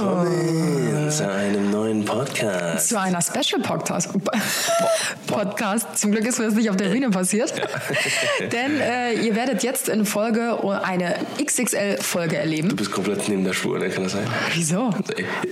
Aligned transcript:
Willkommen 0.00 1.10
zu 1.10 1.30
einem 1.30 1.70
neuen 1.70 2.04
Podcast. 2.06 2.88
Zu 2.88 2.98
einer 2.98 3.20
Special 3.20 3.60
Podcast. 3.60 4.08
Podcast. 5.26 5.98
Zum 5.98 6.12
Glück 6.12 6.26
ist 6.26 6.38
mir 6.38 6.46
das 6.46 6.54
nicht 6.54 6.70
auf 6.70 6.76
der 6.76 6.88
Bühne 6.88 7.10
passiert. 7.10 7.52
Denn 8.52 8.80
äh, 8.80 9.12
ihr 9.14 9.36
werdet 9.36 9.62
jetzt 9.62 9.90
in 9.90 10.06
Folge 10.06 10.58
eine 10.82 11.16
XXL-Folge 11.44 12.38
erleben. 12.38 12.70
Du 12.70 12.76
bist 12.76 12.90
komplett 12.90 13.28
neben 13.28 13.44
der 13.44 13.52
Spur, 13.52 13.78
ne? 13.78 13.90
kann 13.90 14.04
das 14.04 14.12
sein? 14.12 14.26
Wieso? 14.54 14.90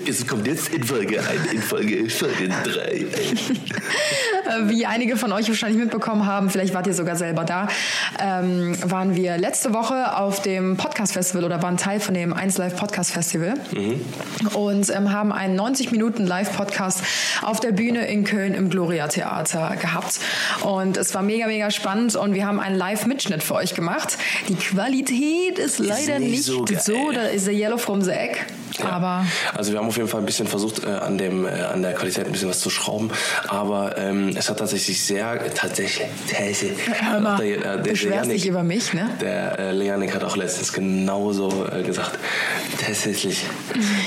Es 0.06 0.26
kommt 0.26 0.46
jetzt 0.46 0.72
in 0.72 0.82
Folge 0.82 1.20
1, 1.20 1.52
in 1.52 1.60
Folge, 1.60 2.08
Folge 2.08 2.48
3. 2.48 2.80
Äh, 2.80 3.06
Wie 4.68 4.86
einige 4.86 5.16
von 5.18 5.30
euch 5.32 5.48
wahrscheinlich 5.48 5.78
mitbekommen 5.78 6.24
haben, 6.24 6.48
vielleicht 6.48 6.72
wart 6.72 6.86
ihr 6.86 6.94
sogar 6.94 7.16
selber 7.16 7.44
da, 7.44 7.68
ähm, 8.18 8.76
waren 8.90 9.14
wir 9.14 9.36
letzte 9.36 9.74
Woche 9.74 10.16
auf 10.16 10.40
dem 10.40 10.78
Podcast 10.78 11.12
Festival 11.12 11.44
oder 11.44 11.62
waren 11.62 11.76
Teil 11.76 12.00
von 12.00 12.14
dem 12.14 12.32
1 12.32 12.56
Live 12.56 12.76
Podcast 12.76 13.10
Festival 13.10 13.54
und 14.54 14.90
ähm, 14.90 15.12
haben 15.12 15.32
einen 15.32 15.56
90 15.56 15.92
Minuten 15.92 16.26
Live 16.26 16.56
Podcast 16.56 17.02
auf 17.42 17.60
der 17.60 17.72
Bühne 17.72 18.06
in 18.06 18.24
Köln 18.24 18.54
im 18.54 18.70
Gloria 18.70 19.08
Theater 19.08 19.76
gehabt. 19.76 20.20
Und 20.62 20.96
es 20.96 21.14
war 21.14 21.22
mega, 21.22 21.46
mega 21.46 21.70
spannend 21.70 22.16
und 22.16 22.34
wir 22.34 22.46
haben 22.46 22.60
einen 22.60 22.76
Live-Mitschnitt 22.76 23.42
für 23.42 23.54
euch 23.54 23.74
gemacht. 23.74 24.18
Die 24.48 24.54
Qualität 24.54 25.58
ist 25.58 25.78
leider 25.78 26.18
nicht 26.18 26.30
nicht 26.30 26.44
so 26.44 26.64
so, 26.64 27.12
da 27.12 27.22
ist 27.22 27.46
der 27.46 27.54
Yellow 27.54 27.78
from 27.78 28.02
the 28.02 28.10
Egg. 28.10 28.38
Aber 28.84 29.24
Also 29.54 29.72
wir 29.72 29.78
haben 29.78 29.88
auf 29.88 29.96
jeden 29.96 30.08
Fall 30.08 30.20
ein 30.20 30.26
bisschen 30.26 30.46
versucht, 30.46 30.84
äh, 30.84 30.88
an, 30.88 31.18
dem, 31.18 31.46
äh, 31.46 31.50
an 31.50 31.82
der 31.82 31.94
Qualität 31.94 32.26
ein 32.26 32.32
bisschen 32.32 32.48
was 32.48 32.60
zu 32.60 32.70
schrauben, 32.70 33.10
aber 33.48 33.96
ähm, 33.98 34.32
es 34.36 34.48
hat 34.48 34.58
tatsächlich 34.58 35.02
sehr, 35.02 35.54
tatsächlich, 35.54 36.06
tatsächlich, 36.30 36.78
hör 36.86 37.20
mal, 37.20 37.38
der, 37.38 37.56
äh, 37.56 37.60
der, 37.82 37.92
beschwerst 37.92 38.30
dich 38.30 38.46
über 38.46 38.62
mich, 38.62 38.92
ne? 38.94 39.10
Der 39.20 39.58
äh, 39.58 39.72
Leanik 39.72 40.14
hat 40.14 40.24
auch 40.24 40.36
letztens 40.36 40.72
genauso 40.72 41.66
äh, 41.70 41.82
gesagt, 41.82 42.18
tatsächlich, 42.80 43.44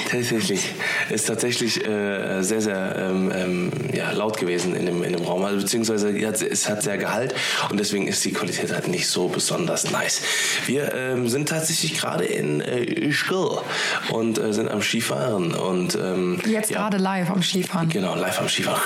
tatsächlich, 0.10 0.70
ist 1.10 1.28
tatsächlich 1.28 1.86
äh, 1.86 2.42
sehr, 2.42 2.62
sehr 2.62 2.96
ähm, 2.98 3.32
ähm, 3.36 3.72
ja, 3.94 4.12
laut 4.12 4.38
gewesen 4.38 4.76
in 4.76 4.86
dem, 4.86 5.04
in 5.04 5.14
dem 5.14 5.24
Raum, 5.24 5.44
also, 5.44 5.62
beziehungsweise 5.62 6.18
ja, 6.18 6.30
es 6.30 6.70
hat 6.70 6.84
sehr 6.84 6.98
Gehalt 6.98 7.34
und 7.70 7.80
deswegen 7.80 8.08
ist 8.08 8.24
die 8.26 8.32
Qualität 8.32 8.72
halt 8.72 8.88
nicht 8.88 9.08
so 9.08 9.28
besonders 9.28 9.92
nice. 9.92 10.22
Wir 10.66 10.94
ähm, 10.94 11.28
sind 11.28 11.50
tatsächlich 11.50 11.96
gerade 11.98 12.26
in 12.26 12.62
äh, 12.62 12.84
Ischgl 12.84 13.60
und 14.10 14.38
äh, 14.38 14.54
sind 14.62 14.72
am 14.72 14.82
Skifahren 14.82 15.54
und 15.54 15.96
ähm, 15.96 16.40
jetzt 16.46 16.70
ja, 16.70 16.80
gerade 16.80 16.98
live 16.98 17.30
am 17.32 17.42
Skifahren. 17.42 17.90
Genau, 17.90 18.16
live 18.16 18.40
am 18.40 18.48
Skifahren. 18.48 18.82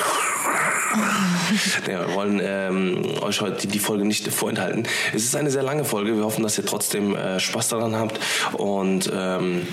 ja, 1.88 2.08
wir 2.08 2.16
wollen 2.16 2.42
ähm, 2.42 3.04
euch 3.22 3.42
heute 3.42 3.68
die, 3.68 3.80
Folge 3.80 4.06
nicht 4.06 4.26
vorenthalten. 4.32 4.88
Es 5.14 5.26
ist 5.26 5.36
eine 5.36 5.52
sehr 5.52 5.64
lange 5.64 5.84
Folge. 5.84 6.16
Wir 6.16 6.24
hoffen, 6.24 6.44
dass 6.44 6.58
ihr 6.58 6.66
trotzdem 6.66 7.16
äh, 7.16 7.40
Spaß 7.40 7.70
daran 7.70 7.96
habt 7.98 8.20
und 8.54 9.12
ähm, 9.14 9.68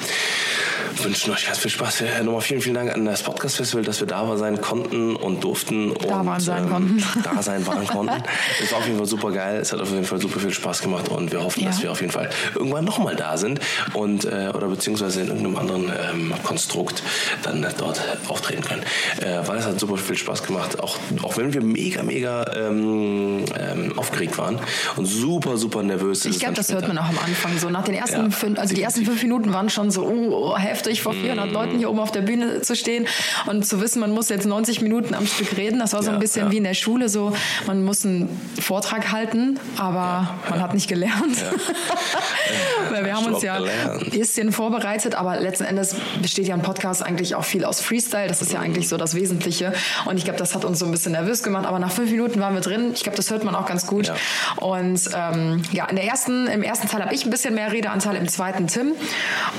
wünschen 0.98 1.32
euch 1.32 1.46
ganz 1.46 1.58
viel 1.58 1.70
Spaß. 1.70 2.02
Äh, 2.02 2.22
nochmal 2.24 2.40
vielen, 2.40 2.60
vielen 2.60 2.74
Dank 2.74 2.92
an 2.92 3.04
das 3.04 3.22
Podcast 3.22 3.56
Festival, 3.56 3.84
dass 3.84 4.00
wir 4.00 4.06
da 4.06 4.36
sein 4.36 4.60
konnten 4.60 5.16
und 5.16 5.44
durften. 5.44 5.94
Da 5.94 6.20
und, 6.20 6.26
waren 6.26 6.40
sein 6.40 6.64
ähm, 6.64 6.70
konnten. 6.70 7.04
Da 7.22 7.42
sein 7.42 7.66
waren 7.66 7.86
konnten. 7.86 8.22
Es 8.62 8.72
war 8.72 8.78
auf 8.78 8.86
jeden 8.86 8.98
Fall 8.98 9.06
super 9.06 9.30
geil. 9.32 9.58
Es 9.60 9.72
hat 9.72 9.80
auf 9.80 9.90
jeden 9.90 10.04
Fall 10.04 10.20
super 10.20 10.40
viel 10.40 10.52
Spaß 10.52 10.82
gemacht 10.82 11.08
und 11.08 11.32
wir 11.32 11.42
hoffen, 11.42 11.62
Ja. 11.62 11.68
dass 11.68 11.82
wir 11.82 11.90
auf 11.90 12.00
jeden 12.00 12.12
Fall 12.12 12.30
irgendwann 12.54 12.84
nochmal 12.84 13.16
da 13.16 13.36
sind 13.36 13.60
und 13.94 14.24
äh, 14.24 14.50
oder 14.54 14.68
beziehungsweise 14.68 15.22
in 15.22 15.28
irgendeinem 15.28 15.56
anderen 15.56 15.90
ähm, 15.92 16.32
Konstrukt 16.42 17.02
dann 17.42 17.66
dort 17.78 18.00
auftreten 18.28 18.62
können. 18.62 18.82
Äh, 19.20 19.46
weil 19.46 19.58
es 19.58 19.66
hat 19.66 19.78
super 19.80 19.96
viel 19.96 20.16
Spaß 20.16 20.42
gemacht, 20.44 20.80
auch, 20.80 20.96
auch 21.22 21.36
wenn 21.36 21.52
wir 21.52 21.62
mega, 21.62 22.02
mega 22.02 22.44
ähm, 22.56 23.44
ähm, 23.58 23.98
aufgeregt 23.98 24.38
waren 24.38 24.58
und 24.96 25.06
super, 25.06 25.56
super 25.56 25.82
nervös. 25.82 26.24
ist 26.24 26.34
Ich 26.34 26.40
glaube, 26.40 26.54
das 26.54 26.66
später. 26.66 26.80
hört 26.82 26.94
man 26.94 26.98
auch 26.98 27.08
am 27.08 27.18
Anfang 27.24 27.58
so. 27.58 27.70
Nach 27.70 27.84
den 27.84 27.94
ersten 27.94 28.24
Ja, 28.24 28.30
fünf, 28.30 28.58
also 28.58 28.74
die 28.74 28.82
ersten 28.82 29.04
fünf 29.04 29.22
Minuten 29.22 29.52
waren 29.52 29.70
schon 29.70 29.90
so 29.90 30.04
oh, 30.06 30.56
heftig, 30.56 31.02
vor 31.02 31.12
400 31.12 31.50
Mm. 31.50 31.52
Leuten 31.52 31.78
hier 31.78 31.90
oben 31.90 31.98
auf 31.98 32.12
der 32.12 32.20
Bühne 32.22 32.60
zu 32.62 32.76
stehen 32.76 33.06
und 33.46 33.66
zu 33.66 33.80
wissen, 33.80 34.00
man 34.00 34.12
muss 34.12 34.28
jetzt 34.28 34.46
90 34.46 34.80
Minuten 34.82 35.14
am 35.14 35.26
Stück 35.26 35.56
reden. 35.56 35.78
Das 35.80 35.92
war 35.92 36.02
so 36.02 36.08
Ja, 36.08 36.14
ein 36.14 36.20
bisschen 36.20 36.46
ja. 36.46 36.52
wie 36.52 36.56
in 36.58 36.64
der 36.64 36.74
Schule, 36.74 37.08
so 37.08 37.32
man 37.66 37.84
muss 37.84 38.04
einen 38.04 38.28
Vortrag 38.60 39.10
halten, 39.12 39.58
aber 39.76 40.28
man 40.48 40.60
hat 40.60 40.74
nicht 40.74 40.88
gelernt. 40.88 41.36
Weil 42.90 43.04
wir 43.04 43.14
haben 43.16 43.26
uns 43.26 43.42
ja 43.42 43.58
gelernt? 43.58 44.02
ein 44.04 44.10
bisschen 44.10 44.52
vorbereitet, 44.52 45.14
aber 45.14 45.40
letzten 45.40 45.64
Endes 45.64 45.81
besteht 46.20 46.46
ja 46.46 46.54
ein 46.54 46.62
Podcast 46.62 47.02
eigentlich 47.02 47.34
auch 47.34 47.44
viel 47.44 47.64
aus 47.64 47.80
Freestyle. 47.80 48.28
Das 48.28 48.42
ist 48.42 48.52
ja 48.52 48.60
eigentlich 48.60 48.88
so 48.88 48.96
das 48.96 49.14
Wesentliche. 49.14 49.72
Und 50.04 50.16
ich 50.16 50.24
glaube, 50.24 50.38
das 50.38 50.54
hat 50.54 50.64
uns 50.64 50.78
so 50.78 50.86
ein 50.86 50.90
bisschen 50.92 51.12
nervös 51.12 51.42
gemacht. 51.42 51.66
Aber 51.66 51.78
nach 51.78 51.90
fünf 51.92 52.10
Minuten 52.10 52.40
waren 52.40 52.54
wir 52.54 52.60
drin. 52.60 52.92
Ich 52.94 53.02
glaube, 53.02 53.16
das 53.16 53.30
hört 53.30 53.44
man 53.44 53.54
auch 53.54 53.66
ganz 53.66 53.86
gut. 53.86 54.06
Ja. 54.06 54.14
Und 54.56 55.00
ähm, 55.14 55.62
ja, 55.72 55.86
in 55.86 55.96
der 55.96 56.04
ersten, 56.04 56.46
im 56.46 56.62
ersten 56.62 56.88
Teil 56.88 57.02
habe 57.02 57.14
ich 57.14 57.24
ein 57.24 57.30
bisschen 57.30 57.54
mehr 57.54 57.72
Redeanteil, 57.72 58.16
im 58.16 58.28
zweiten 58.28 58.66
Tim. 58.66 58.92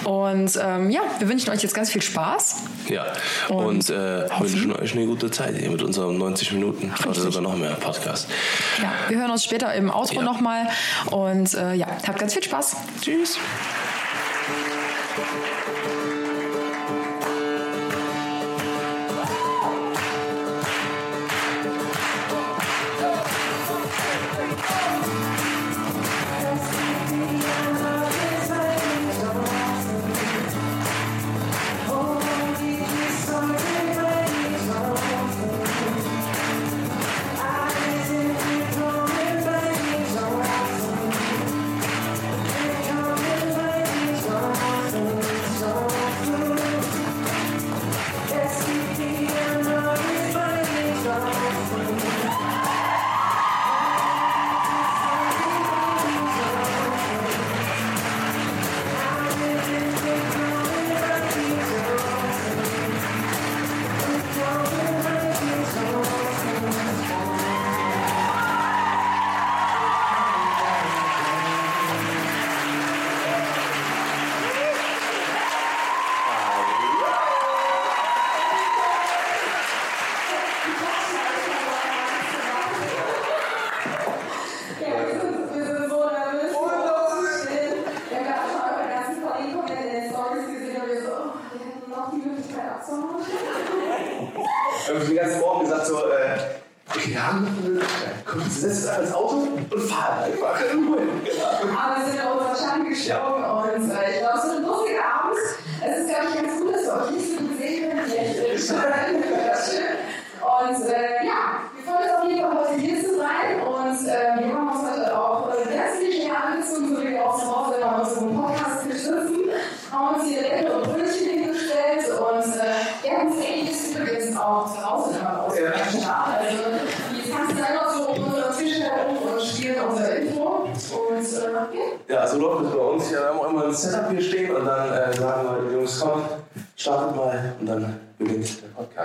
Und 0.04 0.60
ähm, 0.62 0.90
ja, 0.90 1.02
wir 1.20 1.30
wünschen 1.30 1.50
euch 1.52 1.62
jetzt 1.64 1.74
ganz 1.76 1.90
viel 1.92 2.02
Spaß. 2.02 2.56
Ja, 2.90 3.06
Und 3.50 3.74
und, 3.74 3.90
äh, 3.90 4.30
wünschen 4.40 4.74
euch 4.76 4.94
eine 4.94 5.06
gute 5.06 5.32
Zeit 5.32 5.56
hier 5.58 5.70
mit 5.72 5.82
unserem 5.82 6.18
90 6.18 6.52
Minuten 6.54 6.92
oder 7.00 7.10
Richtig. 7.10 7.24
sogar 7.24 7.42
noch 7.42 7.58
mehr 7.58 7.72
Podcast. 7.76 8.28
Ja, 8.82 8.92
wir 9.10 9.18
hören 9.18 9.32
uns 9.32 9.44
später 9.44 9.74
im 9.74 9.90
Outro 9.90 10.18
Ja. 10.18 10.22
nochmal. 10.24 10.68
Und 11.10 11.54
äh, 11.54 11.74
ja, 11.74 11.88
habt 12.08 12.20
ganz 12.20 12.34
viel 12.34 12.44
Spaß. 12.44 12.76
Tschüss. 13.02 13.38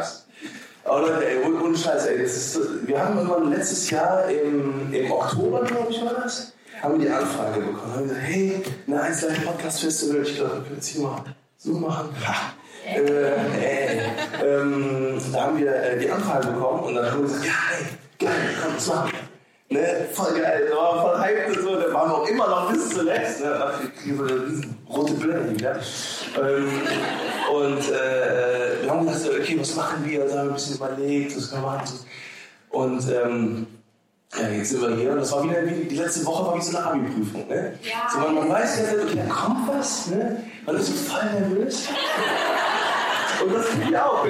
Der 0.08 0.18
Podcast. 0.18 0.24
Aber 0.84 1.00
Leute, 1.02 1.28
ey, 1.28 1.44
ohne 1.44 1.76
Scheiß, 1.76 2.06
ey, 2.06 2.22
das 2.22 2.36
ist, 2.36 2.86
wir 2.86 2.98
haben 2.98 3.18
irgendwann 3.18 3.50
letztes 3.50 3.90
Jahr 3.90 4.28
im, 4.30 4.92
im 4.92 5.10
Oktober, 5.10 5.62
glaube 5.64 5.90
ich, 5.90 6.02
war 6.02 6.14
das, 6.14 6.52
haben 6.82 6.98
wir 6.98 7.06
die 7.06 7.12
Anfrage 7.12 7.60
bekommen. 7.60 7.92
Haben 7.92 8.08
wir 8.08 8.14
gesagt, 8.14 8.26
hey, 8.26 8.62
eine 8.86 9.02
1 9.02 9.22
Live 9.22 9.44
Podcast 9.44 9.80
Festival, 9.80 10.22
ich 10.22 10.36
glaube, 10.36 10.54
wir 10.54 10.62
können 10.62 10.74
jetzt 10.76 10.88
hier 10.88 11.02
mal 11.02 11.24
so 11.58 11.72
machen. 11.72 12.08
Äh, 12.86 13.00
äh, 13.00 14.00
ähm, 14.42 15.20
da 15.32 15.42
haben 15.42 15.58
wir 15.58 15.74
äh, 15.74 15.98
die 15.98 16.10
Anfrage 16.10 16.46
bekommen 16.48 16.84
und 16.84 16.94
dann 16.94 17.10
haben 17.10 17.18
wir 17.18 17.24
gesagt, 17.24 17.44
ja, 17.44 17.52
ey, 17.78 18.26
geil, 18.26 18.54
komm, 18.62 18.74
das 18.74 18.86
machen 18.86 19.12
wir. 19.12 19.27
Ne, 19.70 20.08
voll 20.14 20.40
geil, 20.40 20.66
da 20.70 20.76
war 20.76 21.02
voll 21.02 21.18
hype 21.18 21.48
und 21.48 21.62
so, 21.62 21.72
waren 21.92 22.10
wir 22.10 22.16
auch 22.16 22.26
immer 22.26 22.48
noch 22.48 22.72
bis 22.72 22.88
zuletzt. 22.88 23.40
Ne, 23.40 23.50
da 23.50 23.72
kriegen 24.00 24.18
wir 24.18 24.28
so 24.28 24.34
eine 24.34 24.46
riesen 24.46 24.78
rote 24.88 25.20
wieder. 25.20 25.78
Ähm, 26.40 26.68
und 27.52 27.90
äh, 27.90 28.82
wir 28.82 28.90
haben 28.90 29.06
gesagt, 29.06 29.24
so, 29.24 29.30
okay, 29.32 29.60
was 29.60 29.74
machen 29.74 30.06
wir? 30.06 30.22
Also 30.22 30.38
haben 30.38 30.46
wir 30.46 30.52
ein 30.52 30.54
bisschen 30.54 30.76
überlegt, 30.76 31.36
was 31.36 31.50
können 31.50 31.62
wir 31.62 31.70
machen. 31.70 31.98
Und 32.70 33.12
ähm, 33.12 33.66
ja, 34.40 34.48
jetzt 34.48 34.70
sind 34.70 34.80
wir 34.80 34.96
hier 34.96 35.12
und 35.12 35.18
das 35.18 35.32
war 35.32 35.44
wieder 35.44 35.66
wie, 35.66 35.84
die 35.84 35.96
letzte 35.96 36.24
Woche 36.24 36.46
war 36.46 36.56
wie 36.56 36.62
so 36.62 36.76
eine 36.76 36.86
Abi-Prüfung. 36.86 37.48
Ne? 37.48 37.78
Ja. 37.82 38.10
So, 38.10 38.18
man, 38.20 38.34
man 38.36 38.48
weiß 38.48 38.78
ja, 38.78 39.02
okay, 39.02 39.22
da 39.26 39.34
kommt 39.34 39.68
was, 39.68 40.06
ne? 40.06 40.44
man 40.64 40.76
ist 40.76 40.86
so 40.86 41.12
voll 41.12 41.24
nervös. 41.24 41.88
Und 43.44 43.54
das 43.54 43.66
kriege 43.66 43.90
ich 43.90 43.98
auch 43.98 44.24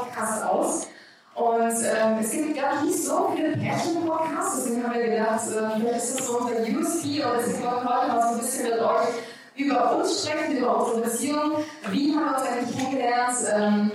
Podcast 0.00 0.44
aus? 0.44 0.86
Und 1.34 1.60
ähm, 1.60 2.18
es 2.20 2.30
gibt 2.32 2.60
gar 2.60 2.82
nicht 2.82 3.02
so 3.02 3.32
viele 3.34 3.56
Pärchen-Podcasts, 3.56 4.64
deswegen 4.64 4.84
haben 4.84 4.94
wir 4.94 5.08
gedacht, 5.08 5.40
äh, 5.46 5.80
vielleicht 5.80 5.96
ist 5.96 6.18
das 6.18 6.26
so 6.26 6.38
unser 6.38 6.60
USP 6.60 7.24
und 7.24 7.32
deswegen 7.38 7.64
wollen 7.64 7.84
wir 7.84 7.96
heute 7.96 8.08
mal 8.08 8.22
so 8.22 8.28
ein 8.28 8.38
bisschen 8.40 8.64
mit 8.64 8.80
euch 8.80 9.08
über 9.56 9.96
uns 9.96 10.24
sprechen, 10.24 10.56
über 10.56 10.84
unsere 10.84 11.00
Beziehung. 11.02 11.52
Wie 11.90 12.14
haben 12.14 12.24
wir 12.24 12.36
uns 12.36 12.46
eigentlich 12.46 12.76
kennengelernt? 12.76 13.36
Ähm, 13.54 13.90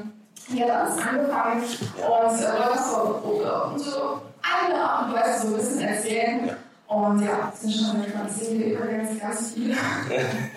wie 0.47 0.63
hat 0.63 0.69
alles 0.71 0.97
angefangen? 0.97 1.61
Und 1.61 2.39
äh, 2.39 2.43
wollen 2.43 2.73
das 2.73 2.91
so 2.91 3.39
über 3.39 3.71
unsere 3.73 4.21
eigene 4.41 4.81
Art 4.81 5.07
und 5.07 5.13
Weise 5.15 5.41
so 5.41 5.47
ein 5.47 5.59
bisschen 5.59 5.81
erzählen. 5.81 6.57
Und 6.87 7.21
ja, 7.25 7.51
es 7.51 7.61
sind 7.61 7.73
schon. 7.73 8.05
Ich 8.05 8.33
sehe 8.33 8.57
hier 8.57 8.77
übrigens 8.77 9.19
ganz 9.19 9.53
viele 9.53 9.75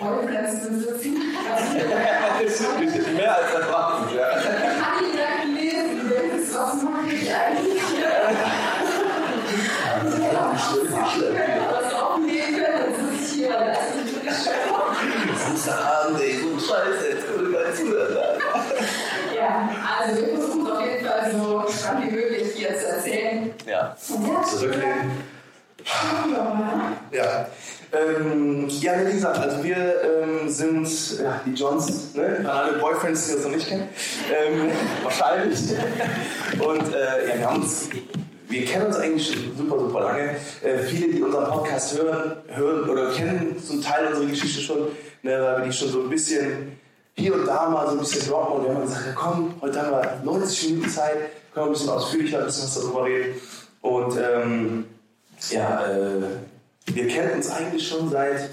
Euro-Plätze 0.00 0.74
sitzen. 0.74 1.16
Das 2.40 2.60
ist 2.60 3.12
mehr 3.14 3.34
als 3.34 3.52
erwartet. 3.52 4.16
Ja. 4.16 4.57
Mache 7.28 7.34
ich 7.34 7.34
eigentlich? 7.34 7.82
Das 11.70 11.94
auch 11.94 12.19
nehmen, 12.19 12.60
das 12.60 13.20
ist 13.20 13.34
hier, 13.34 13.48
das 13.48 13.78
ist. 13.78 14.08
Samstagabend, 15.38 16.20
ey, 16.20 16.38
so 16.38 16.48
ein 16.48 16.60
Scheiß, 16.60 16.96
jetzt 17.10 17.28
würde 17.28 17.52
gar 17.52 17.66
nicht 17.66 17.76
zuhören. 17.76 18.16
Ja, 19.34 19.70
also 19.98 20.20
wir 20.20 20.28
versuchen 20.34 20.66
es 20.66 20.72
auf 20.72 20.82
jeden 20.84 21.06
Fall 21.06 21.32
so 21.32 21.64
spannend 21.69 22.06
wie 22.06 22.16
möglich 22.16 22.48
hier 22.54 22.78
zu 22.78 22.86
erzählen. 22.88 23.54
Ja, 23.66 23.96
Zurücklehnen. 23.96 25.22
Ja. 27.12 27.46
Ja. 27.93 27.99
Ähm, 27.99 28.69
ja, 28.69 28.93
wie 29.06 29.12
gesagt, 29.12 29.38
also 29.38 29.62
wir 29.64 29.76
ähm, 29.76 30.49
sind 30.49 31.19
ja, 31.20 31.40
die 31.44 31.55
Johns, 31.55 32.14
ne? 32.14 32.38
An 32.40 32.46
alle 32.46 32.79
Boyfriends, 32.79 33.29
die 33.29 33.35
das 33.35 33.44
noch 33.44 33.52
nicht 33.52 33.69
kennen. 33.69 33.88
Ähm, 34.31 34.70
wahrscheinlich. 35.02 35.58
Und 36.58 36.94
äh, 36.94 37.29
ja, 37.29 37.38
wir 37.38 37.50
haben 37.50 37.62
uns, 37.62 37.88
wir 38.49 38.64
kennen 38.64 38.87
uns 38.87 38.96
eigentlich 38.96 39.26
schon 39.26 39.56
super, 39.56 39.79
super 39.79 40.00
lange. 40.00 40.37
Äh, 40.62 40.79
viele, 40.87 41.12
die 41.12 41.23
unseren 41.23 41.46
Podcast 41.46 41.96
hören, 41.99 42.37
hören 42.49 42.88
oder 42.88 43.12
kennen 43.12 43.56
zum 43.62 43.82
Teil 43.82 44.08
unsere 44.08 44.26
Geschichte 44.26 44.61
schon, 44.61 44.88
ne, 45.23 45.40
weil 45.43 45.58
wir 45.58 45.64
die 45.67 45.73
schon 45.73 45.88
so 45.88 46.02
ein 46.02 46.11
bisschen 46.11 46.79
hier 47.14 47.35
und 47.35 47.46
da 47.46 47.69
mal 47.69 47.87
so 47.87 47.93
ein 47.93 47.99
bisschen 47.99 48.29
droppen 48.29 48.58
und 48.58 48.64
wir 48.64 48.75
haben 48.75 48.82
gesagt, 48.82 49.06
ja, 49.06 49.12
komm, 49.14 49.55
heute 49.61 49.82
haben 49.82 49.90
wir 49.90 50.20
90 50.25 50.70
Minuten 50.70 50.90
Zeit, 50.90 51.17
können 51.52 51.67
wir 51.67 51.70
ein 51.70 51.73
bisschen 51.73 51.90
ausführlicher 51.90 52.38
ein 52.38 52.44
bisschen 52.46 52.64
was 52.64 52.75
darüber 52.81 53.05
reden. 53.05 53.35
Und 53.81 54.17
ähm, 54.17 54.85
ja, 55.50 55.85
äh, 55.87 56.23
wir 56.94 57.08
kennen 57.08 57.32
uns 57.35 57.50
eigentlich 57.50 57.87
schon 57.87 58.08
seit 58.08 58.50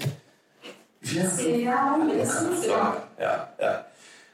lange? 1.14 1.30
Zehn 1.30 1.64
Jahre 1.64 1.98
mindestens, 1.98 2.66
ja. 2.66 2.96
Ja, 3.18 3.48
ja. 3.60 3.84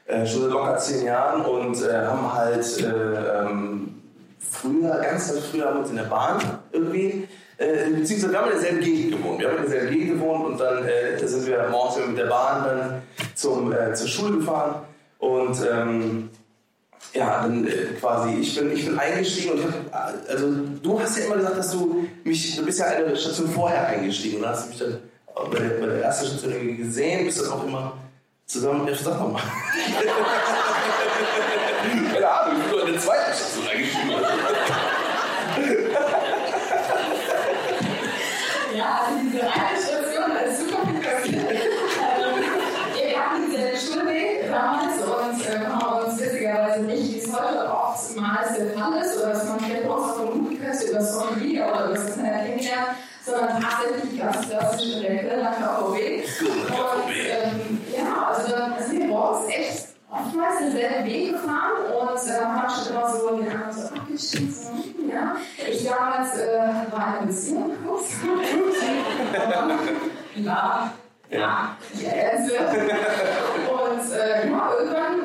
Äh, 0.05 0.25
schon 0.25 0.41
seit 0.43 0.51
locker 0.51 0.77
zehn 0.77 1.05
Jahren 1.05 1.41
und 1.45 1.81
äh, 1.81 2.05
haben 2.05 2.33
halt 2.33 2.81
äh, 2.81 3.41
ähm, 3.41 4.01
früher, 4.39 4.99
ganz, 5.01 5.31
ganz 5.33 5.45
früher 5.45 5.65
haben 5.65 5.75
wir 5.75 5.81
uns 5.81 5.89
in 5.89 5.95
der 5.97 6.03
Bahn 6.03 6.41
irgendwie, 6.71 7.27
äh, 7.57 7.89
beziehungsweise 7.89 8.31
wir 8.31 8.39
haben 8.39 8.51
in 8.51 8.53
derselben 8.53 8.81
Gegend 8.81 9.11
gewohnt. 9.17 9.39
Wir 9.39 9.47
haben 9.49 9.57
in 9.57 9.63
derselben 9.63 9.93
Gegend 9.93 10.19
gewohnt 10.19 10.45
und 10.45 10.59
dann 10.59 10.85
äh, 10.85 11.25
sind 11.25 11.47
wir 11.47 11.67
morgens 11.69 12.07
mit 12.07 12.17
der 12.17 12.25
Bahn 12.25 12.63
dann 12.63 13.01
zum, 13.35 13.71
äh, 13.71 13.93
zur 13.93 14.07
Schule 14.07 14.37
gefahren 14.39 14.81
und 15.19 15.57
ähm, 15.71 16.29
ja, 17.13 17.41
dann 17.43 17.67
äh, 17.67 17.93
quasi, 17.99 18.33
ich 18.35 18.55
bin, 18.55 18.71
ich 18.71 18.85
bin 18.85 18.97
eingestiegen 18.97 19.51
und 19.51 19.63
hab, 19.63 19.73
also 20.29 20.51
du 20.81 20.99
hast 20.99 21.17
ja 21.17 21.25
immer 21.25 21.37
gesagt, 21.37 21.57
dass 21.57 21.71
du 21.71 22.07
mich, 22.23 22.55
du 22.55 22.65
bist 22.65 22.79
ja 22.79 22.85
eine 22.87 23.15
Station 23.15 23.49
vorher 23.49 23.87
eingestiegen 23.87 24.39
und 24.39 24.47
hast 24.47 24.69
mich 24.69 24.79
dann 24.79 24.97
bei 25.51 25.59
der, 25.59 25.69
bei 25.79 25.85
der 25.87 26.03
ersten 26.03 26.27
Station 26.27 26.53
irgendwie 26.53 26.77
gesehen, 26.77 27.25
bist 27.25 27.41
dann 27.41 27.51
auch 27.51 27.65
immer 27.65 27.93
zusammen, 28.45 28.87
ja, 28.87 28.95
sag 28.95 29.19
doch 29.19 29.39
Fall 48.71 49.01
ist, 49.01 49.17
oder 49.17 49.33
dass 49.33 49.47
man 49.47 49.59
vielleicht 49.59 49.89
auch 49.89 50.15
vermuten 50.15 50.59
könnte 50.59 50.85
über 50.85 51.01
Social 51.01 51.35
Media 51.37 51.69
oder 51.69 51.85
über 51.85 51.93
das 51.95 52.09
Internet 52.09 52.45
kennenlernen, 52.45 52.95
sondern 53.25 53.61
tatsächlich 53.61 54.19
ganz 54.19 54.49
klassisch 54.49 54.95
in 54.95 55.01
der 55.01 55.17
Quelle 55.19 55.43
nach 55.43 55.57
der 55.57 55.71
AOW. 55.71 55.95
Und 55.95 55.99
ähm, 57.09 57.81
ja, 57.95 58.27
also 58.27 58.51
dann 58.51 58.73
sind 58.83 58.99
wir 58.99 59.07
morgens 59.07 59.47
echt 59.49 59.87
oftmals 60.09 60.59
denselben 60.59 61.05
Weg 61.05 61.31
gefahren 61.31 61.85
und 61.99 62.27
äh, 62.27 62.45
haben 62.45 62.69
schon 62.69 62.95
immer 62.95 63.09
so 63.09 63.37
den 63.37 63.49
anderen 63.49 63.73
so 63.73 63.95
abgestimmt. 63.95 64.53
So, 64.53 64.71
ja. 65.11 65.35
Ich 65.69 65.85
damals 65.87 66.37
äh, 66.37 66.91
war 66.91 67.17
eine 67.17 67.27
Beziehung 67.27 67.71
kurz. 67.85 68.09
ja, 70.35 70.93
ja, 71.33 71.75
ich 71.93 72.07
ernste. 72.07 72.53
Und 72.53 74.11
äh, 74.13 74.49
ja, 74.49 74.71
irgendwann, 74.77 75.22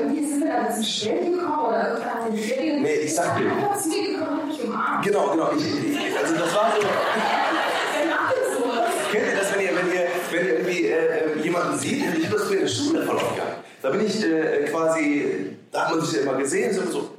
irgendwie 0.00 0.24
sind 0.26 0.40
wir 0.40 0.52
dann 0.52 0.66
ins 0.66 0.78
Gespräch 0.78 1.30
gekommen 1.30 1.66
oder 1.68 1.88
irgendwann 1.88 2.24
hat 2.24 2.32
die 2.32 2.38
Ferien. 2.38 2.82
Nee, 2.82 2.94
ich 2.94 3.14
sag 3.14 3.36
dir. 3.36 3.50
einfach 3.50 3.76
zu 3.78 3.88
mir 3.88 4.12
gekommen 4.12 4.40
und 4.40 4.48
mich 4.48 4.62
umarmt. 4.62 5.04
Genau, 5.04 5.30
genau. 5.30 5.50
Ich, 5.56 5.64
ich, 5.64 6.18
also 6.18 6.34
das 6.34 6.54
war 6.54 6.72
so. 6.74 6.82
Wer 6.82 8.10
macht 8.10 8.34
denn 8.34 8.62
sowas? 8.62 8.90
Kennt 9.12 9.26
ihr 9.26 9.36
das, 9.36 9.54
wenn 9.54 9.60
ihr, 9.62 9.76
wenn 9.76 9.92
ihr, 9.92 10.06
wenn 10.30 10.46
ihr 10.46 10.52
irgendwie 10.58 10.86
äh, 10.86 11.38
äh, 11.38 11.42
jemanden 11.42 11.78
seht? 11.78 12.18
Ich 12.18 12.30
das 12.30 12.42
früher 12.42 12.58
in 12.58 12.64
der 12.64 12.68
Schule 12.68 13.02
voll 13.04 13.16
gehabt. 13.16 13.64
Da 13.82 13.90
bin 13.90 14.06
ich 14.06 14.24
äh, 14.24 14.64
quasi, 14.70 15.56
da 15.72 15.86
hat 15.86 15.96
man 15.96 16.04
sich 16.04 16.16
ja 16.16 16.22
immer 16.22 16.38
gesehen, 16.38 16.72
so, 16.72 16.82
so? 16.90 17.10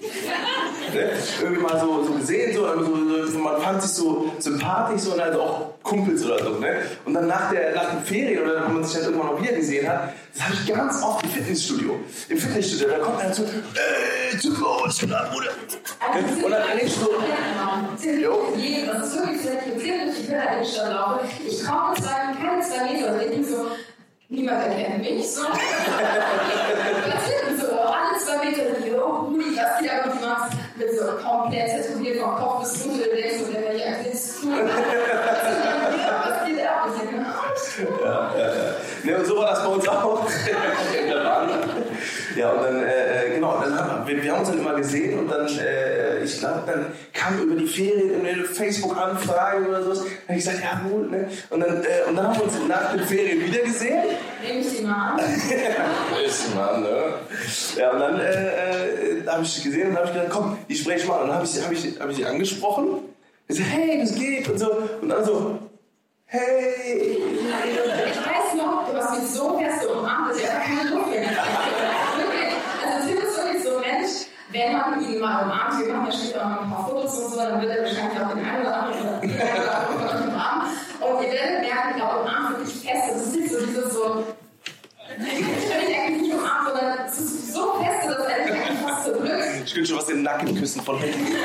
irgendwie 1.42 1.62
mal 1.62 1.80
so, 1.80 2.04
so 2.04 2.12
gesehen, 2.12 2.54
so, 2.54 2.66
so, 2.66 3.26
so, 3.26 3.38
man 3.38 3.60
fand 3.60 3.82
sich 3.82 3.92
so 3.92 4.32
sympathisch, 4.38 5.02
so, 5.02 5.12
und 5.12 5.20
also 5.20 5.40
auch 5.40 5.82
Kumpels 5.82 6.24
oder 6.24 6.42
so. 6.42 6.58
Ne? 6.58 6.82
Und 7.04 7.14
dann 7.14 7.26
nach, 7.26 7.50
der, 7.50 7.74
nach 7.74 7.90
den 7.90 8.04
Ferien 8.04 8.42
oder 8.42 8.64
wenn 8.64 8.74
man 8.74 8.84
sich 8.84 8.94
dann 8.94 9.04
irgendwann 9.04 9.34
mal 9.34 9.42
wieder 9.42 9.54
gesehen 9.54 9.88
hat, 9.88 10.12
das 10.32 10.44
habe 10.44 10.54
ich 10.54 10.74
ganz 10.74 11.02
oft 11.02 11.24
im 11.24 11.30
Fitnessstudio. 11.30 12.00
Im 12.28 12.38
Fitnessstudio, 12.38 12.88
da 12.88 12.98
kommt 12.98 13.20
einer 13.20 13.32
zu, 13.32 13.42
ey, 13.42 14.38
was 14.84 14.98
geht 14.98 15.12
ab, 15.12 15.32
Bruder? 15.32 15.50
Und 16.44 16.50
dann 16.50 16.62
eigentlich 16.62 16.92
so, 16.92 17.08
Jo. 18.04 18.52
Das 18.86 19.08
ist 19.08 19.18
wirklich 19.18 19.40
sehr 19.40 19.66
irritierend, 19.66 20.12
ich 20.18 20.28
da 20.28 20.58
nicht 20.58 20.76
schon 20.76 20.88
laufen. 20.88 21.28
Ich 21.46 21.64
komme 21.64 21.96
sage, 22.00 22.36
keine 22.40 22.62
zwei 22.62 22.92
Meter. 22.92 23.14
Und 23.14 23.22
ich 23.22 23.28
denke 23.28 23.48
so, 23.48 23.70
niemand 24.28 24.66
erkennt 24.66 25.00
mich. 25.00 25.30
So. 25.30 25.42
Irritierend 28.14 28.14
so, 28.14 28.14
alle 28.14 28.18
zwei 28.18 28.38
Meter. 28.44 28.62
Und 28.76 28.86
ich, 28.86 28.92
oh, 28.94 29.26
Rudi, 29.26 29.48
was 29.56 29.72
geht 29.80 29.90
ab? 29.90 30.04
Und 30.06 30.12
du 30.20 30.26
machst 30.26 30.52
mit 30.76 30.90
so 30.98 31.04
komplett 31.26 31.66
tätowiert 31.68 32.16
vom 32.20 32.34
Kopf 32.36 32.60
bis. 32.60 32.70
Und 32.86 32.98
du 32.98 33.04
denkst 33.04 33.38
so, 33.38 33.44
der 33.52 33.60
wäre 33.62 33.76
ja 33.78 33.86
aktiv. 33.86 34.12
Was 34.12 34.42
geht 36.46 36.60
ab? 36.66 36.86
Und 36.86 36.92
ich 36.94 37.00
denke, 37.10 37.26
Ja, 38.04 38.18
ja, 38.36 38.46
ja. 38.46 38.52
Ne, 39.02 39.10
und 39.18 39.26
so 39.26 39.32
war 39.36 39.46
das 39.50 39.60
bei 39.62 39.68
uns 39.68 39.88
auch. 39.88 40.26
Ja, 42.36 42.50
und 42.50 42.62
dann, 42.64 42.82
äh, 42.82 43.26
äh, 43.26 43.34
genau, 43.34 43.60
dann 43.62 43.78
haben 43.78 44.06
wir, 44.06 44.22
wir 44.22 44.32
haben 44.32 44.40
uns 44.40 44.48
dann 44.50 44.58
immer 44.58 44.74
gesehen 44.74 45.18
und 45.20 45.28
dann, 45.30 45.46
äh, 45.58 46.22
ich 46.24 46.38
glaube, 46.38 46.62
dann 46.66 46.86
kam 47.12 47.38
über 47.40 47.54
die 47.54 47.66
Ferien 47.66 48.26
eine 48.26 48.44
Facebook-Anfrage 48.44 49.68
oder 49.68 49.82
so. 49.82 49.94
Dann 49.94 50.02
habe 50.02 50.38
ich 50.38 50.44
gesagt, 50.44 50.58
ja 50.62 50.80
gut, 50.88 51.10
ne? 51.10 51.28
Und 51.50 51.60
dann, 51.60 51.82
äh, 51.84 52.08
und 52.08 52.16
dann 52.16 52.26
haben 52.28 52.36
wir 52.36 52.44
uns 52.44 52.54
nach 52.68 52.92
den 52.92 53.04
Ferien 53.06 53.40
wieder 53.44 53.62
gesehen. 53.62 54.02
Nehme 54.42 54.60
ich 54.60 54.76
die 54.78 54.82
mal 54.84 55.12
an. 55.12 55.18
Ist 56.26 56.54
man, 56.54 56.82
ne? 56.82 57.14
Ja, 57.76 57.90
und 57.90 58.00
dann 58.00 58.18
äh, 58.20 59.20
äh, 59.20 59.26
habe 59.26 59.42
ich 59.42 59.52
sie 59.52 59.62
gesehen 59.68 59.90
und 59.90 59.96
habe 59.96 60.06
ich 60.08 60.12
gedacht, 60.14 60.30
komm, 60.30 60.58
ich 60.68 60.80
spreche 60.80 61.06
mal. 61.06 61.16
Und 61.20 61.28
dann 61.28 61.36
habe 61.36 61.44
ich, 61.44 61.50
sie- 61.52 61.62
hab 61.64 61.72
ich, 61.72 62.00
hab 62.00 62.10
ich 62.10 62.16
sie 62.16 62.24
angesprochen. 62.26 63.00
Ich 63.46 63.56
so, 63.58 63.62
hey, 63.62 64.00
was 64.02 64.14
geht? 64.14 64.48
Und 64.48 64.58
so. 64.58 64.70
Und 65.02 65.08
dann 65.08 65.24
so, 65.24 65.58
hey. 66.26 67.18
Ich 68.06 68.16
weiß 68.18 68.54
noch, 68.56 68.90
du 68.90 68.96
hast 68.96 69.20
mich 69.20 69.30
so 69.30 69.58
fest 69.58 69.86
umarmt, 69.86 70.30
dass 70.30 70.38
ich 70.38 70.48
einfach 70.50 70.64
keine 70.64 70.90
Luft 70.90 71.10
mehr 71.10 71.26
hatte. 71.26 71.38
Wirklich. 72.18 72.54
Also 72.84 73.08
Tim 73.08 73.18
ist 73.18 73.36
wirklich 73.36 73.62
so 73.62 73.76
ein 73.76 73.80
Mensch, 73.82 74.12
wenn 74.54 74.72
man 74.72 75.02
ihn 75.04 75.20
mal 75.20 75.44
umarmt, 75.44 75.84
wir 75.84 75.92
machen 75.92 76.06
ja 76.06 76.12
später 76.12 76.46
auch 76.46 76.50
noch 76.50 76.62
ein 76.62 76.70
paar 76.70 76.88
Fotos 76.88 77.18
und 77.18 77.32
so, 77.32 77.36
dann 77.38 77.60
wird 77.60 77.72
er 77.72 77.82
wahrscheinlich 77.82 78.20
auch 78.20 78.28
den 78.30 78.44
einen 78.44 78.62
oder 78.62 78.76
anderen 78.82 79.18
oder 79.18 80.24
umarmen. 80.28 80.68
Und 81.00 81.24
ihr 81.24 81.32
werdet 81.32 81.60
merken, 81.60 82.00
er 82.00 82.20
umarmt 82.20 82.50
wirklich 82.58 82.74
fest. 82.74 83.02
Das 83.10 83.20
ist 83.26 83.34
nicht 83.34 83.50
so 83.52 83.66
dieses 83.66 83.92
so, 83.92 84.24
ich 85.18 85.18
will 85.18 85.88
dich 85.88 85.98
eigentlich 85.98 86.22
nicht 86.22 86.34
umarmen, 86.34 86.72
sondern 86.72 87.06
es 87.06 87.18
ist 87.18 87.52
so 87.52 87.72
fest, 87.82 88.08
dass 88.08 88.26
er 88.26 88.44
dich 88.44 88.52
eigentlich 88.54 88.78
fast 88.78 89.04
zerdrückt. 89.04 89.32
Ich 89.64 89.74
will 89.74 89.86
schon 89.86 89.98
was 89.98 90.06
den 90.06 90.22
Nacken 90.22 90.56
küssen 90.56 90.82
von 90.82 90.98
hinten. 90.98 91.32
ja. 91.32 91.38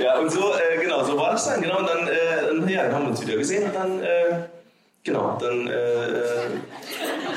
ja, 0.02 0.18
und 0.18 0.30
so, 0.30 0.54
äh, 0.54 0.78
genau, 0.80 1.04
so 1.04 1.18
war 1.18 1.32
das 1.32 1.44
dann. 1.44 1.60
Genau, 1.60 1.78
und 1.78 1.86
dann, 1.86 2.08
äh, 2.08 2.72
ja, 2.72 2.84
dann 2.84 2.94
haben 2.94 3.02
wir 3.04 3.10
uns 3.10 3.20
wieder 3.20 3.36
gesehen 3.36 3.64
und 3.64 3.74
dann, 3.74 4.02
äh, 4.02 4.44
genau, 5.04 5.38
dann, 5.40 5.66
äh, 5.66 5.72
äh, 5.72 6.50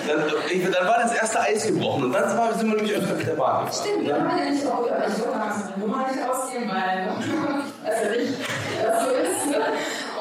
dann, 0.08 0.72
dann 0.72 0.88
war 0.88 1.00
das 1.02 1.14
erste 1.16 1.40
Eis 1.40 1.66
gebrochen 1.68 2.06
und 2.06 2.14
dann 2.14 2.38
war, 2.38 2.54
sind 2.54 2.70
wir 2.70 2.76
nämlich 2.78 2.96
öfter 2.96 3.16
mit 3.16 3.28
der 3.28 3.34
Bahn 3.34 3.66
gefahren. 3.66 3.86
Stimmt, 3.88 4.08
wir 4.08 4.16
haben 4.16 4.38
ja 4.38 4.50
nicht 4.50 4.66
auch 4.68 4.86
wieder, 4.86 5.08
ich 5.08 5.20
wollte 5.20 5.38
mal 5.38 5.48
meine 5.48 5.78
Nummer 5.78 6.08
nicht 6.08 6.30
ausgeben, 6.30 6.70
weil, 6.70 7.10
also 7.86 8.10
nicht, 8.10 8.34
das 8.84 9.04
so 9.04 9.10
ist. 9.12 9.46
Ne? 9.52 9.64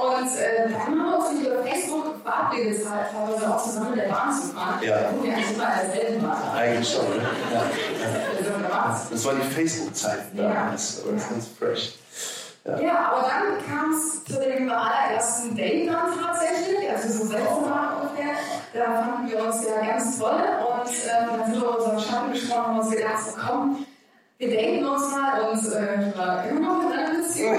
Und 0.03 0.39
äh, 0.39 0.69
dann 0.69 0.87
haben 0.87 0.97
wir 0.97 1.17
uns 1.19 1.41
über 1.41 1.63
Facebook 1.63 2.23
verabredet, 2.25 2.81
halt, 2.91 3.07
teilweise 3.13 3.55
auch 3.55 3.63
zusammen 3.65 3.91
mit 3.91 4.01
der 4.05 4.09
Bahn 4.09 4.33
zu 4.33 4.49
fahren. 4.49 4.81
Ja. 4.83 4.97
Da 4.97 5.23
wir 5.23 5.33
eigentlich 5.33 5.55
immer 5.55 5.67
als 5.69 5.93
selten 5.93 6.23
waren. 6.23 6.57
Eigentlich 6.57 6.91
schon, 6.93 7.09
ne? 7.09 7.23
Ja. 7.53 9.01
Das 9.11 9.25
war 9.25 9.35
die 9.35 9.43
Facebook-Zeit 9.43 10.19
Ja. 10.35 10.43
damals, 10.49 11.03
aber 11.03 11.13
das 11.13 11.23
ist 11.23 11.31
ganz 11.31 11.49
fresh. 11.59 11.93
Ja, 12.65 13.11
aber 13.11 13.23
dann 13.23 13.67
kam 13.67 13.93
es 13.93 14.23
zu 14.25 14.39
dem 14.39 14.71
allerersten 14.71 15.57
Date 15.57 15.89
dann 15.89 16.11
tatsächlich, 16.23 16.89
also 16.89 17.09
so 17.09 17.25
sechs 17.25 17.51
Mal 17.51 17.97
ungefähr. 17.97 18.37
Da 18.73 19.03
fanden 19.03 19.31
wir 19.31 19.45
uns 19.45 19.67
ja 19.67 19.85
ganz 19.85 20.17
toll 20.19 20.31
und 20.31 20.89
ähm, 20.89 21.39
dann 21.39 21.53
sind 21.53 21.61
wir 21.61 21.77
unseren 21.77 21.99
Schatten 21.99 22.33
gesprochen 22.33 22.61
und 22.61 22.69
haben 22.69 22.79
uns 22.79 22.91
gedacht, 22.91 23.19
so 23.19 23.33
komm, 23.45 23.87
wir 24.39 24.51
daten 24.51 24.85
uns 24.85 25.11
mal 25.11 25.41
und 25.51 25.73
äh, 25.73 26.09
ich 26.09 26.19
war 26.19 26.45
immer 26.47 26.61
noch 26.61 26.83
in 26.85 26.99
einer 26.99 27.19
Beziehung. 27.19 27.59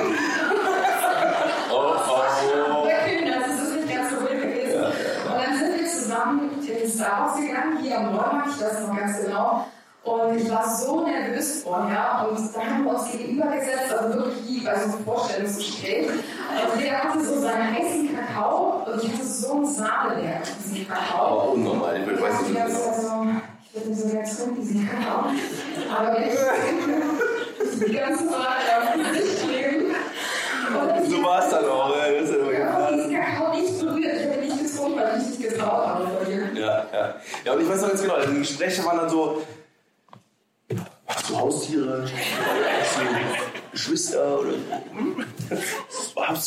Oh, 1.69 1.95
oh, 1.95 2.87
Kinder, 3.05 3.39
das 3.41 3.61
ist 3.61 3.75
nicht 3.75 3.93
ganz 3.93 4.09
so 4.09 4.21
wild 4.21 4.41
gewesen. 4.41 4.83
Und 4.85 5.45
dann 5.45 5.57
sind 5.57 5.79
wir 5.79 5.87
zusammen 5.87 6.65
in 6.65 6.89
Star 6.89 7.25
Wars 7.25 7.41
gegangen, 7.41 7.77
hier 7.81 7.97
am 7.97 8.05
Neumarkt, 8.05 8.51
ich 8.55 8.61
weiß 8.61 8.87
noch 8.87 8.97
ganz 8.97 9.21
genau. 9.21 9.67
Und 10.03 10.37
ich 10.37 10.49
war 10.51 10.69
so 10.69 11.05
nervös 11.07 11.63
vorher 11.63 12.27
und 12.29 12.37
da 12.53 12.59
haben 12.61 12.83
wir 12.83 12.91
uns 12.99 13.09
gegenübergesetzt, 13.11 13.93
also 13.97 14.13
wirklich 14.19 14.47
wie 14.49 14.65
bei 14.65 14.75
so 14.77 14.83
einem 14.95 15.05
Vorstellungsgespräch. 15.05 16.07
Und 16.09 16.81
jeder 16.81 16.97
hatte 17.03 17.23
so 17.23 17.39
seinen 17.39 17.73
heißen 17.73 18.09
Kakao 18.13 18.83
und 18.85 19.01
ich 19.01 19.13
hatte 19.13 19.23
so 19.25 19.53
einen 19.53 19.65
Sahne 19.65 20.41
diesen 20.61 20.87
Kakao. 20.89 21.25
Aber 21.27 21.49
unnormal, 21.53 21.95
ich 22.01 22.21
weiß 22.21 22.41
nicht, 22.41 22.53
Ja, 22.57 22.65
wie 22.67 22.71
das 22.71 22.85
das 22.85 23.09
war 23.09 23.23
so, 23.23 23.29
ich 23.73 23.85
würde 23.85 23.95
so 24.01 24.07
gerne 24.09 24.29
trinken, 24.29 24.55
diesen 24.61 24.89
Kakao. 24.89 25.19
Aber 25.97 26.19
ich 26.19 27.85
die 27.87 27.93
ganze 27.93 28.27
Zeit 28.27 28.37
auf. 28.37 28.95
Und 30.81 30.87
dann- 30.89 31.09
So 31.09 31.23
war 31.23 31.39
es 31.45 31.49
dann 31.49 31.65
auch. 31.65 31.95
ey. 31.95 32.19
Das 32.19 32.29
ist 32.29 32.35
ja 32.35 32.51
ja, 32.51 32.91
diesen 32.91 33.15
Kakao 33.15 33.53
nicht 33.55 33.79
berührt. 33.79 34.13
Ich 34.19 34.27
habe 34.27 34.35
ihn 34.45 34.49
nicht 34.49 34.73
getrunken, 34.73 34.99
weil 34.99 35.21
ich 35.21 35.27
nicht 35.39 35.41
getraut 35.49 35.87
habe 35.87 36.07
vor 36.07 36.25
dir. 36.25 36.49
Ja, 36.59 36.85
ja. 36.93 37.15
Ja, 37.45 37.53
und 37.53 37.61
ich 37.61 37.69
weiß 37.69 37.81
noch 37.81 37.87
ganz 37.89 38.01
genau, 38.01 38.15
also 38.15 38.31
die 38.31 38.39
Gespräche 38.39 38.83
waren 38.85 38.97
dann 38.97 39.09
so, 39.09 39.41
hast 41.15 41.29
du 41.29 41.37
Haustiere? 41.37 42.03
Hast 42.03 42.97
du 42.97 43.03
Geschwister? 43.71 44.39
Oder 44.39 44.51
hm? 44.95 45.25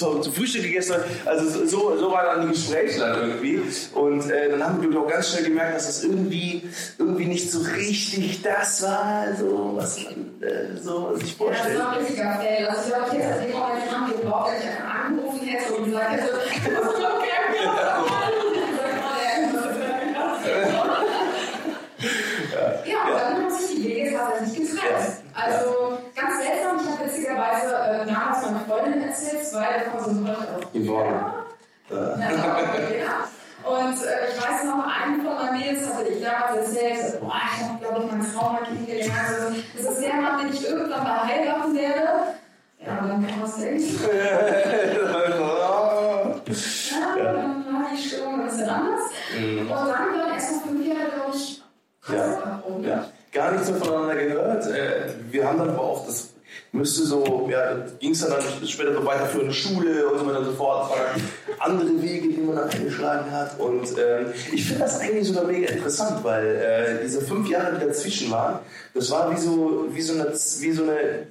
du 0.00 0.20
zu 0.20 0.32
Frühstück 0.32 0.62
gegessen? 0.62 0.96
Also 1.24 1.66
so, 1.66 1.96
so 1.96 2.10
waren 2.12 2.26
dann 2.26 2.42
die 2.42 2.52
Gespräche 2.54 3.00
dann 3.00 3.20
irgendwie. 3.20 3.62
Und 3.94 4.30
äh, 4.30 4.50
dann 4.50 4.64
haben 4.64 4.82
wir 4.82 5.00
auch 5.00 5.08
ganz 5.08 5.30
schnell 5.30 5.44
gemerkt, 5.44 5.76
dass 5.76 5.86
das 5.86 6.04
irgendwie, 6.04 6.62
irgendwie 6.98 7.26
nicht 7.26 7.50
so 7.50 7.60
richtig 7.60 8.42
das 8.42 8.82
war, 8.82 9.26
so, 9.38 9.72
was 9.74 10.04
man 10.04 10.42
äh, 10.42 10.76
so 10.80 11.16
sich 11.16 11.36
Ja, 11.38 11.46
das 11.48 11.56
vorstellt. 11.58 11.78
war 11.78 11.92
ein 11.92 11.98
richtiger 11.98 12.34
Fail. 12.36 12.66
Also 12.66 12.80
ich 12.82 12.94
glaube, 12.94 13.06
ich 13.12 13.18
hätte 13.22 13.40
den 13.42 13.52
Moment 13.52 13.90
haben 13.92 14.12
gebraucht, 14.12 14.50
wenn 14.52 14.68
ich 14.68 14.74
angerufen 14.80 15.46
hätte 15.46 15.74
und 15.74 15.84
gesagt 15.86 16.10
hätte, 16.10 16.32
was 16.82 16.94
ist 16.94 17.00
okay? 17.04 17.36
Ja, 22.84 23.04
und 23.04 23.14
dann 23.20 23.42
haben 23.42 23.50
sich 23.50 23.76
die 23.76 23.84
Wege 23.84 24.16
tatsächlich 24.16 24.70
getrennt. 24.70 25.16
Also 25.34 25.98
ganz 26.14 26.42
seltsam, 26.42 26.78
ich 26.80 26.86
habe 26.90 27.04
witzigerweise 27.04 27.74
äh, 27.74 28.06
damals 28.06 28.42
meine 28.46 28.60
Freundin 28.66 29.02
erzählt, 29.02 29.44
zwei 29.56 29.84
davon 29.84 30.14
sind 30.14 30.28
heute 30.28 30.48
auch 30.56 30.74
Yvonne. 30.74 31.32
Ja. 31.90 31.96
Und 33.64 33.96
äh, 34.02 34.28
ich 34.30 34.40
weiß 34.40 34.64
noch, 34.64 34.84
einen 34.86 35.22
von 35.22 35.34
meinen 35.34 35.58
Mädels 35.58 35.92
hatte 35.92 36.08
ich 36.08 36.22
damals 36.22 36.68
erzählt, 36.68 37.20
boah, 37.20 37.32
ich 37.34 37.64
habe, 37.64 37.78
glaube 37.80 38.04
ich, 38.04 38.12
meinen 38.12 38.32
Trauma 38.32 38.58
kennengelernt. 38.60 39.12
Also, 39.28 39.56
das 39.76 39.92
ist 39.92 40.02
der 40.04 40.14
Mann, 40.14 40.38
den 40.40 40.54
ich 40.54 40.68
irgendwann 40.68 41.02
mal 41.02 41.26
heiraten 41.26 41.74
werde. 41.74 42.08
Ja, 42.84 42.98
und 43.00 43.08
dann 43.08 43.26
kam 43.26 43.40
das 43.42 43.56
Ding. 43.56 43.80
Ja, 47.16 47.32
dann 47.32 47.64
war 47.66 47.86
die 47.92 48.00
Stimmung 48.00 48.40
ein 48.40 48.46
bisschen 48.46 48.68
anders. 48.68 49.00
Und 49.36 49.56
dann 49.56 49.68
waren 49.68 50.32
erstmal 50.32 50.60
fünf 50.60 50.86
Jahre, 50.86 51.10
glaube 51.14 51.36
ich, 51.36 51.62
Ja, 52.08 52.88
ja. 52.88 53.06
Gar 53.32 53.52
nichts 53.52 53.70
mehr 53.70 53.80
voneinander 53.80 54.14
gehört. 54.14 54.66
Äh, 54.66 55.14
wir 55.30 55.46
haben 55.46 55.58
dann 55.58 55.70
aber 55.70 55.80
auch 55.80 56.06
das 56.06 56.28
müsste 56.76 57.04
so, 57.04 57.48
ja, 57.50 57.76
ging 57.98 58.12
es 58.12 58.20
dann, 58.20 58.30
dann 58.30 58.68
später 58.68 58.94
so 58.94 59.04
weiter 59.04 59.26
für 59.26 59.40
eine 59.40 59.52
Schule 59.52 60.06
und 60.08 60.18
so 60.18 60.26
weiter 60.26 60.38
und 60.40 60.44
so 60.46 60.52
fort. 60.52 60.92
Andere 61.58 62.02
Wege, 62.02 62.28
die 62.28 62.40
man 62.40 62.56
dann 62.56 62.70
eingeschlagen 62.70 63.30
hat. 63.30 63.58
Und 63.58 63.88
ähm, 63.98 64.32
ich 64.52 64.66
finde 64.66 64.82
das 64.82 65.00
eigentlich 65.00 65.28
sogar 65.28 65.44
mega 65.44 65.68
interessant, 65.72 66.22
weil 66.22 66.46
äh, 66.46 67.02
diese 67.04 67.20
fünf 67.20 67.48
Jahre, 67.48 67.78
die 67.78 67.86
dazwischen 67.86 68.30
waren, 68.30 68.60
das 68.94 69.10
war 69.10 69.32
wie 69.32 69.40
so, 69.40 69.86
wie 69.90 70.02
so 70.02 70.14
eine, 70.14 70.32
wie 70.32 70.72
so 70.72 70.82
eine 70.82 71.26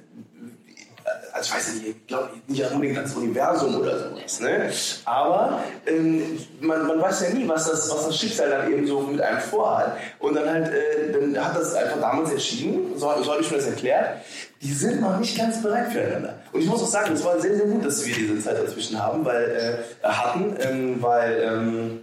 also 1.36 1.50
ich 1.50 1.54
weiß 1.54 1.74
nicht, 1.74 1.88
ich 1.88 2.06
glaube 2.06 2.30
nicht 2.46 2.70
unbedingt 2.70 2.96
ans 2.96 3.14
Universum 3.14 3.76
oder 3.76 3.98
sowas, 3.98 4.40
ne? 4.40 4.70
aber 5.04 5.62
ähm, 5.86 6.38
man, 6.60 6.86
man 6.86 7.00
weiß 7.00 7.22
ja 7.22 7.30
nie, 7.30 7.46
was 7.46 7.70
das, 7.70 7.90
was 7.90 8.06
das 8.06 8.18
Schicksal 8.18 8.50
dann 8.50 8.72
eben 8.72 8.86
so 8.86 9.00
mit 9.00 9.20
einem 9.20 9.40
vorhat. 9.40 9.96
Und 10.18 10.34
dann 10.34 10.48
halt, 10.48 10.72
äh, 10.72 11.12
dann 11.12 11.44
hat 11.44 11.56
das 11.56 11.74
einfach 11.74 12.00
damals 12.00 12.30
entschieden, 12.30 12.92
so, 12.96 13.12
so 13.22 13.32
habe 13.32 13.42
ich 13.42 13.50
mir 13.50 13.58
das 13.58 13.66
erklärt, 13.66 14.18
die 14.62 14.72
sind 14.72 15.00
noch 15.00 15.18
nicht 15.18 15.36
ganz 15.36 15.62
bereit 15.62 15.92
füreinander. 15.92 16.38
Und 16.52 16.60
ich 16.60 16.66
muss 16.66 16.82
auch 16.82 16.86
sagen, 16.86 17.12
es 17.14 17.24
war 17.24 17.38
sehr, 17.40 17.56
sehr 17.56 17.66
gut, 17.66 17.84
dass 17.84 18.04
wir 18.06 18.14
diese 18.14 18.38
Zeit 18.40 18.56
dazwischen 18.58 19.02
haben, 19.02 19.24
weil, 19.24 19.84
äh, 20.02 20.06
hatten, 20.06 20.56
ähm, 20.60 21.02
weil 21.02 21.42
ähm, 21.42 22.00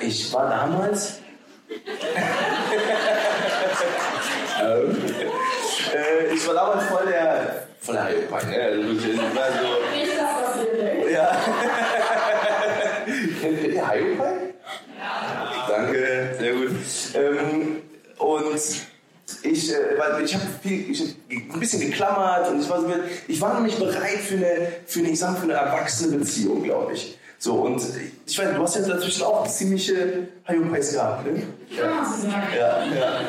ich 0.00 0.32
war 0.32 0.48
damals... 0.48 1.18
ähm, 4.62 4.96
äh, 5.94 6.32
ich 6.34 6.46
war 6.46 6.54
damals 6.54 6.84
voll 6.84 7.06
der, 7.06 7.66
voll 7.80 7.94
der 7.94 8.04
Heilpack, 8.04 8.48
ne? 8.48 8.62
Also 8.62 8.82
wirklich, 8.88 9.14
ich 9.14 9.18
war 9.18 9.48
so, 9.52 9.96
Nicht 9.96 10.12
das, 10.16 10.34
was 10.42 10.56
ihr 10.64 10.72
denkt. 10.82 11.10
ja. 11.10 11.36
Kennt 13.40 13.62
ihr 13.62 13.90
Hyopai? 13.90 14.32
Ja. 14.98 15.64
Danke, 15.68 16.36
sehr 16.38 16.52
gut. 16.52 16.70
Ähm, 17.14 17.82
und 18.18 18.60
ich, 19.62 19.72
äh, 19.72 19.98
weil 19.98 20.24
ich 20.24 20.34
habe 20.34 20.44
hab 20.44 21.54
ein 21.54 21.60
bisschen 21.60 21.80
geklammert 21.80 22.48
und 22.50 22.60
ich 22.60 22.68
war, 22.68 22.82
ich 23.28 23.40
war 23.40 23.54
noch 23.54 23.60
nicht 23.60 23.78
bereit 23.78 24.18
für 24.18 24.36
eine, 24.36 24.68
für 24.86 25.00
eine, 25.00 25.10
ich 25.10 25.18
sag, 25.18 25.36
für 25.38 25.44
eine 25.44 25.54
erwachsene 25.54 26.18
Beziehung, 26.18 26.62
glaube 26.62 26.92
ich. 26.92 27.18
So, 27.38 27.54
und 27.54 27.82
ich 28.24 28.38
weiß, 28.38 28.54
du 28.54 28.62
hast 28.62 28.76
ja 28.76 28.82
dazwischen 28.82 29.24
auch 29.24 29.46
ziemliche 29.48 30.28
Hyopais 30.44 30.92
gehabt, 30.92 31.26
ne? 31.26 31.42
Ja. 31.70 32.06
Ja, 32.56 32.84
ja. 32.84 33.20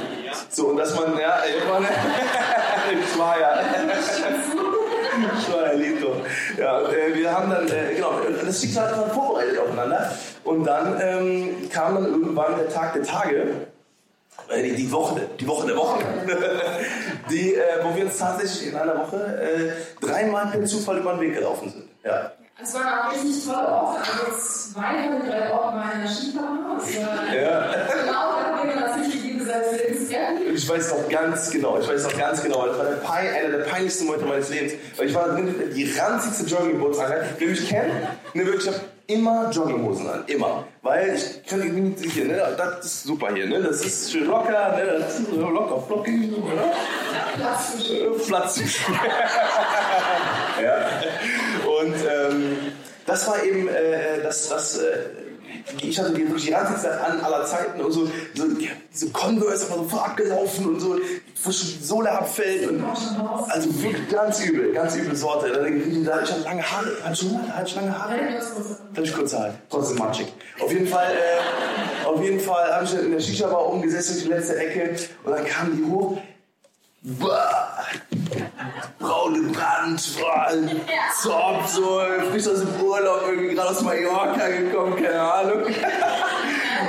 So, 0.50 0.68
und 0.68 0.78
dass 0.78 0.94
man, 0.94 1.18
ja, 1.18 1.40
irgendwann, 1.46 1.84
ich 3.04 3.20
war 3.20 3.40
ja. 3.40 3.60
Ich 5.40 5.54
war 5.54 5.68
ja 5.68 5.74
lieb 5.74 6.02
doch. 6.02 6.18
Ja, 6.58 6.82
äh, 6.92 7.14
wir 7.14 7.32
haben 7.32 7.50
dann, 7.50 7.68
äh, 7.68 7.94
genau, 7.96 8.20
das 8.46 8.62
Schicksal 8.62 8.90
hat 8.90 8.98
man 8.98 9.12
vorbereitet 9.12 9.60
aufeinander. 9.60 10.12
Und 10.44 10.64
dann 10.64 11.00
ähm, 11.02 11.70
kam 11.70 11.96
dann 11.96 12.06
irgendwann 12.06 12.58
der 12.58 12.70
Tag 12.70 12.94
der 12.94 13.04
Tage, 13.04 13.48
die, 14.56 14.76
die 14.76 14.92
Woche, 14.92 15.22
die 15.40 15.48
Woche 15.48 15.68
der 15.68 15.78
Woche, 15.78 16.04
die, 17.30 17.56
äh, 17.56 17.62
wo 17.84 17.96
wir 17.96 18.06
uns 18.06 18.18
tatsächlich 18.18 18.70
in 18.70 18.76
einer 18.76 18.98
Woche 18.98 19.18
äh, 19.18 20.06
dreimal 20.06 20.48
per 20.48 20.64
Zufall 20.66 20.98
über 20.98 21.14
den 21.14 21.22
Weg 21.22 21.36
gelaufen 21.36 21.70
sind. 21.70 21.90
Ja. 22.04 22.32
Es 22.62 22.74
waren 22.76 23.00
auch 23.00 23.12
richtig 23.14 23.46
tolle 23.46 23.68
Orte. 23.68 24.00
Also 24.00 24.72
zwei 24.74 25.10
von 25.10 25.28
drei 25.28 25.52
Orten 25.52 25.78
waren 25.78 25.92
in 25.96 26.34
der 26.34 26.42
war 27.04 27.34
Ja. 27.36 27.72
genau 28.04 28.14
da, 28.14 28.60
wo 28.62 28.68
man 28.68 28.80
das 28.80 28.98
nicht 28.98 29.12
gegeben. 29.12 29.34
Ich 30.54 30.70
weiß 30.70 30.90
noch 30.92 31.10
ganz 31.10 31.52
genau, 31.52 31.80
ich 31.80 31.88
weiß 31.88 32.04
noch 32.04 32.18
ganz 32.18 32.44
genau, 32.44 32.68
das 32.68 32.78
war 32.78 32.86
der 32.86 32.96
Pein, 32.98 33.28
einer 33.34 33.58
der 33.58 33.66
peinlichsten 33.66 34.06
Momente 34.06 34.26
meines 34.26 34.50
Lebens, 34.50 34.74
weil 34.98 35.08
ich 35.08 35.16
war 35.16 35.36
die 35.36 35.94
ranzigste 35.98 36.46
Joggingbootseinheit. 36.46 37.24
Wer 37.40 37.48
mich 37.48 37.68
kennt, 37.68 37.94
ne, 38.34 38.46
wirklich, 38.46 38.74
immer 39.08 39.50
Jogginghosen 39.52 40.10
an, 40.10 40.24
immer. 40.28 40.66
Weil 40.82 41.16
ich 41.16 41.46
kann 41.46 41.62
irgendwie 41.62 42.10
hier, 42.10 42.26
ne, 42.26 42.56
das 42.58 42.86
ist 42.86 43.04
super 43.04 43.34
hier, 43.34 43.48
ne, 43.48 43.62
das 43.62 43.84
ist 43.86 44.12
schön 44.12 44.26
locker, 44.28 44.76
ne, 44.76 45.00
das 45.00 45.20
ist 45.20 45.30
so 45.30 45.50
locker, 45.50 45.82
flockig, 45.86 46.32
oder? 46.38 46.72
Platz 47.36 47.74
für 47.88 47.94
Äh, 47.94 48.20
Platz. 48.28 48.60
ja. 50.64 50.76
Und 51.80 51.96
ähm, 51.96 52.58
das 53.06 53.28
war 53.28 53.44
eben, 53.44 53.68
äh, 53.68 54.22
das, 54.24 54.50
das, 54.50 54.78
äh, 54.78 54.98
ich 55.82 56.00
hatte 56.00 56.14
die 56.14 56.26
die 56.26 56.54
ranzigste 56.54 57.02
an 57.02 57.22
aller 57.22 57.46
Zeiten 57.46 57.82
und 57.82 57.92
so, 57.92 58.06
so 58.34 58.44
diese 58.92 59.10
Converse 59.12 59.66
einfach 59.66 59.78
so 59.78 59.84
voll 59.84 60.00
abgelaufen 60.00 60.66
und 60.68 60.80
so, 60.80 60.98
wo 61.44 61.52
schon 61.52 61.68
die 61.80 61.84
Sohle 61.84 62.12
abfällt 62.12 62.70
und 62.70 62.84
also 63.50 63.82
wirklich 63.84 64.10
ganz 64.10 64.40
übel, 64.44 64.72
ganz 64.74 64.96
üble 64.96 65.16
Sorte. 65.16 65.52
Da 65.52 65.60
denke 65.62 65.84
ich, 65.90 66.06
da- 66.06 66.22
ich 66.22 66.44
lange 66.44 66.64
Haare, 66.64 66.88
hatte 67.04 67.16
schon 67.16 67.54
hatte 67.56 67.68
ich 67.70 67.76
lange 67.76 67.98
Haare? 67.98 68.14
Hatte 68.14 69.02
ich 69.04 69.14
kurze 69.14 69.40
Haare, 69.40 69.54
trotzdem 69.70 69.98
matschig. 69.98 70.32
Auf 70.62 70.72
jeden 70.72 70.88
Fall, 70.88 71.12
äh, 71.12 72.06
auf 72.08 72.22
jeden 72.22 72.40
Fall 72.40 72.74
habe 72.74 72.86
ich 72.86 72.94
in 72.94 73.12
der 73.12 73.20
Shisha-Bar 73.20 73.66
umgesessen, 73.68 74.22
die 74.24 74.28
letzte 74.30 74.58
Ecke 74.58 74.96
und 75.24 75.32
dann 75.32 75.46
kamen 75.46 75.78
die 75.78 75.92
hoch. 75.92 76.18
Bah, 77.06 77.84
braun 78.98 79.34
gebrannt, 79.34 80.02
boah, 80.22 80.48
Zopp, 81.22 81.68
so 81.68 82.00
frisch 82.32 82.48
aus 82.48 82.60
dem 82.62 82.82
Urlaub, 82.82 83.24
irgendwie 83.28 83.56
gerade 83.56 83.72
aus 83.72 83.82
Mallorca 83.82 84.48
gekommen, 84.48 84.96
keine 84.96 85.22
Ahnung. 85.22 85.64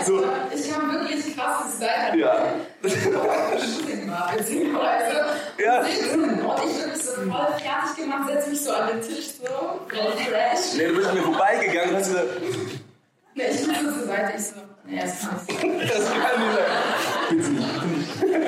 So, 0.07 0.23
Ich 0.55 0.71
kam 0.71 0.91
wirklich 0.93 1.35
krasses 1.37 1.77
Style. 1.77 2.19
ja. 2.19 2.37
Beziehungsweise, 4.37 5.25
Ja. 5.59 5.80
und 5.80 5.87
ich 5.88 6.00
bin 6.00 7.00
so 7.00 7.12
voll 7.12 7.47
fertig 7.59 7.97
gemacht, 7.97 8.28
setze 8.28 8.50
mich 8.50 8.61
so 8.64 8.73
an 8.73 8.88
den 8.88 9.00
Tisch 9.02 9.26
so, 9.40 9.44
voll 9.47 10.12
fresh. 10.12 10.76
Nee, 10.76 10.87
du 10.88 10.94
bist 10.97 11.09
an 11.09 11.14
mir 11.16 11.23
vorbeigegangen 11.23 11.90
und 11.90 11.97
hast 11.97 12.09
gesagt, 12.09 12.28
Nee, 13.37 13.42
ich 13.50 13.66
bin 13.66 13.75
so 13.75 13.99
zur 13.99 14.06
Seite, 14.06 14.33
ich 14.37 14.44
so, 14.47 14.54
nee, 14.87 15.00
das 15.00 15.21
kann 15.21 15.76
nicht. 15.76 15.92
das 15.94 16.11
kann 16.11 16.40
nicht 16.40 16.54
sein. 16.56 18.44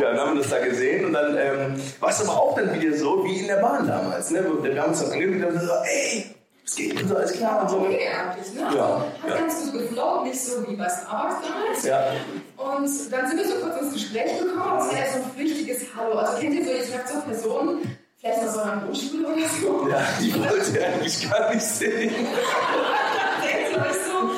Ja, 0.00 0.10
dann 0.12 0.18
haben 0.20 0.34
wir 0.34 0.42
das 0.42 0.50
da 0.50 0.58
gesehen 0.64 1.04
und 1.06 1.12
dann 1.12 1.36
ähm, 1.36 1.80
war 2.00 2.10
es 2.10 2.20
aber 2.28 2.40
auch 2.40 2.56
dann 2.56 2.72
wieder 2.80 2.96
so 2.96 3.24
wie 3.24 3.40
in 3.40 3.46
der 3.46 3.56
Bahn 3.56 3.86
damals. 3.86 4.30
Ne? 4.30 4.44
Wir 4.62 4.80
haben 4.82 4.90
uns 4.90 5.00
dann 5.02 5.12
angeguckt 5.12 5.44
und 5.52 5.60
gesagt, 5.60 5.86
ey, 5.88 6.26
es 6.66 6.74
geht 6.74 7.00
und 7.00 7.08
so, 7.08 7.16
alles 7.16 7.32
klar 7.32 7.62
und 7.62 7.70
so. 7.70 7.78
Eigentlich, 7.86 8.52
ne? 8.54 8.60
Ja, 8.60 9.04
Hat 9.22 9.30
ja. 9.30 9.36
ganz 9.36 9.62
gut 9.62 9.80
geflowt, 9.80 10.24
nicht 10.24 10.40
so 10.40 10.68
wie 10.68 10.74
bei 10.74 10.88
Starbucks 10.88 11.46
damals. 11.46 11.84
Ja. 11.84 12.12
Und 12.56 13.12
dann 13.12 13.28
sind 13.28 13.38
wir 13.38 13.46
so 13.46 13.54
kurz 13.64 13.80
ins 13.82 13.92
Gespräch 13.94 14.38
gekommen, 14.38 14.78
es 14.80 14.86
war 14.92 14.98
ja 14.98 15.06
so 15.12 15.22
ein 15.22 15.30
flüchtiges 15.36 15.86
Hallo. 15.96 16.18
Also 16.18 16.40
kennt 16.40 16.54
ihr 16.54 16.64
so, 16.64 16.70
ihr 16.72 16.78
trefft 16.78 17.08
so 17.08 17.20
Personen, 17.20 17.96
vielleicht 18.18 18.40
aus 18.40 18.56
eurer 18.56 18.76
Grundschule 18.84 19.28
oder 19.28 19.48
so. 19.60 19.88
ja, 19.88 20.02
die 20.20 20.34
wollte 20.34 20.80
er 20.80 20.94
eigentlich 20.94 21.30
gar 21.30 21.54
nicht 21.54 21.64
sehen. 21.64 22.10
denkt 22.10 23.70
ihr 23.72 23.78
euch 23.78 23.96
so, 24.02 24.30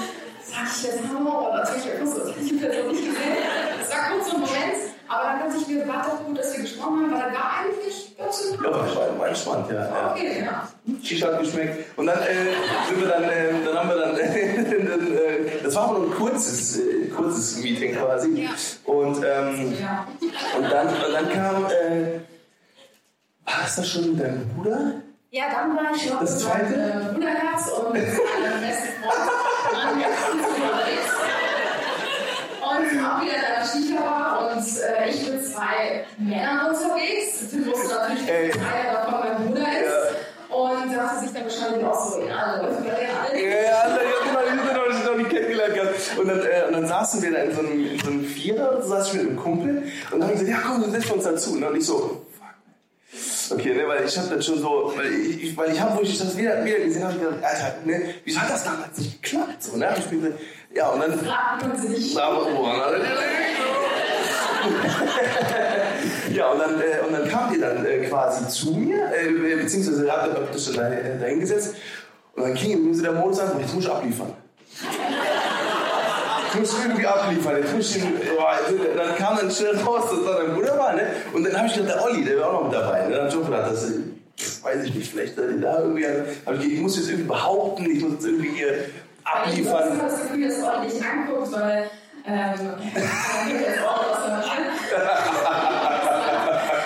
sag 0.44 0.66
ich 0.76 0.82
jetzt 0.82 0.98
Hallo 1.08 1.48
oder 1.48 1.64
tue 1.64 1.76
ich 1.78 1.90
einfach 1.90 2.14
so, 2.14 2.28
ich 2.28 2.48
die 2.48 2.54
Person 2.56 2.88
nicht 2.88 3.04
gesehen. 3.06 3.88
War 3.88 4.10
kurz 4.10 4.28
so 4.28 4.34
ein 4.36 4.40
Moment, 4.42 4.87
aber 5.08 5.22
dann 5.24 5.38
dachte 5.40 5.56
ich 5.60 5.68
mir, 5.68 5.88
war 5.88 6.02
doch 6.04 6.24
gut, 6.24 6.38
dass 6.38 6.52
wir 6.54 6.62
gesprochen 6.62 7.00
haben, 7.02 7.10
weil 7.12 7.20
er 7.20 7.32
war 7.32 7.50
eigentlich 7.60 8.16
ganz 8.18 8.42
schön 8.42 8.62
Ja, 8.62 8.70
das 8.70 8.96
war 8.96 9.18
war 9.18 9.28
entspannt, 9.28 9.70
ja. 9.70 9.74
ja. 9.84 10.12
Okay, 10.12 10.44
ja. 10.44 10.68
Shisha 11.02 11.26
hat 11.28 11.40
geschmeckt. 11.40 11.98
Und 11.98 12.06
dann 12.06 12.18
äh, 12.18 12.24
sind 12.88 13.00
wir 13.00 13.08
dann, 13.08 13.24
äh, 13.24 13.52
dann 13.64 13.78
haben 13.78 13.88
wir 13.88 13.96
dann, 13.96 14.14
dann 14.16 15.16
äh, 15.16 15.62
das 15.62 15.74
war 15.74 15.84
aber 15.90 15.98
nur 16.00 16.08
ein 16.08 16.14
kurzes, 16.14 16.78
äh, 16.78 17.08
kurzes 17.08 17.56
Meeting 17.62 17.94
quasi. 17.96 18.42
Ja. 18.42 18.50
Und, 18.84 19.16
ähm, 19.24 19.74
Ja. 19.80 20.06
und, 20.56 20.64
dann, 20.70 20.88
und 20.88 21.12
dann 21.12 21.28
kam, 21.32 21.64
äh, 21.66 22.20
ah, 23.46 23.64
ist 23.66 23.78
das 23.78 23.88
schon 23.88 24.16
dein 24.18 24.48
Bruder? 24.56 24.92
Ja, 25.30 25.44
dann 25.52 25.76
war 25.76 25.94
ich 25.94 26.08
noch 26.10 26.20
Das 26.20 26.38
zweite? 26.38 26.74
äh, 26.74 27.12
Bruderherz 27.14 27.68
und 27.68 27.92
meinem 27.92 28.04
besten 28.60 28.92
Freund. 29.02 29.30
Und 32.68 33.04
auch 33.04 33.22
wieder 33.22 33.36
in 33.36 33.44
einer 33.44 33.64
Skifahr 33.64 34.52
und 34.52 34.58
äh, 34.60 35.08
ich 35.08 35.30
mit 35.30 35.46
zwei 35.46 36.04
Männern 36.18 36.66
unterwegs. 36.66 37.50
Du 37.50 37.66
wusstest 37.66 37.92
natürlich, 37.92 38.52
dass 38.52 38.62
einer 38.62 38.92
davon 38.92 39.20
mein 39.20 39.46
Bruder 39.46 39.62
ist. 39.62 40.28
Und 40.48 40.96
dachte 40.96 41.20
sich 41.20 41.32
dann 41.32 41.44
wahrscheinlich 41.44 41.84
auch 41.84 42.10
so, 42.10 42.20
ja, 42.20 42.58
der 42.58 42.68
alle. 43.22 43.42
Ja, 43.42 43.48
ja, 43.48 43.62
ja, 43.62 43.98
genau, 44.64 45.10
noch, 45.10 45.16
nicht 45.18 45.30
kennengelernt 45.30 45.74
gehabt. 45.74 45.94
Und 46.18 46.28
dann, 46.28 46.40
äh, 46.40 46.66
und 46.66 46.72
dann 46.72 46.86
saßen 46.86 47.22
wir 47.22 47.30
da 47.30 47.38
in 47.38 47.54
so 47.54 47.60
einem, 47.60 47.86
in 47.86 47.98
so 47.98 48.10
einem 48.10 48.24
Vierer, 48.24 48.82
saß 48.82 49.08
ich 49.08 49.14
mit 49.14 49.26
einem 49.26 49.36
Kumpel 49.36 49.82
und 50.10 50.20
dann 50.20 50.22
haben 50.22 50.28
wir 50.28 50.44
gesagt, 50.44 50.50
ja 50.50 50.58
komm, 50.66 50.82
dann 50.82 50.90
setzen 50.90 51.08
wir 51.08 51.14
uns 51.16 51.24
dazu. 51.24 51.52
Und 51.52 51.76
ich 51.76 51.86
so, 51.86 52.24
fuck. 52.38 53.58
Okay, 53.58 53.74
ne, 53.74 53.86
weil 53.86 54.04
ich 54.06 54.18
hab 54.18 54.28
dann 54.30 54.42
schon 54.42 54.58
so, 54.58 54.92
weil 54.96 55.12
ich, 55.12 55.56
weil 55.56 55.72
ich 55.72 55.80
hab, 55.80 55.96
wo 55.96 56.00
ich 56.00 56.18
das 56.18 56.36
wieder, 56.36 56.64
wieder 56.64 56.78
gesehen 56.78 57.04
habe, 57.04 57.14
ich 57.14 57.20
gedacht, 57.20 57.44
Alter, 57.44 57.74
ne, 57.84 58.14
wieso 58.24 58.40
hat 58.40 58.50
das 58.50 58.64
damals 58.64 58.98
nicht 58.98 59.22
geklappt? 59.22 59.62
So, 59.62 59.76
ne? 59.76 59.94
Ich 59.98 60.10
gesagt, 60.10 60.38
ja, 60.74 60.88
und 60.90 61.00
dann, 61.00 61.18
Fragt 61.18 61.66
man 61.66 61.76
sich. 61.76 62.20
aber, 62.20 62.46
oh, 62.46 62.68
ja, 66.34 66.50
und 66.50 66.58
dann, 66.58 66.80
äh, 66.80 67.06
und 67.06 67.12
dann 67.12 67.28
kamt 67.28 67.54
ihr 67.54 67.60
dann 67.60 67.86
äh, 67.86 68.06
quasi 68.06 68.48
zu 68.48 68.72
mir, 68.72 69.10
äh, 69.14 69.56
beziehungsweise 69.56 70.10
habt 70.10 70.26
ihr 70.28 70.34
praktisch 70.34 70.66
dann 70.66 70.76
da, 70.76 70.90
äh, 70.90 71.18
dahin 71.18 71.40
gesetzt. 71.40 71.74
Und 72.34 72.42
dann 72.42 72.54
ging 72.54 72.92
so 72.94 73.02
der 73.02 73.12
Modus 73.12 73.40
an, 73.40 73.58
jetzt 73.60 73.74
muss 73.74 73.84
ich 73.84 73.90
abliefern. 73.90 74.32
Ich 76.50 76.60
muss 76.60 76.74
irgendwie 76.82 77.06
abliefern. 77.06 77.56
Jetzt 77.58 77.74
muss 77.74 77.96
ich, 77.96 78.02
boah, 78.02 78.58
dann 78.96 79.16
kam 79.16 79.36
dann 79.36 79.50
schnell 79.50 79.76
raus, 79.78 80.04
dass 80.10 80.24
da 80.24 80.42
dein 80.42 80.54
Bruder 80.54 80.78
war. 80.78 80.94
Ne? 80.94 81.02
Und 81.32 81.44
dann 81.44 81.56
habe 81.56 81.66
ich 81.66 81.74
gedacht, 81.74 81.96
der 81.96 82.04
Olli, 82.04 82.24
der 82.24 82.40
war 82.40 82.48
auch 82.48 82.52
noch 82.52 82.64
mit 82.64 82.74
dabei. 82.74 83.06
Ne? 83.06 83.16
Dann 83.16 83.24
hab 83.26 83.28
ich 83.32 83.36
auch 83.36 83.44
gedacht, 83.44 83.72
das, 83.72 83.90
weiß 84.62 84.84
ich 84.84 84.94
nicht, 84.94 85.10
vielleicht 85.10 85.36
da 85.36 85.42
irgendwie. 85.42 86.06
Hab 86.46 86.54
ich, 86.54 86.72
ich 86.72 86.80
muss 86.80 86.96
jetzt 86.96 87.08
irgendwie 87.08 87.28
behaupten, 87.28 87.90
ich 87.90 88.00
muss 88.02 88.12
jetzt 88.12 88.26
irgendwie 88.26 88.50
hier 88.50 88.84
Ich 89.28 89.34
habe 89.34 89.84
abliefern. 89.84 89.98
das 89.98 90.22
Gefühl, 90.22 90.48
dass 90.48 90.56
dich 90.56 91.04
anguckt, 91.04 91.52
weil 91.52 91.90
ähm, 92.26 92.34
er 92.94 93.60
jetzt 93.60 93.84
auch 93.84 94.10
aus 94.10 94.18
der 94.24 94.42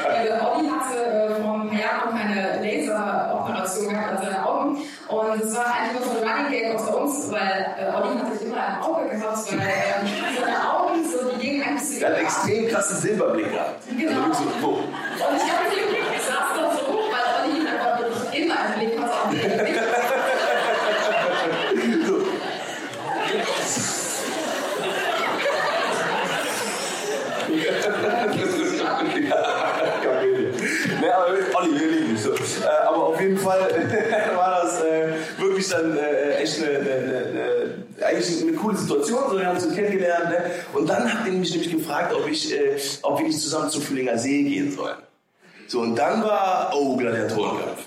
Weil 0.04 0.24
der 0.24 0.52
Olli 0.52 0.68
hatte 0.68 0.98
äh, 1.04 1.42
vor 1.42 1.54
ein 1.54 1.68
paar 1.68 1.78
Jahren 1.78 2.14
noch 2.14 2.20
eine 2.20 2.60
Laseroperation 2.62 3.88
gehabt 3.88 4.10
an 4.10 4.18
seinen 4.22 4.44
Augen. 4.44 4.70
Und 5.08 5.42
es 5.42 5.56
war 5.56 5.66
eigentlich 5.66 5.92
nur 5.92 6.02
so 6.02 6.10
ein 6.20 6.28
Running 6.28 6.50
Gag 6.50 6.78
unter 6.78 7.00
uns, 7.00 7.30
weil 7.30 7.76
äh, 7.78 7.96
Olli 7.96 8.18
hatte 8.18 8.36
sich 8.36 8.46
immer 8.46 8.66
ein 8.66 8.82
Auge 8.82 9.08
gehabt, 9.08 9.52
weil 9.52 9.58
ähm, 9.58 10.08
seine 10.40 10.60
Augen 10.72 11.04
so, 11.04 11.30
die 11.30 11.38
gingen 11.40 11.62
eigentlich 11.62 11.88
so 11.88 12.00
Der 12.00 12.08
hat 12.08 12.16
einen 12.16 12.26
extrem 12.26 12.68
krassen 12.68 12.96
Silberblick 12.98 13.52
gehabt. 13.52 13.82
Genau. 13.88 14.22
Also 14.28 14.44
so. 14.60 14.68
Und 14.68 14.86
ich 15.36 15.52
habe 15.52 15.68
ich 16.14 16.22
saß 16.22 16.48
da 16.56 16.62
so, 16.74 16.86
weil 17.10 17.26
Olli 17.50 17.68
einfach 17.68 17.98
wirklich 17.98 18.44
immer 18.44 18.56
einen 18.60 18.74
Blick 18.78 19.00
hatte 19.00 19.12
auf 19.12 19.30
den 19.30 19.40
Blick. 19.40 19.78
so. 22.06 22.16
ja, 27.54 27.72
Comedian. 30.02 30.52
Ne, 31.00 31.14
aber 31.14 31.26
Olli, 31.58 31.80
wir 31.80 31.88
lieben 31.88 32.14
dich 32.14 32.22
so. 32.22 32.32
Äh, 32.32 32.86
aber 32.86 33.06
auf 33.06 33.20
jeden 33.20 33.38
Fall 33.38 33.60
war 34.36 34.62
das 34.62 34.82
äh, 34.82 35.12
dann 35.72 35.96
äh, 35.96 36.34
echt 36.36 36.62
eine, 36.62 36.78
eine, 36.78 36.86
eine, 38.00 38.06
eigentlich 38.06 38.42
eine 38.42 38.52
coole 38.52 38.76
Situation. 38.76 39.20
So, 39.30 39.38
wir 39.38 39.46
haben 39.46 39.56
uns 39.56 39.74
kennengelernt. 39.74 40.30
Ne? 40.30 40.44
Und 40.72 40.88
dann 40.88 41.12
hat 41.12 41.26
er 41.26 41.32
mich 41.32 41.50
nämlich 41.50 41.72
gefragt, 41.72 42.14
ob, 42.14 42.28
ich, 42.28 42.52
äh, 42.52 42.76
ob 43.02 43.18
wir 43.18 43.26
nicht 43.26 43.40
zusammen 43.40 43.70
zum 43.70 43.82
Füllinger 43.82 44.18
See 44.18 44.42
gehen 44.42 44.72
sollen. 44.72 44.96
So, 45.68 45.80
und 45.80 45.96
dann 45.96 46.22
war, 46.22 46.72
oh, 46.74 46.96
Gladiatorenkampf. 46.96 47.86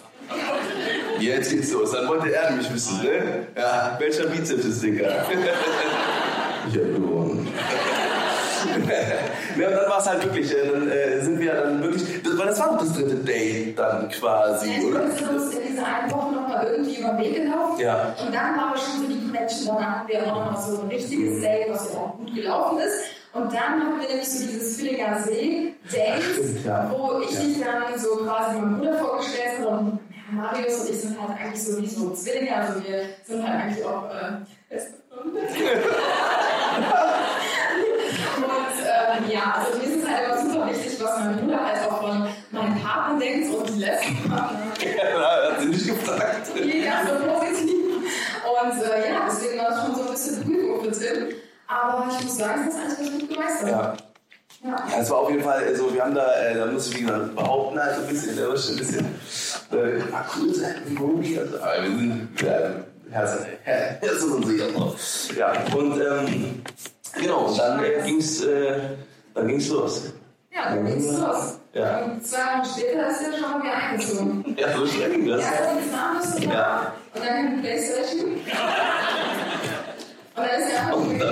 Jetzt 1.19 1.52
geht's 1.52 1.71
los. 1.71 1.91
Dann 1.91 2.08
wollte 2.08 2.34
er 2.34 2.50
nämlich 2.50 2.74
wissen, 2.74 3.04
ne? 3.04 3.48
Ja, 3.56 3.95
welcher 4.00 4.26
Bizeps 4.26 4.65
ist 4.65 4.84
dicker? 4.84 5.26
ich 6.67 6.78
hab 6.78 6.95
gewonnen. 6.95 7.48
ja, 9.60 9.67
und 9.67 9.74
dann 9.76 9.89
war 9.89 10.00
es 10.00 10.06
halt 10.08 10.24
wirklich, 10.24 10.52
äh, 10.52 10.67
dann 10.69 10.89
äh, 10.89 11.21
sind 11.21 11.39
wir 11.39 11.54
dann 11.54 11.82
wirklich, 11.82 12.24
das, 12.24 12.38
weil 12.38 12.48
das 12.48 12.60
war 12.60 12.69
doch 12.71 12.80
das 12.80 12.93
dritte 12.93 13.15
Date 13.15 13.78
dann 13.78 14.10
quasi, 14.10 14.71
Ja, 14.71 14.88
oder? 14.88 15.06
wir 15.06 15.12
sind 15.12 15.30
uns 15.30 15.54
irgendwie 16.71 16.95
über 16.99 17.10
den 17.10 17.19
Weg 17.19 17.36
gelaufen. 17.36 17.80
Ja. 17.80 18.15
Und 18.25 18.34
dann 18.34 18.58
war 18.58 18.67
aber 18.69 18.78
schon 18.78 19.01
so 19.01 19.08
die 19.08 19.25
Connection, 19.25 19.67
dann 19.67 19.99
hatten 19.99 20.08
wir 20.08 20.23
auch 20.23 20.36
nochmal 20.45 20.62
so 20.62 20.82
ein 20.82 20.88
richtiges 20.88 21.41
Date, 21.41 21.67
was 21.71 21.93
ja 21.93 21.99
auch 21.99 22.17
gut 22.17 22.34
gelaufen 22.34 22.78
ist. 22.80 22.95
Und 23.34 23.51
dann 23.54 23.60
hatten 23.82 23.99
wir 23.99 24.08
nämlich 24.08 24.30
so 24.30 24.47
dieses 24.47 24.80
Villinger 24.80 25.19
See-Date, 25.23 26.23
Stimmt, 26.23 26.65
ja. 26.65 26.89
wo 26.89 27.19
ich 27.19 27.32
Ja. 27.32 27.39
dich 27.41 27.60
dann 27.60 27.99
so 27.99 28.15
quasi 28.17 28.56
meinem 28.60 28.78
Bruder 28.78 28.97
vorgestellt 28.97 29.60
habe 29.60 29.67
und 29.69 29.99
ja, 30.10 30.32
Marius 30.32 30.80
und 30.82 30.89
ich 30.89 31.01
sind 31.01 31.17
halt 31.21 31.38
eigentlich 31.39 31.63
so 31.63 31.82
wie 31.82 31.88
so 31.88 32.10
Zwillinge, 32.12 32.56
also 32.56 32.82
wir 32.84 33.01
sind 33.25 33.47
halt 33.47 33.62
eigentlich 33.62 33.86
auch 33.86 34.06
äh, 34.06 34.73
beste 34.73 34.93
Freunde. 35.10 35.39
Und 38.38 38.75
ähm, 38.84 39.32
ja, 39.32 39.56
also 39.58 39.78
mir 39.78 39.84
ist 39.86 40.04
es 40.04 40.10
halt 40.10 40.25
immer 40.25 40.38
super 40.41 40.69
wichtig, 40.69 41.04
was 41.04 41.19
mein 41.19 41.38
Bruder 41.39 41.60
halt 41.65 41.91
auch 41.91 42.01
von 42.01 42.28
meinem 42.51 42.82
Partner 42.82 42.95
Partner 43.06 43.19
denkt 43.19 43.54
und 43.54 43.69
die 43.69 43.80
letzten 43.80 44.30
Partner. 44.30 44.58
Gefragt. 46.06 46.52
Jeder 46.56 47.02
so 47.08 47.28
positiv. 47.28 47.76
Und 48.46 48.82
äh, 48.82 49.12
ja, 49.12 49.28
deswegen 49.30 49.58
war 49.60 49.70
das 49.70 49.86
schon 49.86 49.96
so 49.96 50.02
ein 50.04 50.12
bisschen 50.12 50.44
Prüfung 50.44 50.84
für 50.84 50.91
Tim. 50.91 51.36
Aber 51.68 52.08
ich 52.12 52.24
muss 52.24 52.38
sagen, 52.38 52.65
das 52.65 52.76
ist 52.76 53.02
alles 53.02 53.12
gut 53.12 53.30
gemeistert. 53.30 53.70
Ja. 53.70 53.98
Ja. 54.63 54.72
Ja, 54.72 55.00
es 55.00 55.10
war 55.12 55.20
auf 55.20 55.30
jeden 55.30 55.44
Fall 55.44 55.76
so, 55.76 55.94
wir 55.94 56.04
haben 56.04 56.15
da, 56.15 56.34
äh, 56.41 56.56
da 56.58 56.65
muss 56.65 56.88
ich 56.88 56.98
wie 56.98 57.02
gesagt 57.04 57.36
behaupten, 57.36 57.80
halt 57.80 57.96
so 57.98 58.02
ein 58.02 58.08
bisschen, 58.08 58.36
da 58.36 58.50
war 58.50 58.58
schon 58.58 58.74
ein 58.74 58.78
bisschen, 58.78 59.06
äh, 59.72 60.02
cool 60.36 60.56
sein, 60.56 60.76
Mobi, 60.98 61.38
also, 61.38 61.60
aber 61.60 61.84
wir 61.84 61.89
sind, 61.89 62.41
äh, 62.41 62.70
Herz, 63.12 63.46
Herz, 63.63 64.24
und 64.24 64.46
Seele 64.48 64.72
noch. 64.72 64.96
Ja, 65.38 65.54
und, 65.76 66.02
ähm, 66.02 66.62
genau, 67.13 67.54
dann 67.56 67.84
äh, 67.84 68.02
ging's, 68.06 68.44
äh, 68.44 68.80
dann 69.36 69.48
ging's 69.48 69.70
los. 69.70 70.13
Ja, 70.56 70.70
dann 70.74 70.86
ging's 70.86 71.06
los. 71.20 71.60
Ja. 71.74 72.00
Und 72.06 72.26
zwei 72.26 72.38
Wochen 72.38 72.65
später 72.65 73.10
ist 73.10 73.22
er 73.22 73.34
schon 73.38 73.52
mal 73.52 73.62
wieder 73.62 73.74
eingezogen. 73.76 74.56
Ja, 74.58 74.78
so 74.78 74.86
ging 74.86 75.28
das. 75.28 75.41
Ja, 75.41 75.52
dann 75.65 75.78
ist 75.80 75.91
Namenliste 75.91 76.44
Ja. 76.46 76.94
und 77.13 77.22
dann 77.26 77.36
kam 77.36 77.56
die 77.56 77.62
Playstation. 77.62 78.32
Und 78.32 78.41
dann 80.38 80.46
ist 80.46 80.70
er 80.72 80.80
einfach 80.82 80.96
Und 80.96 81.20
dann 81.20 81.30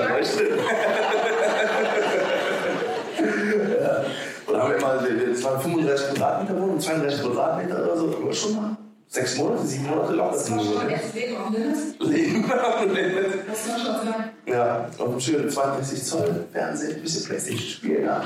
ja. 3.81 4.05
Und 4.45 4.61
haben 4.61 4.71
wir 4.73 4.81
mal, 4.81 5.07
es 5.31 5.43
waren 5.43 5.61
35 5.61 6.15
Quadratmeter 6.15 6.61
Wohnung, 6.61 6.79
32 6.79 7.21
Quadratmeter 7.23 7.83
oder 7.83 7.97
so, 7.97 8.17
aber 8.21 8.33
schon 8.33 8.55
mal 8.55 8.77
sechs 9.07 9.37
Monate, 9.37 9.65
sieben 9.65 9.87
Monate 9.87 10.13
lang. 10.13 10.31
Das 10.31 10.51
war 10.51 10.59
schon 10.59 10.89
echt 10.89 11.13
Leben 11.15 11.37
am 11.37 11.53
Limit. 11.53 11.77
Leben 11.99 12.51
am 12.51 12.89
Limit. 12.93 13.47
Das 13.47 13.69
war 13.69 13.77
schon 13.77 14.07
sagen. 14.07 14.29
Ja, 14.45 14.89
auf 14.97 15.07
einem 15.07 15.19
schönen 15.19 15.49
32 15.49 16.03
Zoll 16.03 16.45
Fernsehen, 16.51 16.95
ein 16.97 17.01
bisschen 17.01 17.23
Playstation 17.25 17.59
spielen. 17.69 18.03
Ja. 18.05 18.21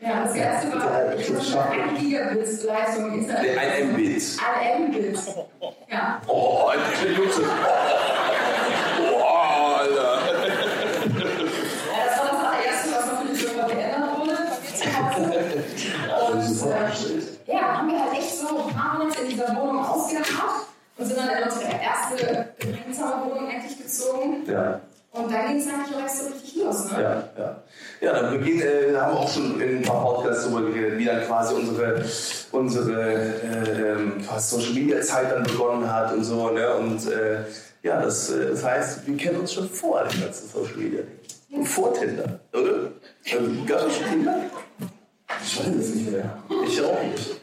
Ja, 0.00 0.24
das 0.24 0.34
erste 0.34 0.72
war, 0.72 1.14
ich 1.14 1.28
hatte 1.28 1.44
schon 1.44 1.58
1 1.58 2.00
Gigabit 2.00 2.62
Leistung 2.64 3.08
im 3.08 3.20
Internet. 3.20 3.58
Ein 3.58 3.92
Mbit. 3.92 4.22
Ein 4.40 4.88
Mbit. 4.88 5.18
Ja. 5.90 6.22
Oh, 6.26 6.68
ein 6.68 7.16
Luxus. 7.16 7.44
Oh, 8.98 9.22
Alter. 9.22 10.20
Ja, 10.24 10.40
das 12.06 12.18
war 12.18 12.24
das 12.30 12.38
allererste, 12.40 12.88
was 12.92 13.06
natürlich 13.12 13.42
irgendwann 13.42 13.68
geändert 13.68 14.18
wurde. 14.18 14.36
Und 16.32 16.48
äh, 17.46 17.52
ja, 17.52 17.60
haben 17.76 17.88
wir 17.90 18.00
halt 18.00 18.12
echt 18.14 18.34
so 18.38 18.46
ein 18.48 18.74
paar 18.74 18.98
Monate 18.98 19.20
in 19.20 19.28
dieser 19.28 19.54
Wohnung 19.54 19.84
ausgeharrt 19.84 20.66
und 20.96 21.04
sind 21.04 21.18
dann 21.18 21.28
in 21.28 21.42
unsere 21.44 21.70
erste 21.72 22.54
gemeinsame 22.58 23.24
Wohnung 23.26 23.48
eigentlich 23.50 23.76
gezogen. 23.76 24.44
Ja. 24.46 24.80
Und 25.12 25.32
dann 25.32 25.48
ging 25.48 25.58
es 25.58 25.66
erst 25.66 26.24
so 26.24 26.32
richtig 26.32 26.56
los, 26.56 26.92
ne? 26.92 27.02
Ja, 27.02 27.42
ja. 27.42 27.62
Ja, 28.00 28.12
dann 28.12 28.38
beginn, 28.38 28.60
äh, 28.60 28.94
haben 28.96 29.12
wir 29.14 29.20
auch 29.20 29.28
schon 29.32 29.60
in 29.60 29.78
ein 29.78 29.82
paar 29.82 30.04
Podcasts 30.04 30.44
drüber 30.44 30.62
geredet, 30.70 30.98
wie 30.98 31.04
dann 31.04 31.26
quasi 31.26 31.54
unsere, 31.54 32.04
unsere 32.52 33.12
äh, 33.12 33.92
ähm, 33.92 34.22
quasi 34.24 34.56
Social 34.56 34.72
Media 34.74 35.00
Zeit 35.00 35.32
dann 35.32 35.42
begonnen 35.42 35.92
hat 35.92 36.12
und 36.12 36.22
so, 36.22 36.50
ne? 36.50 36.76
Und 36.76 37.10
äh, 37.10 37.40
ja, 37.82 38.00
das, 38.00 38.30
äh, 38.30 38.50
das 38.50 38.64
heißt, 38.64 39.06
wir 39.06 39.16
kennen 39.16 39.40
uns 39.40 39.52
schon 39.52 39.68
vor 39.68 40.04
dem 40.04 40.20
ganzen 40.20 40.48
Social 40.48 40.76
Media. 40.76 41.00
Und 41.50 41.66
vor 41.66 41.92
Tinder, 41.92 42.38
oder? 42.52 42.92
Also, 43.32 43.50
Gab 43.66 43.86
es 43.88 43.96
schon 43.96 44.06
Tinder? 44.10 44.36
Ich 45.42 45.58
weiß 45.58 45.74
es 45.74 45.94
nicht 45.94 46.12
mehr. 46.12 46.38
Ich 46.66 46.80
auch 46.82 47.02
nicht. 47.02 47.40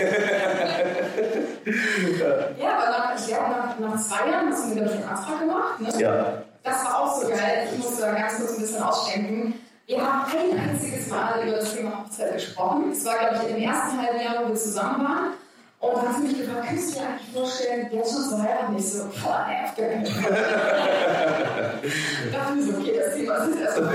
Äh, 0.00 0.80
Ja, 2.58 2.76
aber 2.76 2.90
nach, 2.90 3.18
ich 3.18 3.26
glaube, 3.26 3.50
nach, 3.50 3.78
nach 3.78 4.00
zwei 4.00 4.30
Jahren 4.30 4.50
hast 4.50 4.66
du 4.66 4.74
wieder 4.74 4.86
den 4.86 5.04
Antrag 5.04 5.40
gemacht. 5.40 5.80
Ne? 5.80 6.00
ja. 6.00 6.42
Das 6.62 6.84
war 6.84 7.02
auch 7.02 7.20
so 7.20 7.28
geil. 7.28 7.68
Ich 7.72 7.78
muss 7.84 7.98
da 7.98 8.12
ganz 8.12 8.36
kurz 8.36 8.54
ein 8.54 8.60
bisschen 8.62 8.82
ausschenken. 8.82 9.54
Wir 9.86 10.00
haben 10.00 10.30
kein 10.30 10.58
einziges 10.58 11.08
Mal 11.08 11.46
über 11.46 11.56
das 11.56 11.74
Thema 11.74 11.98
Hochzeit 11.98 12.32
gesprochen. 12.32 12.90
Es 12.92 13.04
war, 13.04 13.18
glaube 13.18 13.36
ich, 13.44 13.56
im 13.56 13.62
ersten 13.62 14.00
halben 14.00 14.20
Jahr, 14.20 14.44
wo 14.44 14.48
wir 14.48 14.54
zusammen 14.54 15.04
waren. 15.04 15.34
Und 15.80 15.96
dann 15.96 16.08
hast 16.08 16.18
du 16.18 16.22
mich 16.22 16.38
gefragt, 16.38 16.66
kannst 16.66 16.94
du 16.94 16.98
dir 16.98 17.06
eigentlich 17.06 17.30
vorstellen, 17.34 17.88
jetzt 17.92 18.12
schon 18.12 18.22
zu 18.22 18.42
heiraten? 18.42 18.76
Ich 18.78 18.90
so, 18.90 19.04
boah, 19.22 19.46
nee, 19.46 19.56
auf 19.62 19.76
gar 19.76 19.88
keinen 19.88 20.06
Fall. 20.06 20.32
dachte 22.32 22.52
mir 22.54 22.62
so, 22.62 22.78
okay, 22.78 23.00
das 23.04 23.14
Thema 23.14 23.34
ist 23.34 23.60
erstmal 23.60 23.94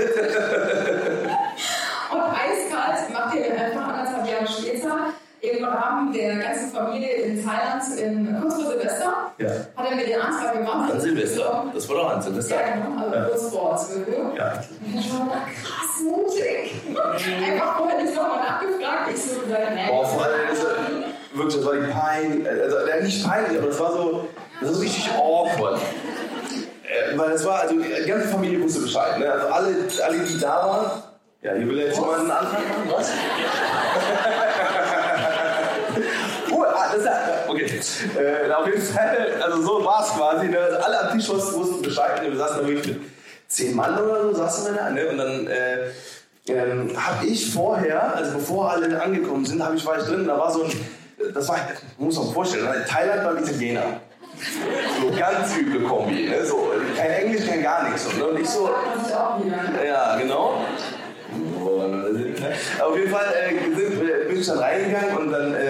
Und 2.10 2.20
eiskalt 2.20 3.12
macht 3.12 3.34
ihr 3.34 3.52
einfach 3.52 3.88
anderthalb 3.88 4.30
Jahre 4.30 4.46
später 4.46 5.12
im 5.42 5.64
Rahmen 5.64 6.12
der 6.12 6.36
ganzen 6.36 6.70
Familie 6.70 7.12
in 7.14 7.44
Thailand 7.44 7.82
in 7.98 8.40
kurz 8.40 8.54
vor 8.54 8.66
Silvester 8.72 9.32
Ja. 9.38 9.48
hat 9.76 9.90
er 9.90 9.96
mir 9.96 10.04
den 10.06 10.20
Antrag 10.20 10.52
gemacht. 10.52 10.92
An 10.92 11.00
Silvester. 11.00 11.64
Das 11.72 11.88
war 11.88 11.96
doch 11.96 12.10
an 12.14 12.22
Silvester. 12.22 12.56
Ja, 12.56 12.74
genau, 12.74 13.02
also 13.02 13.14
Ja. 13.16 13.24
kurz 13.24 13.48
vor 13.50 13.76
Zwölf. 13.76 14.08
Ja. 14.36 14.52
Und 14.84 14.98
ich 15.00 15.12
war 15.12 15.28
da 15.28 15.40
krass 15.46 16.02
mutig. 16.04 16.74
Einfach 17.52 17.76
vorher 17.78 18.02
nicht 18.02 18.14
nochmal 18.14 18.38
nachgefragt. 18.38 19.10
Ich 19.14 19.22
so, 19.24 19.40
nee. 19.46 19.86
Boah, 19.88 20.04
vor 20.06 20.24
allem, 20.24 20.40
also, 20.48 20.66
wirklich, 21.34 21.56
das 21.56 21.64
war 21.64 21.74
die 21.74 21.90
Pein, 21.92 22.46
also 22.46 22.76
nicht 23.02 23.26
peinlich, 23.26 23.58
aber 23.58 23.66
das 23.68 23.80
war 23.80 23.92
so, 23.92 24.28
das 24.60 24.68
war 24.68 24.74
so 24.74 24.80
richtig 24.82 25.10
awkward. 25.16 25.78
Äh, 26.84 27.16
weil 27.16 27.30
es 27.30 27.44
war, 27.46 27.60
also 27.60 27.74
die 27.76 28.08
ganze 28.08 28.28
Familie 28.28 28.60
wusste 28.62 28.80
Bescheid, 28.80 29.18
ne? 29.18 29.30
Also 29.32 29.46
alle, 29.46 29.74
alle 30.04 30.18
die 30.18 30.38
da 30.40 30.48
waren, 30.66 31.02
ja, 31.42 31.54
hier 31.54 31.66
will 31.68 31.78
er 31.78 31.86
jetzt 31.86 31.96
schon 31.96 32.06
mal 32.06 32.18
einen 32.20 32.30
Antrag 32.30 32.52
machen, 32.68 32.90
was? 32.94 33.10
Okay. 37.48 37.80
Äh, 38.18 38.52
auf 38.52 38.66
jeden 38.66 38.82
Fall, 38.82 39.42
also 39.42 39.62
so 39.62 39.84
war 39.84 40.02
es 40.02 40.10
quasi, 40.10 40.48
ne? 40.48 40.58
Also 40.58 40.76
alle 40.78 41.00
am 41.00 41.18
Tisch 41.18 41.28
wussten 41.28 41.82
Bescheid, 41.82 42.22
ne? 42.22 42.30
wir 42.30 42.38
saßen 42.38 42.62
da 42.62 42.68
wirklich 42.68 42.86
mit 42.88 43.00
zehn 43.48 43.74
Mann 43.74 43.98
oder 43.98 44.22
so, 44.22 44.34
saßen 44.34 44.72
wir 44.72 44.80
da, 44.80 44.90
ne? 44.90 45.08
Und 45.08 45.18
dann, 45.18 45.46
äh, 45.46 45.90
ähm, 46.48 46.90
habe 46.96 47.26
ich 47.26 47.52
vorher, 47.52 48.16
also 48.16 48.32
bevor 48.32 48.70
alle 48.70 49.00
angekommen 49.00 49.44
sind, 49.44 49.62
hab 49.64 49.74
ich, 49.74 49.84
war 49.86 49.98
ich 49.98 50.04
drin, 50.04 50.26
da 50.26 50.38
war 50.38 50.50
so 50.50 50.64
ein, 50.64 50.72
das 51.34 51.48
war, 51.48 51.58
muss 51.98 52.16
man 52.16 52.24
sich 52.24 52.34
vorstellen, 52.34 52.66
in 52.66 52.86
Thailand 52.86 53.24
beim 53.24 53.38
Italiener. 53.38 54.00
So 55.00 55.10
ganz 55.18 55.54
üble 55.56 55.82
Kombi, 55.82 56.28
ne? 56.28 56.44
so, 56.44 56.72
kein 56.96 57.10
Englisch, 57.10 57.46
kein 57.46 57.62
gar 57.62 57.88
nichts. 57.88 58.04
So, 58.04 58.16
ne? 58.16 58.26
Und 58.26 58.40
ich 58.40 58.48
so, 58.48 58.70
wieder. 59.44 59.84
ja, 59.84 60.16
genau. 60.16 60.64
Auf 62.80 62.96
jeden 62.96 63.10
Fall 63.10 63.26
äh, 63.34 63.74
sind, 63.74 64.02
äh, 64.02 64.28
bin 64.28 64.40
ich 64.40 64.46
dann 64.46 64.58
reingegangen 64.58 65.16
und 65.16 65.32
dann 65.32 65.54
äh, 65.54 65.69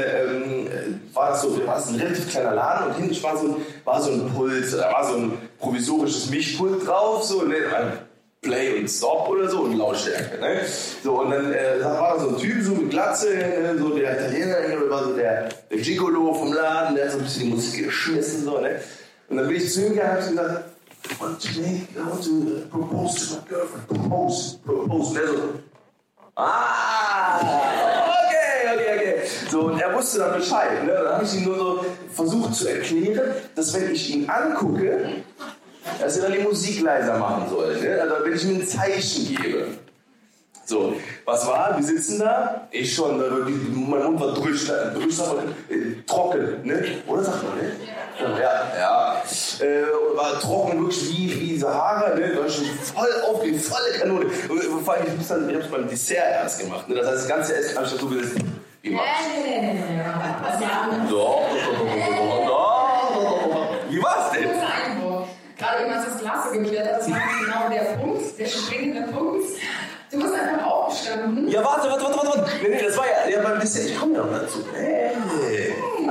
war 1.20 1.30
das 1.30 1.42
so, 1.42 1.66
war 1.66 1.74
das 1.76 1.88
ein 1.88 1.96
relativ 1.96 2.30
kleiner 2.30 2.54
Laden 2.54 2.86
und 2.88 2.94
hinten 2.96 3.22
war 3.22 3.36
so, 3.36 3.46
ein- 3.46 3.56
war 3.84 4.00
so 4.02 4.10
ein 4.10 4.32
Pult, 4.34 4.72
da 4.72 4.92
war 4.92 5.04
so 5.08 5.16
ein 5.16 5.32
provisorisches 5.58 6.30
Mischpult 6.30 6.86
drauf, 6.86 7.22
so, 7.24 7.42
ne, 7.42 7.56
ein 7.76 7.98
Play 8.42 8.78
und 8.80 8.88
Stop 8.88 9.28
oder 9.28 9.48
so 9.50 9.60
und 9.60 9.76
Lautstärke, 9.76 10.40
ne? 10.40 10.62
So, 11.04 11.20
und 11.20 11.30
dann 11.30 11.52
äh, 11.52 11.82
war 11.84 12.14
da 12.16 12.20
so 12.20 12.28
ein 12.30 12.38
Typ 12.38 12.62
so 12.64 12.72
mit 12.72 12.88
Glatze, 12.90 13.28
ne, 13.36 13.76
so 13.78 13.90
der 13.90 14.14
Italiener, 14.18 14.60
ne, 14.66 14.90
war 14.90 15.04
so 15.04 15.14
der, 15.14 15.50
der 15.70 15.78
Gigolo 15.78 16.32
vom 16.32 16.52
Laden, 16.54 16.96
der 16.96 17.04
hat 17.04 17.12
so 17.12 17.18
ein 17.18 17.24
bisschen 17.24 17.42
die 17.44 17.50
Musik 17.50 17.84
geschmissen, 17.84 18.44
so, 18.44 18.58
ne? 18.60 18.80
Und 19.28 19.36
dann 19.36 19.46
bin 19.46 19.56
ich 19.58 19.70
zu 19.72 19.84
ihm 19.86 19.92
gegangen 19.92 20.16
und 20.16 20.38
hab 20.38 20.46
gesagt, 20.48 20.64
I 21.10 21.22
want 21.22 21.42
to 21.42 21.60
make, 21.60 21.86
I 21.96 22.10
want 22.10 22.24
to 22.24 22.30
uh, 22.30 22.68
propose 22.70 23.28
to 23.28 23.34
my 23.34 23.40
girlfriend, 23.48 23.86
propose, 23.88 24.58
propose, 24.64 25.08
und 25.08 25.14
der 25.16 25.26
so, 25.28 25.34
Ah. 26.36 27.99
So, 29.50 29.62
und 29.62 29.80
er 29.80 29.94
wusste 29.94 30.18
dann 30.18 30.34
Bescheid. 30.34 30.84
Ne? 30.84 30.92
Dann 30.92 31.14
habe 31.14 31.24
ich 31.24 31.34
ihm 31.34 31.44
nur 31.44 31.56
so 31.56 31.86
versucht 32.12 32.54
zu 32.54 32.68
erklären, 32.68 33.32
dass 33.54 33.74
wenn 33.74 33.90
ich 33.92 34.14
ihn 34.14 34.28
angucke, 34.28 35.22
dass 36.00 36.16
er 36.16 36.24
dann 36.24 36.32
die 36.32 36.44
Musik 36.44 36.82
leiser 36.82 37.18
machen 37.18 37.48
soll. 37.48 37.80
Ne? 37.80 38.00
Also 38.00 38.14
wenn 38.24 38.32
ich 38.34 38.44
ihm 38.44 38.60
ein 38.60 38.66
Zeichen 38.66 39.36
gebe. 39.36 39.66
So, 40.70 40.94
was 41.24 41.44
war? 41.48 41.76
Wir 41.76 41.84
sitzen 41.84 42.20
da, 42.20 42.68
ich 42.70 42.94
schon, 42.94 43.18
mein 43.18 44.04
Mund 44.04 44.20
war 44.20 44.34
drüsch, 44.34 44.66
drüsch 44.68 45.18
aber 45.18 45.42
äh, 45.68 46.00
trocken, 46.06 46.60
ne? 46.62 46.84
Oder 47.08 47.24
sagt 47.24 47.42
man, 47.42 47.56
ne? 47.56 47.72
Ja, 48.40 48.78
ja. 48.78 49.22
Äh, 49.58 49.82
war 50.14 50.38
trocken, 50.38 50.80
wirklich 50.82 51.10
wie, 51.10 51.40
wie 51.40 51.58
Sahara, 51.58 52.14
ne? 52.14 52.38
War 52.38 52.48
schon 52.48 52.66
voll 52.66 53.08
aufgeregt, 53.26 53.62
volle 53.62 53.98
Kanone. 53.98 54.26
Und 54.48 54.84
Vor 54.84 54.94
allem, 54.94 55.06
ich 55.20 55.26
dann, 55.26 55.50
ich 55.50 55.56
hab's 55.56 55.66
beim 55.66 55.88
Dessert 55.88 56.34
erst 56.34 56.60
gemacht, 56.60 56.88
ne? 56.88 56.94
Das 56.94 57.06
heißt, 57.08 57.22
das 57.22 57.28
ganze 57.28 57.56
Essen 57.56 57.76
habe 57.76 57.86
ich 57.86 57.92
dazu 57.92 58.08
gesessen. 58.08 58.60
Das 58.82 58.90
So, 61.10 61.40
Wie 63.90 64.02
war's 64.02 64.30
denn? 64.32 64.48
Gerade 65.58 65.84
eben, 65.84 65.92
als 65.92 66.06
das 66.06 66.18
Glas 66.20 66.44
so 66.46 66.58
geklärt 66.58 66.86
hat, 66.86 67.00
das 67.00 67.10
war 67.10 67.20
genau 67.44 67.68
der 67.68 67.96
Punkt, 67.98 68.38
der 68.38 68.46
springende 68.46 69.12
Punkt. 69.12 69.44
Du 70.10 70.18
bist 70.18 70.34
einfach 70.34 70.66
aufgestanden. 70.66 71.48
Ja, 71.48 71.62
warte, 71.62 71.90
warte, 71.90 72.04
warte, 72.04 72.26
warte. 72.26 72.50
Nee, 72.62 72.68
nee, 72.70 72.82
das 72.82 72.96
war 72.96 73.04
ja, 73.06 73.28
ja 73.30 73.42
beim 73.42 73.60
Dessert. 73.60 73.90
Ich 73.90 73.98
komme 73.98 74.14
noch 74.14 74.30
dazu. 74.32 74.64
Hey, 74.74 75.10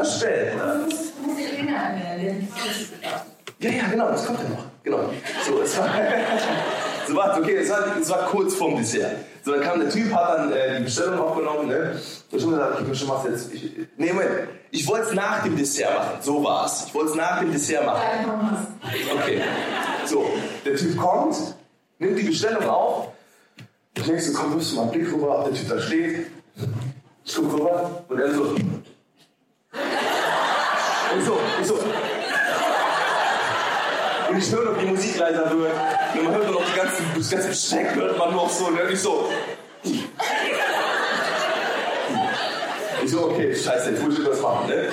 später. 0.04 0.76
Du 0.76 0.86
musst, 0.86 1.14
du 1.18 1.24
musst 1.24 1.40
dich 1.40 1.54
erinnern, 1.54 2.02
den 2.22 2.48
Ja, 3.60 3.72
ja, 3.72 3.88
genau, 3.90 4.08
das 4.10 4.26
kommt 4.26 4.40
ja 4.42 4.50
noch. 4.50 4.66
Genau. 4.84 5.10
So, 5.46 5.62
es 5.62 5.78
war. 5.78 5.88
so, 7.08 7.16
warte, 7.16 7.42
okay, 7.42 7.58
es 7.58 7.70
war, 7.70 7.98
es 8.00 8.10
war 8.10 8.26
kurz 8.28 8.56
vorm 8.56 8.78
Dessert. 8.78 9.18
So, 9.44 9.52
dann 9.52 9.62
kam 9.62 9.80
der 9.82 9.90
Typ, 9.90 10.14
hat 10.14 10.38
dann 10.38 10.52
äh, 10.54 10.78
die 10.78 10.84
Bestellung 10.86 11.20
aufgenommen, 11.20 11.68
ne? 11.68 12.00
Und 12.32 12.38
ich 12.38 12.46
hab 12.46 12.52
gesagt, 12.52 12.82
okay, 12.82 13.06
mach's 13.08 13.26
jetzt. 13.26 13.54
Ich, 13.54 13.72
nee, 13.98 14.14
Moment. 14.14 14.50
Ich 14.72 14.88
wollte 14.88 15.10
es 15.10 15.14
nach 15.14 15.44
dem 15.44 15.58
Dessert 15.58 15.94
machen. 15.94 16.22
So 16.22 16.44
war's. 16.44 16.86
Ich 16.88 16.94
wollte 16.94 17.12
es 17.12 17.16
nach 17.16 17.40
dem 17.40 17.52
Dessert 17.52 17.86
machen. 17.86 18.02
Okay. 19.14 19.42
So, 20.06 20.26
der 20.66 20.76
Typ 20.76 20.98
kommt, 20.98 21.36
nimmt 21.98 22.18
die 22.18 22.24
Bestellung 22.24 22.64
auf. 22.70 23.10
Ich 23.98 24.04
denke 24.04 24.22
so, 24.22 24.40
komm, 24.40 24.54
wirfst 24.54 24.72
du 24.72 24.76
mal 24.78 24.84
einen 24.84 24.92
Blick 24.92 25.12
rüber, 25.12 25.40
ob 25.40 25.46
der 25.46 25.54
Typ 25.54 25.68
da 25.68 25.82
steht. 25.82 26.28
Ich 27.26 27.36
guck 27.36 27.54
rüber 27.54 28.04
und 28.08 28.20
er 28.20 28.34
so. 28.34 28.56
Ich 31.18 31.26
so, 31.26 31.40
ich 31.62 31.68
so. 31.68 31.80
Und 34.30 34.38
ich 34.38 34.52
höre 34.52 34.66
noch, 34.66 34.78
die 34.78 34.86
Musik 34.86 35.18
leiser 35.18 35.50
wird. 35.50 35.72
Und 36.14 36.24
man 36.24 36.34
hört 36.34 36.52
noch 36.52 36.64
die 36.64 36.78
ganzen, 36.78 37.06
das 37.18 37.30
ganze 37.30 37.48
Besteck 37.48 37.96
hört 37.96 38.18
man 38.18 38.36
noch 38.36 38.50
so. 38.50 38.66
Und 38.66 38.80
ich 38.92 39.00
so. 39.00 39.30
Ich 43.04 43.12
so, 43.12 43.26
okay, 43.26 43.56
scheiße, 43.56 43.92
jetzt 43.92 44.04
muss 44.04 44.20
ich 44.20 44.26
das 44.26 44.42
machen, 44.42 44.68
ne? 44.68 44.90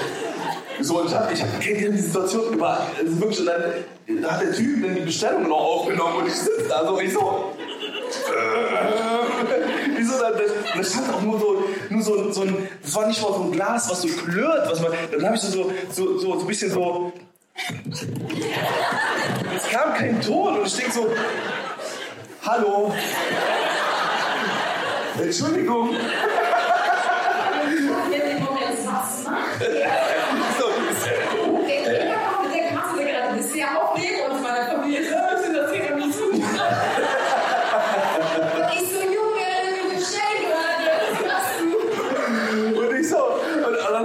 So, 0.80 1.00
und 1.00 1.06
ich 1.08 1.14
hab, 1.14 1.32
ich 1.32 1.42
hab 1.42 1.60
die 1.60 1.98
Situation 1.98 2.54
über, 2.54 2.86
also 2.96 3.20
wirklich, 3.20 3.44
dann, 3.44 4.22
da 4.22 4.32
hat 4.32 4.42
der 4.42 4.52
Typ 4.52 4.82
dann 4.82 4.94
die 4.94 5.00
Bestellung 5.02 5.48
noch 5.48 5.56
aufgenommen 5.56 6.16
und 6.16 6.28
ich 6.28 6.34
sitze 6.34 6.66
da 6.68 6.86
so, 6.86 7.00
ich 7.00 7.12
so. 7.12 7.52
Äh, 8.28 9.96
Wieso 9.96 10.18
dann, 10.20 10.34
da 10.76 10.84
stand 10.84 11.12
auch 11.12 11.22
nur 11.22 11.40
so, 11.40 11.64
nur 11.88 12.02
so, 12.02 12.32
so 12.32 12.42
ein, 12.42 12.68
das 12.82 12.94
war 12.94 13.06
nicht 13.06 13.20
mal 13.20 13.32
so 13.32 13.42
ein 13.42 13.52
Glas, 13.52 13.90
was 13.90 14.02
so 14.02 14.08
klirrt, 14.08 14.70
was 14.70 14.80
man, 14.80 14.92
dann 15.10 15.24
habe 15.24 15.36
ich 15.36 15.42
so, 15.42 15.50
so, 15.50 15.70
so, 15.90 16.18
so, 16.18 16.34
so 16.34 16.40
ein 16.40 16.46
bisschen 16.46 16.70
so, 16.70 17.12
kam 19.76 19.92
kein 19.92 20.20
Ton 20.22 20.58
und 20.58 20.66
ich 20.66 20.76
denke 20.76 20.92
so, 20.92 21.12
hallo, 22.46 22.94
Entschuldigung, 25.20 25.94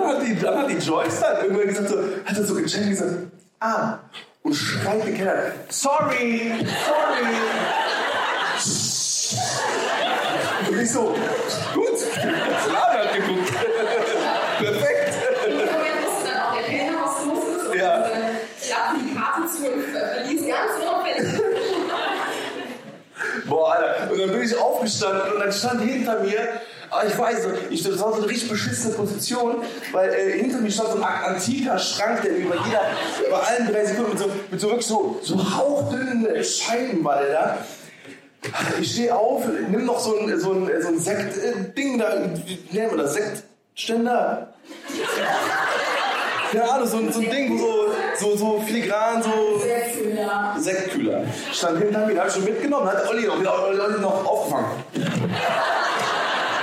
hat 0.03 0.21
die, 0.21 0.35
dann 0.35 0.57
hat 0.57 0.69
die 0.69 0.73
Joyce 0.73 1.19
dann 1.21 1.43
irgendwann 1.43 1.67
gesagt, 1.67 1.87
so, 1.87 1.97
hat 2.25 2.37
er 2.37 2.43
so 2.43 2.55
gecheckt 2.55 2.83
und 2.83 2.89
gesagt, 2.89 3.11
ah, 3.61 3.99
und 4.43 4.53
schreit 4.53 5.05
den 5.05 5.15
Keller, 5.15 5.53
sorry, 5.69 6.53
sorry. 6.85 7.27
Und 10.69 10.81
ich 10.81 10.91
so, 10.91 11.15
gut, 11.73 12.13
klar, 12.13 12.93
hat 12.93 13.13
geguckt. 13.13 13.51
Perfekt. 14.59 15.01
Boah, 23.45 23.73
Alter. 23.73 24.11
Und 24.11 24.19
dann 24.19 24.31
bin 24.31 24.43
ich 24.43 24.57
aufgestanden 24.57 25.33
und 25.33 25.39
dann 25.39 25.51
stand 25.51 25.81
hinter 25.81 26.19
mir, 26.21 26.61
ah, 26.91 27.03
ich 27.07 27.17
weiß 27.17 27.47
ich, 27.69 27.83
das 27.83 27.99
war 27.99 28.11
so 28.13 28.19
eine 28.21 28.27
richtig 28.29 28.49
beschissene 28.49 28.93
Position, 28.93 29.63
weil 29.91 30.09
äh, 30.13 30.37
hinter 30.39 30.59
mir 30.59 30.71
stand 30.71 30.89
so 30.89 30.97
ein 30.97 31.03
antiker 31.03 31.77
Schrank, 31.79 32.21
der 32.21 32.35
über 32.37 32.55
jeder, 32.55 32.81
über 33.27 33.47
allen 33.47 33.71
drei 33.71 33.85
Sekunden 33.85 34.11
mit 34.11 34.19
so, 34.19 34.25
mit 34.51 34.59
so 34.61 34.67
wirklich 34.67 34.85
so, 34.87 35.19
so 35.23 35.37
hauchdünnen 35.57 36.27
Scheiben 36.43 37.03
war 37.03 37.21
der 37.21 37.31
da. 37.31 37.57
Ich 38.79 38.91
stehe 38.93 39.15
auf, 39.15 39.43
nimm 39.69 39.85
noch 39.85 39.99
so 39.99 40.17
ein, 40.17 40.39
so 40.39 40.53
ein, 40.53 40.69
so 40.81 40.87
ein 40.87 40.99
Sekt-Ding 40.99 41.99
da, 41.99 42.25
wie 42.45 42.59
nennen 42.75 42.91
wir 42.91 43.03
das? 43.03 43.13
Sektständer? 43.13 44.53
Keine 46.51 46.69
Ahnung, 46.69 46.87
so, 46.87 46.97
ein- 46.97 47.13
so 47.13 47.19
ein 47.21 47.29
Ding, 47.29 47.57
so, 47.57 47.85
so, 48.19 48.35
so 48.35 48.61
filigran, 48.61 49.21
so. 49.23 49.29
Ja. 50.17 50.55
Sektkühler. 50.59 51.23
Stand 51.53 51.77
hinter 51.79 51.99
mir, 51.99 52.07
den 52.13 52.19
hab 52.19 52.27
ich 52.27 52.33
schon 52.33 52.43
mitgenommen, 52.43 52.87
hat 52.87 53.07
Olli 53.07 53.25
noch, 53.25 53.63
Olli 53.63 53.99
noch 54.01 54.25
aufgefangen. 54.25 54.65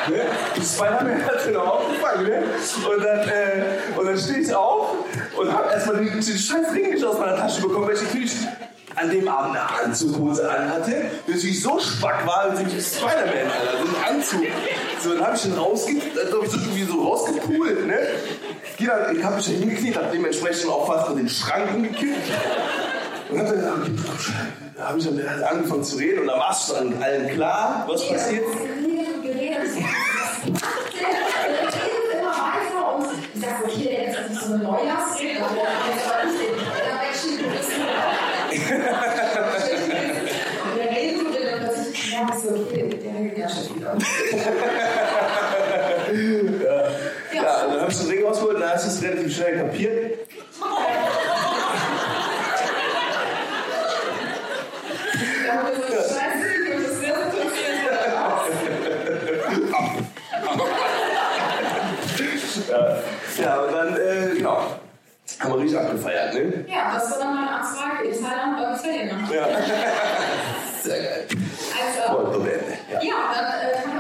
Ne? 0.09 0.21
Spider-Man 0.63 1.25
hat 1.27 1.47
ihn 1.47 1.53
noch 1.53 1.67
aufgefangen, 1.67 2.27
ne? 2.27 2.43
Und 2.89 3.05
dann, 3.05 3.29
äh, 3.29 4.05
dann 4.05 4.19
stehe 4.19 4.39
ich 4.39 4.55
auf 4.55 4.95
und 5.37 5.53
hab 5.53 5.71
erstmal 5.73 5.97
den, 5.97 6.13
den 6.13 6.23
scheiß 6.23 6.73
Ring 6.73 6.91
nicht 6.91 7.05
aus 7.05 7.19
meiner 7.19 7.37
Tasche 7.37 7.63
bekommen, 7.63 7.87
weil 7.87 7.95
ich 7.95 8.33
an 8.97 9.11
dem 9.11 9.29
Abend 9.29 9.57
eine 9.57 9.85
Anzughose 9.85 10.51
anhatte, 10.51 11.05
dass 11.27 11.45
ich 11.45 11.63
so 11.63 11.79
spack 11.79 12.27
war, 12.27 12.51
als 12.51 12.61
ich 12.61 12.67
Spider-Man, 12.67 13.51
Alter, 13.51 13.79
so 13.79 13.97
ein 13.97 14.15
Anzug. 14.15 14.47
So, 15.01 15.15
dann 15.15 15.27
hab 15.27 15.35
ich 15.35 15.43
den 15.43 15.55
rausge, 15.55 15.93
als 16.21 16.35
ob 16.35 16.45
ich 16.45 16.51
so 16.51 16.57
irgendwie 16.59 16.85
so 16.85 17.03
rausgepult, 17.03 17.87
ne? 17.87 17.99
Geh 18.77 18.87
dann, 18.87 19.17
ich 19.17 19.25
hab 19.25 19.37
mich 19.37 19.47
da 19.47 19.53
hingekniet, 19.53 19.97
hab 19.97 20.11
dementsprechend 20.11 20.71
auch 20.71 20.87
fast 20.87 21.11
in 21.11 21.17
den 21.19 21.29
Schrank 21.29 21.75
umgekippt. 21.75 22.33
Und 23.31 23.39
dann 23.39 23.99
habe 24.81 24.99
ich 24.99 25.05
dann 25.05 25.45
angefangen 25.45 25.85
zu 25.85 25.97
reden 25.97 26.21
und 26.21 26.27
dann 26.29 26.39
war 26.39 26.51
es 26.51 26.73
dann 26.73 27.03
allen 27.03 27.29
klar, 27.29 27.85
was 27.89 28.09
passiert. 28.09 28.45
Ich 33.35 33.41
sag, 33.41 33.65
okay, 33.65 33.85
der 33.85 34.03
jetzt 34.05 34.31
nicht 34.31 34.41
so 34.41 34.47
eine 34.55 34.63
Neujahrsrede. 34.63 35.45
Und 40.65 40.77
der 40.77 40.91
redet 40.91 41.19
und 41.19 41.35
dann 41.35 41.61
plötzlich, 41.61 42.13
ja, 42.13 42.35
ist 42.35 42.43
so, 42.43 42.49
okay, 42.51 42.83
der 42.89 43.39
ja 43.39 43.49
schon 43.49 43.77
wieder. 43.77 43.93
Ja, 47.35 47.67
dann 47.67 47.81
habe 47.81 47.91
ich 47.91 47.99
den 47.99 48.09
Ring 48.09 48.25
rausgeholt 48.25 48.55
und 48.57 48.61
dann 48.63 48.71
hast 48.71 48.85
du 48.87 48.91
es 48.91 49.03
relativ 49.03 49.35
schnell 49.35 49.57
kapiert. 49.59 50.19
Ja, 63.41 63.61
und 63.61 63.73
dann, 63.73 63.97
äh, 63.97 64.35
genau, 64.37 64.63
haben 65.39 65.53
wir 65.53 65.59
richtig 65.59 65.79
abgefeiert, 65.79 66.35
ne? 66.35 66.65
Ja, 66.69 66.95
das 66.95 67.11
war 67.11 67.19
dann 67.19 67.35
meine 67.35 67.51
Anfrage 67.51 68.09
in 68.09 68.25
Thailand 68.25 68.59
beim 68.59 68.77
Ferienland. 68.77 69.31
Ja. 69.31 69.47
Sehr 70.83 71.03
geil. 71.03 71.27
Also. 71.29 72.47
Ja, 73.01 73.15
dann 73.35 73.45
äh, 73.71 73.98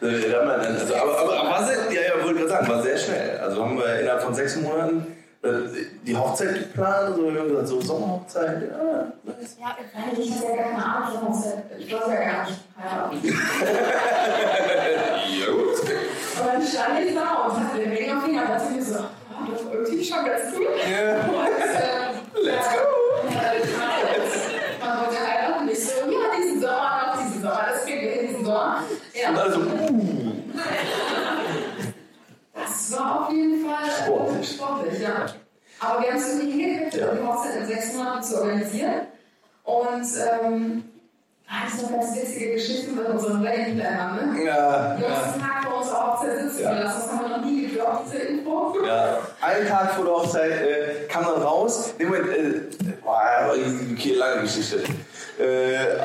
wir 0.00 0.38
haben 0.38 0.48
dann- 0.48 0.76
Also, 0.78 0.94
aber, 0.94 1.18
aber, 1.18 1.40
aber 1.40 1.50
war 1.50 1.64
sehr, 1.64 1.76
ja, 1.92 2.00
ja, 2.16 2.24
wollte 2.24 2.38
gerade 2.40 2.48
sagen, 2.50 2.68
war 2.68 2.82
sehr 2.82 2.96
schnell. 2.98 3.38
Also 3.38 3.64
haben 3.64 3.76
wir 3.78 4.00
innerhalb 4.00 4.22
von 4.22 4.34
sechs 4.34 4.56
Monaten 4.56 5.06
äh, 5.42 5.48
die 6.06 6.16
Hochzeit 6.16 6.54
geplant, 6.54 7.16
so, 7.16 7.32
wir 7.32 7.40
haben 7.40 7.48
gesagt, 7.48 7.66
so 7.68 7.80
Sommerhochzeit, 7.80 8.62
ja, 8.62 9.12
nice. 9.24 9.56
Ja, 9.60 9.76
ich 10.16 10.30
hatte 10.30 10.44
ja 10.48 10.56
gar 10.56 10.64
keine 10.70 10.84
Ahnung. 10.86 11.44
Ich 11.78 11.92
weiß 11.92 12.00
ja 12.08 12.14
gar 12.14 12.44
nicht. 12.44 12.60
Heiraten. 12.80 13.16
Ja, 15.40 15.46
gut. 15.52 15.80
Und 15.80 16.46
dann 16.46 16.62
stand 16.62 17.00
ich 17.06 17.14
da 17.14 17.44
und 17.46 17.56
hatte 17.56 17.78
den 17.80 17.92
Ring 17.92 18.16
auf 18.16 18.28
ihn 18.28 18.38
und 18.38 18.48
dachte 18.48 18.70
mir 18.72 18.82
so, 18.82 18.98
oh, 18.98 19.50
das 19.50 19.60
ist 19.60 19.66
irgendwie 19.72 20.04
schon 20.04 20.24
ganz 20.24 20.42
cool. 20.56 20.66
Ja. 20.90 21.24
Und, 21.24 21.34
äh, 21.34 22.44
Let's 22.44 22.66
ja, 22.66 22.72
go. 22.72 23.26
und 23.26 23.34
dann, 23.34 23.58
Man 24.80 25.06
wollte 25.06 25.18
heiraten, 25.26 25.68
ich 25.68 25.84
so, 25.84 25.92
ja, 26.10 26.24
diesen 26.38 26.60
Sommer 26.60 26.90
noch, 27.06 27.22
diesen 27.22 27.40
Sommer, 27.42 27.64
das 27.72 27.84
kriegen 27.84 28.00
wir 28.02 28.10
hin, 28.12 28.26
diesen 28.28 28.44
Sommer. 28.44 28.76
Und 29.14 29.20
Ja, 29.20 29.28
also, 29.42 29.58
uh, 29.60 30.32
das 32.54 32.92
war 32.92 33.26
auf 33.26 33.32
jeden 33.32 33.64
Fall 33.66 33.84
äh, 33.88 34.04
Sportlich. 34.04 34.48
sportlich, 34.52 34.91
ja. 35.02 35.26
Aber 35.80 36.02
wir 36.02 36.10
haben 36.10 36.18
es 36.18 36.28
irgendwie 36.34 36.62
hingekriegt, 36.62 36.94
Ja. 36.94 37.14
die 37.14 37.26
Hochzeit 37.26 37.56
in 37.56 37.66
sechs 37.66 37.92
Monaten 37.94 38.22
zu 38.22 38.40
organisieren. 38.40 39.00
Und 39.64 40.04
ähm, 40.42 40.84
da 41.48 41.68
ist 41.68 41.82
noch 41.82 41.90
ganz 41.90 42.16
witzige 42.16 42.52
Geschichten 42.54 42.94
mit 42.96 43.06
unseren 43.06 43.42
Wedding 43.44 43.78
Plannern, 43.78 44.34
ne? 44.34 44.44
ja, 44.44 44.96
Die 44.96 45.04
uns 45.04 45.14
einen 45.34 45.40
Tag 45.42 45.64
vor 45.64 45.78
unserer 45.80 46.12
Hochzeit 46.12 46.38
sitzen 46.40 46.62
Ja. 46.62 46.72
lassen, 46.80 47.00
das 47.02 47.12
haben 47.12 47.20
wir 47.30 47.36
noch 47.38 47.44
nie 47.44 47.66
geglaubt, 47.66 48.06
diese 48.06 48.18
Info. 48.22 48.74
ja. 48.86 49.18
Einen 49.40 49.68
Tag 49.68 49.92
vor 49.94 50.04
der 50.04 50.14
Hochzeit 50.14 50.50
äh, 50.50 51.06
kam 51.08 51.24
dann 51.24 51.42
raus, 51.42 51.92
nee, 51.98 52.04
Moment, 52.06 52.28
äh, 52.28 52.60
boah, 53.02 53.20
aber 53.40 53.52
okay, 53.92 54.14
lange 54.14 54.42
Geschichte. 54.42 54.82
Äh, 55.42 56.00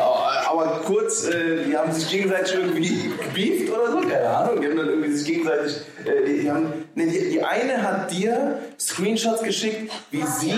aber, 0.49 0.81
kurz, 0.85 1.27
äh, 1.27 1.65
die 1.67 1.77
haben 1.77 1.91
sich 1.91 2.09
gegenseitig 2.09 2.55
irgendwie 2.55 3.11
gebieft 3.23 3.71
oder 3.71 3.91
so, 3.91 3.97
keine 3.99 4.29
Ahnung, 4.29 4.61
die 4.61 4.67
haben 4.67 4.77
dann 4.77 4.87
irgendwie 4.87 5.11
sich 5.11 5.27
gegenseitig, 5.27 5.81
äh, 6.05 6.25
die, 6.25 6.41
die 6.41 6.51
haben, 6.51 6.73
nee, 6.95 7.05
die, 7.05 7.29
die 7.29 7.43
eine 7.43 7.83
hat 7.83 8.11
dir 8.11 8.59
Screenshots 8.79 9.43
geschickt, 9.43 9.91
wie 10.11 10.17
die 10.17 10.23
sie 10.23 10.53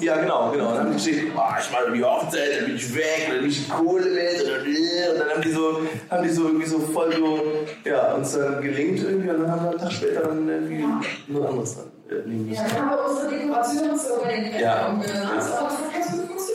ja, 0.00 0.16
genau, 0.16 0.50
genau. 0.50 0.68
Und 0.68 0.74
dann 0.74 0.78
haben 0.78 0.96
die 0.96 0.96
geschrieben, 0.96 1.32
oh, 1.36 1.40
ich 1.58 1.70
mache 1.70 1.92
die 1.92 2.04
Hochzeit, 2.04 2.56
dann 2.58 2.66
bin 2.66 2.76
ich 2.76 2.94
weg, 2.94 3.26
dann 3.28 3.38
bin 3.40 3.48
ich 3.48 3.68
Kohle 3.68 4.10
mit, 4.10 4.42
oder, 4.42 5.12
und 5.12 5.20
dann 5.20 5.30
haben 5.30 5.42
die 5.42 5.52
so, 5.52 5.80
haben 6.10 6.22
die 6.22 6.30
so 6.30 6.46
irgendwie 6.46 6.66
so 6.66 6.78
voll 6.78 7.14
so, 7.14 7.40
ja, 7.88 8.14
uns 8.14 8.32
dann 8.32 8.60
gelingt 8.60 9.02
irgendwie 9.02 9.30
und 9.30 9.42
dann 9.42 9.50
haben 9.50 9.64
wir 9.64 9.70
einen 9.70 9.78
Tag 9.80 9.92
später 9.92 10.22
dann 10.22 10.48
irgendwie 10.48 10.84
nur 11.28 11.48
anderes 11.48 11.76
dann 11.76 11.94
äh, 12.16 12.54
Ja, 12.54 12.64
dann 12.64 12.90
haben 12.90 12.90
wir 12.90 13.10
unsere 13.10 13.28
Dekoration 13.28 13.98
so 13.98 14.16
über 14.16 14.28
den 14.28 14.60
Ja. 14.60 15.00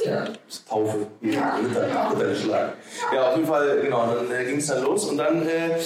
Funktioniert. 0.09 0.39
Taufe, 0.67 0.97
Ja, 1.21 1.55
Ritter, 1.57 1.87
genau. 1.87 2.09
Ritterschlag. 2.09 2.73
Ja, 3.13 3.29
auf 3.29 3.35
jeden 3.35 3.47
Fall, 3.47 3.81
genau, 3.81 4.07
dann 4.07 4.31
äh, 4.31 4.45
ging 4.45 4.57
es 4.57 4.67
dann 4.67 4.83
los 4.83 5.05
und 5.05 5.17
dann, 5.17 5.47
äh, 5.47 5.77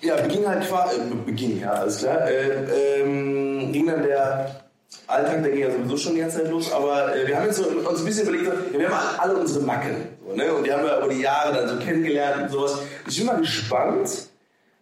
ja, 0.00 0.16
beging 0.16 0.46
halt 0.46 0.66
quasi, 0.68 0.96
äh, 1.00 1.14
beging, 1.26 1.60
ja, 1.60 1.72
alles 1.72 1.98
klar, 1.98 2.28
äh, 2.28 3.00
ähm, 3.00 3.72
ging 3.72 3.86
dann 3.86 4.02
der 4.02 4.62
Alltag, 5.06 5.42
der 5.42 5.52
ging 5.52 5.62
ja 5.62 5.70
sowieso 5.70 5.96
schon 5.96 6.14
die 6.14 6.20
ganze 6.20 6.38
Zeit 6.38 6.50
los, 6.50 6.72
aber 6.72 7.14
äh, 7.14 7.26
wir 7.26 7.36
haben 7.36 7.46
jetzt 7.46 7.56
so, 7.56 7.64
uns 7.64 8.00
ein 8.00 8.04
bisschen 8.04 8.28
überlegt, 8.28 8.72
wir 8.72 8.88
haben 8.88 9.18
alle 9.18 9.36
unsere 9.36 9.64
Macken, 9.64 10.08
so, 10.26 10.34
ne, 10.34 10.52
und 10.52 10.66
die 10.66 10.72
haben 10.72 10.84
wir 10.84 10.98
über 10.98 11.08
die 11.08 11.20
Jahre 11.20 11.54
dann 11.54 11.68
so 11.68 11.76
kennengelernt 11.84 12.42
und 12.42 12.48
sowas. 12.50 12.78
Ich 13.08 13.16
bin 13.18 13.26
mal 13.26 13.38
gespannt, 13.38 14.08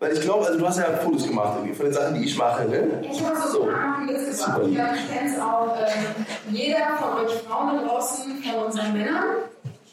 weil 0.00 0.12
ich 0.14 0.20
glaube, 0.22 0.46
also 0.46 0.58
du 0.58 0.66
hast 0.66 0.78
ja 0.78 0.84
Fotos 1.04 1.26
gemacht 1.28 1.52
irgendwie 1.56 1.74
von 1.74 1.84
den 1.86 1.92
Sachen, 1.94 2.14
die 2.14 2.24
ich 2.24 2.36
mache, 2.36 2.64
ne? 2.64 3.00
Ich 3.02 3.22
habe 3.24 3.36
so 3.48 3.62
ein 3.64 3.70
paar 3.70 4.00
Videos 4.02 4.38
Super 4.38 4.60
gemacht. 4.60 4.68
Ich 4.70 4.74
glaube, 4.74 4.96
ich 4.96 5.14
kenne 5.14 5.30
es 5.30 5.38
auch 5.40 5.76
ähm, 5.76 6.26
jeder 6.50 6.86
von 6.98 7.24
euch 7.24 7.32
Frauen 7.46 7.76
da 7.76 7.82
draußen, 7.86 8.42
von 8.42 8.64
unseren 8.64 8.92
Männern. 8.94 9.24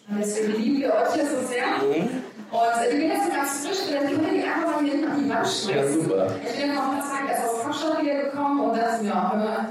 Und 0.10 0.18
deswegen 0.20 0.54
lieben 0.54 0.80
wir 0.80 0.94
euch 0.94 1.14
hier 1.14 1.26
so 1.26 1.46
sehr. 1.46 1.68
Mhm. 1.86 2.24
Und 2.50 2.82
äh, 2.82 2.90
die 2.92 2.98
bin 2.98 3.10
jetzt 3.10 3.26
so 3.26 3.32
ganz 3.36 3.68
frisch, 3.68 3.82
dann 3.94 4.08
können 4.08 4.26
wir 4.26 4.32
die 4.42 4.48
einfach 4.48 4.82
mal 4.82 4.90
hinten 4.90 5.06
an 5.12 5.18
die 5.22 5.30
Wand 5.30 5.46
schmeißen. 5.46 5.76
Ja, 5.76 5.88
super. 5.88 6.28
Ich 6.48 6.62
bin 6.62 6.74
noch 6.74 6.84
ein 6.84 7.00
paar 7.00 7.10
Tage 7.12 7.30
erst 7.30 7.44
aus 7.50 7.64
Kapstadt 7.64 8.02
wieder 8.02 8.18
gekommen 8.24 8.60
und 8.62 8.78
dann 8.78 8.92
sind 8.98 9.06
wir 9.08 9.16
auch 9.18 9.34
immer. 9.34 9.68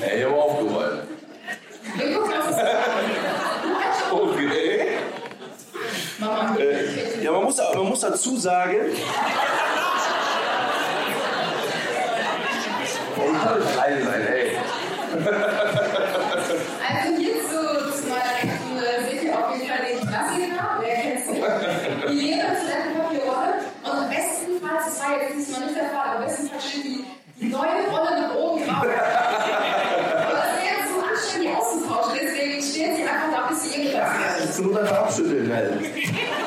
Ey, 0.00 0.18
ich 0.18 0.24
habe 0.24 0.34
aufgeräumt. 0.34 1.02
Wir 1.96 2.14
gucken 2.16 2.32
uns 2.32 2.46
das 2.46 2.58
an. 2.58 2.64
Okay. 4.10 4.88
Mama, 6.18 6.56
Äh, 6.58 7.17
ja, 7.28 7.34
man 7.34 7.44
muss, 7.44 7.56
man 7.58 7.88
muss 7.88 8.00
dazu 8.00 8.36
sagen. 8.38 8.72
Ey, 8.72 8.90
ich 8.90 9.02
nicht 13.32 13.46
alleine 13.46 14.04
sein, 14.04 14.26
ey. 14.26 14.56
Also 16.88 17.08
hier 17.18 17.34
zu, 17.42 17.58
zu 17.92 18.08
meiner 18.08 18.32
Rechten 18.32 18.72
äh, 18.78 19.10
seht 19.10 19.22
ihr 19.24 19.32
auf 19.38 19.54
jeden 19.54 19.68
Fall 19.68 19.82
den 19.84 20.00
Klassiker. 20.08 20.64
Wer 20.80 20.96
kennt's 20.96 21.26
nicht? 21.28 21.44
Die 22.08 22.14
leere 22.14 22.48
Toilettenpapierrolle. 22.56 23.52
Und 23.84 24.00
bestenfalls, 24.08 24.84
das 24.86 24.96
war 25.02 25.10
jetzt 25.20 25.34
diesmal 25.36 25.60
nicht 25.66 25.76
der 25.76 25.88
Fall, 25.90 26.08
aber 26.08 26.24
bestenfalls 26.24 26.64
steht 26.64 26.84
die, 26.84 27.04
die 27.40 27.48
neue 27.48 27.90
Rolle 27.90 28.12
nach 28.22 28.34
oben 28.36 28.64
drauf. 28.64 28.76
Aber 28.78 28.86
das 28.86 30.52
wäre 30.56 30.76
jetzt 30.80 30.90
so 30.94 30.98
anstrengend, 31.04 31.44
die 31.44 31.52
auszutauschen. 31.52 32.12
Deswegen 32.22 32.56
steht 32.62 32.96
sie 32.96 33.02
einfach 33.02 33.30
da, 33.32 33.40
bis 33.48 33.58
sie 33.64 33.70
irgendwas 33.82 34.12
wird. 34.40 34.54
Zur 34.54 34.64
Not 34.64 34.78
einfach 34.80 34.98
abschütteln, 34.98 35.52
halt. 35.52 36.37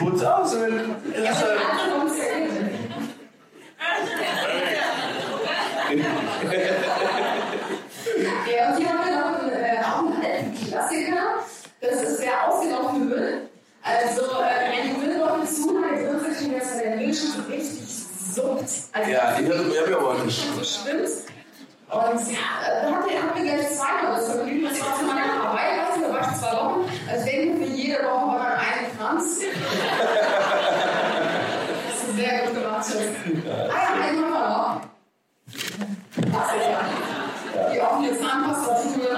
Putz 0.00 0.22
aus 0.22 0.54
und. 0.54 0.96
Ja, 1.14 1.30
nicht. 1.30 2.40
Und 8.60 8.76
hier 8.76 8.88
haben 8.88 9.04
wir 9.04 9.16
noch 9.16 9.40
einen, 9.40 9.52
äh, 9.52 9.82
auch 9.82 9.98
einen 9.98 10.24
alten 10.24 10.68
Klassiker. 10.68 11.44
Das 11.80 12.02
ist 12.02 12.22
der 12.22 12.48
ausgelaufene 12.48 13.04
Müll. 13.04 13.48
Also, 13.82 14.22
äh, 14.22 14.70
wenn 14.70 14.94
die 14.94 15.00
Müllbeutel 15.00 15.46
zu 15.48 15.78
lange 15.78 16.02
drin 16.02 16.34
sind, 16.34 16.58
dass 16.58 16.78
der 16.78 16.96
Müll 16.96 17.14
schon 17.14 17.44
richtig 17.50 17.88
suppt. 18.34 18.70
Also, 18.92 19.10
Ja, 19.10 19.38
ich 19.38 19.50
habe 19.50 19.90
ja 19.90 19.98
auch 19.98 20.20
einen 20.20 20.30
so 20.30 20.64
schwimmt. 20.64 21.08
Und 21.90 22.30
ja, 22.30 22.38
da 22.62 22.92
hat 22.92 23.04
er 23.10 23.22
hat 23.22 23.34
mir 23.34 23.42
gleich 23.42 23.68
zweimal 23.76 24.14
das 24.14 24.28
Vergnügen, 24.32 24.62
das 24.62 24.80
war 24.80 24.96
zu 24.96 25.04
meiner 25.06 25.26
Hawaii-Reise, 25.42 26.00
da 26.02 26.12
war 26.12 26.20
ich 26.20 26.38
zwei 26.38 26.52
Wochen. 26.52 26.88
Also 27.10 27.24
denken 27.24 27.64
für 27.64 27.72
jede 27.72 27.98
Woche 28.04 28.26
war 28.28 28.38
dann 28.38 28.58
einen 28.60 28.86
Franz. 28.96 29.40
Das 31.88 31.98
ist 32.08 32.16
sehr 32.16 32.46
gut 32.46 32.54
gemacht, 32.62 32.86
Schatz. 32.86 33.02
Ah 33.46 33.74
ja, 33.74 34.04
einen 34.04 34.18
haben 34.22 34.30
wir 34.30 34.48
noch. 34.48 34.80
Das 36.16 36.48
ist 36.54 36.68
ja. 36.70 36.80
Die 37.74 37.80
offene 37.80 38.10
Zahnpasta-Tube. 38.20 39.10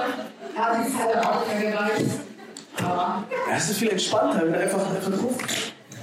Ja, 0.55 0.75
die 0.75 0.87
ist 0.87 0.97
halt 0.97 1.15
dann 1.15 1.25
auch 1.25 1.45
nicht 1.45 1.59
mehr 1.59 1.71
gereicht. 1.71 2.11
Das 3.63 3.71
ist 3.71 3.79
viel 3.79 3.91
entspannter, 3.91 4.41
wenn 4.43 4.51
du 4.51 4.59
einfach, 4.59 4.79
einfach 4.79 5.09
drauf. 5.09 5.35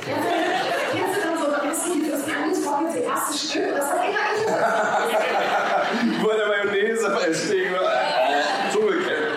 Ja, 0.09 0.17
Kennst 0.93 1.15
du 1.15 1.21
dann 1.21 1.37
so, 1.39 1.45
dann 1.51 1.69
hast 1.69 1.87
du 1.87 1.93
dieses 1.93 2.25
angetrocknete 2.25 3.01
erste 3.01 3.37
Stück, 3.37 3.69
das 3.77 3.85
hat 3.85 3.99
immer 3.99 4.25
ich. 4.35 4.47
Bei 6.27 6.37
der 6.37 6.47
Mayonnaise 6.49 7.05
beim 7.11 7.35
Stehen. 7.35 7.75
Äh, 7.75 8.73
Dschungelcamp. 8.73 9.37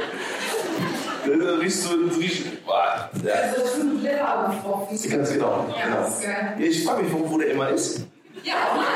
Das 1.25 1.59
riecht 1.59 1.75
so, 1.75 1.89
das 2.07 2.17
riecht. 2.17 2.45
Ja. 2.65 3.33
Also, 3.33 3.61
das 3.61 3.73
ist 3.73 3.81
ein 3.81 4.01
Leber, 4.01 4.25
aber 4.25 4.55
drauf. 4.55 4.87
Ganz 4.89 5.03
genau. 5.33 5.65
Ja, 5.77 5.85
genau. 5.85 5.97
das 5.97 6.09
ist 6.13 6.23
geil. 6.23 6.55
Ich 6.59 6.85
frage 6.85 7.03
mich, 7.03 7.11
wo, 7.11 7.29
wo 7.29 7.37
der 7.37 7.51
immer 7.51 7.67
ist. 7.71 8.03
Ja, 8.45 8.53
Man 8.73 8.77
muss 8.77 8.87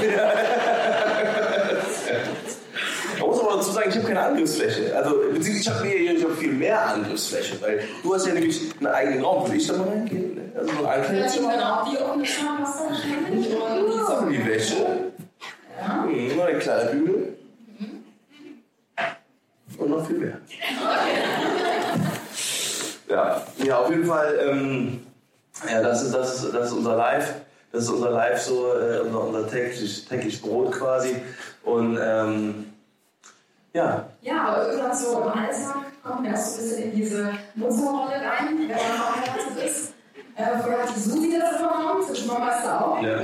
aber 3.50 3.58
dazu 3.58 3.72
sagen, 3.72 3.90
ich 3.90 3.96
habe 3.96 4.06
keine 4.06 4.20
Angriffsfläche. 4.20 4.96
Also, 4.96 5.16
beziehungsweise 5.32 5.86
ich 5.86 6.24
habe 6.24 6.32
hab 6.32 6.38
viel 6.38 6.52
mehr 6.52 6.86
Angriffsfläche, 6.88 7.60
weil 7.60 7.82
du 8.02 8.14
hast 8.14 8.26
ja 8.26 8.34
nämlich 8.34 8.60
einen 8.78 8.86
eigenen 8.86 9.24
Raum. 9.24 9.50
Will 9.50 9.56
ich 9.56 9.66
da 9.66 9.76
mal 9.76 9.88
reingehen? 9.88 10.34
ne? 10.34 10.52
Also, 10.56 10.72
so 10.72 10.86
ein 10.86 11.00
Einzelzimmer. 11.00 11.50
bin 11.50 11.60
auch 11.60 11.90
die 11.90 11.98
offene 11.98 12.24
Zahnpasta 12.24 12.84
wahrscheinlich. 12.88 13.50
Ja, 13.50 14.26
die 14.28 14.46
Wäsche. 14.46 14.74
Ja. 15.80 16.06
Mhm, 16.06 16.36
noch 16.36 16.44
ein 16.44 16.58
kleiner 16.58 16.90
Bügel. 16.90 17.36
Und 19.78 19.90
noch 19.90 20.06
viel 20.06 20.18
mehr. 20.18 20.38
Ja, 23.08 23.42
ja 23.64 23.78
auf 23.78 23.90
jeden 23.90 24.04
Fall. 24.04 24.38
Ähm, 24.46 25.00
ja, 25.70 25.82
das 25.82 26.02
ist, 26.02 26.14
das, 26.14 26.42
ist, 26.42 26.54
das 26.54 26.68
ist 26.68 26.72
unser 26.72 26.96
Live. 26.96 27.34
Das 27.72 27.84
ist 27.84 27.90
unser 27.90 28.10
Live, 28.10 28.40
so 28.40 28.72
äh, 28.74 29.00
unser, 29.00 29.24
unser 29.24 29.48
täglich, 29.48 30.06
täglich 30.06 30.42
Brot 30.42 30.72
quasi. 30.72 31.16
Und 31.62 31.98
ähm, 32.02 32.69
ja, 33.72 34.06
Ja, 34.20 34.44
aber 34.48 34.66
irgendwann 34.68 34.96
so 34.96 35.20
im 35.20 35.28
Alltag 35.28 35.76
kommt 36.02 36.22
man 36.22 36.34
auch 36.34 36.38
so 36.38 36.60
ein 36.60 36.68
bisschen 36.68 36.82
in 36.84 36.96
diese 36.96 37.30
Mutterrolle 37.54 38.14
rein, 38.14 38.58
wenn 38.58 38.68
man 38.68 38.76
verheiratet 38.78 39.64
ist. 39.64 39.94
Äh, 40.36 40.58
vorher 40.62 40.82
hat 40.82 40.94
die 40.96 41.00
Susi 41.00 41.38
das 41.38 41.60
übernommen, 41.60 42.02
zwischen 42.06 42.26
Mama 42.28 42.50
ist 42.50 42.64
da 42.64 42.80
auch. 42.80 43.02
ja. 43.02 43.18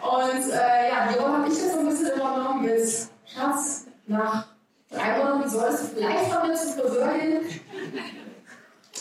Und 0.00 0.52
äh, 0.52 0.88
ja, 0.90 1.08
die 1.12 1.18
Rolle 1.18 1.32
habe 1.38 1.48
ich 1.48 1.54
jetzt 1.58 1.72
so 1.72 1.78
ein 1.80 1.88
bisschen 1.88 2.12
übernommen 2.16 2.62
mit 2.64 2.80
Schatz, 3.26 3.86
nach 4.06 4.46
drei 4.90 5.18
Monaten 5.18 5.48
solltest 5.50 5.82
du 5.82 5.96
vielleicht 5.96 6.30
mal 6.30 6.48
mit 6.48 6.56
zum 6.58 6.72
Friseur 6.72 7.08
gehen. 7.18 7.40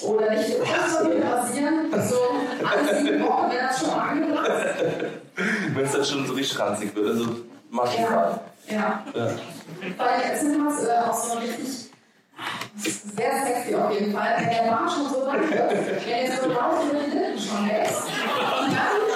Oder 0.03 0.29
nicht 0.31 0.53
von 0.53 1.09
mir 1.09 1.25
rasieren. 1.25 1.91
So 2.07 2.17
alle 2.65 2.99
sieben 3.03 3.23
Wochen 3.23 3.51
wäre 3.51 3.67
das 3.67 3.79
schon 3.79 3.89
mal 3.89 4.09
angebracht. 4.09 4.49
wenn 5.73 5.85
es 5.85 5.91
dann 5.91 6.03
schon 6.05 6.27
so 6.27 6.33
richtig 6.33 6.59
ranzig 6.59 6.95
wird. 6.95 7.07
Also, 7.07 7.25
mach 7.69 7.91
ich 7.93 7.99
Ja. 7.99 8.09
mal. 8.09 8.39
ja. 8.67 9.03
Ja. 9.15 9.29
Weil 9.97 10.21
jetzt 10.29 10.41
sind 10.41 10.57
wir 10.57 10.89
äh, 10.89 10.99
auch 10.99 11.13
so 11.13 11.37
richtig 11.37 11.87
sehr 12.77 13.45
sexy 13.45 13.75
auf 13.75 13.91
jeden 13.91 14.13
Fall. 14.13 14.35
Wenn 14.37 14.49
der 14.49 14.71
Bart 14.71 14.91
schon 14.91 15.09
so 15.09 15.25
lang 15.25 15.49
wird, 15.49 15.71
wenn 15.71 16.25
jetzt 16.25 16.41
so 16.41 16.49
laut 16.49 16.83
über 16.89 16.99
die 16.99 17.09
Lippen 17.09 17.39
schon 17.39 17.67
wächst. 17.67 18.03
Und 18.07 18.73
dann 18.73 19.06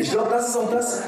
Ich 0.00 0.10
glaube, 0.10 0.30
das 0.30 0.48
ist 0.48 0.56
auch 0.56 0.70
das. 0.70 1.02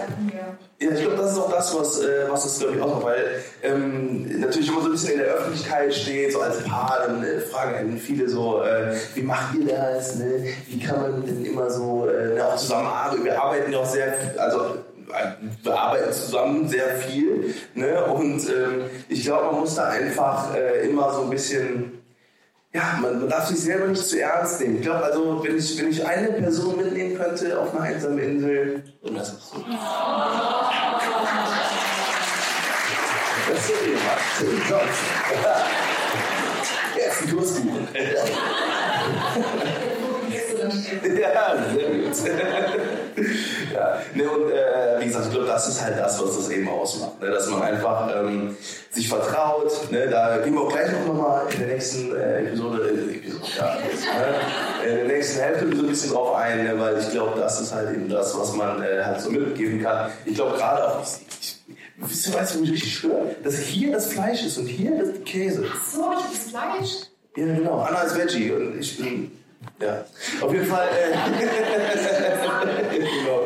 Ja, 0.81 0.91
ich 0.91 1.01
glaube, 1.01 1.17
das 1.17 1.33
ist 1.33 1.39
auch 1.39 1.51
das, 1.51 1.79
was, 1.79 2.01
äh, 2.01 2.25
was 2.29 2.43
das, 2.45 2.59
glaube 2.59 2.77
ich, 2.77 2.83
ausmacht, 2.83 3.05
weil 3.05 3.43
ähm, 3.63 4.41
natürlich 4.41 4.69
immer 4.69 4.81
so 4.81 4.87
ein 4.87 4.93
bisschen 4.93 5.13
in 5.13 5.19
der 5.19 5.29
Öffentlichkeit 5.29 5.95
steht, 5.95 6.33
so 6.33 6.41
als 6.41 6.63
Paar, 6.65 7.01
dann 7.07 7.23
äh, 7.23 7.41
fragen 7.41 7.75
einen 7.75 7.99
viele 7.99 8.29
so, 8.29 8.63
äh, 8.63 8.95
wie 9.15 9.23
macht 9.23 9.55
ihr 9.55 9.67
das, 9.67 10.17
ne? 10.17 10.47
wie 10.69 10.79
kann 10.79 11.03
man 11.03 11.27
denn 11.27 11.45
immer 11.45 11.71
so 11.71 12.09
äh, 12.09 12.35
ne, 12.35 12.47
auch 12.47 12.57
zusammenarbeiten, 12.57 13.25
wir 13.25 13.43
arbeiten 13.43 13.73
ja 13.73 13.79
auch 13.79 13.87
sehr, 13.87 14.15
also 14.39 14.61
äh, 15.09 15.63
wir 15.63 15.75
arbeiten 15.79 16.13
zusammen 16.13 16.69
sehr 16.69 16.97
viel 16.97 17.55
ne? 17.75 18.05
und 18.07 18.49
ähm, 18.49 18.85
ich 19.09 19.23
glaube, 19.25 19.53
man 19.53 19.61
muss 19.61 19.75
da 19.75 19.89
einfach 19.89 20.55
äh, 20.55 20.89
immer 20.89 21.13
so 21.13 21.23
ein 21.23 21.31
bisschen 21.31 22.00
ja, 22.73 22.99
man, 23.01 23.19
man 23.19 23.29
darf 23.29 23.47
sich 23.47 23.61
selber 23.61 23.89
nicht 23.89 24.07
zu 24.07 24.21
ernst 24.21 24.61
nehmen. 24.61 24.77
Ich 24.77 24.83
glaube, 24.83 25.05
also, 25.05 25.43
wenn 25.43 25.59
ich, 25.59 25.79
wenn 25.79 25.91
ich 25.91 26.07
eine 26.07 26.29
Person 26.29 26.77
mitnehmen 26.77 27.17
könnte 27.17 27.59
auf 27.59 27.75
eine 27.75 27.83
einsame 27.83 28.21
Insel, 28.23 28.85
und 29.03 29.17
das 29.17 29.33
ist 29.33 29.51
so. 29.51 29.65
Das 33.49 33.65
ist 33.65 33.73
jemand. 33.85 34.21
Tim 34.39 34.63
Johnson. 34.69 35.09
Jetzt 36.97 37.23
ein 37.23 37.37
Kurskuchen. 37.37 37.89
Ja, 41.03 41.57
sehr 41.73 41.89
gut. 41.91 42.17
Ja, 43.73 43.99
ne, 44.15 44.31
und 44.31 44.51
äh, 44.51 45.01
wie 45.01 45.07
gesagt, 45.07 45.27
ich 45.27 45.33
glaube, 45.33 45.47
das 45.47 45.69
ist 45.69 45.83
halt 45.83 45.99
das, 45.99 46.23
was 46.23 46.37
das 46.37 46.51
eben 46.51 46.69
ausmacht. 46.69 47.21
Ne? 47.21 47.31
Dass 47.31 47.49
man 47.49 47.63
einfach 47.63 48.11
ähm, 48.15 48.57
sich 48.91 49.09
vertraut. 49.09 49.71
Ne? 49.91 50.09
Da 50.09 50.39
gehen 50.39 50.55
wir 50.55 50.63
auch 50.63 50.73
gleich 50.73 50.91
noch 51.07 51.15
mal 51.15 51.47
in 51.53 51.59
der 51.59 51.69
nächsten 51.69 52.15
äh, 52.15 52.45
Episode, 52.45 52.89
äh, 52.89 53.17
Episode 53.17 53.45
ja, 53.57 53.75
ne? 53.75 54.91
in 54.91 54.97
der 54.97 55.05
nächsten 55.07 55.41
Hälfte 55.41 55.77
so 55.77 55.83
ein 55.83 55.89
bisschen 55.89 56.13
drauf 56.13 56.37
ein, 56.37 56.65
ne? 56.65 56.79
weil 56.79 56.99
ich 56.99 57.11
glaube, 57.11 57.39
das 57.39 57.61
ist 57.61 57.75
halt 57.75 57.95
eben 57.95 58.09
das, 58.09 58.39
was 58.39 58.53
man 58.55 58.83
äh, 58.83 59.03
halt 59.05 59.21
so 59.21 59.31
mitgeben 59.31 59.83
kann. 59.83 60.11
Ich 60.25 60.35
glaube 60.35 60.57
gerade 60.57 60.89
auch, 60.89 61.03
ich, 61.03 61.27
ich, 61.41 61.79
wisst 61.97 62.29
ihr, 62.29 62.35
weißt 62.35 62.55
du, 62.55 62.59
wo 62.59 62.63
mich 62.63 62.73
richtig 62.73 62.99
stört? 62.99 63.45
Dass 63.45 63.59
hier 63.59 63.93
das 63.93 64.13
Fleisch 64.13 64.45
ist 64.45 64.59
und 64.59 64.67
hier 64.67 64.99
das 64.99 65.25
Käse. 65.25 65.65
So, 65.93 66.13
ich 66.13 66.39
das 66.39 66.51
Fleisch. 66.51 67.11
Ja, 67.37 67.47
genau. 67.47 67.81
Anna 67.81 68.03
ist 68.03 68.19
Veggie 68.19 68.51
und 68.51 68.79
ich 68.79 68.99
bin. 68.99 69.31
Ja. 69.81 70.05
Auf 70.41 70.53
jeden 70.53 70.67
Fall. 70.67 70.89
Äh, 70.89 71.13
genau. 72.99 73.43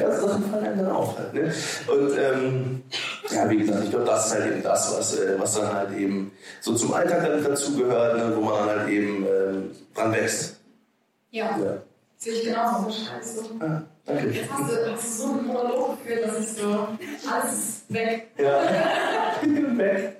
Das 0.00 0.20
Sachen 0.20 0.50
fallen 0.50 0.64
einem 0.64 0.78
dann 0.78 0.90
auch 0.90 1.16
halt. 1.18 1.34
Ne? 1.34 1.52
Und 1.88 2.18
ähm, 2.18 2.82
ja, 3.30 3.48
wie 3.50 3.56
gesagt, 3.58 3.84
ich 3.84 3.90
glaube, 3.90 4.04
das 4.04 4.26
ist 4.26 4.34
halt 4.34 4.46
eben 4.52 4.62
das, 4.62 4.96
was, 4.98 5.18
äh, 5.18 5.34
was 5.38 5.54
dann 5.54 5.72
halt 5.72 5.92
eben 5.96 6.32
so 6.60 6.74
zum 6.74 6.92
Alltag 6.94 7.26
dann 7.26 7.44
dazugehört, 7.44 8.16
ne? 8.16 8.32
wo 8.36 8.40
man 8.40 8.66
dann 8.66 8.80
halt 8.80 8.88
eben 8.88 9.24
äh, 9.24 9.96
dran 9.96 10.12
wächst. 10.12 10.56
Ja, 11.30 11.56
Ja. 11.58 11.78
sehe 12.18 12.32
ich 12.34 12.44
genauso. 12.44 12.90
Scheiße. 12.90 13.44
Ah, 13.60 13.82
danke. 14.04 14.28
Jetzt 14.30 14.50
hast 14.50 14.70
du, 14.70 14.92
hast 14.92 15.04
du 15.04 15.22
so 15.22 15.32
einen 15.32 15.46
Monolog 15.46 15.98
geführt, 16.04 16.26
dass 16.28 16.40
ich 16.40 16.48
so, 16.52 16.88
alles 17.30 17.52
ist 17.54 17.92
weg. 17.92 18.28
Ja. 18.36 18.60
Weg. 19.42 20.16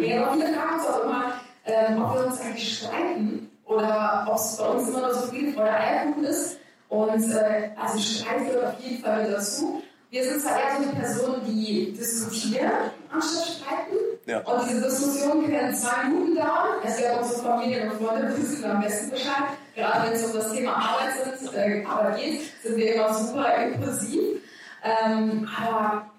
Ja, 0.00 0.22
aber 0.26 0.32
viele 0.34 0.46
fragen 0.54 0.74
uns 0.74 0.86
auch 0.88 1.04
immer, 1.04 1.32
ähm, 1.64 2.02
ob 2.02 2.14
wir 2.14 2.26
uns 2.26 2.40
eigentlich 2.40 2.78
streiten 2.78 3.50
oder 3.68 4.26
ob 4.28 4.36
es 4.36 4.56
bei 4.56 4.66
uns 4.66 4.88
immer 4.88 5.00
nur 5.00 5.14
so 5.14 5.26
Friede, 5.28 5.52
Freude, 5.52 5.70
Eierkuchen 5.70 6.24
ist. 6.24 6.58
Und 6.88 7.30
äh, 7.32 7.70
also 7.80 7.98
Streit 7.98 8.46
gehört 8.46 8.74
auf 8.74 8.80
jeden 8.80 9.02
Fall 9.02 9.22
mit 9.24 9.32
dazu. 9.32 9.82
Wir 10.10 10.24
sind 10.24 10.40
zwar 10.40 10.52
eher 10.58 10.76
so 10.78 10.88
die 10.88 10.96
Personen, 10.96 11.44
die 11.46 11.92
diskutieren, 11.92 12.70
anstatt 13.12 13.44
streiten. 13.44 13.96
Ja. 14.24 14.38
Und 14.40 14.66
diese 14.70 14.80
Diskussionen 14.80 15.46
können 15.46 15.74
zwei 15.74 16.04
Minuten 16.08 16.34
dauern. 16.36 16.78
Es 16.82 16.98
wäre 16.98 17.18
unsere 17.18 17.42
Familien 17.42 17.90
und 17.90 18.02
Freunde 18.02 18.34
wissen 18.38 18.64
am 18.64 18.80
besten 18.80 19.10
Bescheid. 19.10 19.44
Gerade 19.76 20.06
wenn 20.06 20.14
es 20.14 20.24
um 20.24 20.32
das 20.32 20.50
Thema 20.52 20.72
Arbeit, 20.76 21.38
sind, 21.38 21.54
äh, 21.54 21.84
Arbeit 21.84 22.16
geht, 22.20 22.40
sind 22.62 22.76
wir 22.76 22.94
immer 22.94 23.12
super 23.12 23.54
impulsiv. 23.56 24.20
Ähm, 24.82 25.46
aber 25.62 26.10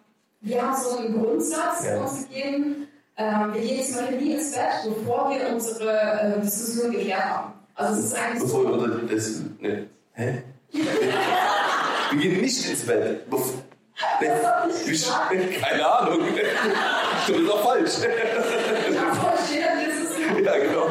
wir 0.41 0.61
haben 0.61 0.75
so 0.79 0.97
einen 0.99 1.19
Grundsatz 1.19 1.85
Ja. 1.85 1.99
uns 1.99 2.27
gegeben. 2.27 2.87
Ähm, 3.21 3.53
wir 3.53 3.61
gehen 3.61 3.83
zum 3.85 3.95
Beispiel 3.97 4.17
nie 4.17 4.33
ins 4.35 4.51
Bett, 4.53 4.63
bevor 4.85 5.29
wir 5.29 5.49
unsere 5.53 5.91
äh, 6.37 6.39
Diskussion 6.41 6.91
geklärt 6.91 7.23
haben. 7.25 7.53
Also 7.75 7.99
es 7.99 8.05
ist 8.05 8.15
eigentlich 8.17 8.43
Bevor 8.43 8.63
wir 8.63 8.79
so. 8.79 8.85
unser. 8.85 9.13
Das, 9.13 9.31
ne. 9.59 9.87
Hä? 10.13 10.43
Wir 10.71 12.21
gehen 12.21 12.41
nicht 12.41 12.69
ins 12.69 12.85
Bett. 12.85 13.29
Bef 13.29 13.41
ne. 14.21 14.31
Wir- 14.85 15.59
Keine 15.61 15.85
Ahnung. 15.87 16.19
Das 17.27 17.37
ist 17.37 17.47
doch 17.47 17.63
falsch. 17.63 17.91
Voll 17.91 18.09
steht 19.45 19.69
an 19.69 19.77
der 19.77 19.87
Diskussion. 19.87 20.43
Ja, 20.43 20.57
genau. 20.57 20.88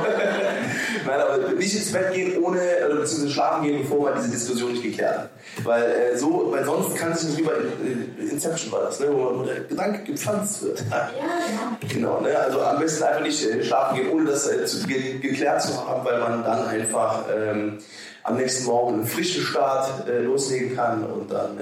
Nein, 1.08 1.20
aber 1.20 1.38
nicht 1.54 1.74
ins 1.74 1.90
Bett 1.90 2.12
gehen 2.12 2.42
ohne, 2.42 2.60
oder 2.84 2.96
beziehungsweise 2.96 3.30
schlafen 3.30 3.64
gehen, 3.64 3.82
bevor 3.82 4.10
man 4.10 4.14
diese 4.16 4.30
Diskussion 4.30 4.72
nicht 4.72 4.82
geklärt 4.82 5.18
hat. 5.18 5.30
Weil, 5.64 5.84
äh, 5.84 6.16
so, 6.18 6.48
weil 6.50 6.64
sonst 6.64 6.96
kann 6.96 7.12
es 7.12 7.22
nicht 7.22 7.38
wie 7.38 7.42
bei 7.42 7.52
äh, 7.52 8.30
Inception 8.30 8.72
war 8.72 8.82
das, 8.82 9.00
ne, 9.00 9.06
wo, 9.10 9.16
man, 9.16 9.38
wo 9.38 9.42
der 9.44 9.60
Gedanke 9.60 10.04
gepflanzt 10.04 10.62
wird. 10.62 10.84
Ja, 10.90 11.10
genau. 11.10 11.78
Genau, 11.88 12.20
ne? 12.20 12.38
also 12.38 12.60
am 12.60 12.78
besten 12.78 13.04
einfach 13.04 13.22
nicht 13.22 13.42
äh, 13.44 13.64
schlafen 13.64 13.96
gehen, 13.96 14.10
ohne 14.12 14.26
das 14.26 14.46
äh, 14.46 14.66
zu, 14.66 14.86
ge 14.86 15.18
geklärt 15.18 15.62
zu 15.62 15.74
haben, 15.86 16.04
weil 16.04 16.20
man 16.20 16.44
dann 16.44 16.66
einfach 16.68 17.24
ähm, 17.34 17.78
am 18.24 18.36
nächsten 18.36 18.66
Morgen 18.66 18.94
einen 18.94 19.06
frischen 19.06 19.42
Start 19.42 20.06
äh, 20.06 20.20
loslegen 20.20 20.76
kann 20.76 21.04
und 21.04 21.32
dann, 21.32 21.58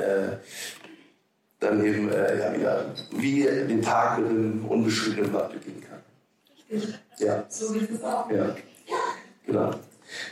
dann 1.61 1.84
eben 1.84 2.11
äh, 2.11 2.40
ja, 2.40 2.53
wieder 2.53 2.84
wie 3.12 3.42
den 3.42 3.82
Tag 3.82 4.18
mit 4.18 4.28
einem 4.28 4.64
unbeschriebenen 4.66 5.30
Blatt 5.30 5.53
beginnen 5.53 5.84
kann. 5.88 6.01
Richtig. 6.70 6.99
Ja. 7.18 7.44
So 7.49 7.72
wie 7.74 7.86
es 7.94 8.03
auch. 8.03 8.28
Ja, 8.30 8.57
genau. 9.47 9.70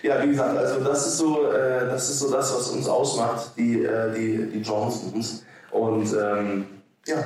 Ja, 0.03 0.23
wie 0.23 0.29
gesagt, 0.29 0.57
also 0.57 0.81
das 0.85 1.07
ist 1.07 1.19
so, 1.19 1.51
äh, 1.51 1.87
das 1.87 2.09
ist 2.09 2.21
so 2.21 2.31
das, 2.31 2.55
was 2.55 2.71
uns 2.71 2.89
ausmacht, 2.89 3.53
die, 3.57 3.85
äh, 3.85 4.15
die, 4.15 4.47
die 4.53 4.61
Johnsons. 4.61 5.45
Und 5.71 6.13
ähm, 6.13 6.67
ja, 7.07 7.25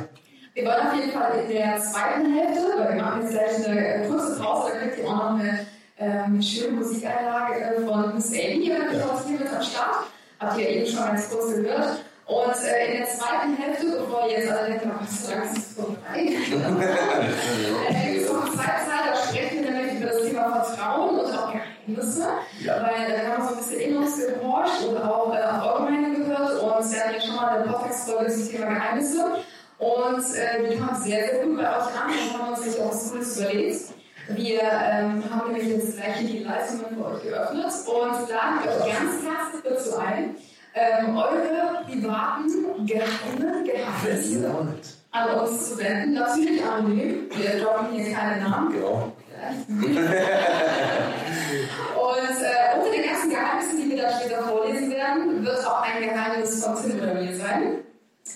Wir 0.55 0.65
wollen 0.65 0.87
auf 0.87 0.95
jeden 0.95 1.13
Fall 1.13 1.41
in 1.41 1.49
der 1.51 1.79
zweiten 1.79 2.35
Hälfte, 2.35 2.65
weil 2.79 2.95
wir 2.95 3.03
machen 3.03 3.23
jetzt 3.23 3.33
gleich 3.33 3.67
eine 3.67 4.05
äh, 4.05 4.09
kurze 4.09 4.41
Pause, 4.41 4.73
da 4.73 4.81
kriegt 4.81 4.99
ihr 4.99 5.09
auch 5.09 5.17
noch 5.17 5.39
eine 5.39 5.67
ähm, 5.99 6.41
schöne 6.41 6.77
Musikeinlage 6.77 7.61
äh, 7.61 7.87
von 7.87 8.15
Miss 8.15 8.31
Amy 8.33 8.63
hier 8.63 8.77
hier 8.77 9.39
mit 9.39 9.55
am 9.55 9.63
Start. 9.63 10.07
Habt 10.41 10.59
ihr 10.59 10.69
eben 10.69 10.87
schon 10.87 11.05
ganz 11.05 11.29
kurz 11.31 11.55
gehört. 11.55 12.01
Und 12.27 12.65
äh, 12.65 12.87
in 12.87 12.99
der 12.99 13.07
zweiten 13.07 13.57
Hälfte, 13.57 13.87
bevor 13.99 14.29
ihr 14.29 14.39
jetzt 14.39 14.51
alle 14.51 14.69
denken, 14.69 14.93
oh, 14.95 15.01
was 15.01 15.13
ist 15.13 15.33
das 15.33 15.59
ist 15.59 15.77
vorbei? 15.77 15.97
äh, 16.15 18.13
gibt 18.13 18.27
es 18.27 18.33
noch 18.33 18.55
zwei 18.55 18.65
Teile, 18.65 19.13
da 19.13 19.17
sprechen 19.17 19.65
wir 19.65 19.71
nämlich 19.71 19.95
über 19.95 20.11
das 20.11 20.23
Thema 20.23 20.63
Vertrauen 20.63 21.18
Geheimnisse. 21.89 22.29
Ja. 22.63 22.83
Weil 22.83 23.13
äh, 23.13 23.23
wir 23.23 23.33
haben 23.33 23.49
so 23.49 23.55
ein 23.55 23.57
bisschen 23.59 23.81
in 23.81 23.97
uns 23.97 24.17
geforscht 24.17 24.85
und 24.89 24.97
auch 24.99 25.35
äh, 25.35 25.43
auf 25.43 25.81
eure 25.81 25.91
Meinung 25.91 26.15
gehört. 26.15 26.63
Und 26.63 26.93
wir 26.93 27.01
hatten 27.01 27.15
ja 27.15 27.21
schon 27.21 27.37
mal 27.37 27.49
eine 27.49 27.73
Podcast-Folge 27.73 28.33
zum 28.33 28.51
Thema 28.51 28.67
Geheimnisse. 28.67 29.25
Und 29.79 30.35
äh, 30.35 30.71
die 30.71 30.77
kam 30.77 30.95
sehr, 30.97 31.29
sehr 31.29 31.45
gut 31.45 31.57
bei 31.57 31.69
euch 31.69 31.87
an 31.87 32.11
und 32.11 32.39
haben 32.39 32.53
uns 32.53 32.63
sich 32.63 32.81
auch 32.81 32.91
was 32.91 33.11
Cooles 33.11 33.41
überlegt. 33.41 33.81
Wir 34.31 34.61
ähm, 34.61 35.23
haben 35.31 35.53
nämlich 35.53 35.69
jetzt 35.69 35.97
gleich 35.97 36.17
hier 36.17 36.29
die 36.29 36.45
Leistungen 36.45 36.97
für 36.97 37.07
euch 37.07 37.23
geöffnet 37.23 37.65
und 37.65 38.29
laden 38.29 38.59
euch 38.59 38.93
ganz 38.93 39.25
herzlich 39.25 39.63
dazu 39.65 39.97
ein, 39.97 40.37
ähm, 40.75 41.17
eure 41.17 41.85
privaten, 41.87 42.87
geheimen 42.87 43.65
Geheimnisse 43.65 44.51
an 45.13 45.41
uns 45.41 45.69
zu 45.71 45.77
senden. 45.77 46.15
Natürlich 46.15 46.63
anonym. 46.63 47.29
Wir 47.31 47.63
droppen 47.63 47.89
hier 47.93 48.13
keine 48.15 48.43
Namen. 48.43 48.73
genau. 48.73 49.13
Und 49.49 49.87
äh, 52.43 52.79
unter 52.79 52.91
den 52.91 53.05
ganzen 53.05 53.31
Geheimnissen, 53.31 53.77
die 53.83 53.91
wir 53.91 54.03
da 54.03 54.11
später 54.19 54.43
vorlesen 54.43 54.91
werden, 54.91 55.45
wird 55.45 55.67
auch 55.67 55.83
ein 55.83 56.03
Geheimnis 56.03 56.65
von 56.65 56.77
Tim 56.83 56.99
oder 56.99 57.15
mir 57.15 57.37
sein. 57.37 57.79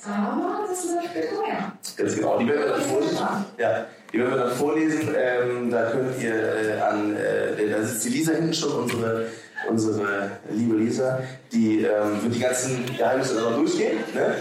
Aber 0.04 0.66
das 0.68 0.88
wird 0.88 1.04
später 1.04 1.40
mehr. 1.42 1.72
Ganz 1.96 2.16
genau. 2.16 2.38
Die 2.38 2.48
werden 2.48 2.64
wir 2.64 2.72
dann 2.72 2.82
vorlesen. 2.82 3.18
Ja, 3.58 3.86
die 4.12 4.18
werden 4.18 4.30
wir 4.30 4.38
dann 4.38 4.52
vorlesen. 4.52 5.14
Ähm, 5.16 5.70
da 5.70 5.90
könnt 5.90 6.20
ihr 6.22 6.34
äh, 6.34 6.80
an, 6.80 7.16
äh, 7.16 7.68
da 7.70 7.82
sitzt 7.82 8.04
die 8.06 8.10
Lisa 8.10 8.32
hinten 8.32 8.54
schon, 8.54 8.72
unsere, 8.72 9.26
unsere 9.68 10.30
liebe 10.50 10.76
Lisa, 10.76 11.20
die 11.52 11.84
ähm, 11.84 12.22
wird 12.22 12.34
die 12.34 12.40
ganzen 12.40 12.86
Geheimnisse 12.96 13.34
dann 13.34 13.44
noch 13.44 13.56
durchgehen. 13.56 13.98
Ne? 14.14 14.36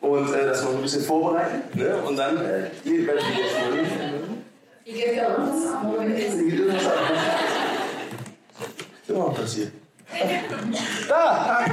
Und 0.00 0.32
äh, 0.34 0.46
das 0.46 0.62
noch 0.62 0.74
ein 0.74 0.82
bisschen 0.82 1.02
vorbereiten. 1.02 1.62
Ne? 1.78 1.96
Und 2.06 2.16
dann 2.16 2.36
äh, 2.36 2.70
die 2.84 3.06
werden 3.06 3.20
wir 3.20 3.42
jetzt 3.42 3.56
vorlesen. 3.56 4.33
Ihr 4.86 4.94
gebt 4.94 5.16
ja 5.16 5.34
uns 5.34 5.62
geht 5.62 6.68
das 6.68 6.84
Immer 9.08 9.30
passiert. 9.30 9.72
Da! 11.08 11.64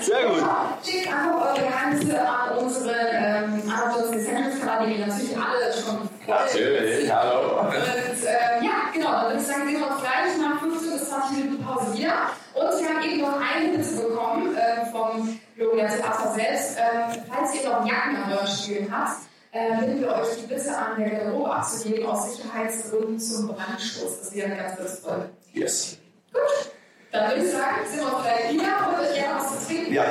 Sehr 0.00 0.26
gut. 0.26 0.44
Schickt 0.84 1.06
einfach 1.06 1.40
eure 1.40 1.60
Geheimnisse 1.60 2.20
an 2.20 2.58
unsere 2.58 2.94
ähm, 3.12 3.62
Geheimniskanäle, 3.62 4.94
die 4.94 5.00
natürlich 5.00 5.36
alle 5.36 5.72
schon 5.72 6.08
Natürlich, 6.26 7.10
hallo. 7.10 7.60
Und 7.60 7.72
ähm, 7.72 8.64
ja, 8.64 8.90
genau, 8.92 9.12
dann 9.12 9.28
würde 9.28 9.40
ich 9.40 9.46
sagen, 9.46 9.66
sehen 9.66 9.80
wir 9.80 9.86
uns 9.86 10.00
gleich 10.00 10.38
nach 10.38 10.60
15 10.60 10.92
bis 10.92 11.08
20 11.08 11.36
Minuten 11.38 11.64
Pause 11.64 11.96
wieder. 11.96 12.14
Und 12.54 12.80
wir 12.80 12.88
haben 12.88 13.02
eben 13.04 13.20
noch 13.22 13.40
eine 13.40 13.78
Bitte 13.78 14.02
bekommen 14.02 14.56
äh, 14.56 14.84
vom 14.90 15.38
Florian 15.56 15.88
Theater 15.88 16.34
selbst. 16.34 16.76
Ähm, 16.76 17.22
falls 17.28 17.54
ihr 17.54 17.70
noch 17.70 17.86
Jacken 17.86 18.16
an 18.16 18.32
euren 18.32 18.46
Stühlen 18.46 18.92
habt, 18.92 19.27
äh, 19.52 19.76
bitten 19.80 20.00
wir 20.00 20.08
euch 20.08 20.36
die 20.40 20.46
Bitte 20.46 20.76
an, 20.76 20.98
der 20.98 21.10
Garderobe 21.10 21.54
abzugeben 21.54 22.06
aus 22.06 22.36
Sicherheitsgründen 22.36 23.18
zum 23.18 23.48
Brandschutz. 23.48 24.20
Das 24.20 24.34
wäre 24.34 24.50
ganz, 24.50 24.76
ganz 24.76 25.02
toll. 25.02 25.30
Yes. 25.52 25.98
Gut, 26.32 26.72
dann 27.10 27.30
würde 27.30 27.44
ich 27.44 27.52
sagen, 27.52 27.76
sind 27.86 28.00
wir 28.00 28.20
vielleicht 28.20 28.52
wieder 28.52 28.88
und 28.88 29.00
euch 29.00 29.14
gerne 29.14 29.40
was 29.40 29.60
zu 29.60 29.66
trinken. 29.66 29.92
Ja. 29.92 30.04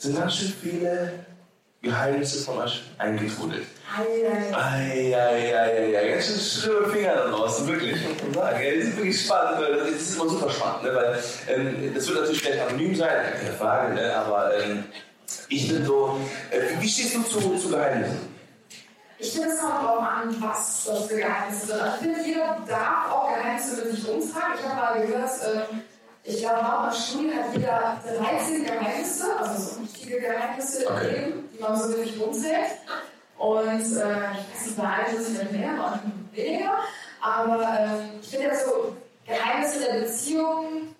Sind 0.00 0.16
ganz 0.16 0.34
schön 0.34 0.52
viele 0.60 1.12
Geheimnisse 1.82 2.42
von 2.44 2.58
euch 2.58 2.82
eingetrudelt. 2.98 3.66
Eieieiei, 4.52 6.08
ganz 6.10 6.26
schön 6.26 6.38
schlimme 6.40 6.88
Finger 6.88 7.14
da 7.14 7.28
draußen, 7.28 7.66
wirklich. 7.68 7.96
Das 8.32 8.64
ist 8.64 8.96
wirklich 8.96 9.24
spannend, 9.24 9.60
weil 9.60 9.76
das 9.76 9.88
ist 9.90 10.16
immer 10.16 10.28
super 10.28 10.50
spannend, 10.50 10.84
ne? 10.84 10.94
weil 10.94 11.18
ähm, 11.48 11.94
das 11.94 12.08
wird 12.08 12.20
natürlich 12.20 12.42
gleich 12.42 12.62
anonym 12.62 12.94
sein, 12.94 13.32
keine 13.38 13.52
Frage, 13.52 13.94
ne? 13.94 14.14
aber 14.14 14.58
ähm, 14.58 14.84
ich 15.48 15.68
bin 15.68 15.84
so, 15.84 16.18
äh, 16.50 16.60
wie 16.80 16.88
stehst 16.88 17.14
du 17.14 17.22
zu, 17.22 17.56
zu 17.56 17.68
Geheimnissen? 17.68 18.30
Ich 19.18 19.32
finde, 19.32 19.48
es 19.48 19.60
kommt 19.60 19.74
darauf 19.74 20.00
an, 20.00 20.34
was 20.40 20.84
das 20.86 21.06
für 21.06 21.16
Geheimnisse 21.16 21.66
sind. 21.66 21.78
Also 21.78 21.96
ich 21.96 22.00
finde, 22.00 22.26
jeder 22.26 22.58
darf 22.66 23.10
auch 23.12 23.34
Geheimnisse 23.34 23.84
mit 23.84 23.96
sich 23.96 24.08
rumtragen. 24.08 24.54
Ich 24.58 24.66
habe 24.66 24.80
mal 24.80 25.06
gehört, 25.06 25.30
ähm, 25.44 25.82
ich 26.24 26.38
glaube, 26.38 26.58
dem 26.58 27.00
Studium 27.00 27.34
hat 27.34 27.56
jeder 27.56 28.00
13 28.04 28.64
Geheimnisse, 28.64 29.24
also 29.38 29.62
so 29.62 29.80
richtige 29.80 30.20
Geheimnisse 30.20 30.82
im 30.84 30.92
Okay. 30.92 31.10
Leben, 31.10 31.48
die 31.52 31.62
man 31.62 31.80
so 31.80 31.88
mit 31.88 31.98
sich 31.98 32.20
rumträgt. 32.20 32.78
Und 33.38 33.68
äh, 33.68 33.80
ich 33.80 33.96
weiß 33.96 34.66
nicht, 34.66 34.76
bei 34.76 34.84
einem 34.84 35.32
mit 35.32 35.52
mehr, 35.52 35.70
bei 35.76 35.84
anderen 35.84 36.28
weniger. 36.32 36.78
Aber 37.22 37.78
ähm, 37.80 38.10
ich 38.20 38.28
finde, 38.28 38.48
dass 38.48 38.66
so 38.66 38.96
Geheimnisse 39.26 39.80
der 39.80 40.00
Beziehung, 40.00 40.94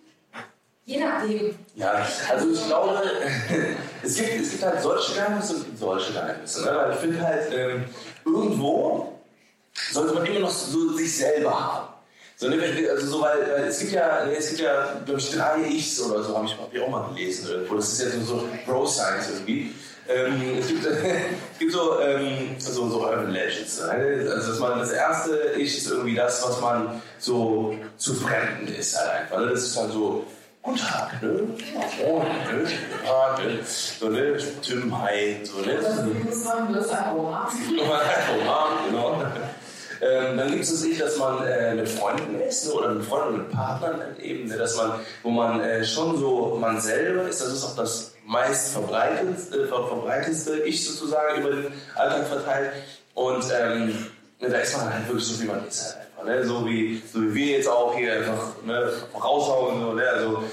je 0.87 1.01
nachdem. 1.05 1.59
Ja, 1.75 2.07
also 2.31 2.51
ich 2.51 2.67
glaube, 2.67 3.03
es 4.03 4.17
gibt, 4.17 4.41
es 4.41 4.51
gibt 4.53 4.63
halt 4.63 4.81
solche 4.81 5.15
Geheimnisse 5.15 5.55
und 5.55 5.79
solche 5.79 6.13
Geheimnisse. 6.13 6.65
Ne? 6.65 6.77
Weil 6.77 6.93
ich 6.93 6.99
finde 6.99 7.21
halt, 7.21 7.53
ähm, 7.53 7.85
irgendwo 8.25 9.21
sollte 9.91 10.15
man 10.15 10.25
immer 10.27 10.41
noch 10.41 10.51
so 10.51 10.93
sich 10.95 11.17
selber 11.19 11.51
haben. 11.51 11.90
So, 12.41 12.49
ne, 12.49 12.57
also 12.91 13.07
so, 13.07 13.21
weil, 13.21 13.39
weil 13.53 13.65
es 13.69 13.81
gibt 13.81 13.93
ja, 13.93 14.25
ne, 14.25 14.35
es 14.35 14.49
gibt 14.49 14.61
ja, 14.61 14.95
glaube 15.05 15.21
ich, 15.21 15.31
drei 15.31 15.61
Ichs 15.69 16.01
oder 16.01 16.23
so, 16.23 16.35
habe 16.35 16.47
ich, 16.47 16.57
hab 16.57 16.73
ich 16.73 16.81
auch 16.81 16.89
mal 16.89 17.09
gelesen 17.09 17.51
irgendwo. 17.51 17.75
Das 17.75 17.93
ist 17.93 18.01
ja 18.01 18.09
so, 18.19 18.25
so 18.25 18.49
Bro-Science 18.65 19.29
irgendwie. 19.35 19.75
Ähm, 20.09 20.59
es, 20.59 20.69
gibt, 20.69 20.87
es 20.87 21.59
gibt 21.59 21.71
so, 21.71 22.01
ähm, 22.01 22.57
so, 22.59 22.89
so 22.89 23.03
Urban 23.03 23.31
Legends. 23.31 23.81
Ne? 23.81 23.91
Also, 24.35 24.53
dass 24.53 24.59
man, 24.59 24.79
das 24.79 24.91
erste 24.91 25.53
Ich 25.59 25.77
ist 25.77 25.91
irgendwie 25.91 26.15
das, 26.15 26.43
was 26.43 26.59
man 26.63 27.03
so 27.19 27.75
zu 27.99 28.15
Fremden 28.15 28.69
ist 28.69 28.97
halt 28.97 29.11
einfach. 29.11 29.41
Ne? 29.41 29.51
Das 29.51 29.63
ist 29.63 29.77
dann 29.77 29.93
so, 29.93 30.25
Guten 30.63 30.79
Tag, 30.79 31.23
ne? 31.23 31.41
Oh, 32.07 32.19
ne? 32.19 32.25
Guten 32.51 33.07
Tag, 33.07 33.45
ne? 33.45 33.59
So, 33.65 34.09
ne? 34.09 34.39
Tim, 34.63 34.99
hi, 34.99 35.41
so, 35.43 35.61
ne? 35.61 35.75
Das 35.75 36.35
ist 36.35 36.45
man 36.45 36.73
das 36.73 36.91
Aroma. 36.91 37.51
Nochmal 37.77 38.01
Roman, 38.39 38.87
genau. 38.87 39.23
Ähm, 40.03 40.39
dann 40.39 40.51
gibt 40.51 40.65
es 40.65 40.71
das 40.71 40.85
Ich, 40.85 40.99
dass 40.99 41.19
man 41.19 41.47
äh, 41.47 41.75
mit 41.75 41.89
Freunden 41.89 42.41
ist 42.41 42.67
ne, 42.67 42.73
oder 42.73 42.95
mit 42.95 43.05
Freunden 43.05 43.35
und 43.35 43.39
mit 43.39 43.51
Partnern 43.53 44.01
eben, 44.21 44.49
ne, 44.49 44.57
dass 44.57 44.77
man, 44.77 44.93
wo 45.23 45.31
man 45.31 45.61
äh, 45.61 45.85
schon 45.85 46.17
so 46.19 46.57
man 46.59 46.81
selber 46.81 47.29
ist, 47.29 47.41
das 47.41 47.53
ist 47.53 47.65
auch 47.65 47.77
das 47.77 48.15
meist 48.27 48.73
verbreitetste, 48.73 49.65
äh, 49.65 49.67
verbreitetste 49.67 50.61
Ich 50.61 50.87
sozusagen 50.87 51.41
über 51.41 51.51
den 51.51 51.67
Alltag 51.95 52.27
verteilt. 52.29 52.73
Und 53.15 53.45
ähm, 53.53 54.07
ne, 54.41 54.49
da 54.49 54.59
ist 54.59 54.77
man 54.77 54.93
halt 54.93 55.07
wirklich 55.07 55.27
so, 55.27 55.43
wie 55.43 55.47
man 55.47 55.67
ist 55.67 55.85
halt 55.85 55.97
einfach. 55.97 56.25
Ne? 56.25 56.47
So, 56.47 56.67
wie, 56.67 57.03
so 57.13 57.21
wie 57.23 57.35
wir 57.35 57.47
jetzt 57.59 57.69
auch 57.69 57.95
hier 57.95 58.15
einfach 58.15 58.55
ne, 58.65 58.93
raushauen. 59.15 59.81
So, 59.81 59.93
ne? 59.93 60.09
also, 60.09 60.45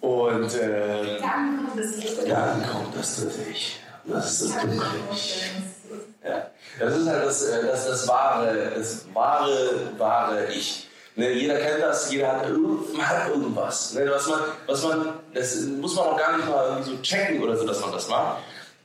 und 0.00 0.54
äh, 0.54 1.20
Dann 1.20 1.66
kommt 1.66 1.78
das 1.78 1.96
nächste. 1.96 2.28
dann 2.28 2.66
kommt 2.66 2.96
das 2.96 3.26
Ich. 3.50 3.80
Das 4.06 4.32
ist 4.32 4.54
das 4.54 4.62
dunkle 4.62 4.86
Ich. 5.12 5.50
Ja, 6.24 6.50
das 6.78 6.96
ist 6.96 7.08
halt 7.08 7.24
das, 7.24 7.42
äh, 7.44 7.66
das, 7.66 7.86
das 7.86 8.08
wahre, 8.08 8.72
das 8.76 9.04
wahre, 9.12 9.70
wahre 9.98 10.46
Ich. 10.52 10.88
Ne, 11.16 11.32
jeder 11.32 11.56
kennt 11.56 11.82
das, 11.82 12.10
jeder 12.12 12.28
hat, 12.28 12.46
hat 12.46 13.28
irgendwas. 13.28 13.94
Ne, 13.94 14.10
was 14.10 14.26
man, 14.28 14.40
was 14.66 14.82
man, 14.84 15.08
das 15.34 15.60
muss 15.62 15.94
man 15.96 16.06
auch 16.06 16.16
gar 16.16 16.36
nicht 16.36 16.48
mal 16.48 16.82
so 16.82 16.96
checken 17.02 17.42
oder 17.42 17.56
so, 17.56 17.66
dass 17.66 17.80
man 17.80 17.92
das 17.92 18.08
macht. 18.08 18.38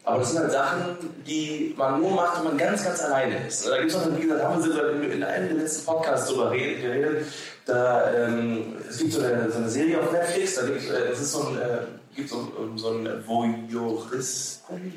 Aber 0.04 0.20
das 0.20 0.32
sind 0.32 0.40
halt 0.40 0.52
Sachen, 0.52 0.98
die 1.26 1.74
man 1.78 2.00
nur 2.00 2.12
macht, 2.12 2.38
wenn 2.38 2.46
man 2.46 2.58
ganz, 2.58 2.84
ganz 2.84 3.02
alleine 3.02 3.48
ist. 3.48 3.66
Ne, 3.66 3.72
Da 3.72 3.78
gibt 3.78 3.92
es 3.92 3.98
noch, 3.98 4.18
wie 4.18 4.22
gesagt, 4.22 4.44
haben 4.44 4.64
wir 4.64 5.12
in 5.12 5.24
einem 5.24 5.48
der 5.50 5.58
letzten 5.58 5.86
Podcasts 5.86 6.30
drüber 6.30 6.52
geredet. 6.52 7.26
Da, 7.66 8.14
ähm, 8.14 8.76
es 8.88 9.00
gibt 9.00 9.14
so 9.14 9.22
eine, 9.22 9.50
so 9.50 9.58
eine 9.58 9.70
Serie 9.70 10.00
auf 10.00 10.12
Netflix, 10.12 10.56
da 10.56 10.66
gibt 10.68 10.88
äh, 10.90 11.12
es 11.12 11.20
ist 11.20 11.32
so 11.32 11.48
ein, 11.48 11.58
äh, 11.58 11.78
gibt 12.16 12.30
so, 12.30 12.52
so 12.76 12.90
einen 12.90 13.28
Voyeuristen? 13.28 14.94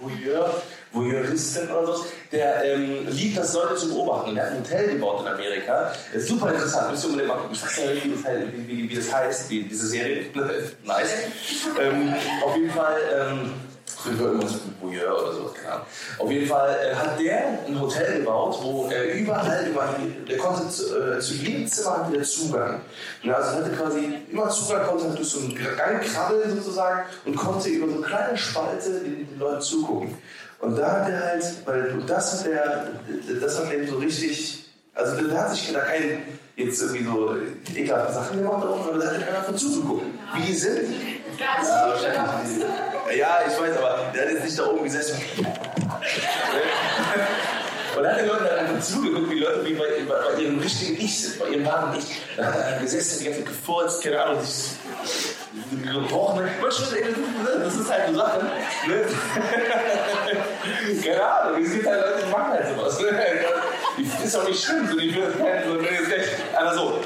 Voyeur, 0.00 0.62
Voyeuristin 0.94 1.70
oder 1.70 1.96
so, 1.96 2.06
der 2.32 2.64
ähm, 2.64 3.06
liebt 3.08 3.36
das, 3.36 3.52
Leute 3.54 3.74
zu 3.74 3.88
beobachten. 3.88 4.34
Der 4.34 4.46
hat 4.46 4.52
ein 4.52 4.60
Hotel 4.60 4.94
gebaut 4.94 5.22
in 5.22 5.28
Amerika. 5.28 5.92
Ist 6.12 6.28
super 6.28 6.52
interessant, 6.52 6.90
müsst 6.90 7.04
ihr 7.04 7.10
unbedingt 7.10 7.28
mal 7.28 7.40
gucken. 7.40 7.54
Ich 7.54 7.62
weiß 7.62 7.78
nicht, 7.78 8.04
wie 8.04 8.10
das, 8.10 8.24
wie, 8.24 8.68
wie, 8.68 8.90
wie 8.90 8.94
das 8.94 9.12
heißt, 9.12 9.50
die, 9.50 9.64
diese 9.68 9.88
Serie. 9.88 10.26
nice. 10.84 11.14
Ähm, 11.80 12.14
auf 12.44 12.56
jeden 12.56 12.70
Fall, 12.70 12.96
ähm, 13.12 13.50
Voyeur 14.80 15.22
oder 15.22 15.32
so, 15.32 15.44
keine 15.44 15.64
kann. 15.64 15.80
Auf 16.18 16.30
jeden 16.30 16.46
Fall 16.46 16.76
äh, 16.82 16.94
hat 16.94 17.18
der 17.18 17.58
ein 17.66 17.80
Hotel 17.80 18.18
gebaut, 18.18 18.58
wo 18.62 18.88
er 18.88 19.14
überall, 19.14 19.66
über, 19.66 19.94
der 20.28 20.38
konnte 20.38 20.68
zu, 20.68 20.96
äh, 20.96 21.20
zu 21.20 21.34
jedem 21.34 21.66
Zimmer 21.66 22.08
wieder 22.10 22.22
Zugang. 22.22 22.80
Ja, 23.22 23.34
also 23.34 23.58
er 23.58 23.64
hatte 23.64 23.76
quasi 23.76 24.18
immer 24.30 24.48
Zugang, 24.50 24.86
konnte 24.86 25.08
durch 25.14 25.28
so 25.28 25.40
einen 25.40 25.54
Gang 25.54 26.02
krabbeln 26.02 26.56
sozusagen 26.56 27.02
und 27.24 27.36
konnte 27.36 27.68
über 27.68 27.88
so 27.88 27.94
eine 27.94 28.02
kleine 28.02 28.36
Spalte 28.36 29.00
den, 29.00 29.28
den 29.28 29.38
Leuten 29.38 29.60
zugucken. 29.60 30.18
Und 30.64 30.78
da 30.78 30.92
hat 30.92 31.10
er 31.10 31.20
halt, 31.20 31.44
weil 31.66 32.02
das 32.06 32.40
hat 32.40 32.46
er, 32.46 32.86
das 33.38 33.58
hat 33.58 33.70
er 33.70 33.86
so 33.86 33.96
richtig, 33.98 34.64
also 34.94 35.28
da 35.28 35.42
hat 35.42 35.54
sich 35.54 35.70
da 35.72 35.80
kein 35.80 36.22
jetzt 36.56 36.80
irgendwie 36.80 37.04
so 37.04 37.36
ekelhafte 37.74 38.14
Sachen 38.14 38.38
gemacht, 38.38 38.64
aber 38.64 38.98
da 38.98 39.06
hat 39.08 39.28
er 39.28 39.38
einfach 39.38 39.54
zugeguckt, 39.56 40.06
wie 40.34 40.42
die 40.42 40.54
sind. 40.54 40.88
Ja, 41.38 41.88
wahrscheinlich. 41.88 42.64
Ja, 43.18 43.40
ich 43.46 43.60
weiß, 43.60 43.76
aber 43.76 44.12
der 44.14 44.22
hat 44.22 44.32
jetzt 44.32 44.44
nicht 44.44 44.58
da 44.58 44.66
oben 44.66 44.84
gesessen. 44.84 45.20
Und 47.96 48.02
dann 48.02 48.16
hat 48.16 48.26
Leute 48.26 48.54
einfach 48.54 48.80
zugeguckt, 48.80 49.30
wie 49.30 49.40
Leute 49.40 49.66
wie 49.66 49.74
bei, 49.74 49.84
bei, 50.08 50.14
bei 50.34 50.42
ihrem 50.42 50.58
richtigen 50.60 50.98
Ich 50.98 51.20
sind, 51.20 51.38
bei 51.40 51.48
ihrem 51.48 51.66
wahren 51.66 51.98
Ich. 51.98 52.22
Dann 52.36 52.46
hat 52.46 52.56
er 52.56 52.80
gesessen, 52.80 53.18
die 53.18 53.24
ganze 53.26 53.42
gefurzt, 53.42 54.02
keine 54.02 54.24
Ahnung, 54.24 54.40
sich 55.54 55.82
gebrochen. 55.82 56.48
Das 56.62 57.74
ist 57.74 57.90
halt 57.90 58.02
eine 58.08 58.16
Sache. 58.16 58.44
Ne? 58.86 59.06
keine 61.04 61.24
Ahnung, 61.24 61.62
es 61.62 61.72
gibt 61.72 61.86
halt 61.86 62.00
Leute, 62.00 62.22
die 62.24 62.30
machen 62.30 62.52
halt 62.52 62.66
sowas. 62.76 63.00
Ne? 63.00 64.24
Ist 64.24 64.36
auch 64.36 64.48
nicht 64.48 64.64
schlimm, 64.64 64.88
so 64.88 64.98
die 64.98 65.14
würden 65.14 65.36
kennen, 65.36 65.64
so, 65.66 65.74
ne? 65.74 65.88
Aber 66.58 66.74
so. 66.74 67.00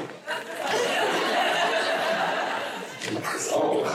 Das 3.33 3.53
auch. 3.53 3.85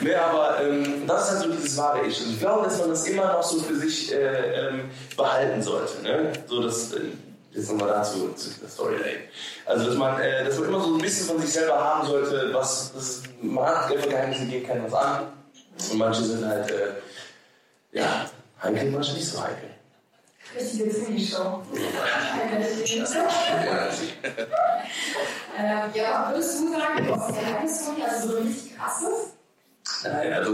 nee, 0.00 0.14
aber 0.14 0.60
ähm, 0.62 1.06
das 1.06 1.24
ist 1.24 1.30
halt 1.30 1.40
so 1.42 1.50
dieses 1.50 1.76
wahre 1.76 2.06
Ich. 2.06 2.20
Und 2.22 2.32
ich 2.32 2.40
glaube, 2.40 2.64
dass 2.64 2.78
man 2.78 2.90
das 2.90 3.06
immer 3.06 3.32
noch 3.32 3.42
so 3.42 3.60
für 3.60 3.76
sich 3.76 4.12
äh, 4.12 4.68
ähm, 4.68 4.90
behalten 5.16 5.62
sollte. 5.62 6.02
Ne? 6.02 6.32
So, 6.46 6.62
dass, 6.62 6.92
äh, 6.92 7.00
jetzt 7.54 7.70
nochmal 7.70 7.88
dazu, 7.88 8.32
zu 8.32 8.50
der 8.60 8.68
Storyline. 8.68 9.20
Also, 9.66 9.86
dass 9.86 9.96
man, 9.96 10.20
äh, 10.20 10.44
dass 10.44 10.58
man 10.58 10.68
immer 10.68 10.80
so 10.80 10.94
ein 10.94 11.00
bisschen 11.00 11.26
von 11.26 11.40
sich 11.40 11.52
selber 11.52 11.78
haben 11.78 12.06
sollte, 12.06 12.52
was, 12.52 12.92
das, 12.94 13.22
man 13.40 13.66
hat 13.66 13.88
Geheimnisse, 13.88 14.46
geht 14.46 14.66
keinem 14.66 14.84
was 14.84 14.94
an. 14.94 15.26
Und 15.90 15.98
manche 15.98 16.22
sind 16.22 16.46
halt, 16.46 16.70
äh, 16.70 16.92
ja, 17.92 18.26
heikel, 18.62 18.90
manche 18.90 19.14
nicht 19.14 19.28
so 19.28 19.42
heikel. 19.42 19.70
Richtige 20.54 20.90
Zinni-Show. 20.90 21.62
ähm, 25.58 25.90
ja, 25.94 26.30
würdest 26.30 26.60
du 26.60 26.72
sagen, 26.72 27.08
das 27.08 27.28
ist 27.28 27.36
der 27.36 27.44
Geheimnis 27.44 27.88
also 28.06 28.28
so 28.28 28.36
richtig 28.38 28.76
krasses? 28.76 29.32
Nein, 30.04 30.32
also. 30.32 30.52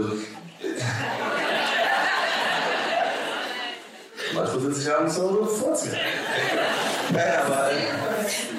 Manchmal 4.33 4.59
sitze 4.59 4.81
ich 4.81 4.95
abends 4.95 5.15
so 5.15 5.45
vor 5.45 5.71
mir. 5.85 5.91
Nein, 7.11 7.33
aber. 7.45 7.71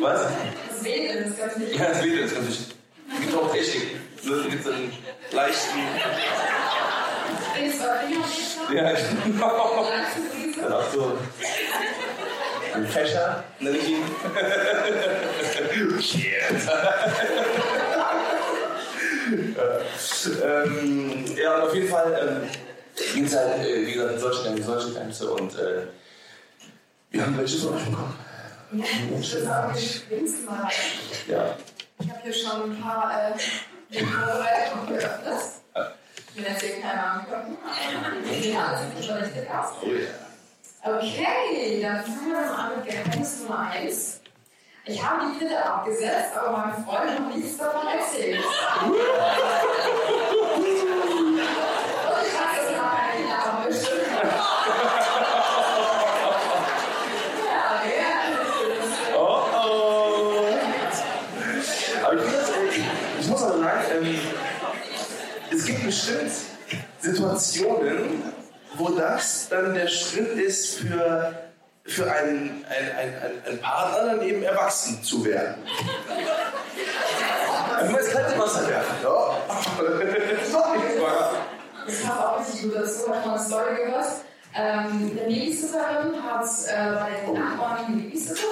Was? 0.01 0.21
Das 0.23 0.83
das 1.29 1.39
kann 1.39 1.51
ich 1.51 1.68
nicht. 1.68 1.79
Ja, 1.79 1.89
das 1.89 2.03
Wedeln, 2.03 2.23
das 2.23 2.35
kann 2.35 2.49
ich. 2.49 2.59
Es 3.12 3.21
gibt 3.21 3.35
auch 3.35 3.53
gibt 4.51 4.64
so 4.64 4.71
einen 4.71 4.93
leichten. 5.33 5.79
Ja, 8.73 8.93
genau. 9.25 9.87
Dann 10.61 10.73
auch 10.73 10.93
so. 10.93 11.18
Ein 12.73 12.87
Fächer, 12.87 13.43
nenne 13.59 13.79
ich 13.79 13.89
ihn. 13.89 14.05
Shit. 16.01 16.33
ähm, 20.45 21.25
ja, 21.37 21.57
und 21.57 21.62
auf 21.62 21.75
jeden 21.75 21.89
Fall 21.89 22.43
ähm, 22.43 22.49
ging 23.14 23.24
es 23.24 23.36
halt, 23.36 23.64
äh, 23.64 23.86
wie 23.86 23.92
gesagt, 23.92 24.20
solche 24.20 24.42
Kämpfe, 24.44 24.62
solche 24.62 24.94
Kämpfe 24.94 25.30
und 25.32 25.55
äh, 25.59 25.86
wir 27.11 27.26
haben 27.26 27.36
welche 27.36 27.59
von 27.59 27.74
euch 27.74 27.84
bekommen. 27.84 28.16
Ja, 28.72 28.84
mal 30.46 30.61
rein. 30.62 30.72
Ja. 31.28 31.57
Ich 31.98 32.09
habe 32.09 32.20
hier 32.22 32.32
schon 32.32 32.70
ein 32.70 32.80
paar 32.80 33.12
äh, 33.12 33.38
Vorbereitungen 33.98 34.86
geöffnet. 34.88 35.40
Ich. 38.30 38.46
Ja, 38.53 38.72
das 38.72 39.01
ist 39.01 39.07
schon 39.07 39.16
richtig 39.16 39.51
aus. 39.51 39.68
Oh 39.82 39.86
ja. 39.86 40.96
Okay, 40.96 41.82
dann 41.82 42.03
fangen 42.05 42.30
wir 42.30 42.40
mal 42.40 42.55
an 42.55 42.70
mit 42.76 42.86
Geheimnis 42.86 43.40
Nummer 43.40 43.68
1. 43.70 44.20
Ich 44.86 45.03
habe 45.03 45.26
die 45.26 45.38
Pille 45.38 45.62
abgesetzt, 45.62 46.36
aber 46.36 46.57
meinem 46.57 46.84
Freund 46.84 47.20
noch 47.20 47.36
nichts 47.36 47.59
davon 47.59 47.86
erzählt. 47.86 48.42
Und 48.80 48.94
ich 52.26 52.34
weiß, 52.34 52.55
dass 52.57 52.70
er 52.72 52.80
eine 52.90 53.28
Jahre 53.28 53.51
möchte. 53.68 53.92
Ja, 57.44 57.64
ja. 57.84 58.12
Oh 59.16 59.42
oh. 59.55 60.48
Aber 62.03 62.14
ich, 62.14 62.20
muss, 62.24 62.48
ich 63.20 63.26
muss 63.28 63.42
aber 63.42 63.59
sagen, 63.59 63.82
ähm, 64.03 64.18
es 65.53 65.66
gibt 65.66 65.84
bestimmt 66.01 66.32
Situationen, 67.01 68.22
wo 68.74 68.88
das 68.90 69.48
dann 69.48 69.74
der 69.74 69.88
Schritt 69.88 70.32
ist 70.38 70.78
für, 70.78 71.34
für 71.84 72.11
einen, 72.11 72.64
einen, 72.68 72.96
einen, 72.96 73.44
einen 73.46 73.61
Partner, 73.61 74.14
dann 74.14 74.22
eben 74.22 74.42
erwachsen 74.42 75.03
zu 75.03 75.24
werden. 75.24 75.57
Man 77.80 77.94
ins 77.94 78.11
kalte 78.11 78.38
Wasser 78.38 78.68
werfen. 78.68 78.96
Ja. 79.03 79.36
Das. 79.48 80.42
Das 80.42 80.53
passt 80.53 80.66
auch 80.70 80.76
dazu. 82.74 83.01
Ich 83.03 83.09
habe 83.09 83.26
mal 83.26 83.34
eine 83.34 83.44
Story 83.44 83.76
gehört. 83.84 84.07
Ähm, 84.53 85.11
eine 85.12 85.34
Babysitterin 85.34 86.22
hat 86.22 86.46
äh, 86.66 86.94
bei 86.94 87.11
den 87.24 87.34
Nachbarn 87.34 87.86
eine 87.86 87.96
Babysitter. 87.96 88.48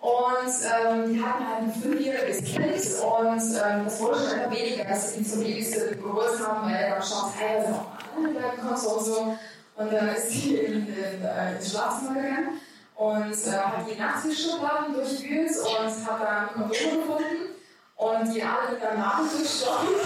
Und 0.00 0.52
ähm, 0.62 1.12
die 1.12 1.22
hatten 1.22 1.46
halt 1.46 1.62
ein 1.62 1.72
fünfjähriges 1.72 2.44
Kind 2.44 3.02
und 3.02 3.40
ähm, 3.40 3.84
das 3.84 4.00
wurde 4.00 4.18
schon 4.18 4.38
immer 4.38 4.50
weniger, 4.50 4.84
dass 4.84 5.14
sie 5.14 5.24
zum 5.24 5.42
Babysitter 5.42 5.96
geholt 5.96 6.38
haben, 6.46 6.70
weil 6.70 6.76
er 6.76 6.90
dann 6.90 6.98
dass 6.98 7.10
er 7.10 7.70
noch 7.70 7.86
alleine 8.16 8.38
bleiben 8.38 8.60
konnte 8.60 8.88
und 8.88 9.04
so. 9.04 9.38
Und 9.76 9.92
dann 9.92 10.08
ist 10.08 10.30
sie 10.30 10.56
in, 10.56 10.86
in, 10.86 11.24
äh, 11.24 11.56
ins 11.56 11.70
Schlafzimmer 11.70 12.14
gegangen 12.14 12.60
und 12.94 13.32
äh, 13.32 13.58
hat 13.58 13.90
die 13.90 13.98
Nachttischschubladen 13.98 14.94
durchwühlt 14.94 15.50
und 15.50 16.06
hat 16.06 16.20
dann 16.20 16.48
Kondome 16.48 16.70
gefunden 16.70 17.56
und 17.96 18.34
die 18.34 18.42
alle 18.42 18.72
mit 18.72 18.82
der 18.82 18.94
Nadel 18.94 19.26
durchstochen. 19.28 19.88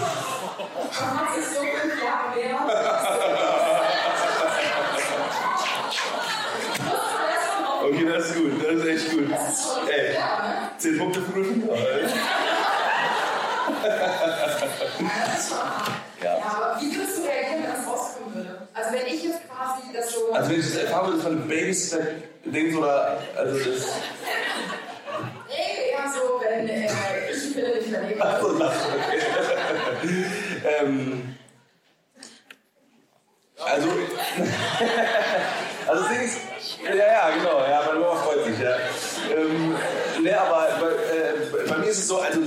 Und 0.81 1.19
hat 1.19 1.35
sich 1.35 1.45
so 1.45 1.61
fünf 1.61 2.03
Jahre 2.03 2.35
mehr. 2.35 3.70
Okay, 7.91 8.05
das 8.05 8.29
ist 8.29 8.35
gut, 8.37 8.51
das 8.63 8.71
ist 8.71 8.85
echt 8.85 9.11
gut. 9.11 9.27
Ey, 9.89 10.13
fair, 10.13 10.71
ne? 10.71 10.77
10 10.77 10.97
Punkte 10.97 11.21
für 11.21 11.31
Gryffindor. 11.33 11.77
Ja, 11.77 11.83
das 15.25 15.39
ist 15.39 15.49
schon 15.49 15.59
hart. 15.59 15.91
Ja. 16.23 16.37
Ja, 16.37 16.43
aber 16.45 16.81
wie 16.81 16.95
würdest 16.95 17.17
du 17.17 17.23
reagieren, 17.23 17.63
wenn 17.63 17.73
das 17.73 17.85
rauskommen 17.85 18.35
würde? 18.35 18.67
Also 18.73 18.93
wenn 18.93 19.07
ich 19.07 19.23
jetzt 19.23 19.41
quasi 19.49 19.81
das 19.93 20.13
so... 20.13 20.31
Also 20.31 20.49
wenn 20.51 20.59
ich 20.59 20.65
das 20.67 20.75
erfahren 20.83 21.07
würde 21.07 21.21
von 21.21 21.31
einem 21.33 21.47
Babysitter-Ding 21.49 22.77
oder, 22.77 23.17
also 23.35 23.57
das... 23.57 23.87
Nee, 25.49 25.91
eher 25.91 26.09
so, 26.13 26.41
wenn 26.41 26.69
äh, 26.69 26.85
ich 27.29 27.43
nicht 27.43 27.91
mehr 27.91 28.01
nehme. 28.03 28.21
Ach 28.21 28.39
so, 28.41 28.57
das, 28.57 28.73
okay. 28.85 30.25
ähm, 30.79 31.35
also, 33.65 33.89
also 35.87 36.03
das 36.03 36.09
Ding 36.09 36.21
ist, 36.21 36.37
ja, 36.83 36.95
ja, 36.95 37.29
genau, 37.35 37.59
ja, 37.59 37.83
meine 37.87 37.99
Mama 37.99 38.15
freut 38.15 38.45
sich, 38.45 38.59
ja. 38.59 38.77
Ähm, 39.35 39.75
ne, 40.23 40.41
aber 40.41 40.67
bei, 40.79 40.87
äh, 40.87 41.67
bei 41.67 41.77
mir 41.77 41.87
ist 41.87 41.99
es 41.99 42.07
so, 42.07 42.19
also, 42.19 42.39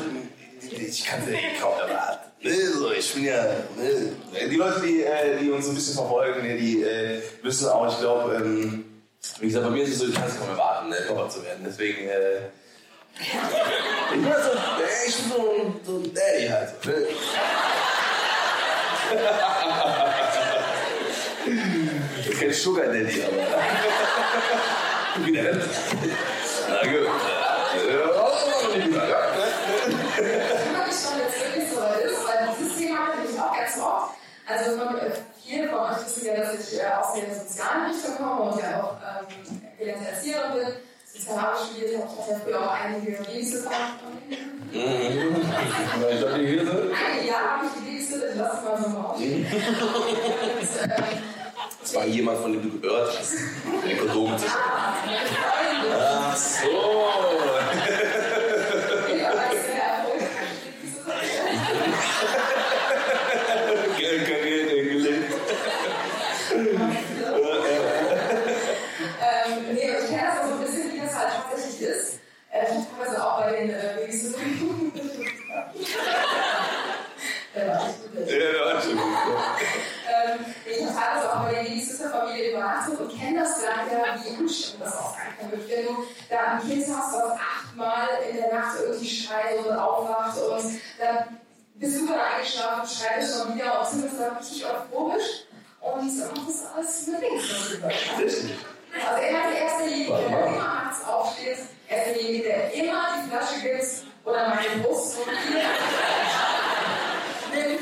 ich 0.60 1.04
kann 1.04 1.20
es 1.22 1.30
ja 1.30 1.38
kaum 1.60 1.78
erwarten. 1.78 2.30
Ne, 2.40 2.66
so, 2.66 2.92
ich 2.92 3.14
bin 3.14 3.24
ja, 3.24 3.42
ne, 3.76 4.12
die 4.50 4.56
Leute, 4.56 4.80
die, 4.80 5.02
äh, 5.02 5.38
die 5.38 5.50
uns 5.50 5.68
ein 5.68 5.74
bisschen 5.74 5.94
verfolgen, 5.94 6.42
ne, 6.42 6.56
die 6.56 6.82
äh, 6.82 7.22
wissen 7.42 7.68
auch, 7.68 7.90
ich 7.90 7.98
glaube, 7.98 8.34
ähm, 8.34 8.84
wie 9.40 9.46
gesagt, 9.46 9.64
bei 9.64 9.70
mir 9.70 9.84
ist 9.84 9.90
es 9.90 9.98
so, 9.98 10.08
ich 10.08 10.14
kann 10.14 10.28
es 10.28 10.38
kaum 10.38 10.50
erwarten, 10.50 10.88
ne, 10.90 10.96
Papa 11.08 11.28
zu 11.28 11.42
werden. 11.44 11.64
Deswegen, 11.66 12.08
äh, 12.08 12.40
ich 13.20 13.30
bin 14.12 14.26
halt 14.28 14.44
so, 14.44 14.50
äh, 14.50 15.08
ich 15.08 15.16
bin 15.16 15.30
so, 15.30 15.74
so 15.84 15.96
ein 15.98 16.14
Daddy 16.14 16.48
halt. 16.48 16.70
Ich 21.46 22.30
bin 22.30 22.38
kein 22.38 22.52
Sugar 22.52 22.86
Daddy, 22.86 23.22
aber. 23.22 23.93
Wie 25.24 25.32
denn? 25.32 25.60
Na 26.68 26.82
gut. 26.82 27.06
Ja, 27.86 27.94
Ich 28.74 28.82
frage 28.82 28.90
mich 30.86 30.98
schon, 30.98 31.16
jetzt 31.18 31.38
wirklich 31.40 31.66
so 31.70 31.78
ist, 31.78 32.20
weil 32.26 32.40
dieses 32.58 32.74
Thema 32.78 32.98
hatte 33.06 33.18
ich 33.30 33.36
auch 33.40 33.54
ganz 33.56 33.74
oft. 33.78 34.10
Also 34.46 34.76
man, 34.76 34.98
äh, 34.98 35.10
viele 35.42 35.68
von 35.68 35.78
euch 35.80 35.98
wissen 36.04 36.26
ja, 36.26 36.34
dass 36.36 36.54
ich 36.54 36.78
äh, 36.80 36.84
aus 36.86 37.14
der 37.14 37.34
sozialen 37.34 37.86
Richtung 37.90 38.14
komme 38.16 38.42
und 38.50 38.60
ja 38.60 38.82
auch 38.82 38.96
ähm, 39.00 39.26
gelernte 39.78 40.08
Erzieherin 40.10 40.52
bin. 40.52 40.68
Sozial 41.06 41.52
studiert 41.56 41.96
habe, 42.02 42.12
ich 42.20 42.26
ja 42.28 42.36
früher 42.42 42.60
auch 42.60 42.74
einige 42.74 43.12
Babysitter. 43.12 43.70
Ich 44.72 46.20
dachte, 46.20 46.38
die 46.40 46.46
Hilfe. 46.46 46.90
Jahr 47.24 47.44
habe 47.56 47.66
ich 47.66 47.72
die 47.78 47.84
Babysitter, 47.90 48.28
ich 48.30 48.36
lasse 48.36 48.56
es 48.56 48.62
mal 48.64 48.76
so 48.82 48.88
raus. 48.98 49.18
Das 51.84 51.94
war 51.96 52.06
jemand, 52.06 52.38
von 52.38 52.50
dem 52.50 52.62
du 52.62 52.80
gehört 52.80 53.18
hast. 53.18 53.34
Eine 53.84 53.96
Kondome 53.96 54.38
zu 54.38 54.46
Ach 55.92 56.34
so. 56.34 56.66
Bist 91.84 92.00
du 92.00 92.06
gerade 92.06 92.22
eingeschlafen, 92.22 92.88
schreibst 92.88 93.38
schon 93.38 93.54
wieder 93.54 93.80
und 93.80 93.86
sind 93.86 94.18
dann 94.18 94.36
richtig 94.36 94.64
euphorisch 94.64 95.44
und 95.80 96.18
macht 96.18 96.48
das 96.48 96.64
alles 96.74 97.06
mit 97.08 97.20
links. 97.20 97.44
Also 97.82 99.22
er 99.22 99.42
hat 99.42 99.50
die 99.52 99.58
erste 99.58 99.84
Linie, 99.88 100.16
der 100.16 100.26
immer 100.26 100.50
nachts 100.56 101.04
aufsteht, 101.06 101.58
er 101.88 102.06
ist 102.06 102.14
derjenige, 102.14 102.44
der 102.44 102.72
immer 102.72 103.02
die 103.16 103.28
Flasche 103.28 103.60
gibt 103.60 104.04
oder 104.24 104.48
meine 104.48 104.82
Brust 104.82 105.18
und 105.18 105.30
hier. 105.48 105.62
Nimm. 107.52 107.78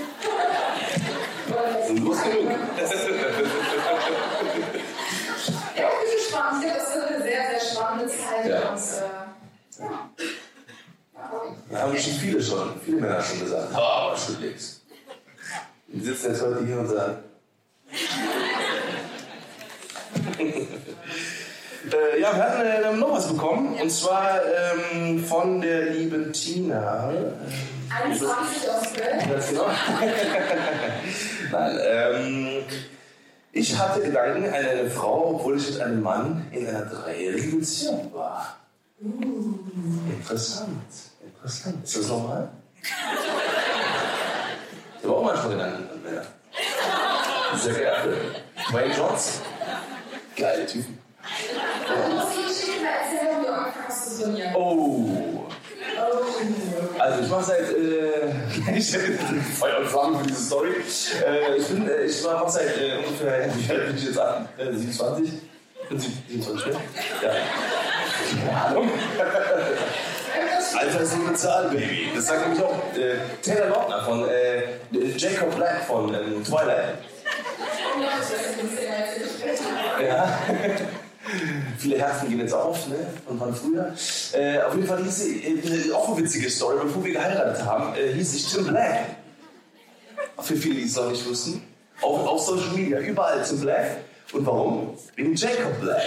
Oder 1.53 1.72
das 1.72 1.88
Los 1.90 2.22
genug. 2.22 2.50
Ja, 5.76 5.88
ich 5.88 6.09
bin 6.09 6.16
gespannt. 6.16 6.64
Ich 6.64 6.72
glaube, 6.72 6.80
das 6.80 6.94
wird 6.94 7.07
eine 7.07 7.22
sehr, 7.22 7.42
sehr 7.50 7.61
spannende 7.61 8.09
Zeit. 8.09 8.46
Ja. 8.46 8.70
Und, 8.70 8.78
äh, 8.78 9.82
ja. 9.82 10.11
Da 11.73 11.81
haben 11.81 11.97
schon 11.97 12.12
viele 12.12 12.41
schon, 12.43 12.79
viele 12.85 13.01
Männer 13.01 13.23
schon 13.23 13.41
gesagt. 13.41 13.68
Oh, 13.75 13.79
aber 13.79 14.14
schon 14.14 14.39
links. 14.43 14.83
Die 15.89 16.01
sitzen 16.01 16.33
jetzt 16.33 16.43
heute 16.43 16.66
hier 16.66 16.79
und 16.79 16.87
sagen. 16.87 17.16
äh, 20.39 20.66
ja, 22.20 22.37
wir 22.37 22.43
hatten 22.43 22.61
äh, 22.61 22.93
noch 22.95 23.12
was 23.12 23.27
bekommen. 23.27 23.75
Und 23.81 23.91
zwar 23.91 24.39
ähm, 24.45 25.25
von 25.25 25.62
der 25.62 25.95
lieben 25.95 26.31
Tina. 26.35 27.11
21 28.05 28.70
aus 28.70 28.93
Köln. 28.93 29.31
Ganz 29.31 29.49
genau. 29.49 29.66
Nein, 31.53 31.79
ähm, 31.83 32.64
ich 33.53 33.79
hatte 33.79 34.03
Gedanken 34.03 34.45
an 34.45 34.53
eine 34.53 34.91
Frau, 34.91 35.37
obwohl 35.37 35.57
ich 35.57 35.70
mit 35.70 35.81
einem 35.81 36.03
Mann 36.03 36.49
in 36.51 36.66
einer 36.66 36.85
dreijährigen 36.85 37.61
Beziehung 37.61 38.12
war. 38.12 38.59
Interessant, 39.01 41.12
interessant. 41.43 41.84
Ist 41.84 41.97
das 41.97 42.09
normal? 42.09 42.49
Ich 44.99 45.05
habe 45.05 45.16
auch 45.16 45.24
manchmal 45.24 45.49
Gedanken 45.51 45.90
an 45.90 46.03
Männer. 46.03 46.24
Sehr 47.59 47.74
geehrte 47.74 48.16
Dwayne 48.70 48.95
Johnson. 48.95 49.43
Geile 50.36 50.66
Typen. 50.66 50.99
Trainieren. 54.22 54.55
Oh. 54.55 55.47
Also 56.99 57.22
ich 57.22 57.28
mache 57.28 57.45
seit 57.45 57.70
äh, 57.70 58.76
ich 58.78 58.97
Feuer 59.59 59.78
und 59.80 59.86
Flammen 59.86 60.20
für 60.20 60.26
diese 60.26 60.43
Story. 60.45 60.70
Äh, 61.26 61.57
ich 61.57 61.66
bin 61.66 61.88
äh, 61.88 62.05
ich 62.05 62.22
mache 62.22 62.51
seit 62.51 62.78
äh, 62.78 62.99
ungefähr 62.99 63.51
wie 63.57 63.70
alt 63.70 63.86
bin 63.86 63.97
ich 63.97 64.05
jetzt 64.05 64.18
an? 64.18 64.49
Äh, 64.59 64.72
27? 64.72 65.32
Bin 65.88 65.99
Sie 65.99 66.12
27? 66.28 66.72
ne? 66.72 66.80
Ja. 67.22 67.30
Keine 68.47 68.64
Ahnung. 68.64 68.90
Alter 70.83 71.01
ist 71.01 71.14
eine 71.14 71.35
Zahl, 71.35 71.68
Baby. 71.68 72.09
Das 72.14 72.26
sagt 72.26 72.49
nämlich 72.49 72.64
auch 72.64 72.74
äh, 72.97 73.18
Taylor 73.41 73.68
Lautner 73.68 74.03
von 74.03 74.28
äh, 74.28 75.16
Jacob 75.16 75.55
Black 75.55 75.85
von 75.87 76.12
ähm, 76.12 76.43
Twilight. 76.45 76.99
Ja. 80.05 80.39
Viele 81.78 81.99
Herzen 81.99 82.28
gehen 82.28 82.41
jetzt 82.41 82.53
auf, 82.53 82.89
ne? 82.89 82.97
Von, 83.26 83.39
von 83.39 83.55
früher. 83.55 83.95
Äh, 84.33 84.61
auf 84.62 84.74
jeden 84.74 84.89
Fall 84.89 85.05
hieß 85.05 85.24
äh, 85.24 85.93
auch 85.93 86.09
eine 86.09 86.16
witzige 86.16 86.51
Story, 86.51 86.78
bevor 86.83 87.05
wir 87.05 87.12
geheiratet 87.12 87.64
haben, 87.64 87.95
äh, 87.95 88.12
hieß 88.14 88.35
ich 88.35 88.53
Tim 88.53 88.66
Black. 88.66 89.05
Für 90.41 90.57
viele, 90.57 90.74
die 90.74 90.85
es 90.85 90.97
noch 90.97 91.11
nicht 91.11 91.28
wussten. 91.28 91.62
Auch 92.01 92.26
auf 92.26 92.41
Social 92.41 92.70
Media, 92.74 92.99
überall 92.99 93.41
Tim 93.45 93.61
Black. 93.61 93.99
Und 94.33 94.45
warum? 94.47 94.99
Wegen 95.14 95.35
Jacob 95.37 95.80
Black. 95.80 96.03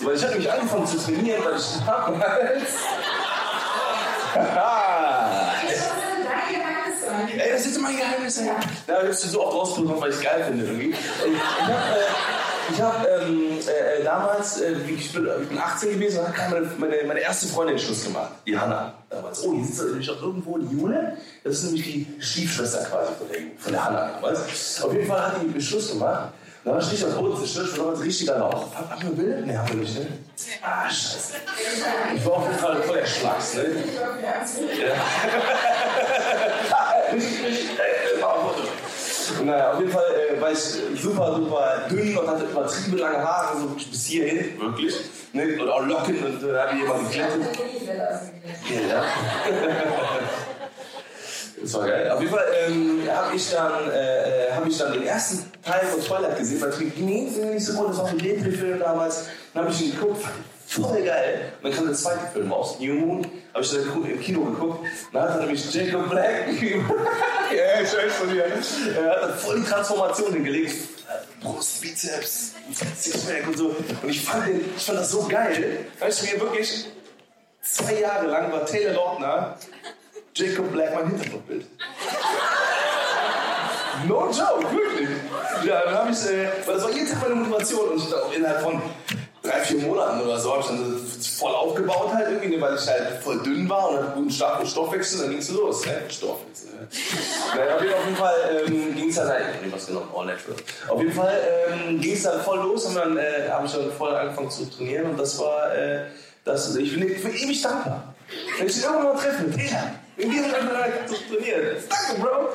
Weil 0.00 0.16
ich 0.16 0.24
hatte 0.24 0.38
mich 0.38 0.50
angefangen 0.50 0.86
zu 0.86 0.98
trainieren, 0.98 1.44
weil 1.44 1.56
ich 1.56 1.66
damals. 1.86 2.62
Haha. 4.34 5.52
Ey, 7.36 7.52
das 7.52 7.60
ist 7.60 7.66
jetzt 7.66 7.80
mein 7.80 7.96
Geheimnis. 7.96 8.38
Ja, 8.38 8.56
ich 8.86 8.94
habe 8.94 9.08
es 9.08 9.22
so 9.22 9.44
oft 9.44 9.56
ausprobiert, 9.56 10.00
weil 10.00 10.10
ich 10.10 10.16
es 10.16 10.22
geil 10.22 10.44
finde 10.46 10.64
irgendwie. 10.64 10.94
Ich 12.70 12.82
habe 12.82 13.08
äh, 13.08 13.16
hab, 13.16 13.22
ähm, 13.22 13.58
äh, 13.58 14.04
damals, 14.04 14.60
äh, 14.60 14.72
ich, 14.72 15.12
bin, 15.12 15.28
ich 15.42 15.48
bin 15.48 15.58
18 15.58 15.92
gewesen, 15.94 16.20
und 16.20 16.34
kam 16.34 16.50
meine, 16.50 16.66
meine, 16.78 16.96
meine 17.06 17.20
erste 17.20 17.46
Freundin 17.46 17.78
Schluss 17.78 18.04
gemacht, 18.04 18.32
die 18.46 18.58
Hanna. 18.58 18.92
Damals. 19.08 19.44
Oh, 19.44 19.54
hier 19.54 19.64
sitzt 19.64 19.84
nämlich 19.84 20.10
auch 20.10 20.22
irgendwo 20.22 20.58
die 20.58 20.76
Jule. 20.76 21.16
Das 21.44 21.54
ist 21.54 21.64
nämlich 21.64 21.84
die 21.84 22.06
Stiefschwester 22.20 22.84
quasi 22.84 23.12
von 23.18 23.28
der, 23.28 23.40
von 23.58 23.72
der 23.72 23.84
Hanna 23.84 24.10
damals. 24.14 24.82
Auf 24.82 24.92
jeden 24.92 25.06
Fall 25.06 25.20
hat 25.20 25.36
die 25.42 25.62
Schluss 25.62 25.92
gemacht. 25.92 26.32
Da 26.64 26.72
war 26.72 26.80
ich 26.80 26.90
richtig 26.90 27.06
auf 27.08 27.14
Boden 27.16 27.36
zerstört, 27.36 27.68
schon 27.68 27.78
damals 27.78 28.00
richtiger 28.02 28.38
Lauch. 28.38 28.74
Haben 28.74 29.02
wir 29.02 29.10
Bilder? 29.10 29.46
Ne, 29.46 29.58
haben 29.58 29.68
wir 29.68 29.76
nicht, 29.76 29.98
ne? 29.98 30.06
Ah, 30.62 30.88
scheiße. 30.88 31.34
Ich 32.16 32.26
war 32.26 32.32
auf 32.32 32.46
jeden 32.46 32.58
Fall 32.58 32.82
voll 32.82 32.96
der 32.96 33.06
Schlags, 33.06 33.54
ne? 33.54 33.62
Richtig, 37.12 37.44
richtig, 37.46 37.70
äh, 37.78 38.22
war 38.22 38.34
auf 38.34 38.54
Foto. 38.54 39.44
Naja, 39.44 39.72
auf 39.72 39.78
jeden 39.80 39.92
Fall 39.92 40.04
äh, 40.36 40.40
war 40.40 40.52
ich 40.52 40.58
super, 40.58 41.36
super 41.36 41.86
dünn 41.90 42.16
und 42.16 42.26
hatte 42.26 42.44
übertrieben 42.44 42.98
lange 42.98 43.18
Haare, 43.18 43.60
so 43.60 43.66
bis 43.68 44.06
hierhin, 44.06 44.60
wirklich. 44.60 44.94
Ne? 45.32 45.58
Und 45.60 45.68
auch 45.68 45.86
Locken 45.86 46.18
und 46.24 46.42
äh, 46.42 46.52
da 46.52 46.66
habe 46.66 46.76
ich 46.76 46.82
jemand 46.82 47.10
geklettet. 47.10 47.58
Ja, 48.68 48.80
ja. 48.88 49.04
Das 51.68 51.80
war 51.80 51.86
geil. 51.86 52.10
Auf 52.10 52.20
jeden 52.20 52.32
Fall 52.32 52.46
ähm, 52.66 53.02
habe 53.14 53.36
ich, 53.36 53.50
dann, 53.50 53.90
äh, 53.90 54.46
äh, 54.46 54.52
hab 54.52 54.66
ich 54.66 54.78
dann 54.78 54.90
den 54.94 55.06
ersten 55.06 55.52
Teil 55.62 55.84
von 55.84 56.00
Twilight 56.00 56.38
gesehen, 56.38 56.62
weil 56.62 56.70
ich 56.70 56.94
ging 56.94 57.04
nicht 57.04 57.66
so 57.66 57.74
gut, 57.74 57.90
das 57.90 57.98
war 57.98 58.08
ein 58.08 58.16
Gameplay-Film 58.16 58.80
damals. 58.80 59.26
Dann 59.52 59.64
habe 59.64 59.74
ich 59.74 59.82
ihn 59.82 59.92
geguckt, 59.92 60.24
ich 60.66 60.74
voll 60.74 61.02
geil. 61.02 61.52
Und 61.60 61.64
dann 61.64 61.76
kam 61.76 61.86
der 61.86 61.94
zweite 61.94 62.26
Film 62.32 62.50
raus, 62.50 62.78
New 62.80 62.94
Moon, 62.94 63.26
habe 63.52 63.62
ich 63.62 63.70
dann 63.70 63.82
im 64.02 64.20
Kino 64.20 64.44
geguckt. 64.44 64.86
Dann 65.12 65.22
hat 65.24 65.30
er 65.32 65.40
nämlich 65.40 65.74
Jacob 65.74 66.08
Black, 66.08 66.46
ja, 66.62 67.82
ich 67.82 67.94
weiß 67.94 68.14
von 68.18 68.30
dir, 68.30 68.44
er 68.44 69.22
hat 69.22 69.34
voll 69.38 69.60
die 69.60 69.66
Transformation 69.66 70.32
hingelegt. 70.32 70.74
Brust, 71.42 71.82
Bizeps, 71.82 72.54
Sixpack 72.96 73.46
und 73.46 73.58
so. 73.58 73.76
Und 74.02 74.08
ich 74.08 74.22
fand, 74.22 74.46
den, 74.46 74.62
ich 74.74 74.82
fand 74.82 74.98
das 74.98 75.10
so 75.10 75.28
geil. 75.28 75.84
Weißt 76.00 76.22
du, 76.22 76.34
mir 76.34 76.40
wirklich 76.40 76.86
zwei 77.60 78.00
Jahre 78.00 78.26
lang 78.26 78.50
war 78.52 78.64
Taylor 78.64 78.94
Lautner 78.94 79.58
Jacob 80.38 80.72
Black 80.72 80.94
mein 80.94 81.08
Hintergrundbild. 81.08 81.66
No 84.06 84.30
joke, 84.30 84.64
wirklich. 84.72 85.08
Ja, 85.64 85.82
dann 85.84 85.94
habe 85.94 86.10
ich, 86.12 86.24
äh, 86.26 86.48
weil 86.64 86.74
das 86.76 86.84
war 86.84 86.90
jeden 86.92 87.08
Tag 87.08 87.20
meine 87.22 87.34
Motivation 87.34 87.88
und 87.88 87.98
ich 87.98 88.08
dachte, 88.08 88.36
innerhalb 88.36 88.60
von 88.60 88.80
drei, 89.42 89.60
vier 89.60 89.80
Monaten 89.80 90.20
oder 90.20 90.38
so 90.38 90.52
habe 90.52 90.60
ich 90.60 90.66
dann 90.68 91.00
voll 91.38 91.52
aufgebaut 91.52 92.14
halt 92.14 92.28
irgendwie, 92.28 92.54
ne, 92.54 92.60
weil 92.60 92.76
ich 92.76 92.86
halt 92.86 93.20
voll 93.20 93.42
dünn 93.42 93.68
war 93.68 93.90
und 93.90 93.96
hatte 93.96 94.12
guten 94.14 94.30
starken 94.30 94.64
Stoffwechsel, 94.64 95.22
dann 95.22 95.30
ging 95.30 95.40
es 95.40 95.50
los, 95.50 95.84
ne? 95.86 96.02
Stoffwechsel. 96.08 96.68
Ne? 96.68 96.88
Naja, 97.56 97.74
auf 97.74 97.82
jeden 97.82 98.16
Fall 98.16 98.34
ähm, 98.66 98.94
ging 98.94 99.08
es 99.08 99.16
dann, 99.16 99.26
nein, 99.26 99.42
ich 99.66 99.72
was 99.72 99.86
genommen, 99.86 100.10
all 100.14 100.26
natural. 100.26 100.56
Auf 100.88 101.00
jeden 101.00 101.12
Fall 101.12 101.34
ähm, 101.68 102.00
ging 102.00 102.14
es 102.14 102.22
dann 102.22 102.40
voll 102.42 102.58
los 102.58 102.84
und 102.84 102.94
dann 102.94 103.16
äh, 103.16 103.48
habe 103.50 103.66
ich 103.66 103.72
dann 103.72 103.90
voll 103.90 104.14
angefangen 104.14 104.50
zu 104.50 104.70
trainieren 104.70 105.10
und 105.10 105.18
das 105.18 105.36
war, 105.40 105.74
äh, 105.74 106.04
das, 106.44 106.76
ich 106.76 106.94
bin, 106.94 107.10
ich 107.10 107.22
bin 107.22 107.34
ewig 107.34 107.60
dankbar. 107.60 108.14
Wenn 108.58 108.68
ich 108.68 108.76
ihn 108.76 108.82
irgendwann 108.84 109.14
mal 109.14 109.16
treffe, 109.16 109.44
Peter, 110.18 110.22
in 110.22 110.30
diesem 110.30 110.66
Moment 110.66 111.08
zu 111.08 111.14
trainieren. 111.14 111.76
Danke, 111.88 112.20
Bro. 112.20 112.48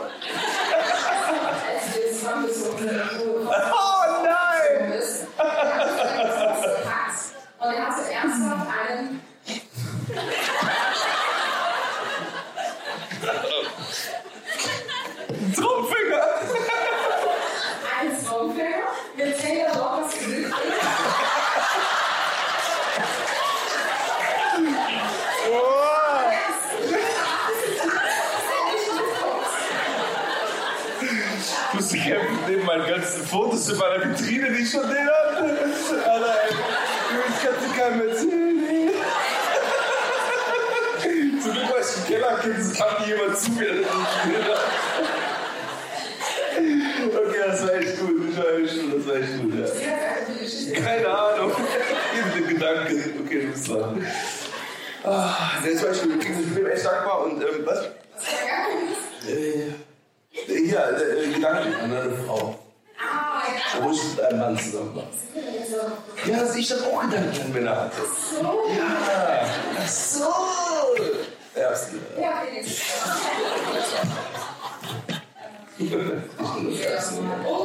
Oh 3.72 4.24
nein! 4.24 4.94
Und 7.60 7.74
er 7.74 7.86
hatte 7.88 8.12
ernsthaft 8.12 8.68
einen. 8.90 9.22
Trumpfinger! 15.56 16.24
einen 18.04 18.22
Stromfinger 18.22 18.84
mit 19.16 19.40
Taylor 19.40 19.76
Lautners 19.76 20.14
Gesicht. 20.20 20.50
Ich 31.74 31.80
muss 31.80 31.88
die 31.90 32.00
kämpfen 32.00 32.38
neben 32.48 32.66
meinen 32.66 32.88
ganzen 32.88 33.23
Fotos 33.34 33.68
in 33.68 33.78
meiner 33.78 34.00
Vitrine, 34.06 34.52
die 34.52 34.62
ich 34.62 34.70
schon 34.70 34.88
den 34.88 35.08
hatte. 35.10 35.58
Alter, 36.08 36.36
ey, 36.44 36.54
ich 37.30 37.40
kann 37.44 37.56
dir 37.60 37.72
keinem 37.82 38.08
erzählen. 38.08 38.92
Zum 41.42 41.52
Glück 41.52 41.70
war 41.72 41.80
ich 41.80 41.98
im 41.98 42.04
Keller, 42.06 42.32
es 42.60 42.74
kam 42.78 43.02
nie 43.02 43.08
jemand 43.08 43.40
zu 43.40 43.52
mir. 43.54 43.86
Okay, 47.18 47.42
das 47.48 47.64
war 47.64 47.74
echt 47.74 48.00
gut, 48.00 48.30
das 48.30 48.38
war 48.38 48.54
echt 48.54 48.82
gut, 48.82 48.94
das 49.00 49.08
war 49.08 49.16
echt 49.16 49.42
gut, 49.42 49.54
ja. 49.56 50.82
Keine 50.84 51.10
Ahnung. 51.10 51.52
Irgendein 52.16 52.54
Gedanke. 52.54 52.94
Okay, 53.26 53.42
du 53.42 53.48
bist 53.48 53.68
dran. 53.68 54.06
Ah, 55.04 55.36
der 55.64 55.72
ist 55.72 55.84
Beispiel, 55.84 56.20
ich 56.20 56.54
bin 56.54 56.68
echt 56.68 56.86
dankbar 56.86 57.24
und 57.24 57.42
ähm, 57.42 57.66
was? 57.66 57.80
Äh, 59.28 59.72
hier, 60.30 60.80
äh, 60.80 61.34
Gedanken 61.34 61.74
an 61.74 61.98
eine 61.98 62.12
Frau. 62.28 62.63
Ich 63.92 64.04
mit 64.16 64.22
einem 64.22 64.40
Mann 64.40 64.58
zusammen 64.58 64.96
war. 64.96 65.04
Ja, 66.26 66.40
dass 66.40 66.56
ich 66.56 66.68
dann 66.68 66.84
auch 66.84 67.02
Gedanken 67.02 67.42
an 67.42 67.54
Männer 67.54 67.76
hatte. 67.76 68.02
Ja, 68.42 69.46
ach 69.78 69.88
so. 69.88 70.34
Ja, 71.56 71.72
klar. 71.72 72.02
Ja. 72.20 72.44
Oh, 77.46 77.64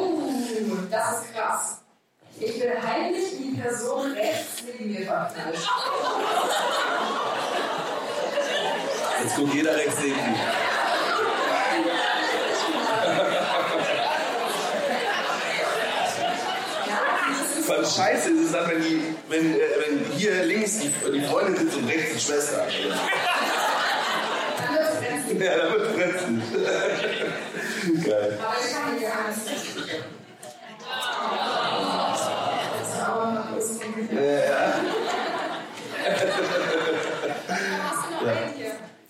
das 0.90 1.22
ist 1.22 1.34
krass. 1.34 1.78
Ich 2.40 2.58
bin 2.58 2.70
heimlich 2.82 3.36
die 3.38 3.60
Person 3.60 4.12
rechts 4.12 4.62
neben 4.64 4.92
mir 4.92 5.06
verknallt. 5.06 5.58
Jetzt 9.22 9.36
guckt 9.36 9.54
jeder 9.54 9.76
rechts 9.76 9.96
neben 10.00 10.14
dich. 10.14 10.40
Voll 17.66 17.67
scheiße 17.84 18.30
ist 18.30 18.46
es 18.46 18.52
dann, 18.52 18.68
wenn, 18.70 18.82
die, 18.82 19.02
wenn, 19.28 19.54
äh, 19.54 19.58
wenn 19.58 20.12
hier 20.16 20.44
links 20.44 20.80
die, 20.80 20.90
die 21.12 21.22
Freundin 21.22 21.56
sitzt 21.56 21.76
und 21.76 21.88
rechts 21.88 22.14
die 22.14 22.20
Schwester. 22.20 22.66
Dann 24.58 24.74
wird 24.74 24.86
es. 25.26 25.44
Ja, 25.44 25.56
da 25.56 25.72
wird 25.72 25.86
fressen. 25.94 26.42
Geil. 28.04 28.38
Aber 28.42 28.56
ich 28.58 28.72
kann 28.72 29.00
gar 29.00 29.28
nicht 29.28 29.40
das 29.46 29.58
Äh, 34.10 34.48
ja. 34.48 34.74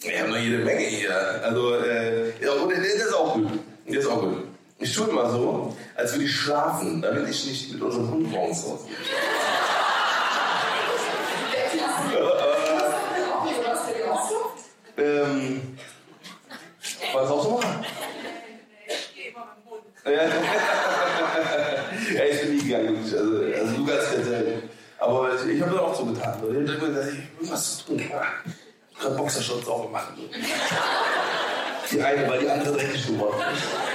Wir 0.00 0.20
haben 0.20 0.30
noch 0.30 0.38
jede 0.38 0.58
Menge 0.58 0.80
hier. 0.80 1.14
Also, 1.44 1.74
äh, 1.74 2.32
der 2.40 2.52
ist 2.84 3.14
auch 3.14 3.34
gut. 3.34 3.48
Der 3.86 3.98
ist 3.98 4.06
auch 4.06 4.20
gut. 4.20 4.47
Ich 4.88 4.94
tue 4.94 5.06
immer 5.08 5.30
so, 5.30 5.76
als 5.96 6.12
würde 6.12 6.24
ich 6.24 6.34
schlafen, 6.34 7.02
damit 7.02 7.28
ich 7.28 7.44
nicht 7.44 7.72
mit 7.74 7.82
unserem 7.82 8.10
Hund 8.10 8.30
morgens 8.30 8.64
rausgehe. 8.64 8.96
Was? 14.08 14.32
Ähm, 14.96 15.78
war 17.12 17.22
das 17.22 17.30
auch 17.30 17.44
so 17.44 17.50
machen? 17.50 17.84
Ja. 20.06 20.22
ich 22.24 22.40
bin 22.40 22.56
nie 22.56 22.62
gegangen. 22.62 22.96
Also, 22.96 23.18
also 23.18 23.76
du 23.76 23.86
ganz 23.86 24.04
erzählt. 24.04 24.62
Aber 24.98 25.34
ich, 25.34 25.60
habe 25.60 25.70
das 25.70 25.80
auch 25.80 25.94
so 25.94 26.06
getan. 26.06 26.38
Ich 26.40 26.70
habe 26.70 26.86
gedacht, 26.86 27.08
ich 27.12 27.40
muss 27.40 27.52
was 27.52 27.76
zu 27.76 27.84
tun. 27.84 28.00
Ich 28.00 29.04
habe 29.04 29.14
Boxershorts 29.16 29.68
auch 29.68 29.82
gemacht. 29.82 30.14
Die 31.92 32.02
eine, 32.02 32.26
weil 32.28 32.40
die 32.40 32.48
andere 32.48 32.72
dreckig 32.72 33.06
geworden 33.06 33.36
ist. 33.52 33.87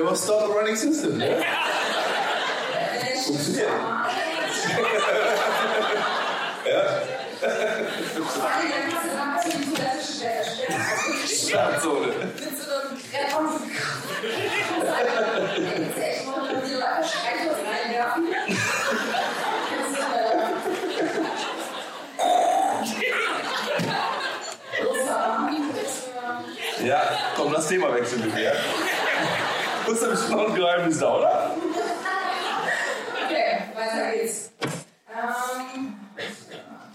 Streichholz 17.03 17.59
reinwerfen. 17.67 18.23
Das 19.69 19.85
ist, 19.91 19.99
äh, 19.99 20.39
großer, 24.83 25.17
äh, 26.81 26.87
Ja, 26.87 27.01
komm, 27.35 27.51
lass 27.51 27.67
Thema 27.67 27.93
wechseln 27.93 28.21
bitte, 28.21 28.41
ja? 28.41 28.53
Bestimmt 29.87 30.31
noch 30.31 30.49
ein 30.49 30.55
Geheimnis 30.55 30.99
da, 30.99 31.15
oder? 31.15 31.51
Okay, 33.25 33.57
weiter 33.73 34.11
geht's. 34.11 34.51
Ähm, 34.61 35.95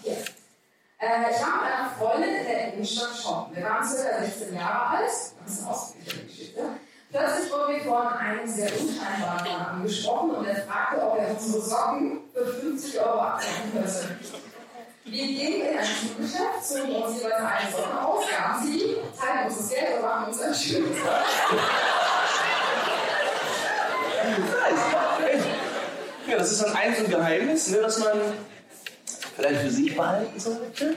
hier. 0.03 0.13
Äh, 0.13 1.31
ich 1.31 1.41
war 1.41 1.63
mit 1.63 1.73
einer 1.73 1.91
Freundin 1.99 2.35
in 2.35 2.45
der 2.45 2.75
Innenstadt 2.75 3.17
shoppen. 3.17 3.57
Wir 3.57 3.65
waren 3.65 3.83
circa 3.83 4.23
16 4.23 4.55
Jahre 4.55 4.99
alt. 4.99 5.07
Das 5.07 5.53
ist 5.55 5.63
eine 5.63 5.71
ausführliche 5.71 6.25
Geschichte. 6.27 6.61
Plötzlich 7.11 7.51
wurden 7.51 7.75
wir 7.75 7.81
von 7.83 8.07
einem 8.09 8.47
sehr 8.47 8.71
unscheinbaren 8.71 9.45
Mann 9.45 9.67
angesprochen 9.67 10.31
und 10.33 10.47
er 10.47 10.57
fragte, 10.57 11.03
ob 11.03 11.19
er 11.19 11.31
unsere 11.31 11.63
Socken 11.63 12.21
für 12.35 12.47
50 12.47 13.01
Euro 13.01 13.21
abkaufen 13.21 13.73
könnte. 13.73 14.17
Wir 15.05 15.27
gingen 15.27 15.63
in 15.63 15.79
ein 15.79 15.85
Schuhgeschäft, 15.85 16.65
zogen 16.65 17.03
uns 17.03 17.23
jeweils 17.23 17.41
eine 17.41 17.71
Socke 17.71 18.07
aus, 18.07 18.25
gaben 18.31 18.67
sie, 18.67 18.97
teilten 19.19 19.47
uns 19.47 19.59
das 19.59 19.71
Geld 19.71 19.97
und 19.97 20.03
machen 20.03 20.27
uns 20.27 20.41
einen 20.41 20.55
schönen 20.55 20.95
Ja, 26.29 26.39
das 26.39 26.53
ist 26.53 26.63
dann 26.63 26.75
ein 26.77 27.11
Geheimnis, 27.11 27.69
ne, 27.69 27.79
das 27.79 27.99
man 27.99 28.13
vielleicht 29.37 29.61
für 29.61 29.71
sich 29.71 29.97
behalten 29.97 30.39
sollte. 30.39 30.95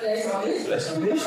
Vielleicht 0.00 0.34
auch 0.34 0.44
nicht. 0.44 0.60
Vielleicht 0.64 0.90
auch 0.92 0.98
nicht. 0.98 1.24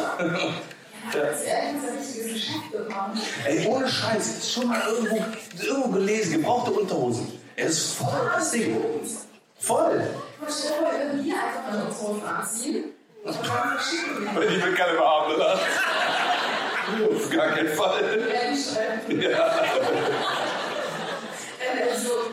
Das 1.14 1.40
ist 1.40 1.48
ehrlich 1.48 1.74
gesagt 1.76 1.94
ein 1.94 1.98
richtiges 2.00 2.34
Geschäft 2.34 2.72
gemacht. 2.72 3.18
Ey, 3.46 3.66
ohne 3.68 3.88
Scheiß, 3.88 4.28
ich 4.28 4.36
hab 4.36 4.52
schon 4.52 4.68
mal 4.68 4.82
irgendwo, 4.90 5.24
irgendwo 5.64 5.90
gelesen, 5.90 6.34
gebrauchte 6.34 6.72
Unterhosen. 6.72 7.32
Er 7.56 7.68
ist 7.68 7.94
voll 7.94 8.32
das 8.36 8.52
Ding. 8.52 8.76
Voll. 9.60 10.08
Man 10.40 10.52
stellt 10.52 10.82
mal 10.82 10.94
irgendwie 11.02 11.34
einfach 11.34 11.72
mal 11.72 11.82
Unterhosen 11.82 12.28
anziehen 12.28 12.84
Weil 13.24 14.48
die 14.48 14.64
will 14.64 14.74
keine 14.74 14.98
behaben 14.98 15.38
lassen. 15.38 15.62
Auf 17.16 17.30
gar 17.30 17.48
keinen 17.50 17.70
Fall. 17.70 18.28
Ja. 19.10 19.64
Äh, 21.78 21.96
so, 21.96 22.28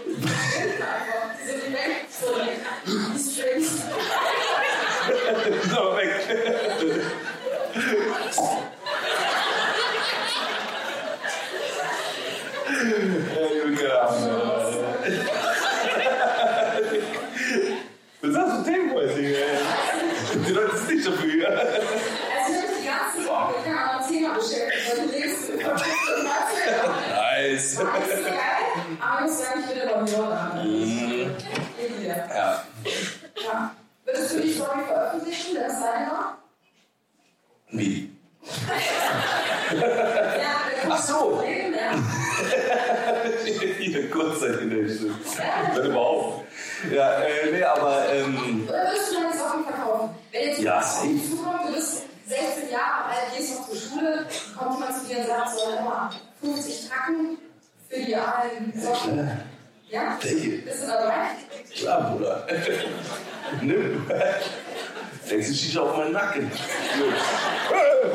die 58.15 58.21
alten 58.21 58.81
Socken. 58.81 59.31
Ja? 59.91 60.19
Bist 60.21 60.83
du 60.83 60.87
dabei? 60.87 61.27
Klar, 61.75 62.11
Bruder. 62.11 62.47
Nimm. 63.63 64.07
Denkst 65.31 65.49
du, 65.49 65.55
schießt 65.55 65.79
auf 65.79 65.97
meinen 65.97 66.13
Nacken? 66.13 66.51
Äh. 66.51 68.11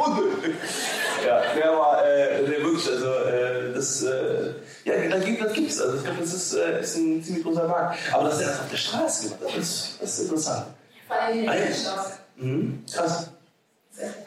Ja, 1.25 1.41
der 1.55 1.71
war 1.71 2.05
äh, 2.05 2.45
der 2.45 2.63
wirklich, 2.63 2.87
also 2.89 3.13
äh, 3.13 3.73
das, 3.73 4.03
äh, 4.03 4.53
ja, 4.85 5.09
da 5.09 5.19
gibt, 5.19 5.43
das 5.43 5.53
gibt's. 5.53 5.81
Also 5.81 5.97
ich 5.97 6.03
glaube, 6.03 6.19
das 6.21 6.33
ist, 6.33 6.53
äh, 6.53 6.79
ist 6.81 6.95
ein 6.97 7.23
ziemlich 7.23 7.43
großer 7.43 7.67
Markt. 7.67 7.99
Aber 8.13 8.29
dass 8.29 8.39
er 8.41 8.47
das 8.47 8.59
auf 8.61 8.69
der 8.69 8.77
Straße 8.77 9.29
gemacht 9.29 9.43
hat, 9.53 9.57
das, 9.57 9.97
das 9.99 10.13
ist 10.13 10.23
interessant. 10.25 10.65
Vor 11.07 11.19
allem 11.19 11.39
in 11.39 11.45
der 11.45 11.53
Ah. 11.53 11.57
Innenstadt. 11.57 12.19
Mhm. 12.37 12.85
Krass. 12.91 13.29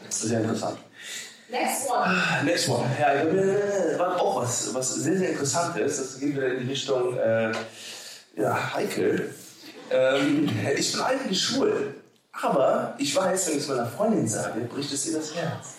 Sehr 0.08 0.40
interessant. 0.40 0.78
Next 1.52 1.90
one. 1.90 2.44
Next 2.44 2.68
one. 2.68 2.90
Ja, 2.98 3.12
äh, 3.12 3.98
war 3.98 4.18
auch 4.18 4.42
was, 4.42 4.72
was 4.74 4.94
sehr, 4.94 5.18
sehr 5.18 5.30
interessant 5.30 5.76
ist. 5.76 6.00
Das 6.00 6.18
geht 6.18 6.34
wieder 6.34 6.54
in 6.54 6.60
die 6.60 6.70
Richtung 6.70 7.18
äh, 7.18 7.52
ja, 8.36 8.74
heikel. 8.74 9.34
Ähm, 9.90 10.48
ich 10.76 10.92
bin 10.92 11.02
eigentlich 11.02 11.40
schwul. 11.40 11.94
Aber 12.40 12.94
ich 12.96 13.14
weiß, 13.14 13.48
wenn 13.48 13.56
ich 13.58 13.62
es 13.64 13.68
meiner 13.68 13.86
Freundin 13.86 14.26
sage, 14.26 14.62
bricht 14.62 14.90
es 14.92 15.06
ihr 15.06 15.18
das 15.18 15.34
Herz. 15.34 15.74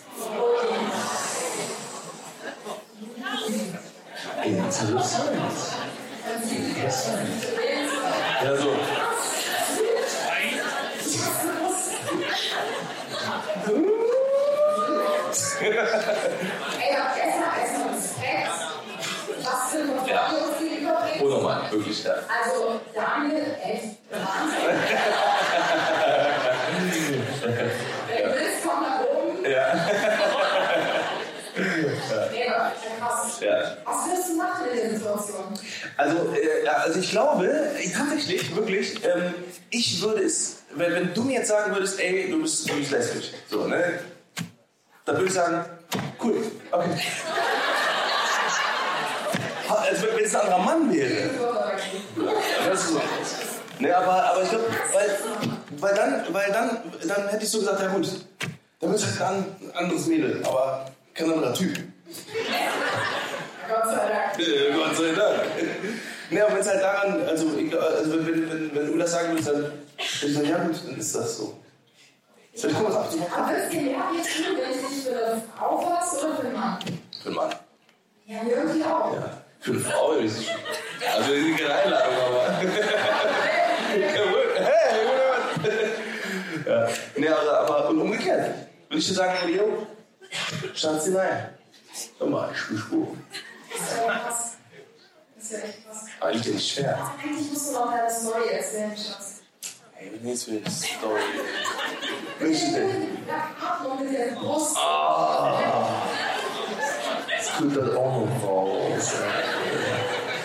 Interessant. 4.44 5.30
Interessant. 6.50 7.28
Ja, 8.44 8.56
so. 8.56 9.13
Ey, 15.64 16.94
habt 16.94 17.16
erstmal 17.18 17.58
erstmal 17.60 17.94
Respekt. 17.94 18.50
Was 19.42 19.70
für 19.70 19.78
eine 19.78 20.10
Ja. 20.10 20.30
Sie 20.58 20.76
überbringen. 20.82 21.20
Unnormal, 21.22 21.70
wirklich, 21.70 22.04
ja. 22.04 22.12
Also, 22.12 22.80
Daniel, 22.94 23.56
echt 23.62 23.96
Wahnsinn. 24.10 24.82
Wenn 27.42 28.22
du 28.22 28.34
willst, 28.34 28.58
komm 28.64 28.82
nach 28.82 29.00
oben. 29.00 29.50
Ja. 29.50 29.66
Nee, 32.32 32.48
aber 32.48 32.72
krass. 32.98 33.40
ja. 33.40 33.76
Was 33.84 34.06
würdest 34.08 34.28
du 34.30 34.36
machen 34.36 34.66
in 34.70 34.76
der 34.76 34.90
Situation? 34.98 35.44
Also, 35.96 36.16
äh, 36.34 36.64
ja, 36.64 36.72
also 36.72 36.98
ich 36.98 37.10
glaube, 37.10 37.46
äh, 37.46 37.90
tatsächlich, 37.90 38.54
wirklich, 38.56 39.04
ähm, 39.04 39.34
ich 39.70 40.02
würde 40.02 40.22
es, 40.24 40.62
wenn, 40.74 40.92
wenn 40.92 41.14
du 41.14 41.22
mir 41.22 41.38
jetzt 41.38 41.48
sagen 41.48 41.72
würdest, 41.74 42.00
ey, 42.00 42.28
du 42.30 42.42
bist, 42.42 42.68
du 42.68 42.74
bist 42.74 42.90
lesbisch, 42.90 43.30
so, 43.48 43.66
ne? 43.66 44.00
Dann 45.04 45.16
würde 45.16 45.26
ich 45.26 45.34
sagen, 45.34 45.64
cool, 46.22 46.34
okay. 46.70 47.00
Also, 49.68 50.06
wenn 50.14 50.24
es 50.24 50.34
ein 50.34 50.40
anderer 50.40 50.58
Mann 50.58 50.94
wäre, 50.94 51.30
das 52.66 52.80
ist 52.80 52.88
so. 52.88 53.00
Ne, 53.80 53.94
aber, 53.94 54.30
aber 54.30 54.42
ich 54.42 54.48
glaube, 54.48 54.64
weil, 54.92 55.18
weil, 55.78 55.94
dann, 55.94 56.24
weil 56.32 56.52
dann, 56.52 56.78
dann 57.06 57.28
hätte 57.28 57.44
ich 57.44 57.50
so 57.50 57.58
gesagt, 57.58 57.82
ja 57.82 57.88
gut, 57.88 58.08
dann 58.80 58.94
es 58.94 59.20
halt 59.20 59.34
ein 59.36 59.72
anderes 59.74 60.06
Mädel, 60.06 60.42
aber 60.44 60.86
kein 61.12 61.30
anderer 61.30 61.52
Typ. 61.52 61.76
Gott 63.68 63.84
sei 63.84 64.08
Dank. 64.08 64.38
Äh, 64.38 64.72
Gott 64.72 64.96
sei 64.96 65.12
Dank. 65.12 65.40
Ne, 66.30 66.42
aber 66.44 66.54
wenn 66.54 66.60
es 66.60 66.68
halt 66.68 66.82
daran, 66.82 67.22
also, 67.28 67.46
ich, 67.58 67.78
also 67.78 68.12
wenn, 68.12 68.26
wenn, 68.26 68.50
wenn, 68.50 68.74
wenn 68.74 68.86
du 68.92 68.98
das 68.98 69.12
sagen 69.12 69.32
würdest, 69.32 69.48
dann 69.48 69.56
würde 69.56 69.72
ich 69.98 70.34
sagen, 70.34 70.48
ja 70.48 70.58
gut, 70.58 70.76
dann 70.86 70.96
ist 70.96 71.14
das 71.14 71.36
so. 71.36 71.58
Ich 72.54 72.62
gucken, 72.62 72.84
was 72.86 72.96
abzumachen? 72.96 73.32
Aber 73.34 73.52
tun, 73.52 73.70
wenn 73.70 74.70
ich 74.70 74.86
dich 74.86 75.04
für 75.04 75.10
eine 75.10 75.42
Frau 75.56 75.80
fasse 75.80 76.26
oder 76.26 76.36
für 76.36 76.46
einen 76.46 76.52
Mann? 76.52 76.78
Für 77.20 77.28
einen 77.28 77.36
Mann. 77.36 77.54
Ja, 78.26 78.38
irgendwie 78.42 78.84
auch. 78.84 79.12
Ja. 79.12 79.30
Für 79.60 79.70
eine 79.72 79.80
Frau 79.80 80.12
ist 80.12 80.38
es. 80.38 80.46
Also, 80.48 81.30
das 81.30 81.38
ist 81.38 81.58
keine 81.58 81.74
Einladung, 81.74 82.14
aber. 82.26 82.52
hey, 82.58 84.00
ja. 86.66 86.88
Ne, 87.16 87.36
aber, 87.36 87.60
aber 87.60 87.88
und 87.90 88.00
umgekehrt. 88.00 88.54
Würde 88.88 88.98
ich 88.98 89.08
dir 89.08 89.14
sagen, 89.14 89.48
Leo, 89.48 89.86
Schatzi, 90.74 91.10
nein. 91.10 91.48
Hör 92.18 92.26
mal, 92.28 92.50
ich 92.54 92.68
bin 92.68 92.78
schwul. 92.78 93.08
Das 93.70 93.80
ist 93.80 93.96
ja 93.96 94.18
krass. 94.18 94.52
Das 95.34 95.44
ist 95.44 95.52
ja 95.52 95.58
echt 95.58 95.84
krass. 95.84 96.06
Eigentlich 96.20 96.54
nicht 96.54 96.74
fair. 96.74 97.12
Eigentlich 97.22 97.50
musst 97.50 97.68
du 97.68 97.72
noch 97.72 97.90
deine 97.90 98.10
Story 98.10 98.48
erzählen, 98.50 98.96
Schatz. 98.96 99.23
Ey, 99.98 100.10
wenn 100.12 100.28
jetzt 100.28 100.44
für 100.44 100.50
eine 100.52 100.70
Story. 100.70 101.20
Der 104.12 104.34
Brust. 104.34 104.76
Das 107.28 107.56
kommt 107.56 107.76
dann 107.76 107.96
auch 107.96 108.26
noch 108.26 108.48
raus. 108.48 109.12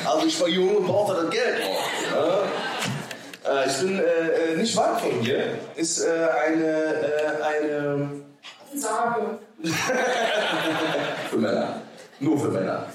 Also 0.06 0.28
ich 0.28 0.42
war 0.42 0.48
jung 0.48 0.78
und 0.78 0.88
brauchte 0.88 1.24
das 1.24 1.30
Geld 1.32 1.60
noch. 1.60 1.82
Ja? 2.16 3.64
Äh, 3.64 3.70
ich 3.70 3.78
bin 3.80 4.00
äh, 4.00 4.04
äh, 4.04 4.58
nicht 4.58 4.76
weit 4.78 5.02
von 5.02 5.12
hier. 5.22 5.58
Ist 5.76 6.00
äh, 6.00 6.28
eine, 6.46 6.66
äh, 6.66 7.44
eine 7.44 8.10
Sage. 8.76 9.40
für 11.30 11.38
Männer. 11.38 11.82
Nur 12.20 12.40
für 12.40 12.50
Männer. 12.50 12.86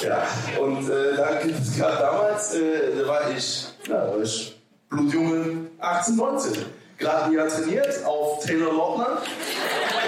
Ja, 0.00 0.26
und 0.60 0.88
äh, 0.88 1.16
da 1.16 1.34
gibt 1.42 1.60
es 1.60 1.78
damals, 1.78 2.54
äh, 2.54 3.00
da 3.00 3.08
war 3.08 3.30
ich, 3.36 3.66
ja, 3.88 4.06
da 4.06 4.12
war 4.12 4.22
ich 4.22 4.57
blutjunge 4.90 5.68
18, 5.78 6.16
19. 6.16 6.52
Gerade 6.98 7.34
Jahr 7.34 7.48
trainiert 7.48 8.04
auf 8.04 8.44
Taylor 8.44 8.72
Lautner. 8.72 9.22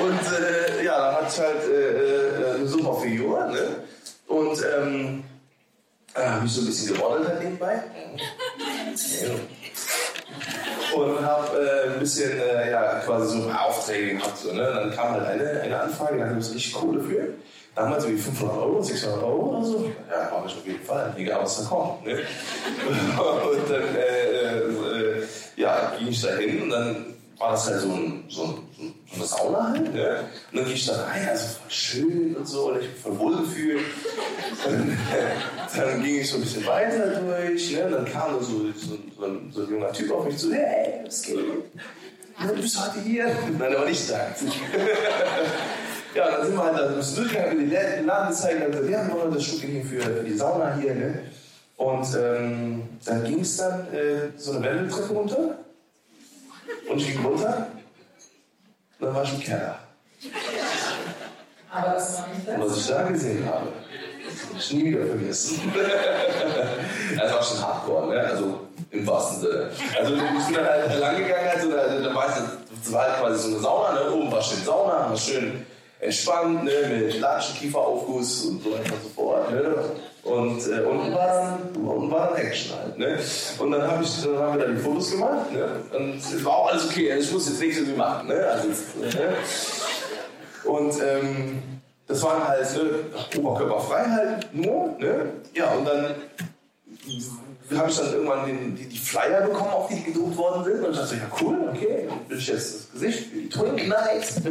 Und 0.03 0.21
äh, 0.33 0.85
ja, 0.85 0.99
da 0.99 1.17
hatte 1.17 1.27
ich 1.33 1.41
halt 1.41 1.69
äh, 1.69 2.53
äh, 2.53 2.55
eine 2.57 2.67
super 2.67 3.01
Figur. 3.01 3.45
Ne? 3.47 3.77
Und 4.27 4.59
ähm, 4.77 5.25
äh, 6.15 6.27
habe 6.27 6.47
ich 6.47 6.53
so 6.53 6.63
ein 6.63 6.67
bisschen 6.67 6.95
gemodelt 6.95 7.29
halt 7.29 7.43
nebenbei. 7.43 7.83
Und 10.97 11.25
habe 11.25 11.59
äh, 11.59 11.93
ein 11.93 12.01
bisschen 12.01 12.33
äh, 12.41 12.73
ja, 12.73 13.01
quasi 13.05 13.41
so 13.41 13.51
Aufträge 13.51 14.17
gehabt. 14.17 14.39
So, 14.39 14.53
ne? 14.53 14.73
Dann 14.75 14.91
kam 14.91 15.13
halt 15.13 15.27
eine, 15.27 15.61
eine 15.61 15.81
Anfrage, 15.81 16.19
da 16.19 16.27
hatte 16.27 16.39
ich 16.41 16.55
richtig 16.55 16.73
Kohle 16.73 17.01
für. 17.01 17.29
Damals 17.77 18.05
irgendwie 18.05 18.23
500 18.23 18.57
Euro, 18.57 18.83
600 18.83 19.23
Euro 19.23 19.57
oder 19.57 19.65
so. 19.65 19.93
Ja, 20.11 20.33
war 20.33 20.45
ich 20.45 20.53
auf 20.53 20.67
jeden 20.67 20.85
Fall. 20.85 21.15
Egal, 21.17 21.43
was 21.43 21.63
da 21.63 21.69
kommt. 21.69 22.05
Ne? 22.05 22.15
und 22.19 23.71
dann 23.71 23.95
äh, 23.95 24.30
ja, 25.61 25.95
ging 25.99 26.09
ich 26.09 26.23
da 26.23 26.37
hin 26.37 26.63
und 26.63 26.71
dann 26.71 27.15
war 27.39 27.53
das 27.53 27.67
halt 27.69 27.81
so, 27.81 27.93
ein, 27.93 28.25
so, 28.29 28.45
ein, 28.45 28.55
so 29.11 29.17
eine 29.17 29.25
Sauna 29.25 29.69
halt. 29.71 29.95
Ne? 29.95 30.25
Und 30.51 30.59
dann 30.59 30.65
ging 30.67 30.75
ich 30.75 30.87
da 30.87 31.05
rein, 31.05 31.29
also 31.29 31.47
voll 31.47 31.71
schön 31.71 32.37
und 32.37 32.47
so, 32.47 32.71
und 32.71 32.81
ich 32.81 32.89
mich 32.89 32.99
voll 32.99 33.19
wohl 33.19 33.37
gefühlt. 33.39 33.81
Und, 34.67 34.97
dann 35.77 36.03
ging 36.03 36.21
ich 36.21 36.31
so 36.31 36.37
ein 36.37 36.43
bisschen 36.43 36.67
weiter 36.67 37.21
durch, 37.21 37.73
ne? 37.73 37.87
Und 37.87 37.93
dann 37.93 38.05
kam 38.05 38.41
so, 38.41 38.59
so, 38.75 38.99
so, 39.19 39.25
ein, 39.25 39.51
so 39.53 39.63
ein 39.63 39.71
junger 39.71 39.93
Typ 39.93 40.13
auf 40.13 40.27
mich 40.27 40.37
zu, 40.37 40.53
hey, 40.53 41.01
was 41.05 41.23
geht? 41.23 41.39
Ja, 42.39 42.47
du 42.47 42.55
bist 42.55 42.79
heute 42.79 43.01
hier? 43.01 43.27
Nein, 43.59 43.75
war 43.75 43.85
nicht 43.87 44.11
da. 44.11 44.17
ja, 46.15 46.31
dann 46.31 46.47
sind 46.47 46.57
wir 46.57 46.63
halt 46.63 46.77
da 46.77 46.89
ein 46.89 46.97
bisschen 46.97 47.17
durchgegangen, 47.17 47.59
die 47.59 47.75
Laden 47.75 48.29
gesagt, 48.29 48.55
ja, 48.55 49.07
wir 49.07 49.15
wollen 49.15 49.35
das 49.35 49.45
Stück 49.45 49.61
hier 49.61 49.85
für, 49.85 50.01
für 50.01 50.25
die 50.25 50.37
Sauna 50.37 50.77
hier, 50.77 50.95
ne? 50.95 51.23
Und 51.81 52.07
ähm, 52.15 52.83
dann 53.07 53.25
ging 53.25 53.41
es 53.41 53.57
dann 53.57 53.87
äh, 53.95 54.37
so 54.37 54.53
eine 54.53 54.63
Wendeltreppe 54.67 55.15
runter. 55.15 55.39
Und 56.91 56.99
ich 56.99 57.11
ging 57.13 57.25
runter. 57.25 57.69
Und 58.99 59.07
dann 59.07 59.15
war 59.15 59.23
ich 59.25 59.33
im 59.33 59.41
Keller. 59.41 59.79
Aber 61.71 61.93
das 61.95 62.19
war 62.19 62.27
nicht 62.29 62.47
Und 62.49 62.61
das. 62.61 62.71
was 62.71 62.79
ich 62.79 62.87
da 62.89 63.03
gesehen 63.05 63.47
habe, 63.47 63.69
hab 63.69 64.59
ich 64.59 64.73
nie 64.75 64.85
wieder 64.91 65.07
vergessen. 65.07 65.73
das 67.19 67.33
war 67.33 67.43
schon 67.43 67.63
hardcore, 67.67 68.09
ne? 68.15 68.21
Also 68.21 68.61
im 68.91 69.07
wahrsten 69.07 69.41
Sinne. 69.41 69.71
Also 69.99 70.15
ich 70.15 70.21
bin 70.47 70.55
dann 70.57 70.67
halt 70.67 70.99
lang 71.01 71.17
gegangen, 71.17 71.49
also, 71.55 71.71
da, 71.71 71.99
da 71.99 72.15
war, 72.15 72.29
es- 72.29 72.43
das 72.85 72.93
war 72.93 73.03
halt 73.09 73.21
quasi 73.23 73.41
so 73.43 73.49
eine 73.55 73.59
Sauna, 73.61 73.93
ne? 73.95 74.13
Oben 74.13 74.31
war 74.31 74.43
schön 74.43 74.63
Sauna, 74.65 75.09
war 75.09 75.17
schön 75.17 75.65
entspannt, 76.01 76.65
ne? 76.65 76.73
Mit 76.91 77.21
Latschenkiefer-Aufguss 77.21 78.45
und 78.45 78.63
so 78.63 78.71
weiter 78.73 78.93
und 78.93 79.03
so 79.03 79.09
fort. 79.15 79.51
Ne? 79.51 79.75
Und 80.23 80.59
äh, 80.67 80.81
unten, 80.83 81.15
war 81.15 81.27
dann, 81.75 81.83
unten 81.83 82.11
war 82.11 82.29
dann 82.29 82.37
Action 82.37 82.77
halt. 82.77 82.99
Ne? 82.99 83.19
Und 83.59 83.71
dann, 83.71 83.91
hab 83.91 84.03
ich, 84.03 84.23
dann 84.23 84.39
haben 84.39 84.59
wir 84.59 84.67
da 84.67 84.73
die 84.73 84.79
Fotos 84.79 85.13
gemacht. 85.13 85.53
Ne? 85.53 85.67
Und 85.97 86.17
es 86.17 86.45
war 86.45 86.53
auch 86.53 86.69
alles 86.69 86.87
okay. 86.87 87.17
Ich 87.19 87.33
muss 87.33 87.49
jetzt 87.49 87.61
nichts 87.61 87.79
irgendwie 87.79 87.97
machen. 87.97 88.29
Ne? 88.29 88.35
Also, 88.35 88.69
ne? 89.01 89.35
Und 90.65 90.95
ähm, 91.03 91.63
das 92.07 92.23
waren 92.23 92.47
halt 92.47 92.77
ne, 92.77 93.39
oberkörperfrei 93.39 94.05
halt 94.05 94.55
nur. 94.55 94.95
Ne? 94.99 95.33
Ja, 95.55 95.71
und 95.73 95.87
dann 95.87 96.15
habe 97.79 97.91
ich 97.91 97.97
dann 97.97 98.13
irgendwann 98.13 98.47
den, 98.47 98.77
die, 98.77 98.87
die 98.87 98.99
Flyer 98.99 99.43
bekommen, 99.43 99.71
auf 99.71 99.89
die 99.89 100.03
gedruckt 100.03 100.37
worden 100.37 100.65
sind. 100.65 100.85
Und 100.85 100.93
ich 100.93 100.99
dachte, 100.99 101.15
ja 101.15 101.31
cool, 101.41 101.71
okay, 101.73 102.07
dann 102.09 102.19
bin 102.25 102.39
ich 102.39 102.47
jetzt 102.47 102.75
das 102.75 102.93
Gesicht 102.93 103.33
die 103.33 103.49
Twink 103.49 103.89
Nights. 103.89 104.43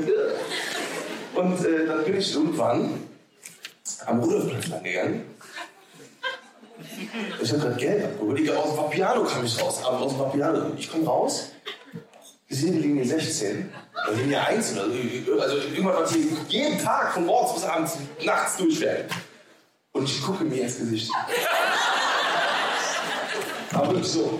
Und 1.35 1.65
äh, 1.65 1.85
dann 1.85 2.03
bin 2.03 2.17
ich 2.17 2.33
irgendwann 2.33 3.03
am 4.05 4.19
Rudolfplatz 4.19 4.67
lang 4.67 4.83
gegangen. 4.83 5.23
Ich 7.41 7.51
habe 7.51 7.61
gerade 7.61 7.75
Geld 7.75 8.03
abgeholt. 8.05 8.39
Ich, 8.39 8.51
aus 8.51 8.69
dem 8.69 8.77
Vapiano 8.77 9.23
kam 9.23 9.45
ich 9.45 9.61
raus. 9.61 9.81
Aber 9.83 9.99
aus 10.01 10.17
Vapiano. 10.17 10.73
Ich 10.77 10.91
komme 10.91 11.05
raus. 11.05 11.51
Wir 12.47 12.57
sind 12.57 12.73
in 12.75 12.81
Linie 12.81 13.05
16. 13.05 13.71
Oder 14.07 14.17
Linie 14.17 14.45
1 14.45 14.73
oder 14.73 14.85
so. 14.85 15.41
Also 15.41 15.57
irgendwann 15.57 15.95
was 15.95 16.13
hier 16.13 16.25
jeden 16.47 16.79
Tag 16.79 17.13
von 17.13 17.25
morgens 17.25 17.53
bis 17.53 17.63
abends 17.63 17.97
nachts 18.23 18.57
durchfährt. 18.57 19.11
Und 19.91 20.05
ich 20.09 20.21
gucke 20.21 20.43
mir 20.43 20.63
ins 20.63 20.77
Gesicht. 20.77 21.11
Aber 23.73 24.03
so. 24.03 24.39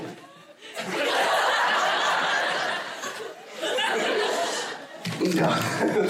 Ja, 5.22 5.60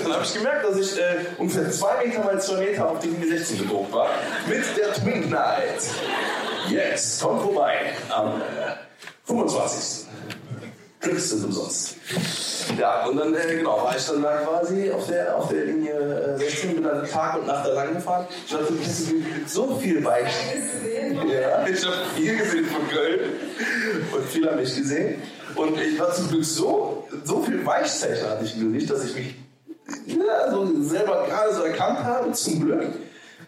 dann 0.03 0.13
habe 0.13 0.23
ich 0.23 0.33
gemerkt, 0.33 0.65
dass 0.65 0.77
ich 0.77 0.99
äh, 0.99 1.25
ungefähr 1.37 1.69
zwei 1.71 2.05
Meter 2.05 2.23
mal 2.23 2.41
zwei 2.41 2.59
Meter 2.59 2.89
auf 2.89 2.99
die 2.99 3.07
Linie 3.07 3.37
16 3.37 3.59
gedruckt 3.59 3.91
war. 3.91 4.09
Mit 4.47 4.63
der 4.77 4.93
Twin 4.93 5.29
Night. 5.29 5.81
Yes, 6.69 7.19
komm 7.21 7.39
vorbei 7.39 7.93
am 8.09 8.41
äh, 8.41 8.75
25. 9.25 10.07
Drinks 11.01 11.29
sind 11.29 11.45
umsonst. 11.45 11.95
Ja, 12.77 13.05
und 13.05 13.17
dann 13.17 13.33
äh, 13.33 13.55
genau, 13.55 13.83
war 13.83 13.95
ich 13.95 14.05
dann 14.05 14.21
da 14.21 14.37
quasi 14.37 14.91
auf 14.91 15.07
der, 15.07 15.35
auf 15.35 15.49
der 15.49 15.65
Linie 15.65 16.35
äh, 16.35 16.37
16, 16.37 16.75
bin 16.75 16.83
dann 16.83 17.07
Tag 17.07 17.37
und 17.39 17.47
Nacht 17.47 17.65
da 17.65 17.73
lang 17.73 17.93
gefahren. 17.93 18.27
Ich 18.45 18.53
hatte 18.53 18.73
so 19.47 19.77
viel 19.77 20.01
Bike. 20.01 20.27
Ja, 21.31 21.65
ich 21.67 21.85
habe 21.85 21.95
viel 22.15 22.37
gesehen 22.37 22.65
von 22.65 22.87
Köln 22.89 23.31
und 24.11 24.25
viel 24.25 24.49
habe 24.49 24.61
ich 24.61 24.75
gesehen. 24.75 25.21
Und 25.55 25.79
ich 25.79 25.99
war 25.99 26.13
zum 26.13 26.27
Glück 26.27 26.45
so, 26.45 26.98
so 27.23 27.41
viel 27.41 27.65
Weichzeichen 27.65 28.29
hatte 28.29 28.45
ich 28.45 28.57
im 28.57 28.73
Gesicht, 28.73 28.91
dass 28.91 29.05
ich 29.05 29.15
mich 29.15 29.35
ja, 30.05 30.51
so 30.51 30.83
selber 30.83 31.25
gerade 31.27 31.53
so 31.53 31.63
erkannt 31.63 32.03
habe, 32.03 32.31
zum 32.31 32.65
Glück. 32.65 32.87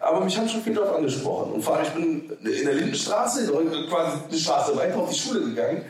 Aber 0.00 0.24
mich 0.24 0.36
haben 0.36 0.48
schon 0.48 0.62
viele 0.62 0.76
darauf 0.76 0.96
angesprochen. 0.96 1.52
Und 1.52 1.62
vor 1.62 1.76
allem, 1.76 1.86
ich 1.86 1.92
bin 1.92 2.30
in 2.44 2.64
der 2.66 2.74
Lindenstraße, 2.74 3.52
quasi 3.88 4.18
eine 4.28 4.38
Straße 4.38 4.76
weiter 4.76 4.96
auf 4.96 5.10
die 5.10 5.18
Schule 5.18 5.40
gegangen. 5.42 5.84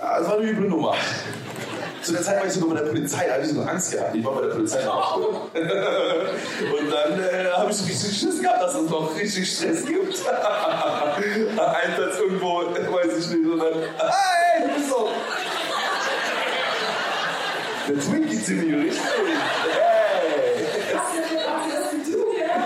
Das 0.00 0.26
war 0.26 0.38
eine 0.38 0.50
üble 0.50 0.68
Nummer. 0.68 0.94
Zu 2.02 2.12
der 2.12 2.22
Zeit 2.22 2.38
war 2.38 2.46
ich 2.46 2.52
sogar 2.52 2.74
bei 2.74 2.82
der 2.82 2.88
Polizei, 2.88 3.26
da 3.26 3.34
habe 3.34 3.42
ich 3.42 3.48
sogar 3.48 3.68
Angst 3.68 3.92
gehabt. 3.92 4.14
Ich 4.14 4.24
war 4.24 4.34
bei 4.34 4.42
der 4.42 4.54
Polizei 4.54 4.84
nach 4.84 5.16
Und 5.16 5.26
dann 6.90 7.20
äh, 7.20 7.50
habe 7.52 7.70
ich 7.70 7.82
richtig 7.84 8.18
Schiss 8.18 8.40
gehabt, 8.40 8.62
dass 8.62 8.74
es 8.76 8.88
noch 8.88 9.14
richtig 9.18 9.52
Stress 9.52 9.84
gibt. 9.84 10.22
Einsatz 11.58 12.18
irgendwo, 12.20 12.60
weiß 12.60 13.18
ich 13.18 13.36
nicht. 13.36 13.50
Und 13.50 13.58
dann, 13.58 13.74
hey, 13.98 14.68
du 14.68 14.74
bist 14.74 14.88
so. 14.88 15.08
Der 17.88 18.00
Twinkie 18.00 18.42
ziemlich 18.42 18.74
richtig. 18.74 19.00
Hey. 19.00 19.76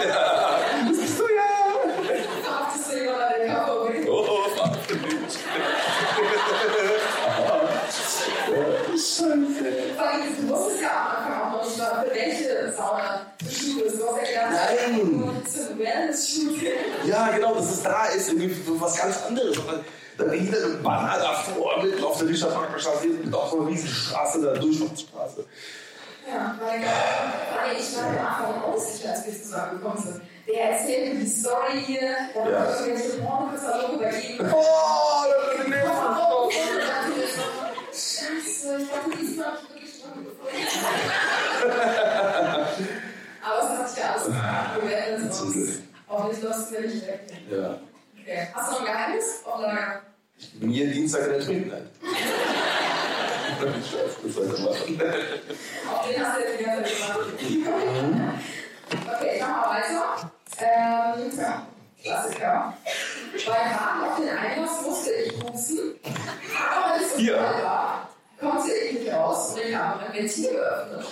Ja, 0.08 0.60
das 0.88 0.98
bist 0.98 1.18
du 1.20 1.24
ja. 1.24 1.50
Oh, 4.08 4.38
Scheiße. 9.96 10.36
Du 10.40 10.46
musstest 10.46 10.80
ja 10.80 10.90
am 10.90 11.06
Anfang 11.16 11.36
auch 11.40 11.76
noch 11.76 12.14
welche 12.14 12.72
Sauna 12.72 13.26
du 13.38 13.46
Du 13.46 13.84
Nein. 14.50 16.14
zu. 16.14 16.40
Ja, 17.04 17.28
genau, 17.30 17.54
dass 17.54 17.70
es 17.70 17.82
da 17.82 18.06
ist, 18.06 18.28
irgendwie 18.28 18.54
was 18.80 18.96
ganz 18.96 19.22
anderes. 19.26 19.58
Aber 19.58 19.84
dann 20.20 20.30
hing 20.30 20.50
da 20.50 20.58
ein 20.58 20.82
Banner 20.82 21.18
davor, 21.18 21.82
mitten 21.82 22.02
auf 22.04 22.18
der 22.18 22.26
Lichterparkstraße, 22.28 23.06
mit 23.06 23.34
auf 23.34 23.50
so 23.50 23.60
einer 23.60 23.68
Riesenstraße, 23.68 24.40
da 24.42 24.52
Durchfahrtsstraße. 24.54 25.44
Ja, 26.28 26.54
weil, 26.60 26.80
weil 26.80 27.80
ich 27.80 27.96
war 27.96 28.04
am 28.04 28.18
Anfang 28.26 28.62
auch 28.62 28.78
sicher, 28.78 29.10
als 29.10 29.26
wir 29.26 29.32
zusammengekommen 29.42 29.98
sind. 30.02 30.20
Der 30.46 30.70
erzählte 30.72 31.16
die 31.16 31.26
Story 31.26 31.82
hier, 31.86 32.14
da 32.34 32.48
Ja. 32.48 32.60
hat 32.60 32.80
irgendwelche 32.80 33.18
Pornokataloge 33.18 33.94
übergeben. 33.94 34.50
Oh, 34.52 35.24
das 35.30 35.66
ist 37.16 37.38
ein 37.38 38.40
Scheiße, 38.42 38.82
ich 38.82 38.88
dachte, 38.90 39.10
diesmal 39.18 39.52
ich 39.54 39.68
wirklich 39.74 40.02
dran 40.02 40.26
Aber 43.42 43.58
es 43.62 43.78
hat 43.78 43.88
sich 43.88 43.98
ja 43.98 44.12
alles 44.12 44.24
gewendet 44.80 45.34
Zum 45.34 45.52
Glück. 45.52 45.68
und 46.08 46.16
hoffentlich 46.18 46.42
lässt 46.42 46.70
du 46.70 46.74
mir 46.74 46.86
nicht 46.86 47.06
weg. 47.06 47.20
Ja. 47.50 47.78
Okay. 48.20 48.48
Hast 48.54 48.68
du 48.68 48.72
noch 48.74 48.80
ein 48.80 48.86
Geheimnis? 48.86 49.24
Mir 50.60 50.90
Dienstag 50.90 51.48
in 51.48 51.70
der. 51.70 51.80
Das 53.60 54.34
soll 54.34 54.54
ich 54.54 54.60
machen. 54.60 55.02
Auf 55.90 56.08
den 56.08 56.24
hast 56.24 56.36
du 56.36 56.42
jetzt 56.42 56.60
die 56.60 56.64
ganze 56.64 56.84
Zeit 56.84 56.98
gemacht. 56.98 58.34
Okay, 58.90 59.36
ich 59.36 59.40
mach 59.40 59.48
mal 59.48 59.70
weiter. 59.70 60.30
Ähm, 60.58 61.38
ja, 61.38 61.66
Klassiker. 62.02 62.74
Beim 63.46 63.54
Warten 63.54 64.10
auf 64.10 64.16
den 64.18 64.28
Einlass 64.28 64.82
musste 64.84 65.10
ich 65.12 65.32
husten, 65.42 65.94
aber 66.58 66.94
als 66.94 67.02
es 67.12 67.16
Hier. 67.16 67.34
voll 67.36 67.62
war, 67.62 68.08
konnte 68.40 68.72
ich 68.72 69.00
nicht 69.00 69.12
raus 69.12 69.52
und 69.54 69.60
ich 69.62 69.74
habe 69.74 70.00
mein 70.04 70.12
Ventil 70.14 70.50
geöffnet. 70.50 71.04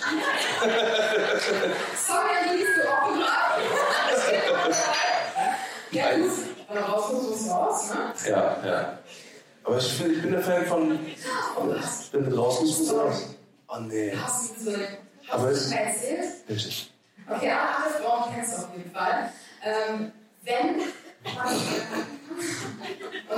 Sorry, 2.07 2.35
die, 2.45 2.57
die 2.57 2.63
gerochen 2.63 3.23
haben. 3.23 3.63
Ja, 5.91 6.15
gut. 6.17 6.31
Aber 6.67 6.81
raus 6.81 7.13
muss 7.13 7.41
es 7.41 7.49
raus, 7.49 7.89
ne? 7.89 8.29
Ja, 8.29 8.57
ja. 8.63 8.98
Aber 9.63 9.77
ich, 9.77 9.93
find, 9.93 10.13
ich 10.15 10.21
bin 10.21 10.31
der 10.31 10.41
Fan 10.41 10.65
von. 10.65 10.99
Ich 11.05 12.11
bin 12.11 12.29
draußen, 12.29 12.67
ich 12.67 12.77
muss 12.79 12.93
raus. 12.93 13.35
Oh 13.67 13.79
nee. 13.81 14.13
Hast 14.15 14.65
du. 14.65 14.71
Aber 15.29 15.49
es- 15.51 15.69
du 15.69 15.75
schon 15.75 15.77
erzählt? 15.85 16.25
Richtig. 16.49 16.91
Okay, 17.29 17.51
alle 17.51 17.93
Frauen 18.03 18.33
kennst 18.33 18.53
du 18.53 18.57
auf 18.63 18.69
jeden 18.75 18.91
Fall. 18.91 19.29
Ähm, 19.63 20.11
wenn 20.43 20.77
man. 21.35 21.55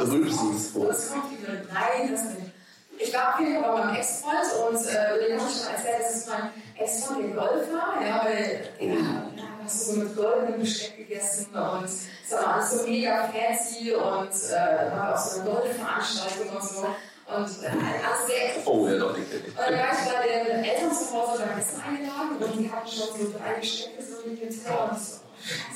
Du 0.09 0.55
es 0.55 0.67
vor. 0.72 0.88
Das 0.88 1.11
kommt 1.11 1.32
wieder 1.41 1.53
rein, 1.74 2.11
das 2.11 2.24
nicht. 2.26 2.51
Ich 2.97 3.13
war 3.13 3.34
auf 3.34 3.39
jeden 3.39 3.61
Fall 3.63 3.74
bei 3.74 3.84
meinem 3.86 3.95
Ex-Freund 3.95 4.69
und 4.69 4.76
äh, 4.88 5.28
den 5.28 5.39
habe 5.39 5.49
ich 5.49 5.57
schon 5.57 5.74
erzählt, 5.74 5.99
das 6.01 6.15
ist 6.17 6.30
mein 6.30 6.51
Ex-Freund, 6.78 7.24
der 7.24 7.32
Golf 7.36 7.74
war. 7.74 8.05
Ja, 8.05 8.24
weil 8.24 8.69
ja, 8.80 9.32
du 9.64 9.70
so 9.70 9.93
mit 9.93 10.16
goldenem 10.16 10.59
Besteck 10.59 10.97
gegessen 10.97 11.47
und 11.53 11.86
es 11.86 12.07
war 12.32 12.55
alles 12.55 12.72
so 12.72 12.88
mega 12.88 13.30
fancy 13.30 13.93
und 13.93 14.30
äh, 14.30 14.91
war 14.91 15.14
auch 15.14 15.18
so 15.18 15.41
eine 15.41 15.49
Golfveranstaltung 15.49 16.49
und 16.49 16.64
so. 16.64 16.88
Und 17.28 17.64
äh, 17.64 17.68
alles 17.68 18.28
sehr 18.28 18.68
Oh, 18.68 18.88
ja, 18.88 18.97
doch, 18.97 19.18
ich. 19.18 19.24
und 19.24 19.57
dann 19.57 19.74
war 19.74 19.91
ich 19.93 20.12
bei 20.12 20.43
den 20.43 20.64
Eltern 20.64 20.91
zu 20.91 21.14
Hause 21.14 21.43
beim 21.43 21.59
Essen 21.59 21.82
eingeladen 21.82 22.38
und 22.39 22.59
die 22.59 22.72
hatten 22.72 22.88
schon 22.88 23.07
so 23.18 23.34
drei 23.38 23.59
Gestecke 23.59 24.03
so 24.03 24.28
mit 24.28 24.41
dem 24.41 24.49
Teller 24.49 24.91
und 24.91 24.99
so. 24.99 25.20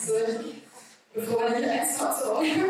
so 0.06 0.14
bevor 1.14 1.50
wir 1.50 1.60
nicht 1.60 1.70
extra 1.70 2.14
zu 2.14 2.32
Und 2.34 2.46
ähm, 2.50 2.66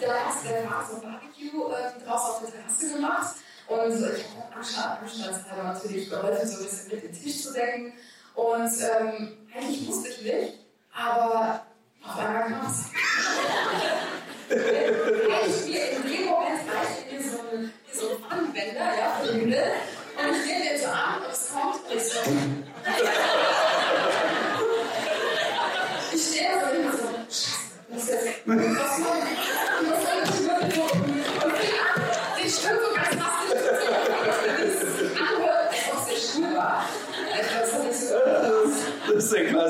da 0.00 0.14
hat 0.14 0.44
der 0.44 0.68
Vater 0.68 0.86
so 0.90 0.96
ein 0.96 1.02
Barbecue 1.02 1.72
äh, 1.72 2.04
draußen 2.04 2.30
auf 2.30 2.40
der 2.42 2.50
Terrasse 2.52 2.94
gemacht. 2.94 3.36
Und 3.66 3.92
ich 3.94 4.24
habe 4.36 4.56
Anstand, 4.56 5.02
anstandshalber 5.02 5.62
natürlich 5.62 6.10
geholfen, 6.10 6.46
so 6.46 6.58
ein 6.58 6.64
bisschen 6.64 6.88
mit 6.90 7.02
den 7.04 7.12
Tisch 7.12 7.42
zu 7.42 7.52
decken. 7.54 7.94
Und 8.34 8.70
ähm, 8.80 9.38
eigentlich 9.54 9.88
wusste 9.88 10.08
ich 10.08 10.22
nicht, 10.22 10.54
aber 10.92 11.64
auf 12.04 12.18
einmal 12.18 12.42
kam 12.44 12.66
es. 12.66 12.90
Ich 14.50 15.66
mir 15.66 15.90
in 15.90 16.02
dem 16.02 16.24
Moment 16.26 16.60
reicht 16.68 17.12
mir 17.12 17.22
so 17.22 17.38
ein, 17.52 17.72
wie 17.90 17.96
so 17.96 18.06
Anwender, 18.28 18.94
ja, 18.98 19.20
für 19.20 19.32
den 19.32 19.40
Himmel. 19.40 19.64
Und 20.16 20.36
ich 20.36 20.46
nehme 20.46 20.64
den 20.64 20.80
so 20.80 20.88
an 20.88 21.22
und 21.24 21.32
es 21.32 21.52
kommt 21.52 21.90
und 21.90 21.96
ich 21.96 22.02
so. 22.02 22.20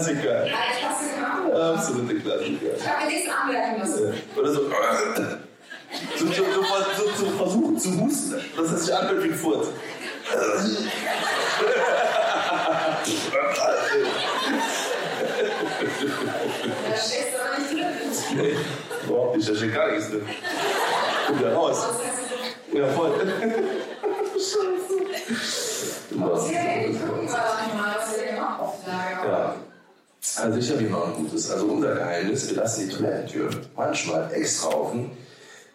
Klassiker. 0.04 0.46
Ja, 0.46 0.54
ich 0.72 0.80
gemacht. 1.14 1.52
Absolute 1.74 2.14
Klassiker. 2.20 2.76
Ich 2.76 2.88
habe 2.88 3.04
mir 3.04 3.10
nichts 3.10 3.28
anmerken 3.30 3.80
lassen. 3.80 4.14
Oder 4.36 4.52
so. 4.52 4.60
So, 6.16 6.26
so, 6.26 6.32
so, 6.32 6.42
so, 7.16 7.26
versuchen 7.36 7.78
zu 7.78 8.00
husten, 8.00 8.40
dass 8.56 8.72
es 8.72 8.86
sich 8.86 8.94
anhört 8.94 9.22
wie 9.22 9.28
ein 9.28 9.34
Furz. 9.34 9.68
Da 10.32 10.40
steckst 16.96 17.32
du 17.32 17.38
aber 17.38 17.58
nicht 17.58 17.72
drin. 17.72 17.84
Nee, 18.36 18.56
überhaupt 19.06 19.36
nicht, 19.36 19.48
da 19.48 19.54
steht 19.54 19.74
gar 19.74 19.92
nichts 19.92 20.10
drin. 20.10 20.26
Kommt 21.28 21.40
ja 21.40 21.52
raus. 21.54 21.78
Ja, 22.72 22.88
voll. 22.88 23.12
Okay, 26.16 26.92
gucken 26.92 27.26
wir 27.26 27.32
doch 27.32 27.74
mal, 27.74 27.96
was 27.96 28.16
wir 28.16 28.60
auflagen. 28.60 29.28
Ja. 29.28 29.56
Also 30.36 30.58
ich 30.58 30.70
habe 30.70 30.80
hier 30.80 30.90
noch 30.90 31.06
ein 31.06 31.14
gutes. 31.14 31.50
Also 31.50 31.66
unser 31.66 31.94
Geheimnis, 31.94 32.48
wir 32.48 32.56
lassen 32.56 32.88
die 32.88 32.94
Toilettentür 32.94 33.50
manchmal 33.76 34.32
extra 34.32 34.68
offen. 34.68 35.10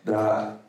Da. 0.03 0.59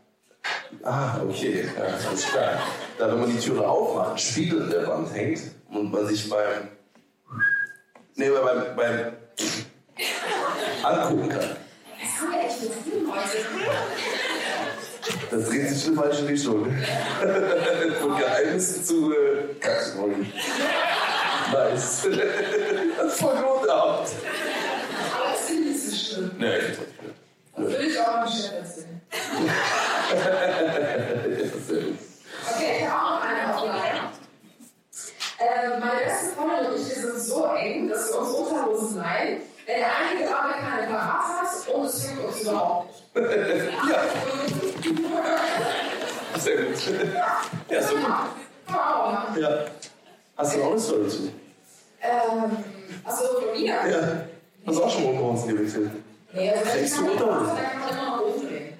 Ah, 0.82 1.20
okay, 1.22 1.64
ja, 1.76 1.84
alles 2.08 2.26
klar. 2.26 2.62
Da, 2.98 3.10
wenn 3.10 3.20
man 3.20 3.30
die 3.30 3.38
Türe 3.38 3.66
aufmacht, 3.66 4.12
ein 4.12 4.18
Spiegel 4.18 4.62
in 4.62 4.70
der 4.70 4.86
Wand 4.86 5.12
hängt 5.14 5.40
und 5.70 5.92
man 5.92 6.06
sich 6.06 6.28
beim. 6.28 6.68
Nee, 8.14 8.28
beim, 8.30 8.76
beim 8.76 9.12
Angucken 10.82 11.28
kann. 11.28 11.56
Das 15.30 15.48
dreht 15.48 15.68
sich 15.68 15.86
in 15.86 15.92
die 15.92 15.96
falsche 15.96 16.28
Richtung. 16.28 16.66
Von 18.00 18.18
Geheimnissen 18.18 18.84
zu 18.84 19.12
äh, 19.12 19.54
Kackschrollen. 19.60 20.32
Nice. 21.52 22.08
Das 23.10 23.18
ist 23.18 23.24
voll 23.24 23.34
gut 23.42 23.68
ab. 23.68 24.06
Aber 25.16 25.30
das 25.32 25.40
finde 25.40 25.70
ich 25.70 25.76
nicht 25.76 25.84
so 25.84 25.96
schlimm. 26.14 26.30
Nee, 26.38 26.56
ich 26.58 26.62
find's 26.64 26.80
nicht 26.80 27.16
Das 27.56 27.66
will 27.66 27.86
ich 27.90 27.98
auch 27.98 28.12
meinem 28.12 28.28
Chef 28.28 28.52
erzählen. 28.52 29.00
schlimm. 31.66 31.98
Okay, 32.54 32.72
ich 32.78 32.86
habe 32.88 33.02
auch 33.04 33.10
noch 33.10 33.22
eine 33.28 33.56
Aufgabe. 33.56 33.80
Äh, 35.40 35.80
meine 35.80 36.00
beste 36.04 36.26
Freundin 36.36 36.66
und 36.66 36.76
ich, 36.76 36.86
wir 36.88 37.02
sind 37.02 37.20
so 37.20 37.44
eng, 37.46 37.88
dass 37.88 38.12
wir 38.12 38.18
uns 38.20 38.30
Unterhosen 38.30 38.98
leihen, 38.98 39.40
wenn 39.66 39.76
der 39.80 39.88
eine 39.96 40.24
gerade 40.24 40.54
keine 40.60 40.86
parat 40.86 41.22
hat 41.42 41.74
und 41.74 41.86
es 41.86 42.10
juckt 42.10 42.24
uns 42.28 42.42
überhaupt 42.42 42.94
nicht. 43.16 43.28
Ja, 43.90 43.98
sehr 46.38 46.56
gut. 46.62 46.76
Ja, 47.70 47.82
so 47.82 47.94
gut. 47.96 48.08
Machen. 48.08 49.40
Ja. 49.40 49.64
Hast 50.36 50.54
du 50.54 50.62
auch 50.62 50.70
eine 50.70 50.80
Story 50.80 51.02
dazu? 51.04 51.32
Ähm, 52.02 52.64
also 53.04 53.24
von 53.24 53.60
mir? 53.60 53.66
Ja. 53.66 54.24
Hast 54.66 54.78
du 54.78 54.82
auch 54.84 54.90
schon 54.90 55.04
mal 55.04 55.10
Unterhosen 55.10 55.56
gewechselt? 55.56 55.90
Nee, 56.32 56.52
ich 56.54 56.70
Trägst 56.70 56.98
du 56.98 57.00
keine 57.02 57.12
Unterhosen? 57.12 57.46
parat 57.46 57.58
habe, 57.58 57.62
dann 57.62 57.70
kann 57.70 57.80
man 57.80 57.90
immer 57.90 58.04
nach 58.06 58.20
oben 58.20 58.46
drehen. 58.46 58.70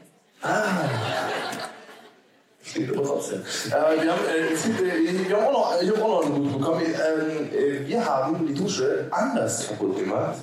Klingt 2.73 2.97
aber 2.97 3.07
trotzdem. 3.07 3.41
Äh, 3.41 3.71
wir, 3.71 4.13
haben, 4.13 4.21
äh, 4.29 4.53
äh, 4.53 5.29
wir 5.29 5.37
haben 5.37 5.47
auch 5.47 5.53
noch, 5.53 5.83
ich 5.83 5.91
habe 5.91 6.05
auch 6.05 6.09
noch 6.09 6.27
eine 6.27 6.35
gute 6.35 6.59
bekommen. 6.59 6.83
Ähm, 6.83 7.49
äh, 7.53 7.89
wir 7.89 8.05
haben 8.05 8.47
die 8.47 8.55
Dusche 8.55 9.09
anders 9.11 9.67
kaputt 9.69 9.99
gemacht, 9.99 10.39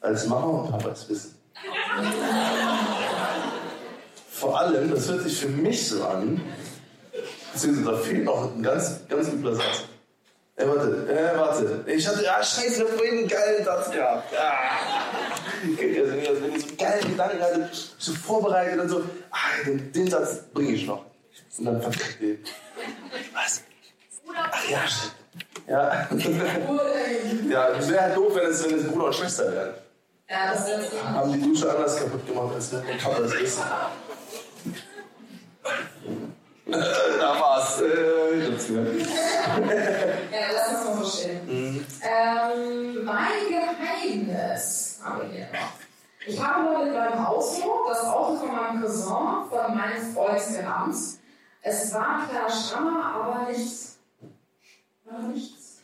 als 0.00 0.26
Mama 0.26 0.46
und 0.46 0.70
Papa 0.70 0.88
es 0.90 1.08
wissen. 1.08 1.34
Vor 4.30 4.58
allem, 4.58 4.90
das 4.90 5.08
hört 5.08 5.22
sich 5.22 5.38
für 5.38 5.48
mich 5.48 5.88
so 5.88 6.04
an, 6.04 6.40
beziehungsweise 7.52 7.90
da 7.90 7.96
fehlt 7.96 8.24
noch 8.24 8.54
ein 8.54 8.62
ganz, 8.62 9.00
ganz 9.08 9.28
übler 9.28 9.54
Satz. 9.54 9.84
Äh, 10.58 10.66
warte, 10.66 11.06
äh, 11.08 11.38
warte. 11.38 11.84
Ich 11.86 12.06
hatte, 12.08 12.24
ja, 12.24 12.42
scheiße, 12.42 12.74
ich 12.74 12.80
hab 12.80 12.88
vorhin 12.88 13.18
einen 13.18 13.28
geilen 13.28 13.64
Satz 13.64 13.92
gehabt. 13.92 14.34
Ah. 14.36 14.50
Das, 15.62 15.78
wenn 15.78 15.94
wenn 15.94 16.24
ihr 16.24 16.36
so 16.36 16.44
einen 16.44 16.76
geilen 16.76 17.10
Gedanken 17.10 17.40
hattet, 17.40 17.94
so 17.98 18.12
vorbereitet 18.12 18.80
und 18.80 18.88
so, 18.88 19.04
ah, 19.30 19.36
den, 19.64 19.92
den 19.92 20.10
Satz 20.10 20.40
bringe 20.52 20.72
ich 20.72 20.84
noch. 20.84 21.04
Und 21.58 21.64
dann 21.64 21.80
verkackt 21.80 22.20
ihr. 22.20 22.38
Was? 23.34 23.62
Ach 24.34 24.68
ja, 24.68 24.80
stimmt. 24.86 25.14
Ja. 25.68 26.08
ja, 27.50 27.68
es 27.68 27.88
wäre 27.90 28.02
halt 28.02 28.16
doof, 28.16 28.34
wenn 28.34 28.50
es, 28.50 28.64
wenn 28.64 28.78
es 28.78 28.86
Bruder 28.88 29.06
und 29.06 29.14
Schwester 29.14 29.52
wären. 29.52 29.74
Ja, 30.28 30.52
das 30.52 30.66
das. 30.66 31.04
Haben 31.04 31.32
die 31.32 31.48
Dusche 31.48 31.70
anders 31.70 31.96
kaputt 31.96 32.26
gemacht, 32.26 32.54
als 32.54 32.70
der 32.70 32.78
Papa 32.78 33.20
das 33.20 33.34
ist. 33.34 33.58
Da 36.70 37.40
war's. 37.40 37.80
Äh, 37.80 38.34
ich 38.34 38.52
hab's 38.52 38.66
gehört. 38.66 39.00
Ja, 39.00 40.48
lass 40.52 40.68
uns 40.68 40.84
mal 40.84 41.04
so 41.04 41.10
stehen. 41.10 41.46
Mhm. 41.46 41.86
Ähm, 42.02 43.04
mein 43.04 43.48
Geheimnis 43.48 45.00
haben 45.02 45.22
wir 45.22 45.28
hier 45.28 45.48
noch. 45.52 45.72
Ich 46.26 46.42
habe 46.42 46.62
mal 46.62 46.84
mit 46.84 46.94
meinem 46.94 47.24
Auto 47.24 47.86
das 47.88 48.04
Auto 48.04 48.36
von 48.36 48.54
meinem 48.54 48.82
Cousin 48.82 49.48
von 49.48 49.76
meinem 49.76 50.14
Freund 50.14 50.42
gerammt. 50.46 50.96
Es 51.62 51.94
war 51.94 52.20
ein 52.20 52.28
kleiner 52.28 52.50
Schrammer, 52.50 53.14
aber 53.14 53.50
nichts. 53.50 53.98
War 55.04 55.20
nichts. 55.20 55.78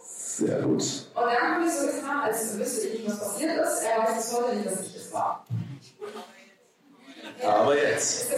Sehr 0.00 0.62
gut. 0.62 0.82
Und 1.14 1.24
dann 1.24 1.54
habe 1.56 1.66
ich 1.66 1.72
so 1.72 1.86
getan, 1.86 2.20
als 2.22 2.58
wüsste 2.58 2.86
ich 2.86 3.00
nicht, 3.00 3.10
was 3.10 3.18
passiert 3.18 3.58
ist. 3.58 3.82
Er 3.82 4.02
weiß 4.02 4.16
bis 4.16 4.34
heute 4.34 4.56
nicht, 4.56 4.66
dass 4.66 4.80
ich 4.86 4.96
es 4.96 5.12
war. 5.12 5.44
Aber 7.44 7.76
jetzt. 7.76 8.22
Ist? 8.22 8.32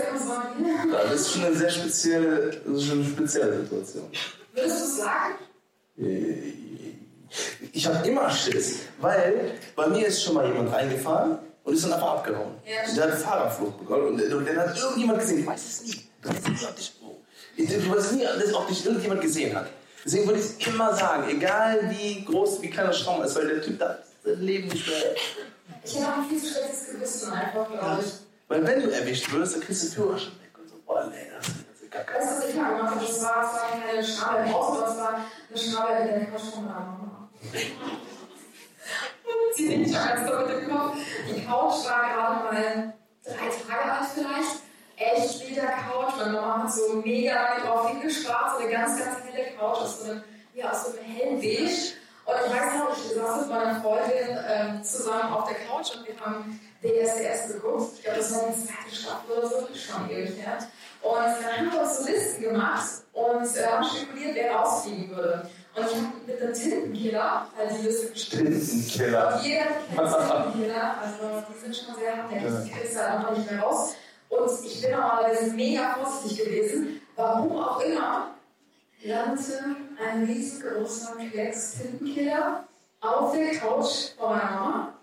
Das 0.92 1.12
ist 1.12 1.32
schon 1.32 1.44
eine 1.44 1.56
sehr 1.56 1.70
spezielle, 1.70 2.50
das 2.64 2.76
ist 2.76 2.86
schon 2.86 3.00
eine 3.00 3.08
spezielle 3.08 3.60
Situation. 3.62 4.10
Würdest 4.52 4.80
du 4.80 4.84
es 4.84 4.96
sagen? 4.96 5.34
Ich 7.72 7.86
habe 7.86 8.08
immer 8.08 8.30
Schiss, 8.30 8.80
weil 9.00 9.52
bei 9.76 9.86
mir 9.88 10.06
ist 10.06 10.22
schon 10.22 10.34
mal 10.34 10.46
jemand 10.46 10.72
reingefahren 10.72 11.38
und 11.64 11.74
ist 11.74 11.84
dann 11.84 11.92
einfach 11.92 12.14
abgehauen. 12.16 12.54
Ja. 12.64 12.94
Der 12.94 13.12
hat 13.12 13.18
Fahrerflucht 13.18 13.78
bekommen 13.78 14.06
und, 14.08 14.32
und 14.32 14.48
dann 14.48 14.56
hat 14.56 14.78
irgendjemand 14.78 15.20
gesehen, 15.20 15.40
ich 15.40 15.46
weiß 15.46 15.64
es 15.64 15.82
nie. 15.84 16.02
Du 16.22 16.28
weißt 16.28 16.48
nie, 16.48 16.66
ob 16.66 16.76
dich, 16.76 16.92
du 17.56 17.90
weißt 17.90 18.12
nie, 18.12 18.26
ob 18.54 18.68
dich 18.68 18.86
irgendjemand 18.86 19.20
gesehen 19.20 19.54
hat. 19.54 19.66
Deswegen 20.04 20.26
würde 20.26 20.40
ich 20.40 20.66
immer 20.66 20.94
sagen, 20.94 21.28
egal 21.30 21.90
wie 21.90 22.24
groß, 22.24 22.62
wie 22.62 22.70
klein 22.70 22.86
der 22.86 22.94
Schraum 22.94 23.22
ist, 23.22 23.36
weil 23.36 23.48
der 23.48 23.62
Typ 23.62 23.78
da 23.78 23.98
sein 24.24 24.40
Leben 24.40 24.68
nicht 24.68 24.86
mehr. 24.86 25.14
Ich 25.84 26.02
habe 26.02 26.22
ein 26.22 26.28
viel 26.28 26.40
zu 26.40 26.54
schlechtes 26.54 26.90
Gewissen 26.90 27.32
einfach, 27.32 27.68
glaube 27.68 28.02
ich. 28.04 28.29
Weil 28.50 28.66
wenn 28.66 28.82
du 28.82 28.90
erwischt 28.90 29.32
wirst, 29.32 29.54
dann 29.54 29.62
kriegst 29.62 29.84
du 29.84 29.86
den 29.86 29.94
Führerschein 29.94 30.32
weg 30.42 30.58
und 30.58 30.68
so, 30.68 30.74
boah, 30.84 31.06
nee, 31.08 31.30
das 31.36 31.46
ist 31.46 31.88
Kacke. 31.88 32.14
Weißt 32.14 32.32
du, 32.32 32.38
was 32.42 32.48
ich 32.48 32.56
mal 32.56 32.74
gemacht 32.74 32.96
habe? 32.96 33.06
Das 33.06 33.22
war, 33.22 33.42
das 33.42 33.60
keine 33.70 34.04
Schraube 34.04 34.42
im 34.44 34.52
Auto, 34.54 34.80
das 34.80 34.98
war 34.98 35.24
eine 35.48 35.56
Schraube 35.56 35.92
in 36.00 36.08
der 36.08 36.26
Couch 36.26 36.56
Mama. 36.56 37.30
Sie 39.54 39.68
sind 39.68 39.82
nicht 39.82 39.94
ganz 39.94 40.28
so 40.28 40.36
mit 40.40 40.50
dem 40.50 40.68
Kopf. 40.68 40.96
Die 41.28 41.46
Couch 41.46 41.84
war 41.86 42.12
gerade 42.12 42.42
mal 42.42 42.92
drei 43.22 43.50
Tage 43.68 43.92
alt 43.92 44.08
vielleicht. 44.14 44.62
Echt 44.96 45.48
Leder-Couch. 45.48 46.16
Meine 46.18 46.32
Mama 46.32 46.64
hat 46.64 46.72
so 46.72 46.96
mega 47.04 47.60
drauf 47.60 47.88
hingespart. 47.88 48.58
So 48.58 48.64
eine 48.64 48.72
ganz, 48.72 48.98
ganz 48.98 49.18
helle 49.30 49.52
Couch 49.56 49.78
aus 49.78 50.00
so 50.00 50.06
einem, 50.10 50.24
ja, 50.54 50.72
aus 50.72 50.86
so 50.86 50.98
einem 50.98 51.06
hellen 51.06 51.40
Beige. 51.40 51.92
Und 52.24 52.34
ich 52.46 52.52
weiß 52.52 52.74
noch, 52.78 52.96
ich 52.96 53.02
saß 53.14 53.42
mit 53.42 53.48
meiner 53.48 53.80
Freundin 53.80 54.36
ähm, 54.48 54.82
zusammen 54.82 55.32
auf 55.32 55.48
der 55.48 55.58
Couch 55.68 55.94
und 55.96 56.04
wir 56.06 56.18
haben 56.20 56.58
DSDS 56.82 57.52
geguckt. 57.54 57.92
Ich 57.96 58.04
glaube, 58.04 58.18
das 58.18 58.34
war 58.34 58.48
die 58.48 58.66
zweite 58.66 58.94
Staffel 58.94 59.36
oder 59.36 59.48
so, 59.48 59.68
schon 59.74 60.10
ewig 60.10 60.36
her. 60.38 60.58
Und 61.02 61.16
dann 61.16 61.56
haben 61.56 61.72
wir 61.72 61.82
uns 61.82 61.98
so 61.98 62.04
Listen 62.10 62.42
gemacht 62.42 62.90
und 63.12 63.56
äh, 63.56 63.66
haben 63.66 63.84
spekuliert, 63.84 64.34
wer 64.34 64.54
rausfliegen 64.54 65.16
würde. 65.16 65.48
Und 65.74 65.86
ich 65.86 65.94
habe 65.94 66.06
mit 66.26 66.42
einem 66.42 66.52
Tintenkiller 66.52 67.46
halt 67.56 67.70
die 67.78 67.86
Liste 67.86 68.10
geschrieben. 68.10 68.60
Tintenkiller. 68.60 69.40
Jeder 69.42 69.64
kennt 69.64 70.52
Tintenkiller, 70.52 70.94
also 71.00 71.44
die 71.48 71.58
sind 71.58 71.76
schon 71.76 71.94
sehr 71.94 72.16
hartnäckig, 72.16 72.64
die 72.64 72.70
kriegst 72.70 72.94
du 72.94 73.00
halt 73.00 73.10
einfach 73.12 73.36
nicht 73.36 73.50
mehr 73.50 73.60
raus. 73.60 73.94
Und 74.28 74.64
ich 74.64 74.80
bin 74.82 74.90
normalerweise 74.90 75.52
mega 75.52 75.94
vorsichtig 75.94 76.44
gewesen. 76.44 77.00
Warum 77.16 77.52
auch 77.52 77.80
immer 77.80 78.34
landete 79.02 79.76
ein 79.98 80.24
riesengroßer 80.24 81.16
Klecks 81.30 81.78
Tintenkiller 81.78 82.64
auf 83.00 83.32
der 83.32 83.50
Couch 83.58 84.10
von 84.18 84.30
meiner 84.30 84.50
Mama. 84.50 84.99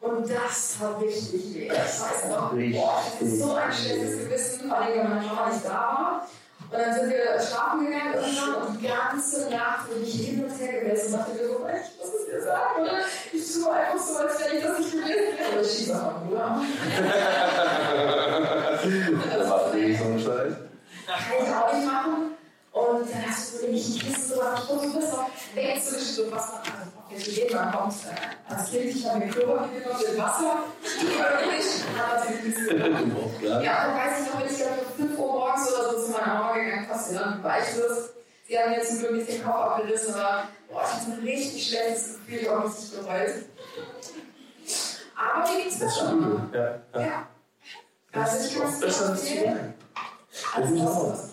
Und 0.00 0.30
das 0.30 0.76
hat 0.80 1.00
richtig 1.02 1.54
weh. 1.54 1.66
Ich 1.66 1.72
weiß 1.72 2.28
noch, 2.30 2.50
boah, 2.50 2.58
ich 2.58 2.80
hatte 2.80 3.26
so 3.28 3.54
ein 3.54 3.72
schlechtes 3.72 4.18
Gewissen, 4.18 4.70
weil 4.70 4.96
meine 5.04 5.26
Mama 5.26 5.50
nicht 5.50 5.64
da 5.64 5.70
war. 5.70 6.28
Und 6.70 6.78
dann 6.78 6.94
sind 6.94 7.10
wir 7.10 7.40
schlafen 7.40 7.86
gegangen 7.86 8.14
irgendwann 8.14 8.54
und 8.66 8.80
die 8.80 8.86
ganze 8.86 9.50
Nacht 9.50 9.88
bin 9.88 10.04
ich 10.04 10.14
hin 10.14 10.44
und 10.44 10.50
her 10.60 10.80
gewälzt 10.80 11.06
und 11.06 11.12
dachte 11.14 11.32
mir 11.32 11.48
so, 11.48 11.54
ich 11.66 11.98
muss 11.98 12.14
es 12.20 12.26
dir 12.26 12.42
sagen, 12.42 12.82
oder? 12.82 13.00
Ich 13.32 13.52
tue 13.54 13.72
einfach 13.72 13.98
so, 13.98 14.18
als 14.18 14.38
wenn 14.40 14.58
ich 14.58 14.64
das 14.64 14.78
nicht 14.78 14.92
gewesen 14.92 15.08
wäre. 15.08 15.52
Oder 15.52 15.62
ich 15.62 15.70
schieße 15.70 15.94
einfach 15.94 16.24
nur. 16.24 16.38
Das 19.38 19.48
macht 19.48 19.74
nicht 19.74 19.98
so 19.98 20.04
einen 20.04 20.20
Scheiß. 20.20 20.54
Kann 21.06 21.18
ich 21.42 21.54
auch 21.54 21.72
nicht 21.72 21.86
machen. 21.86 22.38
Und 22.72 23.10
dann 23.10 23.30
hast 23.30 23.54
du 23.54 23.56
so 23.58 23.62
nämlich 23.64 23.86
ein 23.88 23.98
Kissen 23.98 24.28
so 24.28 24.34
gemacht, 24.36 24.70
und 24.70 24.84
du 24.84 24.98
bist 24.98 25.12
auch 25.12 25.26
wegzuwischen, 25.54 26.14
so 26.14 26.32
was 26.32 26.52
man, 26.52 26.62
also 27.10 27.30
Idee 27.30 27.54
man 27.54 27.72
kommt. 27.72 27.94
Als 28.48 28.70
Kind, 28.70 28.84
ich 28.84 29.06
habe 29.06 29.18
mir 29.18 29.28
Klopapier 29.28 29.80
genommen 29.80 30.00
mit 30.08 30.18
Wasser, 30.18 30.62
natürlich 31.28 31.66
Ja. 33.42 33.60
Ja, 33.62 33.86
dann 33.86 33.96
weiß 33.96 34.20
ich 34.20 34.32
noch, 34.32 34.40
bin 34.40 34.50
ich 34.50 34.56
glaube 34.56 34.80
um 34.98 35.08
5 35.08 35.18
Uhr 35.18 35.32
morgens 35.32 35.74
oder 35.74 35.90
so 35.90 36.06
zu 36.06 36.10
meiner 36.12 36.34
Mama 36.34 36.52
gegangen, 36.54 36.86
ja 36.88 37.14
dann 37.14 37.44
weiches. 37.44 38.10
Sie 38.46 38.58
haben 38.58 38.72
jetzt 38.72 38.92
nicht 38.92 39.28
den 39.28 39.44
Kopf 39.44 39.54
abgerissen, 39.54 40.14
aber 40.14 40.44
boah, 40.70 40.82
ich 40.82 40.90
hatte 40.94 41.12
ein 41.12 41.20
richtig 41.24 41.68
schlechtes 41.68 42.18
Gefühl, 42.18 42.38
ich 42.42 42.48
habe 42.48 42.68
mich 42.68 42.78
nicht 42.78 42.96
bereut. 42.96 43.34
Aber 45.16 45.48
mir 45.48 45.62
geht's 45.64 45.78
besser. 45.78 46.14
Ja, 46.52 46.60
ja. 46.94 47.06
Ja. 47.06 47.28
Also 48.12 48.46
ich 48.46 48.58
kann 48.58 48.68
es 48.72 48.80
Besser 48.80 49.04
dir 49.04 49.10
als 49.10 49.20
zu 49.24 49.28
empfehlen. 49.28 49.54
sein. 49.54 49.74
Als 50.54 50.70
ich 50.70 50.82
auch. 50.82 51.10
was. 51.10 51.30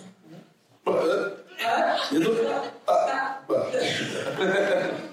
Ja, 1.63 1.97
so. 2.11 2.31
Ah, 2.85 3.39
ah. 3.47 3.55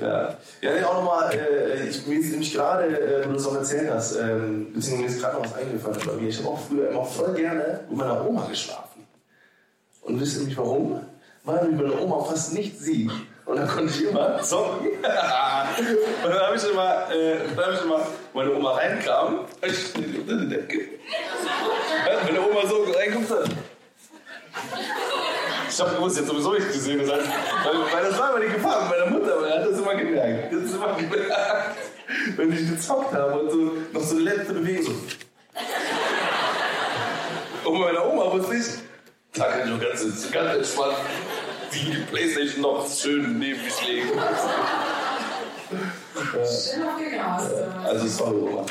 Ja, 0.00 0.34
ja 0.60 0.86
auch 0.88 0.94
nochmal, 0.94 1.32
äh, 1.34 1.88
ich, 1.88 2.06
mir 2.06 2.20
ist 2.20 2.30
nämlich 2.30 2.52
gerade, 2.52 2.86
äh, 2.86 3.22
du 3.22 3.34
es 3.34 3.46
auch 3.46 3.54
erzählt 3.54 3.90
hast, 3.90 4.16
ähm, 4.16 4.72
beziehungsweise 4.72 4.96
mir 4.96 5.06
ist 5.06 5.20
gerade 5.20 5.36
noch 5.36 5.44
was 5.44 5.54
eingefallen 5.54 5.98
bei 6.06 6.12
mir. 6.12 6.28
Ich 6.28 6.38
habe 6.38 6.48
auch 6.48 6.60
früher 6.60 6.90
immer 6.90 7.04
voll 7.04 7.34
gerne 7.34 7.80
mit 7.88 7.98
meiner 7.98 8.26
Oma 8.26 8.46
geschlafen. 8.46 9.06
Und 10.02 10.20
wisst 10.20 10.34
ihr 10.34 10.40
nämlich 10.40 10.58
warum? 10.58 11.00
Weil 11.44 11.68
mich 11.68 11.80
meine 11.80 12.00
Oma 12.00 12.24
fast 12.24 12.54
nicht 12.54 12.78
sieht. 12.78 13.10
Und 13.44 13.56
dann 13.56 13.66
konnte 13.66 13.92
ich 13.92 14.04
immer 14.08 14.40
zocken. 14.42 14.88
und 14.88 15.02
dann 15.02 16.40
habe 16.40 16.56
ich 16.56 16.70
immer, 16.70 17.10
äh, 17.10 17.38
dann 17.56 17.64
hab 17.64 17.72
ich 17.74 17.82
immer 17.82 18.06
meine 18.34 18.54
Oma 18.54 18.72
reinkam. 18.72 19.46
Meine 22.24 22.40
Oma 22.40 22.66
so 22.66 22.84
reinkommt. 22.92 23.28
Ich 25.68 25.80
habe 25.80 25.94
gewusst, 25.94 26.16
jetzt 26.16 26.28
sowieso 26.28 26.52
nicht 26.52 26.72
gesehen. 26.72 26.98
Das 27.00 27.12
heißt, 27.12 27.28
weil, 27.64 27.92
weil 27.92 28.10
das 28.10 28.18
war 28.18 28.30
immer 28.30 28.40
die 28.46 28.52
Gefahr 28.52 28.82
mit 28.82 28.90
meiner 28.98 29.10
Mutter, 29.10 29.40
weil 29.40 29.50
er 29.50 29.62
hat 29.62 29.70
das 29.70 29.78
immer 29.78 29.94
gemerkt. 29.94 30.52
Das 30.52 30.62
ist 30.62 30.74
immer 30.74 30.94
gemerkt. 30.94 31.76
wenn 32.36 32.52
ich 32.52 32.70
gezockt 32.70 33.14
habe 33.14 33.40
und 33.40 33.50
so 33.50 33.72
noch 33.92 34.02
so 34.02 34.18
letzte 34.18 34.54
Bewegung 34.54 34.94
so. 37.64 37.70
Und 37.70 37.80
meine 37.80 38.02
Oma 38.02 38.32
wusste 38.32 38.56
ich, 38.56 38.64
da 39.34 39.44
kann 39.44 39.60
ich 39.60 39.66
nur 39.66 39.78
ganz, 39.78 40.30
ganz 40.32 40.56
entspannt 40.56 40.96
die 41.72 41.96
Playstation 42.10 42.62
noch 42.62 42.88
schön 42.88 43.38
neben 43.38 43.62
mich 43.62 43.86
legen. 43.86 44.08
Schön 45.68 46.82
auf 46.82 46.96
die 46.98 47.14
Nase. 47.16 47.68
Also 47.84 48.06
sorry, 48.06 48.36
Oma. 48.36 48.64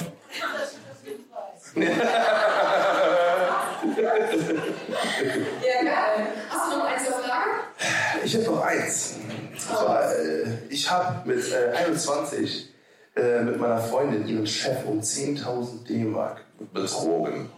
Ja, 1.76 1.88
geil. 5.84 6.28
Hast 6.50 6.72
du 6.72 6.78
noch 6.78 6.86
eins 6.86 7.08
auf 7.08 7.22
Lager? 7.22 7.68
Ich 8.28 8.36
habe 8.36 8.44
noch 8.44 8.62
eins. 8.62 9.14
Zwar, 9.58 10.14
äh, 10.14 10.44
ich 10.68 10.92
habe 10.92 11.26
mit 11.30 11.50
äh, 11.50 11.72
21 11.78 12.68
äh, 13.16 13.42
mit 13.42 13.58
meiner 13.58 13.80
Freundin 13.80 14.28
ihren 14.28 14.46
Chef 14.46 14.86
um 14.86 15.00
10.000 15.00 15.88
D-Mark 15.88 16.42
betrogen. 16.74 17.50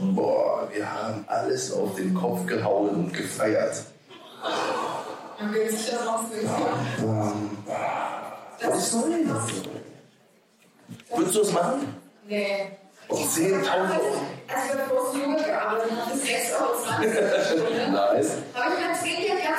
Boah, 0.00 0.68
wir 0.74 0.92
haben 0.92 1.24
alles 1.28 1.70
auf 1.70 1.94
den 1.94 2.12
Kopf 2.12 2.44
gehauen 2.44 2.88
und 2.90 3.14
gefeiert. 3.14 3.84
Dann 5.38 5.54
will 5.54 5.62
ich 5.70 5.90
das 5.90 6.04
rausfinden. 6.04 6.50
Ähm, 7.04 7.58
Das 8.60 8.78
ist 8.78 8.90
schon 8.90 9.02
würdest 11.14 11.34
du 11.36 11.38
das 11.38 11.52
machen? 11.52 11.94
Nee. 12.26 12.72
Um 13.06 13.18
10.000 13.18 13.62
Euro? 13.62 14.16
Als 14.48 14.76
wir 14.76 14.84
vor 14.86 15.14
Jugend 15.14 15.44
gearbeitet 15.44 15.92
haben, 15.92 16.10
bis 16.10 16.22
6 16.26 16.52
Euro 16.60 16.82
20 16.84 17.12
Stunde. 17.46 17.92
Nice. 17.92 18.32
habe 18.54 18.74
ich 18.74 18.86
Trinkgeld 19.00 19.15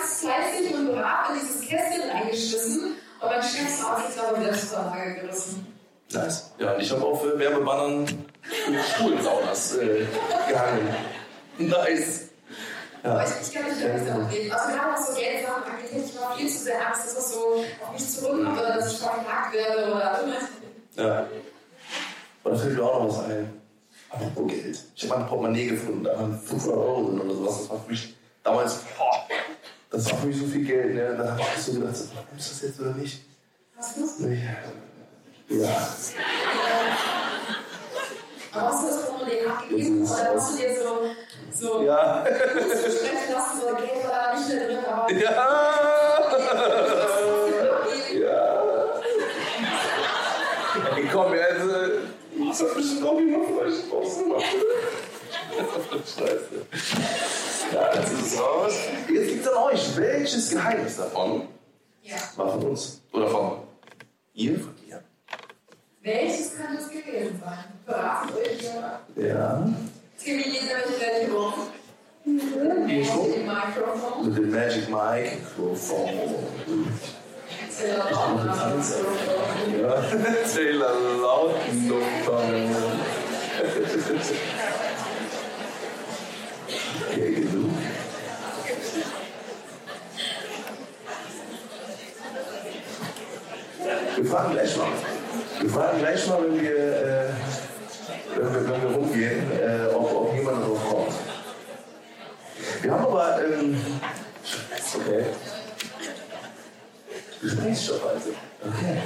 ganz 0.07 0.19
fleißig 0.19 0.73
und 0.73 0.91
brav 0.93 1.29
in 1.29 1.39
dieses 1.39 1.61
Kästchen 1.61 2.09
reingeschmissen 2.09 2.95
und 3.19 3.29
mein 3.29 3.41
Chef 3.41 3.83
hat 3.83 4.07
sich 4.07 4.15
da 4.15 4.39
wieder 4.39 4.53
zur 4.53 4.79
Lage 4.79 5.15
gerissen. 5.15 5.67
Nice. 6.11 6.51
Ja, 6.57 6.73
und 6.73 6.81
ich 6.81 6.91
habe 6.91 7.05
auch 7.05 7.21
für 7.21 7.37
Werbebannern 7.37 8.03
mit 8.03 8.85
Schwulensaunas 8.95 9.77
äh, 9.77 10.05
gehangen. 10.47 10.95
Nice. 11.57 12.29
Ja. 13.03 13.23
ich, 13.23 13.47
ich 13.47 13.53
kann 13.53 13.69
nicht 13.69 13.83
damit 13.83 14.31
reden. 14.31 14.51
Also 14.51 14.79
haben 14.79 14.95
auch 14.95 14.97
so 14.97 15.13
Geldsachen 15.15 15.63
angeht, 15.63 16.05
ich 16.05 16.19
war 16.19 16.35
viel 16.35 16.47
zu 16.47 16.57
sehr 16.57 16.87
Angst, 16.87 17.05
dass 17.05 17.15
das 17.15 17.33
so 17.33 17.63
auf 17.81 17.93
mich 17.93 18.09
zurückkommt 18.09 18.57
oder 18.57 18.75
dass 18.75 18.93
ich 18.93 18.99
verklagt 18.99 19.53
werde 19.53 19.91
oder 19.91 20.23
ja. 20.95 21.27
Und 22.43 22.53
da 22.53 22.57
fällt 22.57 22.75
mir 22.75 22.83
auch 22.83 23.03
noch 23.03 23.09
was 23.09 23.25
ein. 23.25 23.61
Apropos 24.09 24.47
Geld. 24.47 24.83
Ich 24.95 25.09
habe 25.09 25.21
ein 25.21 25.27
Portemonnaie 25.27 25.67
gefunden, 25.67 26.03
da 26.05 26.17
waren 26.17 26.39
500 26.39 26.77
Euro 26.77 27.03
drin 27.03 27.21
oder 27.21 27.35
sowas. 27.35 27.57
Das 27.59 27.69
war 27.69 27.79
für 27.81 27.91
mich 27.91 28.15
damals, 28.43 28.77
boah, 28.97 29.27
das 29.91 30.11
war 30.11 30.19
für 30.19 30.27
mich 30.27 30.37
so 30.37 30.45
viel 30.47 30.65
Geld. 30.65 30.95
Ne? 30.95 31.15
Da 31.17 31.31
habe 31.31 31.41
ich 31.55 31.61
so 31.63 31.71
gedacht, 31.73 31.93
nimmst 31.95 32.11
du 32.11 32.33
das 32.35 32.61
jetzt 32.61 32.79
oder 32.79 32.91
nicht? 32.93 33.21
Was 33.77 33.97
ist 33.97 34.19
Nee. 34.21 34.43
Ja. 35.49 35.87
Aber 38.51 38.67
hast 38.69 38.83
du 38.83 38.87
das 38.87 39.05
Portemonnaie 39.05 39.45
abgegeben 39.45 40.01
oder 40.03 40.33
hast 40.35 40.53
du 40.53 40.57
dir 40.57 40.75
so, 40.81 40.91
so 41.53 41.83
Ja. 41.83 42.25
sprechen 42.25 43.33
lassen, 43.33 43.61
so 43.61 43.75
Geld 43.75 44.03
war 44.09 44.33
da 44.33 44.37
nicht 44.37 44.49
mehr 44.49 44.67
drin, 44.67 44.85
aber 44.85 45.11
Ja. 45.13 45.31
Ja. 48.19 49.01
Ey, 50.95 51.07
komm, 51.11 51.33
jetzt. 51.33 51.69
äh, 51.69 51.89
Ich 52.39 52.59
hab 52.61 52.75
mich 52.75 52.99
noch 52.99 53.17
immer 53.17 53.39
vielleicht 53.47 53.91
rausgemacht. 53.91 54.43
Scheiße. 56.05 56.65
Ja, 57.73 57.93
jetzt 57.95 58.13
ist 58.13 58.33
es 58.33 58.39
raus. 58.39 58.73
Jetzt 59.09 59.31
liegt 59.31 59.47
an 59.47 59.63
euch. 59.63 59.97
Welches 59.97 60.49
Geheimnis 60.49 60.97
davon 60.97 61.47
ja. 62.03 62.15
war 62.35 62.51
von 62.53 62.63
uns? 62.67 63.01
Oder 63.11 63.27
von 63.27 63.57
ihr? 64.33 64.59
Von 64.59 64.73
ihr? 64.87 65.01
Welches 66.01 66.55
könnte 66.55 66.81
es 66.81 66.89
gewesen 66.89 67.41
sein? 67.43 67.65
Beraten 67.85 68.33
euch 68.33 68.61
ja. 68.63 69.01
Ja. 69.15 69.69
Es 70.17 70.23
gibt 70.23 70.45
jede 70.45 70.65
welche 70.99 71.31
rum. 71.33 71.53
Magic 72.25 73.45
Mikrofon. 73.45 74.25
Mit 74.25 74.37
dem 74.37 74.51
Magic 74.51 74.89
Mike. 74.89 75.37
Mikrofon. 75.37 76.07
Taylor 80.53 80.93
Lautluftballon. 81.21 82.75
Okay, 87.09 87.31
genug. 87.31 87.71
Wir 94.17 94.25
fragen 94.25 94.53
gleich 94.53 94.75
mal. 94.75 94.87
Wir 95.59 95.69
fragen 95.69 95.99
gleich 95.99 96.27
mal, 96.27 96.39
wenn 96.41 96.59
wir, 96.59 96.75
äh, 96.75 97.29
wenn 98.35 98.53
wir, 98.53 98.69
wenn 98.69 98.81
wir 98.81 98.89
rumgehen, 98.89 99.51
äh, 99.51 99.93
ob, 99.93 100.11
ob 100.11 100.33
jemand 100.35 100.65
drauf 100.65 100.89
kommt. 100.89 101.13
Wir 102.81 102.91
haben 102.91 103.05
aber, 103.05 103.45
ähm, 103.45 103.79
okay. 104.95 105.25
Gesprächsstoff 107.43 108.07
also. 108.07 108.29
Okay. 108.65 109.03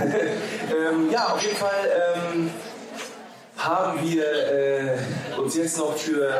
ähm, 0.88 1.10
ja, 1.10 1.26
auf 1.26 1.42
jeden 1.42 1.56
Fall 1.56 1.90
ähm, 2.32 2.50
haben 3.58 4.00
wir 4.02 4.24
äh, 4.24 4.96
uns 5.38 5.54
jetzt 5.54 5.76
noch 5.76 5.94
für. 5.96 6.32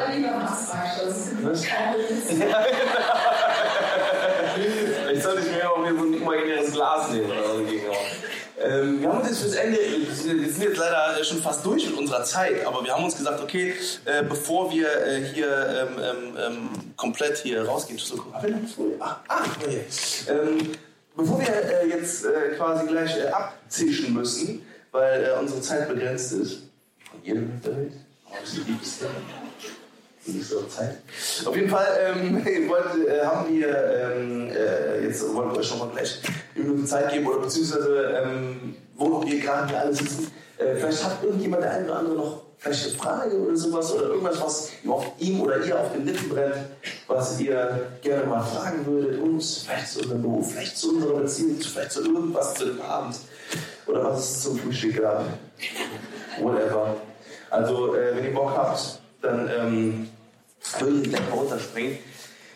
Was? 1.43 1.67
Vielleicht 5.07 5.23
sollte 5.23 5.43
ich 5.43 5.53
mir 5.53 5.71
auch 5.71 5.83
wieder 5.83 5.97
so 5.97 6.05
ein 6.05 6.15
imaginäres 6.15 6.73
Glas 6.73 7.11
nehmen. 7.11 7.31
Ähm, 8.81 9.01
wir 9.01 9.09
haben 9.09 9.19
uns 9.21 9.29
jetzt 9.29 9.41
fürs 9.43 9.55
Ende, 9.55 9.79
wir 9.79 10.15
sind 10.51 10.63
jetzt 10.63 10.79
leider 10.79 11.23
schon 11.25 11.43
fast 11.43 11.65
durch 11.65 11.87
mit 11.87 11.99
unserer 11.99 12.25
Zeit, 12.25 12.65
aber 12.67 12.85
wir 12.85 12.93
haben 12.95 13.05
uns 13.05 13.17
gesagt, 13.17 13.43
okay, 13.43 13.75
äh, 14.05 14.23
bevor 14.23 14.73
wir 14.73 14.89
äh, 15.07 15.23
hier 15.25 15.49
ähm, 15.49 15.99
ähm, 15.99 16.37
ähm, 16.39 16.69
komplett 16.97 17.39
hier 17.39 17.65
rausgehen, 17.65 17.99
so, 17.99 18.25
ah, 19.01 19.21
ah, 19.29 19.45
Folie. 19.61 19.85
Ähm, 20.29 20.73
bevor 21.17 21.41
wir 21.41 21.49
äh, 21.49 21.89
jetzt 21.89 22.25
äh, 22.25 22.57
quasi 22.57 22.87
gleich 22.87 23.17
äh, 23.17 23.29
abzischen 23.29 24.15
müssen, 24.15 24.63
weil 24.93 25.25
äh, 25.25 25.39
unsere 25.39 25.61
Zeit 25.61 25.89
begrenzt 25.89 26.33
ist, 26.33 26.63
von 27.11 27.23
jedem 27.23 27.53
auf 27.55 27.63
der 27.65 27.77
Welt, 27.77 27.93
so 30.43 30.63
Zeit. 30.65 30.97
Auf 31.45 31.57
jeden 31.57 31.71
Fall 31.71 31.87
ähm, 31.99 32.45
wollte, 32.69 33.09
äh, 33.09 33.25
haben 33.25 33.53
wir 33.53 33.69
äh, 33.69 35.05
jetzt 35.05 35.35
wollen 35.35 35.51
wir 35.51 35.59
euch 35.59 35.67
schon 35.67 35.79
mal 35.79 35.89
gleich 35.89 36.21
Minute 36.61 36.85
Zeit 36.85 37.13
geben 37.13 37.27
oder 37.27 37.41
beziehungsweise 37.41 38.23
ähm, 38.23 38.75
wo 38.97 39.23
wir 39.25 39.41
gerade 39.41 39.77
alle 39.77 39.95
sitzen. 39.95 40.31
Äh, 40.59 40.77
vielleicht 40.77 41.05
hat 41.05 41.23
irgendjemand 41.23 41.63
der 41.63 41.73
eine 41.73 41.85
oder 41.87 41.99
andere 41.99 42.15
noch 42.17 42.43
vielleicht 42.59 42.89
eine 42.89 42.99
Frage 42.99 43.39
oder 43.39 43.57
sowas 43.57 43.95
oder 43.95 44.09
irgendwas, 44.09 44.41
was 44.41 44.71
ihm 45.19 45.41
oder 45.41 45.65
ihr 45.65 45.81
auf 45.81 45.93
den 45.93 46.05
Lippen 46.05 46.29
brennt, 46.29 46.57
was 47.07 47.41
ihr 47.41 47.87
gerne 48.03 48.27
mal 48.27 48.43
fragen 48.43 48.85
würdet, 48.85 49.21
uns, 49.21 49.65
vielleicht 49.67 49.89
zu 49.89 50.01
unserem 50.01 50.23
Beruf, 50.23 50.53
vielleicht 50.53 50.77
zu 50.77 50.95
unserer 50.95 51.21
Beziehung, 51.21 51.57
vielleicht 51.59 51.93
zu 51.93 52.05
irgendwas 52.05 52.55
zu 52.55 52.67
dem 52.67 52.83
Abend 52.83 53.17
oder 53.87 54.05
was 54.05 54.19
es 54.19 54.43
zum 54.43 54.59
Frühstück 54.59 55.01
gab. 55.01 55.25
Whatever. 56.41 56.97
Also, 57.49 57.97
äh, 57.97 58.17
wenn 58.17 58.25
ihr 58.25 58.35
Bock 58.35 58.57
habt, 58.57 59.01
dann 59.23 59.51
ähm, 59.51 60.11
würde 60.79 61.01
ich 61.01 61.09
gleich 61.09 61.31
mal 61.31 61.39
runterspringen. 61.39 61.99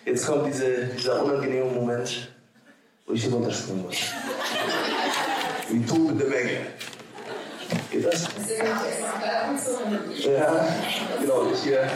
Jetzt 0.05 0.27
kommt 0.27 0.47
diese, 0.47 0.85
dieser 0.97 1.25
unangenehme 1.25 1.71
Moment, 1.71 2.31
muss. 3.07 3.97
Wie 5.69 5.85
Tube 5.87 6.19
der 6.19 6.29
Menge. 6.29 6.67
Geht 7.91 8.07
das? 8.07 8.29
Ja, 10.25 10.67
genau, 11.21 11.51
ich 11.53 11.63
hier. 11.63 11.91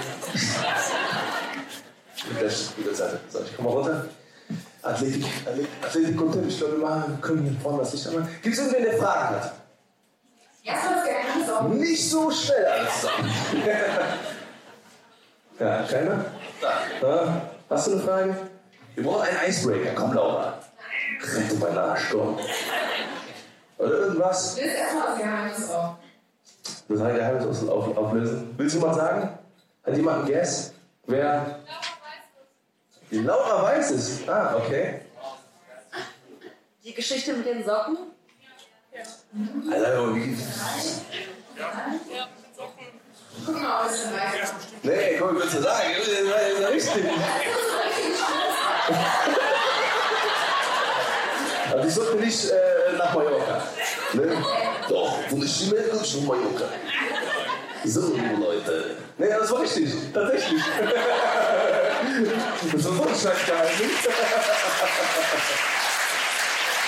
Mit 2.28 2.40
der, 2.40 2.50
mit 2.76 2.86
der 2.86 2.94
Seite. 2.94 3.20
So, 3.28 3.40
ich 3.42 3.56
komme 3.56 3.68
mal 3.68 3.76
runter. 3.76 4.08
Athletik, 4.82 5.24
Athletik, 5.44 5.70
Athletik-Content. 5.82 6.48
Ich 6.48 6.58
glaube, 6.58 6.78
wir 6.78 6.86
machen, 6.86 7.04
wir 7.08 7.20
können 7.20 7.42
hier 7.42 7.60
vorne 7.60 7.78
das 7.78 7.92
Licht 7.92 8.06
anmachen. 8.08 8.28
Gibt 8.42 8.56
es 8.56 8.60
irgendwen, 8.60 8.84
der 8.84 8.98
Fragen 8.98 9.36
hat? 9.36 9.52
Das 10.64 10.82
Geheimnis 11.04 11.50
auf. 11.50 11.68
Nicht 11.68 12.10
so 12.10 12.30
schnell 12.30 12.64
alles 12.66 13.06
ja, 15.58 15.82
keiner? 15.82 16.24
Ja, 17.02 17.42
hast 17.68 17.86
du 17.88 17.92
eine 17.92 18.00
Frage? 18.00 18.36
Wir 18.94 19.04
brauchen 19.04 19.22
einen 19.22 19.50
Icebreaker. 19.50 19.90
Komm, 19.96 20.12
Laura. 20.12 20.58
Rette 21.20 21.54
bei 21.56 21.70
Nahsturm. 21.70 22.38
Oder 23.78 23.90
irgendwas. 23.90 24.56
Löst 24.56 24.76
erstmal 24.76 25.06
das 25.08 25.18
Geheimnis 25.18 25.70
auf. 25.70 25.94
Das 26.88 27.00
ein 27.00 27.14
Geheimnis 27.14 27.46
aus- 27.46 27.68
auf, 27.68 27.96
auflösen. 27.96 28.54
Willst 28.56 28.76
du 28.76 28.80
mal 28.80 28.94
sagen? 28.94 29.38
Hat 29.84 29.96
jemand 29.96 30.18
einen 30.18 30.26
Guess? 30.26 30.72
Wer? 31.06 31.60
Die 33.10 33.18
Laura 33.20 33.62
weiß 33.62 33.90
es. 33.92 34.28
Ah, 34.28 34.56
okay. 34.56 35.00
Die 36.84 36.94
Geschichte 36.94 37.32
mit 37.34 37.46
den 37.46 37.64
Socken? 37.64 37.96
Alter, 39.70 40.14
wie. 40.14 40.36
Guck 43.46 43.62
mal, 43.62 43.86
es 43.86 44.02
schon 44.02 44.12
weiter. 44.12 44.52
Nee, 44.82 45.16
komm, 45.18 45.36
ich 45.36 45.42
würde 45.44 45.62
sagen. 45.62 45.88
Das 45.96 46.08
ist 46.08 46.88
das 46.88 47.04
richtig. 51.82 52.02
Also 52.02 52.18
ich 52.20 52.50
äh, 52.52 52.96
nach 52.98 53.14
Mallorca. 53.14 53.62
Ne? 54.14 54.42
Doch, 54.88 55.18
der 55.30 55.46
Stimme 55.48 55.82
kommst 55.90 56.14
du 56.14 56.20
nach 56.20 56.26
Mallorca. 56.28 56.64
So, 57.84 58.00
Leute. 58.40 58.96
Ne, 59.18 59.28
das 59.38 59.50
war 59.50 59.60
richtig. 59.60 59.90
Tatsächlich. 60.12 60.62
Das 62.62 62.74
ist 62.74 62.82
so 62.82 62.90
ein 62.90 63.08
Scheißgeheimnis. 63.08 63.80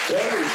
Ehrlich. 0.09 0.53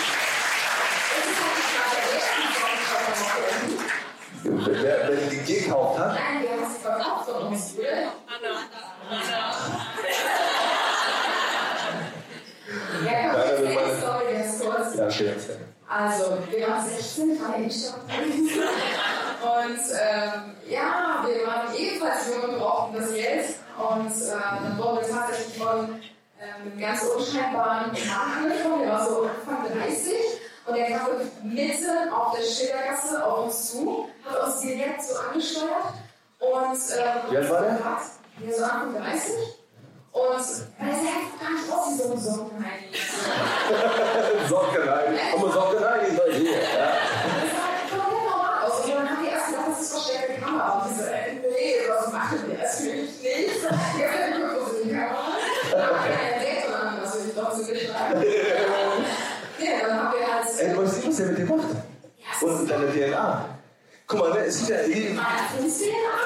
Wer, 4.43 5.09
wer 5.09 5.15
die 5.29 5.53
gekauft 5.53 5.99
hat, 5.99 6.13
Nein, 6.15 6.41
wir 6.43 6.51
haben 6.51 6.73
sie 6.73 6.81
verkauft 6.81 7.29
von 7.29 7.47
uns. 7.47 7.73
Ja, 7.77 8.11
Ja, 13.05 13.31
komm, 13.31 13.41
das 13.41 13.59
ich 13.59 13.69
ist 13.69 13.75
meine- 13.75 13.91
erzähle 13.91 14.43
die 14.43 14.49
Story 14.57 14.94
ja, 15.05 15.11
schön. 15.11 15.33
Also, 15.87 16.37
wir 16.49 16.67
waren 16.67 16.87
16, 16.87 17.41
waren 17.41 17.63
in 17.63 17.71
Stadt 17.71 17.99
Und 19.41 19.79
ähm, 19.93 20.55
ja, 20.67 21.25
wir 21.27 21.47
waren 21.47 21.75
ebenfalls 21.75 22.29
jung 22.29 22.49
und 22.53 22.59
brauchten 22.59 22.95
das 22.95 23.13
Geld. 23.13 23.45
Und 23.77 24.07
äh, 24.07 24.31
dann 24.31 24.77
wurden 24.77 24.97
wir 25.01 25.15
tatsächlich 25.15 25.57
von 25.57 25.99
ähm, 26.41 26.79
ganz 26.79 27.03
unscheinbaren 27.03 27.91
Mann 27.91 28.45
angefangen, 28.45 28.81
der 28.81 28.91
war 28.91 29.07
so 29.07 29.23
Anfang 29.23 29.77
30. 29.77 30.13
Und 30.65 30.75
der 30.75 30.87
kam 30.97 31.07
mitten 31.43 32.09
auf 32.11 32.35
der 32.35 32.43
Schildergasse 32.43 33.23
auf 33.23 33.45
uns 33.45 33.71
zu, 33.71 34.09
hat 34.25 34.47
uns 34.47 34.61
direkt 34.61 35.03
so 35.03 35.15
angesteuert. 35.19 35.93
Und 36.39 36.77
ähm, 36.97 37.31
Wie 37.31 37.37
alt 37.37 37.49
war 37.51 37.61
der? 37.61 37.79
der 38.43 38.53
so 38.55 38.63
Anfang 38.63 38.95
30. 38.95 39.31
Und 40.15 40.31
er 40.31 40.39
sagt 40.39 41.27
gar 41.41 41.51
nicht 41.51 41.67
wie 41.67 41.97
so 42.01 42.13
ein 42.13 42.17
Sockenheini. 42.17 42.87
Socken 44.47 44.87
rein. 44.87 45.19
Komm 45.33 45.41
mal, 45.41 45.51
Socken 45.51 45.83
rein, 45.83 45.99
ich 46.09 46.15
soll 46.15 46.33
hier. 46.35 46.51
Ja. 46.51 46.87
Das 47.35 47.51
sah 47.51 47.67
komplett 47.91 48.23
normal 48.23 48.63
aus. 48.63 48.85
Und 48.85 48.95
dann 48.95 49.09
haben 49.09 49.21
die 49.21 49.29
erst 49.29 49.47
gedacht, 49.47 49.67
das 49.71 49.81
ist 49.81 49.91
versteckte 49.91 50.39
Kamera. 50.39 50.71
Und 50.79 50.89
die 50.89 50.95
so, 50.95 51.03
äh, 51.03 51.33
nee, 51.35 51.83
was 51.89 52.13
machen 52.13 52.39
wir? 52.47 52.57
Das 52.57 52.81
will 52.85 52.95
ich 52.95 53.21
nicht. 53.21 53.63
Ja, 53.63 53.71
dann 54.31 54.55
gucken 54.55 54.71
wir 54.71 54.83
die 54.85 54.91
Kamera. 54.95 55.35
Dann 55.71 55.81
haben 55.83 55.95
wir 55.99 56.15
keinen 56.15 56.39
Date, 56.39 56.63
sondern 56.63 56.95
das 57.01 57.11
will 57.15 57.25
ich 57.27 57.35
trotzdem 57.35 57.73
nicht 57.75 57.91
schreiben. 57.91 58.23
Ja, 59.57 59.87
dann 59.87 59.99
haben 59.99 60.13
wir 60.17 60.33
halt. 60.33 60.47
Ey, 60.59 60.73
du 60.73 60.77
weißt 60.81 60.95
nicht, 60.95 61.07
was 61.07 61.15
der 61.17 61.25
mit 61.27 61.37
dir 61.39 61.45
macht. 61.45 62.41
Und 62.41 62.61
mit 62.61 62.71
deiner 62.71 62.87
DNA. 62.87 63.45
Guck 64.07 64.19
mal, 64.19 64.29
ne, 64.31 64.39
es 64.45 64.59
gibt 64.59 64.69
ja 64.69 64.81
jeden. 64.85 65.15
Meine 65.15 65.43
15 65.59 65.87
Jahre. 65.87 66.25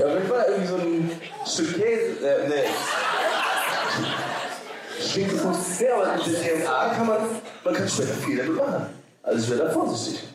Ja, 0.00 0.14
wenn 0.14 0.28
man 0.28 0.44
irgendwie 0.48 0.66
so 0.66 0.76
ein 0.76 1.20
Stück 1.48 1.74
Käse. 1.76 2.26
Äh, 2.26 2.48
ne. 2.48 2.64
So 5.00 5.52
sehr, 5.52 5.94
aber 5.94 6.14
mit 6.14 6.26
der 6.26 6.56
DNA 6.56 6.94
kann 6.94 7.06
man. 7.06 7.18
Man 7.64 7.74
kann 7.74 7.88
später 7.88 8.14
viel 8.14 8.36
damit 8.36 8.56
machen. 8.56 8.86
Also 9.22 9.44
ich 9.44 9.50
wäre 9.50 9.68
da 9.68 9.72
vorsichtig. 9.72 10.28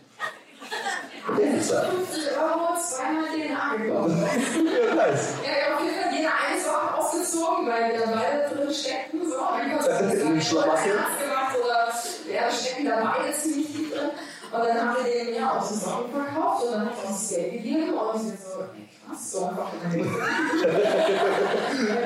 Der 1.37 1.57
ist 1.57 1.71
da. 1.71 1.83
50 1.83 2.23
Euro, 2.37 2.79
zweimal 2.81 3.29
DNA 3.29 3.83
gekauft. 3.83 4.15
Ja, 4.55 4.95
nice. 4.95 5.33
Ja, 5.45 5.75
auf 5.75 5.83
jeden 5.83 5.95
Fall 5.95 6.13
jeder 6.17 6.31
eine 6.33 6.61
Sache 6.61 6.95
ausgezogen, 6.95 7.67
weil 7.67 7.91
wir 7.91 7.99
da 7.99 8.11
beide 8.11 8.55
drin 8.55 8.73
steckten. 8.73 9.29
So, 9.29 9.37
dann 9.37 9.69
kannst 9.69 9.87
du 9.87 9.91
In 9.91 10.33
dem 10.33 10.41
Schlamassel? 10.41 10.91
Ernst 10.91 11.19
gemacht 11.21 11.55
oder 11.63 12.33
ja, 12.33 12.51
stecken 12.51 12.85
da 12.85 13.15
beide 13.17 13.33
ziemlich 13.33 13.67
tief 13.67 13.93
drin. 13.93 14.09
Und 14.51 14.59
dann 14.59 14.81
haben 14.81 14.97
wir 15.05 15.25
den 15.25 15.35
ja 15.35 15.57
auch 15.57 15.67
zusammen 15.67 16.11
verkauft 16.11 16.63
und 16.63 16.71
dann 16.73 16.85
hat 16.85 16.97
er 17.03 17.09
uns 17.09 17.21
das 17.21 17.37
Geld 17.37 17.51
gegeben 17.53 17.93
und 17.93 18.25
wir 18.25 18.37
so, 18.37 18.65
krass, 19.07 19.31
so 19.31 19.39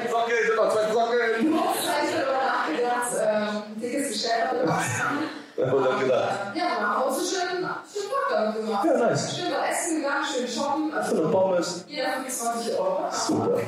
Socke, 0.10 0.36
sind 0.45 0.56
noch 0.56 0.72
zwei 0.74 0.86
Socken. 0.91 1.60
Hochzeit 1.60 2.07
darüber 2.15 2.41
nachgedacht, 2.45 3.11
ähm, 3.22 3.82
dickes 3.82 4.07
Gestell 4.11 4.41
darüber 4.52 5.76
Und 5.78 5.86
dann 5.86 5.99
gedacht. 5.99 6.38
Ja, 6.56 6.64
wir 6.64 6.90
haben 6.90 7.03
uns 7.03 7.30
schön, 7.30 7.49
schön 7.52 8.10
Tag 8.10 8.30
damit 8.32 8.56
gemacht. 8.56 8.86
Ja, 8.86 8.94
nice. 8.98 9.36
Schön 9.38 9.52
was 9.52 9.69
essen 9.72 9.95
gegangen, 10.02 10.26
schön 10.26 10.48
shoppen. 10.48 10.84
So 10.91 10.95
eine 10.95 11.02
Also, 11.02 11.30
Pommes. 11.32 11.86
jeder 11.88 12.11
25 12.11 12.80
Euro. 12.80 12.99
Super. 13.11 13.60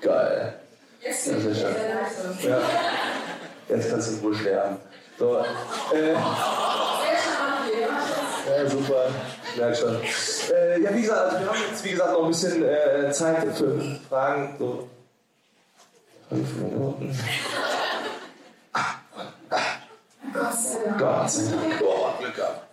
Geil. 0.00 0.54
Jetzt 1.00 1.24
bin 1.28 1.52
ich 1.52 1.60
Ja, 1.62 1.68
der. 1.68 2.50
Ja. 2.50 2.58
Jetzt 3.68 3.90
kannst 3.90 4.08
du 4.08 4.12
in 4.14 4.20
Ruhe 4.20 4.34
sterben. 4.34 4.76
So. 5.18 5.38
Äh, 5.38 5.42
Sehr 5.92 6.14
charmant 6.14 7.66
hier. 7.72 7.88
Ja, 8.64 8.68
super. 8.70 9.02
Merk 9.56 9.76
schon. 9.76 10.00
Äh, 10.54 10.80
ja, 10.80 10.94
wie 10.94 11.02
gesagt, 11.02 11.32
also 11.32 11.38
wir 11.38 11.48
haben 11.48 11.58
jetzt, 11.70 11.84
wie 11.84 11.90
gesagt, 11.90 12.12
noch 12.12 12.24
ein 12.24 12.28
bisschen 12.28 12.64
äh, 12.64 13.10
Zeit 13.12 13.56
für 13.56 13.98
Fragen. 14.08 14.56
So. 14.58 14.88
Fünf 16.28 16.54
Minuten. 16.56 17.18
Gott 20.32 20.54
sei 20.54 20.84
Dank. 20.84 20.98
Gott 20.98 21.30
sei 21.30 21.42
Dank. 21.50 21.78
Boah, 21.78 22.14
Glück 22.18 22.34
gehabt. 22.34 22.66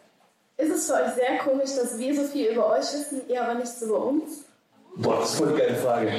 Ist 0.57 0.71
es 0.71 0.87
für 0.87 0.93
euch 0.93 1.13
sehr 1.13 1.37
komisch, 1.39 1.75
dass 1.75 1.97
wir 1.97 2.15
so 2.15 2.27
viel 2.27 2.51
über 2.51 2.69
euch 2.71 2.79
wissen, 2.93 3.21
ihr 3.27 3.43
aber 3.43 3.55
nichts 3.55 3.81
über 3.81 4.05
uns? 4.05 4.45
Boah, 4.95 5.19
das 5.19 5.31
ist 5.31 5.37
voll 5.37 5.53
die 5.53 5.59
geile 5.59 5.75
Frage. 5.75 6.11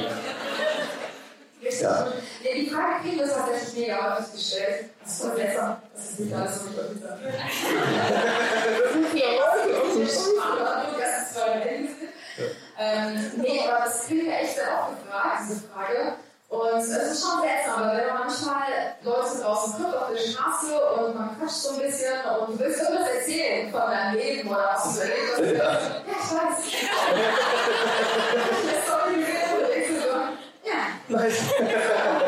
Ja. 1.81 2.07
Nee, 2.43 2.61
die 2.61 2.69
Frage 2.69 3.01
kriegen 3.01 3.17
wir 3.17 3.27
tatsächlich 3.27 3.87
mega 3.87 4.17
häufig 4.17 4.33
gestellt. 4.33 4.85
Das 5.05 5.13
ist 5.13 5.21
voll 5.21 5.35
besser. 5.35 5.81
Das 5.93 6.03
ist 6.03 6.19
nicht 6.19 6.35
alles 6.35 6.59
so 6.59 6.65
mit 6.65 6.95
dieser. 6.95 7.17
Ähm, 12.77 13.31
nee, 13.37 13.61
aber 13.67 13.85
das 13.85 14.07
kriegen 14.07 14.25
wir 14.25 14.39
echt 14.39 14.55
sehr 14.55 14.65
oft 14.65 15.03
gefragt, 15.03 15.43
diese 15.47 15.61
Frage. 15.69 16.15
Und 16.49 16.79
es 16.79 16.87
ist 16.89 17.23
schon 17.23 17.41
seltsam, 17.41 17.87
weil 17.87 17.97
wenn 17.97 18.07
man 18.07 18.27
manchmal 18.27 18.67
Leute 19.03 19.41
draußen 19.41 19.75
trifft 19.75 19.95
auf 19.95 20.09
der 20.11 20.17
Straße 20.17 20.89
und 20.95 21.15
man 21.15 21.37
quatscht 21.37 21.55
so 21.55 21.69
ein 21.73 21.79
bisschen 21.79 22.13
und 22.39 22.53
du 22.53 22.59
willst 22.59 22.81
irgendwas 22.81 23.09
erzählen 23.09 23.71
von 23.71 23.81
deinem 23.81 24.15
Leben 24.15 24.49
oder 24.49 24.71
was 24.73 24.83
du 24.83 24.89
so 24.89 25.01
erlebt 25.01 25.31
hast. 25.35 25.41
Ja. 25.41 25.71
Ja, 25.71 25.93
ich 26.07 26.31
weiß. 26.31 26.57
Das 28.65 28.85
Story 28.85 29.15
gesehen 29.19 29.53
und 29.61 29.69
ich 29.77 29.87
so, 29.87 30.09
ja, 30.69 30.81
Nice. 31.07 31.41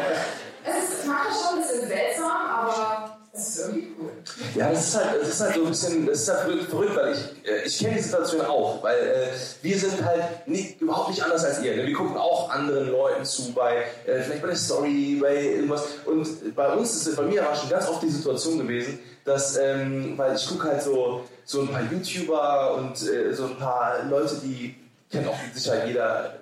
Ja, 4.55 4.71
das 4.71 4.87
ist 4.87 4.95
halt, 4.95 5.21
das 5.21 5.29
ist 5.29 5.41
halt 5.41 5.55
so 5.55 5.61
ein 5.61 5.69
bisschen, 5.69 6.05
das 6.05 6.21
ist 6.21 6.29
halt 6.29 6.63
verrückt, 6.63 6.95
weil 6.95 7.13
ich, 7.13 7.49
äh, 7.49 7.65
ich 7.65 7.79
kenne 7.79 7.95
die 7.95 8.01
Situation 8.01 8.41
auch, 8.41 8.83
weil 8.83 8.99
äh, 8.99 9.27
wir 9.61 9.77
sind 9.77 10.03
halt 10.03 10.47
nicht, 10.47 10.81
überhaupt 10.81 11.09
nicht 11.09 11.23
anders 11.23 11.45
als 11.45 11.61
ihr. 11.61 11.75
Ne? 11.75 11.87
Wir 11.87 11.93
gucken 11.93 12.17
auch 12.17 12.49
anderen 12.49 12.89
Leuten 12.89 13.25
zu, 13.25 13.53
bei, 13.53 13.85
äh, 14.05 14.21
vielleicht 14.21 14.41
bei 14.41 14.47
der 14.47 14.57
Story, 14.57 15.19
bei 15.21 15.43
irgendwas. 15.43 15.85
Und 16.05 16.55
bei 16.55 16.73
uns 16.73 16.95
ist 16.95 17.07
es, 17.07 17.15
bei 17.15 17.23
mir 17.23 17.43
war 17.43 17.55
schon 17.55 17.69
ganz 17.69 17.87
oft 17.87 18.01
die 18.03 18.09
Situation 18.09 18.59
gewesen, 18.59 18.99
dass, 19.23 19.57
ähm, 19.57 20.17
weil 20.17 20.35
ich 20.35 20.47
gucke 20.47 20.69
halt 20.69 20.81
so, 20.81 21.23
so 21.45 21.61
ein 21.61 21.67
paar 21.69 21.83
YouTuber 21.83 22.75
und 22.75 23.01
äh, 23.01 23.33
so 23.33 23.45
ein 23.45 23.57
paar 23.57 24.03
Leute, 24.09 24.35
die 24.43 24.75
kennt 25.11 25.27
auch 25.27 25.35
Sicherheit 25.53 25.87
jeder, 25.87 26.33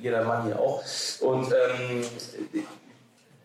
jeder 0.00 0.24
Mann 0.24 0.44
hier 0.44 0.58
auch. 0.58 0.82
Und 1.20 1.52
ähm, 1.52 2.04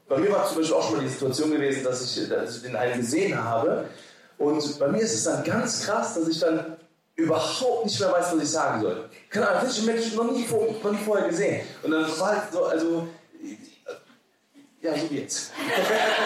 bei 0.08 0.18
mir 0.18 0.32
war 0.32 0.48
zum 0.48 0.58
Beispiel 0.58 0.76
auch 0.76 0.84
schon 0.88 0.98
mal 0.98 1.04
die 1.04 1.10
Situation 1.10 1.52
gewesen, 1.52 1.84
dass 1.84 2.02
ich, 2.18 2.30
dass 2.30 2.58
ich 2.58 2.62
den 2.64 2.76
einen 2.76 3.00
gesehen 3.02 3.42
habe. 3.44 3.86
Und 4.38 4.80
bei 4.80 4.88
mir 4.88 5.02
ist 5.02 5.14
es 5.16 5.24
dann 5.24 5.44
ganz 5.44 5.86
krass, 5.86 6.16
dass 6.16 6.28
ich 6.28 6.40
dann 6.40 6.78
überhaupt 7.16 7.86
nicht 7.86 8.00
mehr 8.00 8.12
weiß, 8.12 8.34
was 8.34 8.44
ich 8.44 8.52
sagen 8.52 8.82
soll. 8.82 9.10
Keine 9.30 9.50
Ahnung, 9.50 9.70
ich 9.70 9.76
den 9.76 9.86
Menschen 9.86 10.16
noch 10.16 10.32
nie, 10.32 10.46
vor, 10.46 10.68
noch 10.84 10.92
nie 10.92 10.98
vorher 11.04 11.28
gesehen. 11.28 11.62
Und 11.84 11.92
dann 11.92 12.20
war 12.20 12.28
halt 12.28 12.54
so, 12.54 12.66
also, 12.66 13.08
ja, 14.82 14.96
so 14.96 15.10
wie 15.10 15.20
jetzt. 15.22 15.52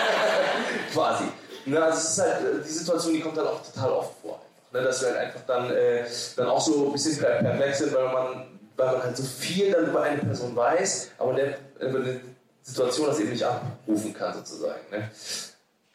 Quasi. 0.94 1.24
Ne, 1.66 1.82
also 1.82 1.98
es 1.98 2.10
ist 2.10 2.20
halt, 2.20 2.66
die 2.68 2.72
Situation, 2.72 3.14
die 3.14 3.22
kommt 3.22 3.38
dann 3.38 3.48
auch 3.48 3.62
total 3.64 3.92
oft 3.92 4.14
vor. 4.22 4.42
Ne, 4.74 4.82
dass 4.82 5.02
wir 5.02 5.10
halt 5.10 5.18
einfach 5.18 5.42
dann, 5.48 5.72
äh, 5.72 6.04
dann 6.36 6.48
auch 6.48 6.62
so 6.62 6.88
ein 6.88 6.92
bisschen 6.92 7.18
per- 7.18 7.40
perplex 7.40 7.80
sind, 7.80 7.94
weil 7.94 8.12
man, 8.12 8.60
weil 8.76 8.92
man 8.92 9.04
halt 9.04 9.18
so 9.18 9.24
viel 9.24 9.72
dann 9.72 9.88
über 9.88 10.02
eine 10.02 10.18
Person 10.22 10.56
weiß, 10.56 11.12
aber 11.18 11.34
der, 11.34 11.58
über 11.80 12.00
eine 12.00 12.20
Situation 12.62 13.08
das 13.08 13.20
eben 13.20 13.32
nicht 13.32 13.44
abrufen 13.44 14.14
kann, 14.14 14.34
sozusagen. 14.34 14.82
Ne? 14.92 15.10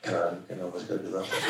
Keine 0.02 0.22
Ahnung, 0.22 0.44
genau, 0.48 0.72
was 0.72 0.82
ich 0.82 0.88
gerade 0.88 1.02
gesagt 1.02 1.26
habe. 1.26 1.42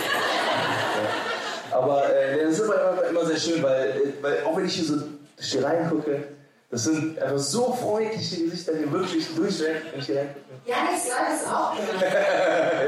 Ja. 1.72 1.78
Aber 1.78 2.14
äh, 2.14 2.44
das 2.44 2.52
ist 2.54 2.60
immer, 2.60 3.02
immer, 3.08 3.26
sehr 3.26 3.36
schön, 3.36 3.62
weil, 3.62 3.90
äh, 3.90 4.22
weil 4.22 4.44
auch 4.44 4.56
wenn 4.56 4.66
ich 4.66 4.74
hier 4.74 4.84
so 4.84 5.02
hier 5.38 5.64
reingucke, 5.64 6.28
das 6.70 6.84
sind 6.84 7.18
einfach 7.18 7.38
so 7.38 7.72
freundliche 7.72 8.44
Gesichter, 8.44 8.72
die 8.74 8.90
wirklich 8.90 9.34
durchweg, 9.34 9.82
wenn 9.90 10.00
ich 10.00 10.06
hier 10.06 10.20
reingucke. 10.20 10.40
Ja, 10.64 10.76
nichts 10.90 11.06
Gleiches 11.06 11.46
auch. 11.46 11.74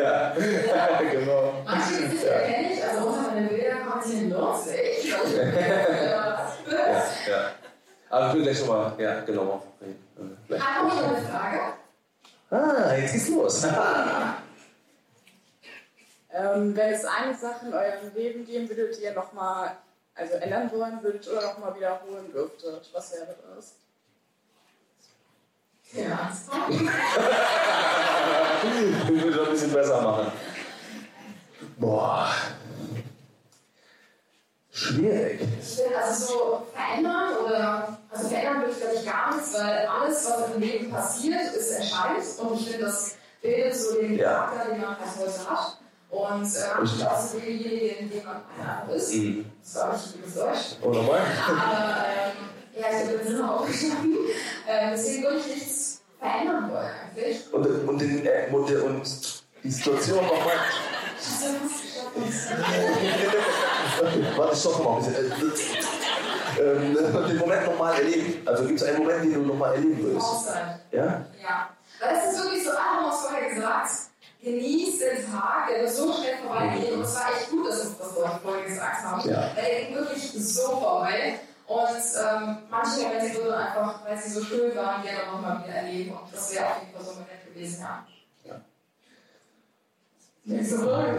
ja, 0.00 0.34
genau. 1.12 1.52
Manche 1.64 2.02
Gesichter 2.02 2.40
kenne 2.40 2.72
ich, 2.72 2.84
also 2.84 3.06
unter 3.08 3.22
meinen 3.30 3.48
Bildern 3.48 3.86
kommt 3.88 4.04
sie. 4.04 4.30
Ich 4.30 5.04
nicht. 5.04 5.36
Ja, 6.70 7.04
ja. 7.28 7.52
Aber 8.10 8.28
ich 8.28 8.34
will 8.34 8.42
gleich 8.42 8.60
nochmal, 8.60 8.92
ja, 8.98 9.20
genau. 9.20 9.62
reden. 9.80 10.38
Hat 10.58 10.82
noch 10.82 10.94
jemand 10.94 11.16
eine 11.16 11.26
Frage? 11.26 11.60
Ah, 12.50 12.94
jetzt 12.94 13.12
geht's 13.12 13.28
los. 13.28 13.64
ähm, 16.32 16.74
wenn 16.74 16.92
es 16.92 17.04
eine 17.04 17.36
Sache 17.36 17.66
in 17.66 17.74
eurem 17.74 18.14
Leben 18.14 18.46
geben 18.46 18.68
würde, 18.68 18.90
die 18.96 19.02
ihr 19.02 19.12
nochmal 19.12 19.76
also 20.14 20.34
ändern 20.34 20.70
wollen 20.72 21.02
würdet 21.02 21.28
oder 21.28 21.42
nochmal 21.42 21.76
wiederholen 21.76 22.32
dürftet, 22.32 22.88
was 22.92 23.12
wäre 23.12 23.36
das? 23.54 23.74
Ja. 25.92 26.30
ich 26.70 26.80
würde 29.08 29.30
das 29.30 29.46
ein 29.46 29.52
bisschen 29.52 29.72
besser 29.72 30.02
machen. 30.02 30.32
Boah. 31.78 32.30
Schwierig. 34.70 35.40
Also 35.96 36.26
so 36.26 36.66
verändern 36.74 37.36
oder? 37.36 37.97
Also 38.10 38.28
verändern 38.28 38.62
will 38.62 38.70
ich 38.70 38.78
glaube 38.80 38.94
ich 38.96 39.04
gar 39.04 39.34
nichts, 39.34 39.52
weil 39.54 39.86
alles, 39.86 40.26
was 40.26 40.54
im 40.54 40.60
Leben 40.60 40.90
passiert, 40.90 41.52
ist 41.54 41.70
entscheidend 41.72 42.24
und 42.38 42.60
ich 42.60 42.70
finde, 42.70 42.86
das 42.86 43.14
bildet 43.42 43.76
so 43.76 43.94
den 44.00 44.16
Ja. 44.18 44.32
Charakter, 44.32 44.70
den 44.72 44.80
man 44.80 44.98
halt 44.98 45.10
heute 45.18 45.50
hat. 45.50 45.78
Und 46.10 46.42
äh, 46.42 46.84
ich 46.84 47.06
auch 47.06 47.20
so 47.20 47.38
derjenige, 47.38 48.06
den 48.06 48.24
man 48.24 48.36
einfach 48.36 48.88
ist. 48.94 49.14
Mhm. 49.14 49.44
Das 49.62 49.74
war 49.76 49.92
nicht 49.92 50.36
Deutsch. 50.36 50.76
Oh, 50.80 50.88
nochmal? 50.88 51.20
Aber 51.46 52.04
ähm, 52.06 52.32
ja, 52.74 52.86
ich 52.88 52.94
habe 53.08 53.18
den 53.18 53.26
Sinn 53.26 53.42
aufgestanden. 53.42 54.16
Ähm, 54.66 54.90
deswegen 54.92 55.22
würde 55.24 55.36
ich 55.38 55.46
nichts 55.54 56.00
verändern 56.18 56.70
wollen 56.70 56.88
eigentlich. 57.14 57.38
Und, 57.52 57.66
und, 57.88 57.98
den, 58.00 58.24
äh, 58.26 58.48
und, 58.50 58.70
und 58.70 59.42
die 59.62 59.70
Situation 59.70 60.24
nochmal. 60.24 60.56
Geschafft? 61.18 61.84
Warte, 64.36 64.56
stopp 64.56 64.82
mal 64.82 64.96
ein 64.98 65.04
bisschen. 65.04 65.32
Äh, 66.58 66.72
ähm, 66.72 66.94
den 67.28 67.38
Moment 67.38 67.66
nochmal 67.66 67.94
erleben. 67.94 68.46
Also 68.46 68.64
gibt 68.64 68.80
es 68.80 68.86
einen 68.86 68.98
Moment, 68.98 69.24
den 69.24 69.34
du 69.34 69.40
nochmal 69.42 69.74
erleben 69.74 70.02
würdest? 70.02 70.26
Auszeit. 70.26 70.80
Ja? 70.92 71.04
Ja. 71.42 71.70
Weil 72.00 72.16
es 72.16 72.32
ist 72.32 72.42
wirklich 72.42 72.64
so, 72.64 72.70
alle 72.70 72.80
haben 72.80 73.10
es 73.10 73.20
vorher 73.20 73.48
gesagt, 73.54 73.90
genieß 74.42 74.98
den 74.98 75.32
Tag, 75.32 75.68
der 75.68 75.82
wird 75.82 75.92
so 75.92 76.12
schnell 76.12 76.36
vorbeigehen. 76.38 76.94
Und 76.94 77.02
es 77.02 77.14
war 77.14 77.30
echt 77.36 77.50
gut, 77.50 77.68
dass 77.68 77.84
wir 77.84 77.96
das 77.98 78.40
vorher 78.42 78.64
gesagt 78.64 79.02
haben. 79.02 79.28
Ja. 79.28 79.50
Weil 79.54 79.64
der 79.64 79.84
ging 79.84 79.94
wirklich 79.94 80.32
so 80.32 80.80
vorbei. 80.80 81.40
Und 81.66 81.86
ähm, 81.86 82.58
manche 82.70 83.02
Momente 83.02 83.36
würde 83.36 83.50
man 83.50 83.58
einfach, 83.58 84.04
weil 84.04 84.16
sie 84.16 84.30
so 84.30 84.42
schön 84.42 84.74
waren, 84.74 85.02
gerne 85.02 85.30
nochmal 85.30 85.62
wieder 85.64 85.74
erleben. 85.74 86.12
Und 86.12 86.32
das 86.32 86.54
wäre 86.54 86.66
auf 86.66 86.80
jeden 86.80 86.92
Fall 86.94 87.04
so 87.04 87.10
ein 87.10 87.18
Moment 87.18 87.44
gewesen, 87.46 87.80
ja. 87.82 88.06
Nächste 90.48 90.78
Frage. 90.78 91.18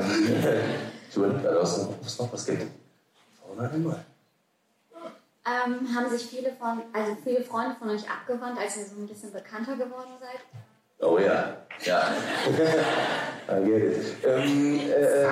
Ich 1.07 1.15
überlege 1.15 1.41
gerade, 1.41 1.61
was 1.61 1.77
noch, 1.77 1.93
was 2.01 2.17
noch 2.17 2.33
was 2.33 2.45
gibt. 2.47 2.65
Oh 3.47 3.53
nein, 3.55 3.83
mal. 3.83 4.03
Ähm, 5.49 5.95
haben 5.95 6.09
sich 6.09 6.27
viele 6.27 6.51
von, 6.53 6.83
also 6.93 7.17
viele 7.23 7.43
Freunde 7.43 7.75
von 7.79 7.89
euch 7.89 8.03
abgewandt, 8.09 8.59
als 8.59 8.77
ihr 8.77 8.85
so 8.85 8.95
ein 8.97 9.07
bisschen 9.07 9.31
bekannter 9.31 9.73
geworden 9.73 10.11
seid? 10.19 10.41
Oh 10.99 11.17
ja, 11.17 11.55
ja. 11.81 12.03
I 13.47 13.65
get 13.65 13.97
it. 13.97 14.25
Ähm, 14.25 14.79
äh, 14.79 15.23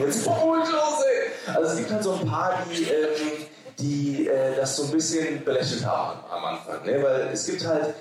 Jetzt 0.00 0.26
los, 0.26 1.04
ey! 1.04 1.54
Also 1.54 1.72
es 1.72 1.76
gibt 1.78 1.90
halt 1.92 2.02
so 2.02 2.14
ein 2.14 2.26
paar, 2.26 2.58
die, 2.70 2.84
ähm, 2.84 3.46
die 3.78 4.28
äh, 4.28 4.56
das 4.56 4.76
so 4.76 4.84
ein 4.84 4.90
bisschen 4.90 5.44
belächelt 5.44 5.84
haben 5.86 6.18
am 6.30 6.44
Anfang. 6.44 6.84
Ne? 6.84 7.02
Weil 7.02 7.28
es 7.32 7.46
gibt 7.46 7.64
halt, 7.64 7.94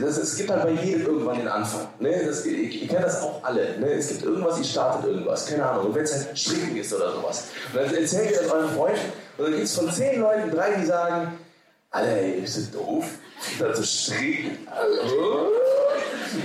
das, 0.00 0.16
es 0.16 0.36
gibt 0.36 0.50
halt 0.50 0.62
bei 0.62 0.70
jedem 0.82 1.06
irgendwann 1.06 1.38
den 1.38 1.48
Anfang. 1.48 1.88
Ne? 1.98 2.24
Das, 2.26 2.46
ihr, 2.46 2.56
ihr 2.56 2.88
kennt 2.88 3.04
das 3.04 3.22
auch 3.22 3.42
alle. 3.44 3.78
Ne? 3.78 3.92
Es 3.92 4.08
gibt 4.08 4.22
irgendwas, 4.22 4.58
ihr 4.58 4.64
startet 4.64 5.10
irgendwas, 5.10 5.46
keine 5.46 5.66
Ahnung. 5.66 5.86
Und 5.86 5.94
wenn 5.94 6.04
es 6.04 6.14
halt 6.14 6.38
Stricken 6.38 6.76
ist 6.76 6.92
oder 6.94 7.12
sowas. 7.12 7.44
Und 7.72 7.82
dann 7.82 7.94
erzählt 7.94 8.30
ihr 8.30 8.38
das 8.38 8.50
euren 8.50 8.70
Freunden 8.70 9.00
und 9.38 9.44
dann 9.44 9.52
gibt 9.52 9.64
es 9.64 9.74
von 9.74 9.90
zehn 9.90 10.20
Leuten 10.20 10.50
drei, 10.50 10.74
die 10.74 10.86
sagen, 10.86 11.38
Alter, 11.90 12.10
ey, 12.10 12.40
bist 12.40 12.74
du 12.74 12.78
doof? 12.78 13.04
Das 13.58 13.78
ist 13.78 14.04
stricken. 14.04 14.66
Also, 14.70 15.50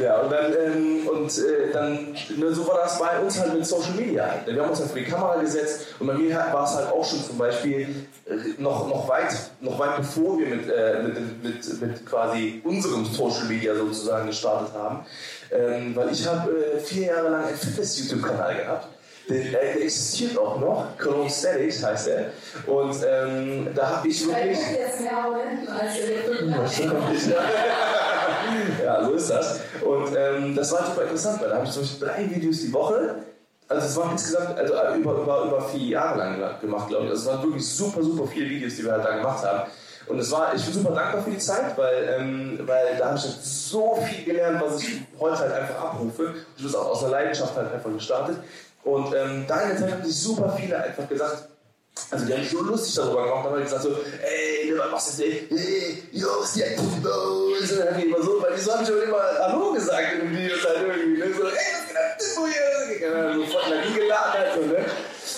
ja, 0.01 0.21
und 0.21 0.31
dann, 0.31 0.53
ähm, 0.53 1.07
und, 1.07 1.37
äh, 1.37 1.71
dann 1.71 2.15
ne, 2.37 2.53
so 2.53 2.67
war 2.67 2.79
das 2.83 2.99
bei 2.99 3.19
uns 3.19 3.39
halt 3.39 3.53
mit 3.53 3.65
Social 3.65 3.93
Media. 3.93 4.35
Wir 4.45 4.61
haben 4.61 4.69
uns 4.69 4.79
halt 4.79 4.89
vor 4.89 4.99
die 4.99 5.05
Kamera 5.05 5.35
gesetzt 5.37 5.87
und 5.99 6.07
bei 6.07 6.13
mir 6.13 6.35
war 6.35 6.65
es 6.65 6.75
halt 6.75 6.91
auch 6.91 7.05
schon 7.05 7.23
zum 7.23 7.37
Beispiel 7.37 8.07
äh, 8.25 8.61
noch, 8.61 8.87
noch, 8.87 9.07
weit, 9.07 9.33
noch 9.61 9.79
weit 9.79 9.97
bevor 9.97 10.37
wir 10.37 10.47
mit, 10.47 10.69
äh, 10.69 11.03
mit, 11.03 11.43
mit, 11.43 11.81
mit 11.81 12.05
quasi 12.05 12.61
unserem 12.63 13.05
Social 13.05 13.45
Media 13.45 13.75
sozusagen 13.75 14.27
gestartet 14.27 14.73
haben. 14.73 15.05
Ähm, 15.51 15.95
weil 15.95 16.11
ich 16.11 16.27
habe 16.27 16.51
äh, 16.51 16.79
vier 16.79 17.07
Jahre 17.07 17.29
lang 17.29 17.45
einen 17.45 17.57
Fitness-YouTube-Kanal 17.57 18.55
gehabt. 18.55 18.87
Der, 19.29 19.37
äh, 19.37 19.51
der 19.51 19.81
existiert 19.83 20.37
auch 20.37 20.59
noch, 20.59 20.97
Cologne 20.97 21.29
Statics 21.29 21.83
heißt 21.83 22.07
er. 22.07 22.31
Und 22.65 22.95
ähm, 23.07 23.67
da 23.75 23.97
habe 23.97 24.07
ich 24.07 24.25
wirklich. 24.25 24.57
Vielleicht 24.57 24.79
jetzt 24.79 25.01
mehr 25.01 25.17
als 25.79 26.79
ihr 26.79 26.89
ja, 28.83 29.03
so 29.03 29.13
ist 29.13 29.29
das. 29.29 29.59
Und 29.85 30.15
ähm, 30.15 30.55
das 30.55 30.71
war 30.71 30.85
super 30.85 31.03
interessant, 31.03 31.41
weil 31.41 31.49
da 31.49 31.55
habe 31.55 31.65
ich 31.65 31.71
zum 31.71 31.83
Beispiel 31.83 32.07
drei 32.07 32.29
Videos 32.29 32.61
die 32.61 32.73
Woche. 32.73 33.15
Also 33.69 33.85
es 33.85 33.97
waren 33.97 34.11
insgesamt 34.11 34.57
also 34.57 34.73
über, 34.95 35.21
über, 35.21 35.43
über 35.43 35.61
vier 35.61 35.87
Jahre 35.87 36.19
lang 36.19 36.59
gemacht, 36.61 36.87
glaube 36.87 37.05
ich. 37.05 37.11
Also 37.11 37.29
es 37.29 37.35
waren 37.35 37.43
wirklich 37.43 37.67
super, 37.67 38.01
super 38.01 38.27
viele 38.27 38.49
Videos, 38.49 38.75
die 38.75 38.85
wir 38.85 38.93
halt 38.93 39.05
da 39.05 39.17
gemacht 39.17 39.45
haben. 39.45 39.69
Und 40.07 40.19
es 40.19 40.31
war, 40.31 40.55
ich 40.55 40.63
bin 40.63 40.73
super 40.73 40.95
dankbar 40.95 41.21
für 41.21 41.31
die 41.31 41.37
Zeit, 41.37 41.77
weil, 41.77 42.15
ähm, 42.17 42.59
weil 42.65 42.95
da 42.97 43.07
habe 43.07 43.17
ich 43.17 43.23
halt 43.23 43.41
so 43.41 43.95
viel 43.95 44.23
gelernt, 44.23 44.61
was 44.61 44.81
ich 44.81 45.01
heute 45.19 45.39
halt 45.39 45.51
einfach 45.51 45.83
abrufe. 45.83 46.33
Ich 46.55 46.63
bin 46.63 46.75
auch 46.75 46.91
aus 46.91 47.01
der 47.01 47.09
Leidenschaft 47.09 47.55
halt 47.57 47.73
einfach 47.73 47.91
gestartet. 47.91 48.37
Und 48.83 49.13
ähm, 49.13 49.43
da 49.47 49.61
in 49.61 49.69
der 49.69 49.77
Zeit 49.77 49.91
haben 49.91 50.03
sich 50.05 50.17
super 50.17 50.55
viele 50.57 50.81
einfach 50.81 51.09
gesagt, 51.09 51.49
also 52.11 52.25
die 52.25 52.33
haben 52.33 52.43
sich 52.43 52.51
so 52.51 52.61
lustig 52.61 52.95
darüber 52.95 53.23
gemacht, 53.23 53.45
haben 53.45 53.61
gesagt 53.61 53.83
so, 53.83 53.89
ey, 53.89 54.73
was 54.77 54.91
machst 54.91 55.19
du 55.19 55.23
jetzt, 55.23 55.51
ey, 55.51 56.03
Jungs, 56.11 56.53
die 56.53 56.63
Aktivos, 56.63 57.71
und 57.71 57.79
dann 57.79 57.89
haben 57.89 58.01
die 58.01 58.07
immer 58.07 58.21
so, 58.21 58.41
weil 58.41 58.55
die 58.55 58.61
so 58.61 58.73
haben 58.73 58.85
schon 58.85 59.01
immer 59.01 59.21
Hallo 59.39 59.73
gesagt 59.73 60.13
in 60.13 60.19
den 60.19 60.37
Videos 60.37 60.65
halt 60.65 60.77
irgendwie, 60.87 61.19
ne? 61.19 61.33
so, 61.33 61.47
ey, 61.47 61.53
was 61.53 61.87
geht 61.87 61.97
ab, 61.97 62.17
hier, 62.99 63.11
dann 63.11 63.39
sofort 63.39 63.67
Energie 63.67 63.93
geladen 63.99 64.33
halt 64.33 64.53
so, 64.55 64.61
ne? 64.61 64.85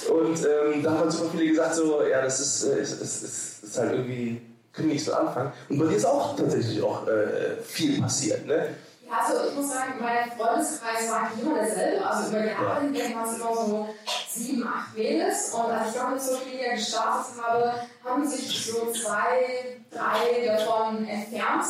Und 0.10 0.38
ähm, 0.38 0.84
da 0.84 0.92
haben 0.92 1.00
halt 1.00 1.12
super 1.12 1.30
viele 1.32 1.50
gesagt 1.50 1.76
so, 1.76 2.04
ja, 2.04 2.22
das 2.22 2.40
ist, 2.40 2.64
äh, 2.64 2.82
ist, 2.82 3.02
ist, 3.02 3.24
ist, 3.24 3.64
ist 3.64 3.78
halt 3.78 3.92
irgendwie, 3.92 4.42
können 4.74 4.90
nicht 4.90 5.04
so 5.04 5.14
anfangen. 5.14 5.52
Und 5.70 5.80
bei 5.80 5.86
dir 5.86 5.98
ist 5.98 6.06
auch 6.06 6.36
tatsächlich 6.36 6.82
auch 6.82 7.08
äh, 7.08 7.62
viel 7.64 8.02
passiert, 8.02 8.46
ne? 8.46 8.70
Also 9.12 9.50
ich 9.50 9.56
muss 9.56 9.70
sagen, 9.72 9.94
mein 10.00 10.32
Freundeskreis 10.32 11.10
war 11.10 11.22
eigentlich 11.24 11.44
immer 11.46 11.60
derselbe. 11.60 12.06
Also 12.06 12.30
über 12.30 12.40
die 12.42 12.48
Jahre 12.50 12.82
hinweg 12.82 13.16
waren 13.16 13.30
es 13.30 13.36
immer 13.40 13.54
so 13.56 13.90
sieben, 14.30 14.68
acht 14.68 14.96
Mädels. 14.96 15.50
Und 15.54 15.72
als 15.72 15.90
ich 15.90 15.94
dann 15.96 16.12
mit 16.14 16.22
Social 16.22 16.46
Media 16.46 16.72
gestartet 16.74 17.42
habe, 17.44 17.74
haben 18.06 18.28
sich 18.28 18.66
so 18.66 18.92
zwei, 18.92 19.82
drei 19.92 20.46
davon 20.46 21.08
entfernt. 21.08 21.66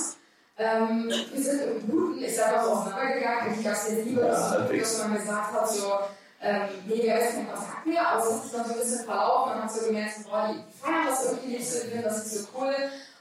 Ähm, 0.57 1.09
wir 1.31 1.41
sind 1.41 1.61
im 1.61 1.87
Guten, 1.89 2.21
ich 2.21 2.35
sag 2.35 2.53
mal 2.55 2.65
so 2.65 2.71
auseinandergegangen. 2.71 3.53
Ich 3.57 3.63
gab 3.63 3.73
es 3.73 3.85
der 3.87 4.03
Liebe, 4.03 4.21
dass, 4.21 4.49
man- 4.51 4.77
dass 4.79 4.97
man 4.99 5.13
gesagt 5.15 5.53
hat, 5.53 5.69
so, 5.69 5.93
ähm, 6.41 6.61
nee, 6.85 6.95
wir 6.97 7.05
jetzt 7.15 7.33
keinen 7.35 7.47
Kontakt 7.49 7.85
mehr, 7.85 8.05
aber 8.09 8.21
es 8.23 8.33
hat 8.33 8.43
sich 8.43 8.51
dann 8.51 8.65
so 8.65 8.73
ein 8.73 8.79
bisschen 8.79 9.05
verlaufen. 9.05 9.53
Man 9.53 9.63
hat 9.63 9.71
so 9.71 9.85
gemerkt, 9.85 10.15
boah, 10.29 10.49
die 10.53 10.63
feiern 10.81 11.07
das 11.07 11.25
irgendwie 11.25 11.55
nicht 11.57 11.69
so, 11.71 11.79
die 11.79 11.87
finden 11.87 12.03
das 12.03 12.23
nicht 12.25 12.35
so 12.35 12.47
cool. 12.57 12.75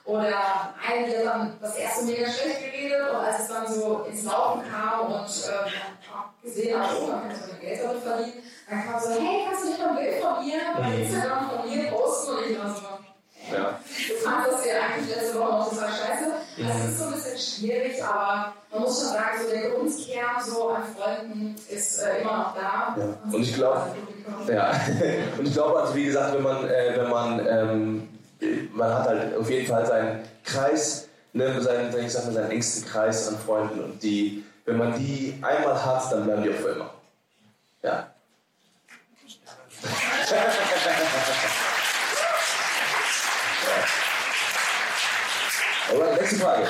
Oder 0.09 0.73
eine, 0.89 1.07
die 1.07 1.19
hat 1.19 1.27
dann 1.27 1.53
das 1.61 1.77
erste 1.77 2.07
mega 2.07 2.25
schlecht 2.31 2.61
geredet 2.65 2.99
und 3.11 3.17
als 3.17 3.41
es 3.41 3.49
dann 3.49 3.67
so 3.71 4.07
ins 4.11 4.25
Laufen 4.25 4.63
kam 4.71 5.13
und 5.13 5.27
äh, 5.29 6.47
gesehen 6.47 6.81
hat, 6.81 6.91
oh, 6.99 7.07
man 7.09 7.29
kann 7.29 7.37
so 7.37 7.57
Geld 7.61 7.81
damit 7.85 8.03
verdienen, 8.03 8.43
dann 8.71 8.85
kam 8.87 9.01
so, 9.01 9.11
hey, 9.11 9.45
kannst 9.47 9.65
du 9.65 9.69
nicht 9.69 9.79
mal 9.81 9.91
ein 9.91 9.97
Bild 9.97 10.15
von 10.23 10.45
mir 10.47 10.59
bei 10.79 11.03
Instagram 11.03 11.51
von 11.51 11.69
mir 11.71 11.91
posten? 11.91 12.37
Und 12.39 12.51
ich 12.51 12.59
war 12.59 12.71
so, 12.75 13.55
Ja. 13.55 13.79
du 14.09 14.15
fandest 14.25 14.53
das 14.59 14.67
ja 14.67 14.73
eigentlich 14.81 15.15
letzte 15.15 15.39
Woche 15.41 15.53
noch 15.53 15.69
total 15.71 15.89
scheiße. 15.91 16.33
Das 16.57 16.85
ist 16.89 16.99
so 16.99 17.05
ein 17.05 17.13
bisschen 17.13 17.39
schwierig, 17.39 18.03
aber 18.03 18.55
man 18.73 18.81
muss 18.81 18.99
schon 19.01 19.13
sagen, 19.13 19.39
so 19.45 19.51
der 19.51 19.71
Grundkern 19.71 20.43
so 20.43 20.69
an 20.71 20.83
Freunden 20.97 21.55
ist 21.69 21.99
äh, 22.03 22.23
immer 22.23 22.39
noch 22.39 22.55
da. 22.55 22.97
Ja. 22.99 23.05
Und 23.31 23.43
ich 23.43 23.55
glaube, 23.55 23.83
Ja, 24.51 24.73
und 25.39 25.47
ich 25.47 25.53
glaube, 25.53 25.79
also 25.81 25.95
wie 25.95 26.07
gesagt, 26.07 26.35
wenn 26.35 26.43
man, 26.43 26.67
äh, 26.67 26.93
wenn 26.97 27.11
man, 27.11 27.47
ähm, 27.47 28.09
man 28.73 28.93
hat 28.93 29.09
halt 29.09 29.37
auf 29.37 29.51
jeden 29.51 29.67
Fall 29.67 29.87
seinen 29.87 30.29
Kreis, 30.45 31.09
ne, 31.33 31.61
seinen, 31.61 31.97
ich 31.99 32.13
sag 32.13 32.25
mal, 32.25 32.33
seinen 32.33 32.51
engsten 32.51 32.89
Kreis 32.89 33.29
an 33.29 33.39
Freunden 33.39 33.81
und 33.83 34.03
die, 34.03 34.45
wenn 34.65 34.77
man 34.77 34.99
die 34.99 35.35
einmal 35.43 35.85
hat, 35.85 36.13
dann 36.13 36.25
bleiben 36.25 36.43
die 36.43 36.51
auch 36.51 36.55
für 36.55 36.69
immer. 36.69 36.95
Ja. 37.83 38.11
Aber 45.91 46.17
nächste 46.17 46.37
Frage. 46.37 46.67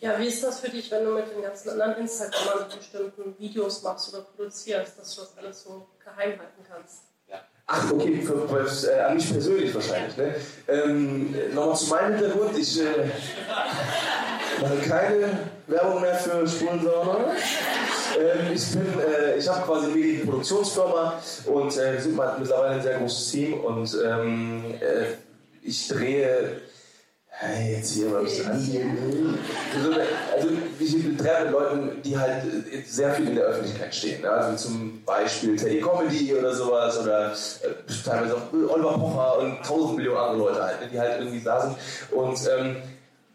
Ja, 0.00 0.18
wie 0.18 0.26
ist 0.26 0.42
das 0.42 0.60
für 0.60 0.68
dich, 0.68 0.90
wenn 0.90 1.04
du 1.04 1.12
mit 1.12 1.30
den 1.30 1.42
ganzen 1.42 1.70
anderen 1.70 1.96
Instagramern 1.96 2.68
bestimmten 2.76 3.38
Videos 3.38 3.82
machst 3.82 4.12
oder 4.12 4.22
produzierst, 4.22 4.98
dass 4.98 5.14
du 5.14 5.20
das 5.22 5.38
alles 5.38 5.62
so 5.62 5.88
geheim 6.04 6.38
halten 6.38 6.64
kannst? 6.68 7.02
Ach, 7.68 7.92
okay, 7.92 8.22
für, 8.22 8.48
für, 8.48 8.92
äh, 8.92 9.00
an 9.00 9.16
mich 9.16 9.28
persönlich 9.28 9.74
wahrscheinlich. 9.74 10.16
Ne? 10.16 10.34
Ähm, 10.68 11.34
Nochmal 11.52 11.76
zu 11.76 11.86
meinem 11.88 12.14
Hintergrund. 12.14 12.56
Ich 12.56 12.80
äh, 12.80 13.10
mache 14.60 14.88
keine 14.88 15.38
Werbung 15.66 16.00
mehr 16.00 16.14
für 16.14 16.46
Spulensauna. 16.46 17.34
Ähm, 18.20 18.52
ich 18.54 18.70
bin, 18.70 18.86
äh, 19.00 19.36
ich 19.36 19.48
habe 19.48 19.66
quasi 19.66 19.86
eine 19.86 19.94
Medienproduktionsfirma 19.96 21.20
und 21.46 21.76
äh, 21.76 21.92
wir 21.94 22.00
sind 22.00 22.16
mittlerweile 22.38 22.74
ein 22.76 22.82
sehr 22.82 22.98
großes 22.98 23.30
Team 23.32 23.54
und 23.54 23.98
ähm, 24.06 24.62
äh, 24.80 25.14
ich 25.62 25.88
drehe 25.88 26.60
Hey, 27.38 27.72
jetzt 27.76 27.92
hier 27.92 28.08
mal 28.08 28.20
ein 28.20 28.24
bisschen 28.24 28.50
angeben. 28.50 29.38
Also, 29.74 29.90
also 30.34 30.48
ich 30.78 30.92
treffe 31.18 31.44
mit 31.44 31.52
Leuten, 31.52 32.02
die 32.02 32.16
halt 32.16 32.44
äh, 32.72 32.80
sehr 32.80 33.12
viel 33.12 33.28
in 33.28 33.34
der 33.34 33.44
Öffentlichkeit 33.44 33.94
stehen. 33.94 34.22
ne? 34.22 34.30
Also 34.30 34.68
zum 34.68 35.04
Beispiel 35.04 35.54
Teddy 35.54 35.82
Comedy 35.82 36.34
oder 36.34 36.54
sowas 36.54 36.98
oder 36.98 37.32
äh, 37.32 37.92
teilweise 38.02 38.36
auch 38.36 38.52
Oliver 38.52 38.94
Pocher 38.98 39.38
und 39.40 39.62
tausend 39.62 39.98
Millionen 39.98 40.16
andere 40.16 40.38
Leute 40.38 40.62
halt, 40.62 40.80
ne, 40.80 40.88
die 40.90 40.98
halt 40.98 41.20
irgendwie 41.20 41.44
da 41.44 41.60
sind. 41.60 41.76
Und 42.10 42.38
ähm, 42.58 42.76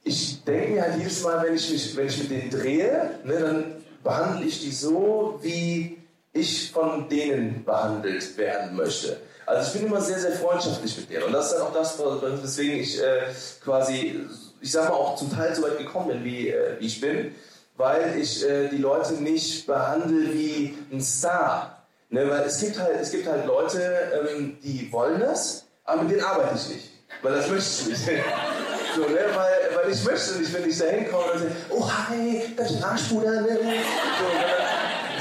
ich 0.04 0.44
denke 0.46 0.72
mir 0.72 0.82
halt 0.82 0.98
jedes 0.98 1.22
Mal, 1.22 1.46
wenn 1.46 1.54
ich, 1.54 1.72
mich, 1.72 1.96
wenn 1.96 2.08
ich 2.08 2.18
mit 2.18 2.32
denen 2.32 2.50
drehe, 2.50 3.12
ne, 3.24 3.40
dann 3.40 3.76
behandle 4.04 4.48
ich 4.48 4.62
die 4.62 4.72
so, 4.72 5.40
wie 5.44 6.00
ich 6.34 6.72
von 6.72 7.08
denen 7.08 7.64
behandelt 7.64 8.36
werden 8.36 8.76
möchte. 8.76 9.18
Also 9.52 9.68
ich 9.68 9.74
bin 9.82 9.88
immer 9.88 10.00
sehr, 10.00 10.18
sehr 10.18 10.32
freundschaftlich 10.32 10.96
mit 10.96 11.10
denen. 11.10 11.24
Und 11.24 11.34
das 11.34 11.48
ist 11.48 11.56
dann 11.56 11.68
auch 11.68 11.74
das, 11.74 12.00
weswegen 12.00 12.80
ich 12.80 13.02
äh, 13.02 13.24
quasi, 13.62 14.22
ich 14.62 14.72
sag 14.72 14.88
mal, 14.88 14.96
auch 14.96 15.18
zum 15.18 15.30
Teil 15.30 15.54
so 15.54 15.64
weit 15.64 15.78
gekommen 15.78 16.08
bin, 16.08 16.24
wie, 16.24 16.48
äh, 16.48 16.80
wie 16.80 16.86
ich 16.86 17.02
bin, 17.02 17.36
weil 17.76 18.18
ich 18.18 18.48
äh, 18.48 18.70
die 18.70 18.78
Leute 18.78 19.16
nicht 19.16 19.68
behandle 19.68 20.34
wie 20.34 20.78
ein 20.90 21.02
Star. 21.02 21.84
Ne? 22.10 22.30
Weil 22.30 22.44
es 22.44 22.62
gibt 22.62 22.80
halt, 22.80 22.96
es 23.02 23.12
gibt 23.12 23.28
halt 23.28 23.46
Leute, 23.46 23.82
ähm, 24.30 24.58
die 24.64 24.90
wollen 24.90 25.20
das, 25.20 25.66
aber 25.84 26.04
mit 26.04 26.12
denen 26.12 26.24
arbeite 26.24 26.56
ich 26.56 26.70
nicht. 26.70 26.90
Weil 27.22 27.34
das 27.34 27.50
möchte 27.50 27.92
ich 27.92 28.08
nicht. 28.08 28.24
So, 28.94 29.04
ne? 29.04 29.20
weil, 29.34 29.78
weil 29.78 29.94
ich 29.94 30.04
möchte 30.04 30.38
nicht, 30.38 30.54
wenn 30.54 30.70
ich 30.70 30.78
da 30.78 30.84
hinkomme 30.84 31.32
und 31.32 31.40
sage, 31.40 31.52
oh 31.70 31.90
hi, 31.90 32.44
das 32.58 32.72
ist 32.72 32.84
Arschbruder. 32.84 33.40
Ne? 33.40 33.58
So? 33.58 34.61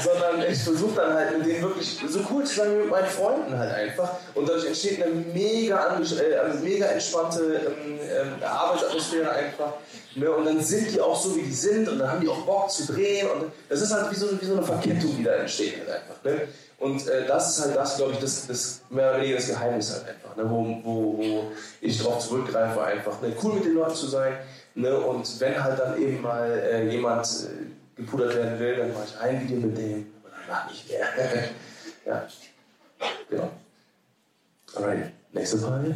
Sondern 0.03 0.41
ich 0.49 0.63
versuche 0.63 0.95
dann 0.95 1.13
halt 1.13 1.37
mit 1.37 1.47
denen 1.47 1.61
wirklich 1.61 1.99
so 2.07 2.19
cool 2.31 2.43
zu 2.43 2.55
sein 2.55 2.71
wie 2.71 2.81
mit 2.81 2.89
meinen 2.89 3.07
Freunden 3.07 3.57
halt 3.57 3.73
einfach. 3.73 4.11
Und 4.33 4.47
dadurch 4.47 4.67
entsteht 4.67 5.01
eine 5.01 5.11
mega, 5.13 5.97
äh, 5.97 6.53
mega 6.61 6.85
entspannte 6.87 7.73
ähm, 7.87 8.41
äh, 8.41 8.45
Arbeitsatmosphäre 8.45 9.31
einfach. 9.31 9.73
Ne? 10.15 10.31
Und 10.31 10.45
dann 10.45 10.61
sind 10.61 10.91
die 10.91 10.99
auch 10.99 11.19
so, 11.19 11.35
wie 11.35 11.43
die 11.43 11.53
sind 11.53 11.87
und 11.87 11.99
dann 11.99 12.11
haben 12.11 12.21
die 12.21 12.29
auch 12.29 12.45
Bock 12.45 12.69
zu 12.69 12.91
drehen. 12.91 13.27
Und 13.29 13.51
das 13.69 13.81
ist 13.81 13.93
halt 13.93 14.11
wie 14.11 14.15
so, 14.15 14.27
wie 14.39 14.45
so 14.45 14.53
eine 14.53 14.63
Verkettung, 14.63 15.15
die 15.17 15.23
da 15.23 15.33
entsteht 15.33 15.77
halt 15.79 15.89
einfach. 15.89 16.23
Ne? 16.23 16.47
Und 16.79 17.07
äh, 17.07 17.27
das 17.27 17.57
ist 17.57 17.63
halt 17.63 17.75
das, 17.75 17.97
glaube 17.97 18.13
ich, 18.13 18.19
das, 18.19 18.47
das 18.47 18.81
mehr 18.89 19.11
oder 19.11 19.21
weniger 19.21 19.37
das 19.37 19.47
Geheimnis 19.47 19.93
halt 19.93 20.09
einfach, 20.09 20.35
ne? 20.35 20.49
wo, 20.49 20.65
wo, 20.83 21.17
wo 21.17 21.51
ich 21.79 21.97
darauf 21.99 22.27
zurückgreife, 22.27 22.81
einfach 22.81 23.21
ne? 23.21 23.33
cool 23.43 23.53
mit 23.53 23.65
den 23.65 23.75
Leuten 23.75 23.95
zu 23.95 24.07
sein. 24.07 24.33
Ne? 24.73 24.97
Und 24.97 25.39
wenn 25.39 25.63
halt 25.63 25.79
dann 25.79 26.01
eben 26.01 26.21
mal 26.21 26.49
äh, 26.49 26.89
jemand 26.89 27.27
gepudert 28.01 28.35
werden 28.35 28.59
will, 28.59 28.75
dann 28.77 28.93
mache 28.93 29.05
ich 29.05 29.19
ein 29.19 29.41
Video 29.41 29.57
mit 29.57 29.77
dem 29.77 30.13
und 30.23 30.31
danach 30.47 30.69
nicht 30.69 30.89
mehr. 30.89 31.07
ja, 32.05 32.27
genau. 33.29 33.51
Alright, 34.75 35.11
nächste 35.31 35.57
Frage. 35.57 35.95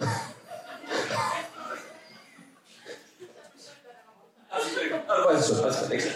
Ah, 5.06 5.24
weiß 5.26 5.48
schon, 5.48 5.60
alles 5.60 5.76
klar, 5.76 5.88
nächste. 5.90 6.10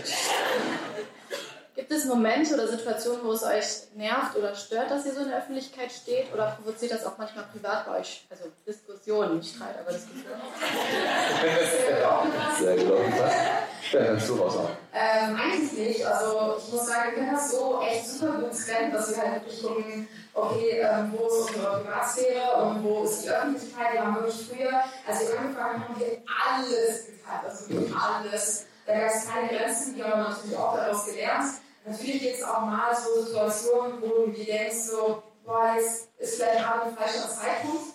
Gibt 1.88 2.00
es 2.00 2.06
Momente 2.06 2.52
oder 2.52 2.68
Situationen, 2.68 3.24
wo 3.24 3.32
es 3.32 3.42
euch 3.42 3.64
nervt 3.94 4.36
oder 4.36 4.54
stört, 4.54 4.90
dass 4.90 5.06
ihr 5.06 5.14
so 5.14 5.22
in 5.22 5.30
der 5.30 5.38
Öffentlichkeit 5.38 5.90
steht? 5.90 6.30
Oder 6.34 6.58
provoziert 6.62 6.92
das 6.92 7.06
auch 7.06 7.16
manchmal 7.16 7.46
privat 7.50 7.86
bei 7.86 8.00
euch? 8.00 8.26
Also 8.28 8.44
Diskussionen, 8.66 9.38
nicht 9.38 9.54
Streit, 9.54 9.74
aber 9.80 9.92
Diskussionen. 9.92 10.42
Sehr 12.58 12.76
gut. 12.76 12.98
Ja, 13.90 14.04
kannst 14.04 14.28
du 14.28 14.34
raushauen. 14.34 14.68
Ähm, 14.92 15.34
eigentlich 15.34 15.72
nicht. 15.72 16.04
Also 16.04 16.56
ich 16.58 16.72
muss 16.74 16.86
sagen, 16.86 17.04
wir 17.06 17.14
können 17.14 17.32
das 17.34 17.50
so 17.52 17.80
echt 17.80 18.06
super 18.06 18.32
gut 18.34 18.50
trennen, 18.52 18.92
dass 18.92 19.08
wir 19.08 19.22
halt 19.22 19.34
wirklich 19.36 19.62
gucken, 19.62 20.08
okay, 20.34 20.80
ähm, 20.80 21.14
wo 21.16 21.26
ist 21.26 21.56
unsere 21.56 21.80
Privatsphäre 21.80 22.64
und 22.64 22.84
wo 22.84 23.04
ist 23.04 23.24
die 23.24 23.30
Öffentlichkeit. 23.30 23.92
Wir 23.94 24.04
haben 24.04 24.14
wirklich 24.16 24.46
früher, 24.46 24.82
als 25.06 25.20
wir 25.20 25.40
angefangen 25.40 25.88
haben, 25.88 25.98
wir 25.98 26.18
alles 26.54 27.06
geteilt, 27.06 27.44
also 27.46 27.70
wirklich 27.70 27.96
alles. 27.96 28.66
Da 28.84 28.92
gab 28.92 29.10
es 29.10 29.26
keine 29.26 29.48
Grenzen, 29.48 29.94
die 29.94 30.04
haben 30.04 30.20
wir 30.20 30.28
natürlich 30.28 30.56
auch 30.58 30.76
daraus 30.76 31.06
gelernt. 31.06 31.44
Natürlich 31.90 32.20
gibt 32.20 32.36
es 32.36 32.44
auch 32.44 32.60
mal 32.60 32.94
so 32.94 33.24
Situationen, 33.24 34.02
wo 34.02 34.26
du 34.26 34.30
dir 34.32 34.44
denkst, 34.44 34.76
so, 34.90 35.22
boah, 35.44 35.74
jetzt 35.76 36.08
ist 36.18 36.34
vielleicht 36.36 36.58
gerade 36.58 36.82
ein 36.82 36.96
falscher 36.96 37.28
Zeitpunkt. 37.28 37.94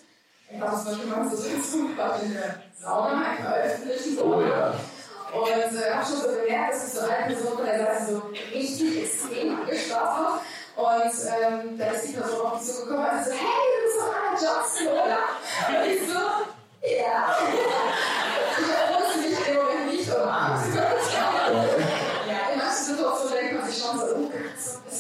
Ich 0.50 0.60
habe 0.60 0.76
zum 0.76 0.86
Beispiel 0.86 1.06
mal 1.08 1.30
so 1.30 1.36
Situation 1.42 1.96
gehabt 1.96 2.24
in 2.24 2.34
der 2.34 2.56
Sauna, 2.80 3.22
einer 3.22 3.56
öffentlichen 3.56 4.18
Sauna. 4.18 4.36
Oh 4.36 4.42
ja. 4.42 4.74
Und 5.34 5.78
äh, 5.78 5.92
habe 5.92 6.06
schon 6.06 6.22
so 6.22 6.28
gemerkt, 6.28 6.74
dass 6.74 6.88
ich 6.88 6.94
so 6.94 7.00
eine 7.02 7.26
Person 7.34 7.58
von 7.58 7.66
der 7.66 7.80
Seite 7.80 8.06
so 8.12 8.22
richtig 8.54 9.04
extrem 9.04 9.58
habe. 9.58 10.40
Und 10.76 11.14
ähm, 11.30 11.78
da 11.78 11.86
ist 11.92 12.08
die 12.08 12.14
Person 12.14 12.46
auf 12.46 12.60
mich 12.60 12.74
zugekommen 12.74 13.06
und 13.06 13.26
so, 13.26 13.32
hey, 13.32 13.70
du 13.70 13.84
bist 13.84 13.98
doch 14.00 14.14
Anna 14.16 14.34
Johnson, 14.42 14.88
oder? 14.88 15.22
Und 15.70 15.92
ich 15.92 16.02
so, 16.02 16.20
ja. 16.98 17.38
ich 18.58 19.00
wusste 19.00 19.20
mich 19.20 19.48
im 19.48 19.56
Moment 19.56 19.86
nicht 19.92 20.10
umarmt. 20.10 21.03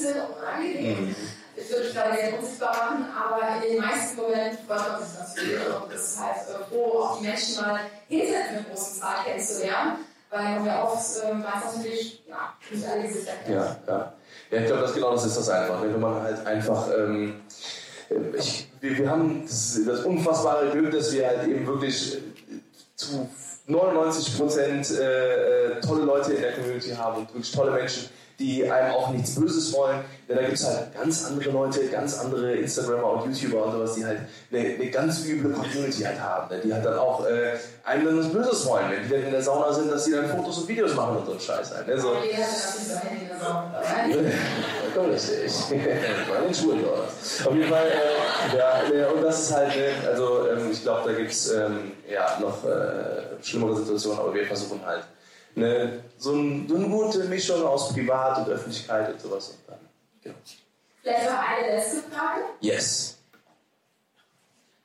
Bisschen 0.04 0.22
unangenehm. 0.22 1.16
Ich 1.56 1.70
würde 1.70 1.86
mich 1.86 1.94
da 1.94 2.16
gerne 2.16 2.38
unsichtbar 2.38 2.76
machen, 2.76 3.06
aber 3.16 3.64
in 3.64 3.74
den 3.74 3.82
meisten 3.82 4.18
Momenten 4.18 4.58
freut 4.68 4.92
man 4.92 5.04
sich 5.04 5.20
natürlich 5.20 5.60
und 5.68 5.94
es 5.94 6.02
ist 6.02 6.20
halt 6.20 6.36
froh, 6.70 7.00
auch 7.00 7.20
die 7.20 7.28
Menschen 7.28 7.56
mal 7.62 7.80
hinter 8.08 8.38
einer 8.50 8.62
großen 8.64 9.02
Zahl 9.02 9.24
kennenzulernen, 9.24 9.98
weil 10.32 10.44
man 10.44 10.66
ja 10.66 10.84
oft 10.84 11.18
äh, 11.18 11.30
weiß 11.30 11.78
natürlich, 11.78 12.24
ja, 12.28 12.54
nicht 12.72 12.88
alle 12.88 13.04
Gesichter 13.04 13.34
kennt. 13.46 13.56
Ja, 13.56 13.76
ja. 13.88 14.14
Ja, 14.50 14.60
ich 14.60 14.66
glaube, 14.66 14.82
das 14.82 14.94
genau 14.94 15.12
das 15.12 15.26
ist 15.26 15.38
das 15.38 15.50
einfach. 15.50 15.82
ne? 15.82 15.94
Wenn 15.94 16.02
man 16.02 16.22
halt 16.22 16.46
einfach. 16.46 16.88
Ähm, 16.98 17.42
ich, 18.38 18.68
wir, 18.82 18.98
wir 18.98 19.10
haben 19.10 19.44
das, 19.44 19.80
das 19.86 20.02
unfassbare 20.02 20.72
Glück, 20.72 20.92
dass 20.92 21.14
wir 21.14 21.28
halt 21.28 21.48
eben 21.48 21.66
wirklich 21.66 22.18
zu 22.96 23.30
99 23.68 24.38
Prozent 24.38 24.92
äh, 24.92 25.78
äh, 25.78 25.82
tolle 25.82 26.04
Leute 26.04 26.34
in 26.34 26.42
der 26.42 26.54
Community 26.54 26.92
haben 26.92 27.22
und 27.22 27.30
wirklich 27.34 27.52
tolle 27.52 27.72
Menschen, 27.72 28.10
die 28.40 28.70
einem 28.70 28.94
auch 28.94 29.10
nichts 29.10 29.36
Böses 29.36 29.74
wollen. 29.74 30.00
Denn 30.28 30.38
da 30.38 30.44
gibt 30.44 30.56
es 30.56 30.66
halt 30.66 30.94
ganz 30.98 31.26
andere 31.26 31.52
Leute, 31.52 31.86
ganz 31.88 32.20
andere 32.20 32.54
Instagrammer 32.54 33.24
und 33.24 33.26
YouTuber 33.26 33.66
und 33.66 33.72
sowas, 33.74 33.96
die 33.96 34.06
halt 34.06 34.20
eine, 34.52 34.60
eine 34.60 34.90
ganz 34.90 35.26
üble 35.26 35.52
Community 35.52 36.04
halt 36.04 36.20
haben. 36.20 36.54
Ne? 36.54 36.62
Die 36.64 36.74
halt 36.74 36.86
dann 36.86 36.98
auch 36.98 37.26
äh, 37.26 37.54
einem 37.84 38.06
dann 38.06 38.20
was 38.20 38.32
Böses 38.32 38.66
wollen, 38.66 38.86
wenn 38.90 39.04
die 39.04 39.10
dann 39.10 39.24
in 39.24 39.32
der 39.32 39.42
Sauna 39.42 39.74
sind, 39.74 39.92
dass 39.92 40.06
die 40.06 40.12
dann 40.12 40.30
Fotos 40.30 40.60
und 40.60 40.68
Videos 40.68 40.96
machen 40.96 41.18
und 41.18 41.26
so 41.26 41.32
einen 41.32 41.42
Scheiß 41.42 41.76
halt. 41.76 41.88
Ne? 41.88 42.00
So. 42.00 42.14
Komm 44.96 45.10
richtig. 45.10 45.52
Bei 45.70 46.46
den 46.46 46.54
Schuhen 46.54 46.84
dort. 46.84 47.10
Auf 47.46 47.54
jeden 47.54 47.70
Fall, 47.70 47.88
äh, 47.88 48.58
ja, 48.58 48.84
ne, 48.90 49.08
und 49.10 49.24
das 49.24 49.42
ist 49.42 49.54
halt, 49.54 49.76
ne, 49.76 49.92
also 50.08 50.48
ähm, 50.50 50.72
ich 50.72 50.82
glaube, 50.84 51.12
da 51.12 51.18
gibt 51.18 51.32
es 51.32 51.52
ähm, 51.52 51.92
ja, 52.10 52.38
noch 52.40 52.64
äh, 52.66 53.44
schlimmere 53.44 53.76
Situationen, 53.78 54.20
aber 54.20 54.34
wir 54.34 54.46
versuchen 54.46 54.80
halt 54.86 55.04
ne, 55.56 56.04
so, 56.18 56.34
ein, 56.34 56.68
so 56.68 56.76
eine 56.76 56.88
gute 56.88 57.24
Mischung 57.26 57.66
aus 57.66 57.94
Privat 57.94 58.40
und 58.40 58.54
Öffentlichkeit 58.54 59.14
und 59.14 59.22
sowas. 59.22 59.50
Und 59.50 59.58
dann, 59.68 59.80
genau. 60.22 60.36
Vielleicht 61.02 61.30
noch 61.30 61.40
eine 61.40 61.68
letzte 61.68 61.98
Frage. 62.04 62.42
Yes. 62.62 63.18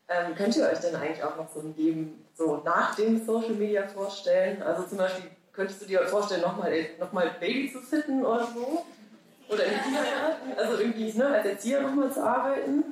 Ähm, 0.09 0.35
könnt 0.35 0.57
ihr 0.57 0.67
euch 0.67 0.79
denn 0.79 0.97
eigentlich 0.97 1.23
auch 1.23 1.37
noch 1.37 1.49
so 1.53 1.61
ein 1.61 1.75
Leben 1.77 2.25
so 2.35 2.63
nach 2.65 2.95
dem 2.95 3.25
Social 3.25 3.55
Media 3.55 3.87
vorstellen? 3.87 4.63
Also 4.63 4.85
zum 4.85 4.99
Beispiel, 4.99 5.31
könntest 5.53 5.83
du 5.83 5.87
dir 5.87 6.07
vorstellen, 6.07 6.41
nochmal 6.41 6.73
noch 6.99 7.13
mal 7.13 7.31
Baby 7.39 7.71
zu 7.71 7.81
sitten 7.81 8.25
oder 8.25 8.47
so? 8.47 8.85
Oder 9.51 9.65
im 9.65 9.81
Kindergarten? 9.83 10.53
Also 10.57 10.79
irgendwie 10.79 11.13
ne, 11.13 11.27
als 11.27 11.47
Erzieher 11.47 11.83
nochmal 11.83 12.13
zu 12.13 12.23
arbeiten? 12.23 12.85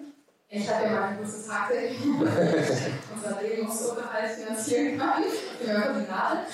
Ich 0.48 0.70
habe 0.70 0.84
ja 0.84 0.90
mal 0.92 1.02
eine 1.08 1.18
große 1.18 1.48
Taktik, 1.48 1.98
unser 2.04 3.42
Lebensunterhalt 3.42 4.30
finanzieren 4.30 4.96
kann. 4.96 5.24
Ich 5.24 5.58
bin 5.58 5.68
ja 5.68 5.80
Koordinat. 5.80 6.46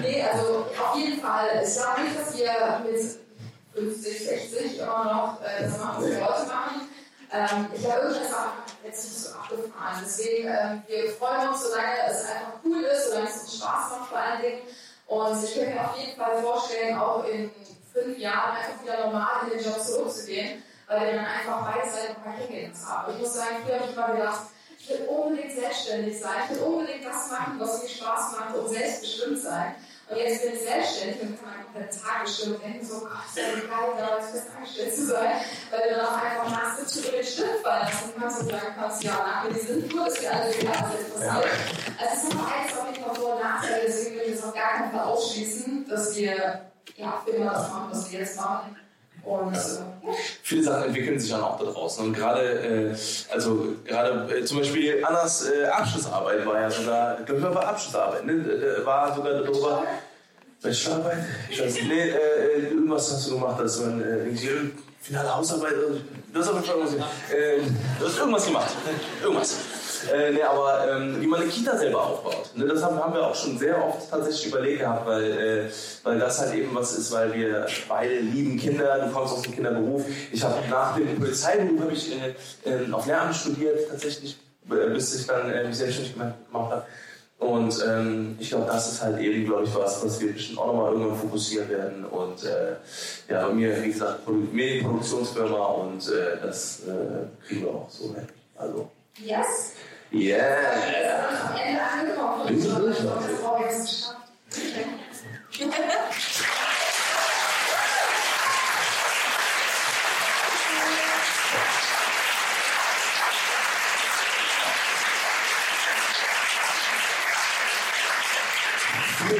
nee, 0.00 0.22
also 0.22 0.66
auf 0.66 0.96
jeden 0.96 1.20
Fall. 1.20 1.62
Ich 1.64 1.74
glaube 1.74 2.00
nicht, 2.00 2.18
dass 2.18 2.36
wir 2.36 2.82
mit 2.84 3.00
50, 3.74 4.28
60 4.28 4.78
immer 4.80 5.04
noch 5.04 5.40
äh, 5.42 5.62
das 5.62 5.78
machen, 5.78 6.02
was 6.02 6.10
wir 6.10 6.28
heute 6.28 6.46
machen. 6.46 6.88
Ähm, 7.32 7.66
ich 7.72 7.80
glaube, 7.82 8.00
irgendwas 8.00 8.28
ist 8.28 8.34
auch 8.34 8.84
jetzt 8.84 9.04
nicht 9.04 9.18
so 9.18 9.34
abgefahren. 9.34 10.02
Deswegen, 10.04 10.48
ähm, 10.48 10.82
wir 10.88 11.10
freuen 11.12 11.48
uns, 11.50 11.62
solange 11.62 11.96
es 12.10 12.24
einfach 12.24 12.58
cool 12.64 12.82
ist, 12.82 13.08
solange 13.10 13.28
es 13.28 13.42
uns 13.42 13.56
Spaß 13.58 13.90
macht 13.90 14.08
vor 14.08 14.18
allen 14.18 14.42
Dingen. 14.42 14.62
Und 15.06 15.44
ich 15.44 15.54
könnte 15.54 15.70
mir 15.70 15.88
auf 15.88 15.96
jeden 15.96 16.16
Fall 16.20 16.42
vorstellen, 16.42 16.98
auch 16.98 17.24
in 17.28 17.48
fünf 17.92 18.18
Jahren 18.18 18.56
einfach 18.56 18.82
wieder 18.82 19.06
normal 19.06 19.42
in 19.44 19.58
den 19.58 19.64
Job 19.64 19.80
zurückzugehen, 19.80 20.64
weil 20.92 21.06
wir 21.06 21.16
dann 21.16 21.26
einfach 21.26 21.72
beidseitig 21.72 22.16
ein 22.16 22.22
paar 22.22 22.46
Kinder 22.46 22.88
haben. 22.88 23.12
Ich 23.12 23.20
muss 23.20 23.34
sagen, 23.34 23.56
früher 23.64 23.80
habe 23.80 23.90
ich 23.90 23.96
mal 23.96 24.12
gedacht, 24.12 24.42
ich 24.78 24.88
will 24.88 25.06
unbedingt 25.08 25.52
selbstständig 25.52 26.20
sein, 26.20 26.42
ich 26.44 26.56
will 26.56 26.62
unbedingt 26.64 27.04
das 27.04 27.30
machen, 27.30 27.54
was 27.58 27.82
mir 27.82 27.88
Spaß 27.88 28.32
macht 28.32 28.56
und 28.56 28.68
selbstbestimmt 28.68 29.40
sein. 29.40 29.74
Und 30.08 30.18
jetzt 30.18 30.42
bin 30.42 30.52
ich 30.52 30.60
selbstständig 30.60 31.22
und 31.22 31.40
kann 31.40 31.64
meinen 31.72 31.88
Tag 31.88 32.24
bestimmen 32.24 32.56
und 32.56 32.64
denke 32.64 32.84
so, 32.84 33.00
Gott, 33.00 33.24
ist 33.26 33.36
ja 33.36 33.44
geil, 33.54 33.92
da 33.96 34.16
als 34.16 34.30
fest 34.30 34.48
angestellt 34.54 34.94
zu 34.94 35.06
sein, 35.06 35.40
weil 35.70 35.88
du 35.88 35.96
dann 35.96 36.06
auch 36.06 36.22
einfach 36.22 36.76
dass 36.76 36.92
du 36.92 37.00
über 37.00 37.16
den 37.16 37.24
Schritt 37.24 37.62
fallen 37.62 37.86
lassen 37.86 38.12
kannst 38.18 38.40
und 38.42 38.50
sagen 38.50 38.74
kannst, 38.76 39.04
ja, 39.04 39.12
nach 39.12 39.48
die 39.48 39.60
sind 39.60 39.94
nur, 39.94 40.06
ist 40.06 40.20
mir 40.20 40.32
alles 40.32 40.58
egal, 40.58 40.74
was 40.74 41.00
jetzt 41.00 41.14
passiert. 41.14 41.52
Also 41.98 42.12
es 42.12 42.24
ist 42.24 42.34
noch 42.34 42.52
eins 42.52 42.78
auf 42.78 42.86
jeden 42.90 43.04
Fall 43.04 43.14
Vor- 43.14 43.34
und 43.36 43.42
Nachteile, 43.42 43.82
deswegen 43.86 44.16
will 44.16 44.22
ich 44.26 44.36
das 44.36 44.44
auf 44.44 44.54
gar 44.54 44.72
keinen 44.72 44.90
Fall 44.90 45.04
ausschließen, 45.04 45.88
dass 45.88 46.16
wir 46.16 46.60
ja, 46.96 47.22
für 47.24 47.30
immer 47.30 47.52
das 47.52 47.70
machen, 47.70 47.88
was 47.90 48.10
wir 48.10 48.18
jetzt 48.18 48.36
machen. 48.36 48.76
Und 49.24 49.54
äh, 49.54 49.56
ja. 49.56 50.12
Viele 50.42 50.64
Sachen 50.64 50.84
entwickeln 50.84 51.18
sich 51.18 51.30
dann 51.30 51.42
auch 51.42 51.58
da 51.58 51.64
draußen. 51.70 52.04
Und 52.04 52.12
gerade, 52.12 52.90
äh, 52.90 52.94
also 53.32 53.68
gerade 53.84 54.36
äh, 54.36 54.44
zum 54.44 54.58
Beispiel 54.58 55.04
Annas 55.04 55.48
äh, 55.48 55.66
Abschlussarbeit 55.66 56.44
war 56.44 56.60
ja 56.60 56.70
sogar, 56.70 57.20
ich 57.20 57.26
glaube, 57.26 57.54
war 57.54 57.68
Abschlussarbeit, 57.68 58.26
ne? 58.26 58.32
Äh, 58.32 58.84
war 58.84 59.14
sogar 59.14 59.32
darüber. 59.34 59.84
Bachelorarbeit? 60.60 61.18
Ich 61.50 61.60
weiß 61.60 61.74
nicht. 61.74 61.88
Nee, 61.88 62.10
äh, 62.10 62.68
irgendwas 62.70 63.12
hast 63.12 63.28
du 63.28 63.34
gemacht, 63.34 63.60
dass 63.60 63.80
man 63.80 64.00
äh, 64.00 64.24
irgendwie 64.24 64.72
finale 65.00 65.36
Hausarbeit. 65.36 65.72
äh, 65.72 66.38
auf 66.48 66.54
jeden 66.54 66.64
Fall 66.64 66.76
irgendwas 66.76 66.92
gemacht. 66.92 67.10
Äh, 67.30 67.60
du 67.98 68.06
hast 68.06 68.18
irgendwas 68.18 68.46
gemacht. 68.46 68.70
Irgendwas. 69.22 69.56
Äh, 70.10 70.32
nee, 70.32 70.42
aber 70.42 70.88
ähm, 70.90 71.20
wie 71.20 71.26
man 71.26 71.40
eine 71.42 71.50
Kita 71.50 71.76
selber 71.76 72.02
aufbaut. 72.02 72.50
Ne, 72.56 72.64
das 72.66 72.82
haben, 72.82 72.96
haben 72.96 73.12
wir 73.14 73.26
auch 73.26 73.34
schon 73.34 73.58
sehr 73.58 73.76
oft 73.84 74.10
tatsächlich 74.10 74.46
überlegt 74.48 74.80
gehabt, 74.80 75.06
weil, 75.06 75.24
äh, 75.30 75.70
weil 76.02 76.18
das 76.18 76.40
halt 76.40 76.54
eben 76.54 76.74
was 76.74 76.96
ist, 76.96 77.12
weil 77.12 77.32
wir 77.34 77.66
beide 77.88 78.18
lieben 78.20 78.58
Kinder, 78.58 78.98
du 79.06 79.12
kommst 79.12 79.34
aus 79.34 79.42
dem 79.42 79.54
Kinderberuf. 79.54 80.04
Ich 80.32 80.42
habe 80.42 80.54
nach 80.70 80.96
dem 80.96 81.18
Polizeiberuf 81.18 81.80
hab 81.80 81.92
ich, 81.92 82.12
äh, 82.12 82.34
äh, 82.70 82.92
auf 82.92 83.06
Lehramt 83.06 83.34
studiert 83.34 83.88
tatsächlich, 83.88 84.38
äh, 84.70 84.90
bis 84.90 85.14
ich 85.14 85.26
dann 85.26 85.50
äh, 85.50 85.64
mich 85.66 85.76
selbstständig 85.76 86.14
gemacht 86.14 86.34
habe. 86.52 86.82
Und 87.38 87.84
ähm, 87.88 88.36
ich 88.38 88.50
glaube, 88.50 88.66
das 88.66 88.92
ist 88.92 89.02
halt 89.02 89.20
eben, 89.20 89.44
glaube 89.44 89.64
ich, 89.64 89.74
was, 89.74 90.04
was 90.04 90.20
wir 90.20 90.32
bestimmt 90.32 90.60
auch 90.60 90.68
nochmal 90.68 90.92
irgendwann 90.92 91.18
fokussieren 91.18 91.68
werden. 91.68 92.04
Und 92.04 92.44
äh, 92.44 92.76
ja, 93.28 93.48
bei 93.48 93.52
mir, 93.52 93.82
wie 93.82 93.90
gesagt, 93.90 94.24
Produ- 94.24 94.52
Medienproduktionsfirma 94.52 95.64
und 95.64 96.08
äh, 96.08 96.36
das 96.40 96.82
äh, 96.86 97.46
kriegen 97.46 97.62
wir 97.62 97.70
auch 97.70 97.90
so 97.90 98.14
hin. 98.14 98.28
Also, 98.56 98.88
Yes. 99.18 99.72
Yeah! 100.12 100.92
Durch, 102.46 102.98
brauche 103.42 103.64
ich 103.64 103.78
geschafft. 103.78 104.16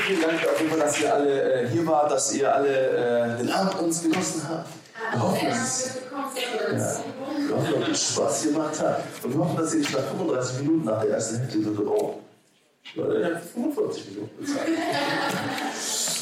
Vielen, 0.06 0.20
Dank 0.20 0.46
auf 0.48 0.58
jeden 0.58 0.70
Fall, 0.70 0.78
dass 0.80 1.00
ihr 1.00 1.14
alle 1.14 1.62
äh, 1.62 1.68
hier 1.68 1.86
wart, 1.86 2.10
dass 2.10 2.32
ihr 2.34 2.54
alle 2.54 3.34
äh, 3.34 3.38
den 3.38 3.50
Abend 3.50 3.78
uns 3.80 4.02
genossen 4.02 4.42
habt. 4.48 4.81
Wir 5.10 5.22
hoffen, 5.22 5.48
dass 5.48 5.86
es 5.86 6.00
ja, 7.50 7.56
hoffen, 7.56 7.80
dass 7.80 7.90
es 7.90 8.14
Spaß 8.14 8.42
gemacht 8.44 8.80
hat. 8.80 9.02
Und 9.22 9.34
wir 9.34 9.40
hoffen, 9.40 9.56
dass 9.56 9.74
ihr 9.74 9.80
nicht 9.80 9.92
nach 9.92 10.04
35 10.04 10.58
Minuten 10.60 10.84
nach 10.84 11.00
der 11.02 11.10
ersten 11.10 11.38
Hälfte 11.38 11.62
so, 11.62 11.82
oh, 11.82 12.18
Leute, 12.94 13.20
ihr 13.20 13.34
habt 13.34 13.44
45 13.44 14.10
Minuten 14.10 14.38
bezahlt. 14.38 14.68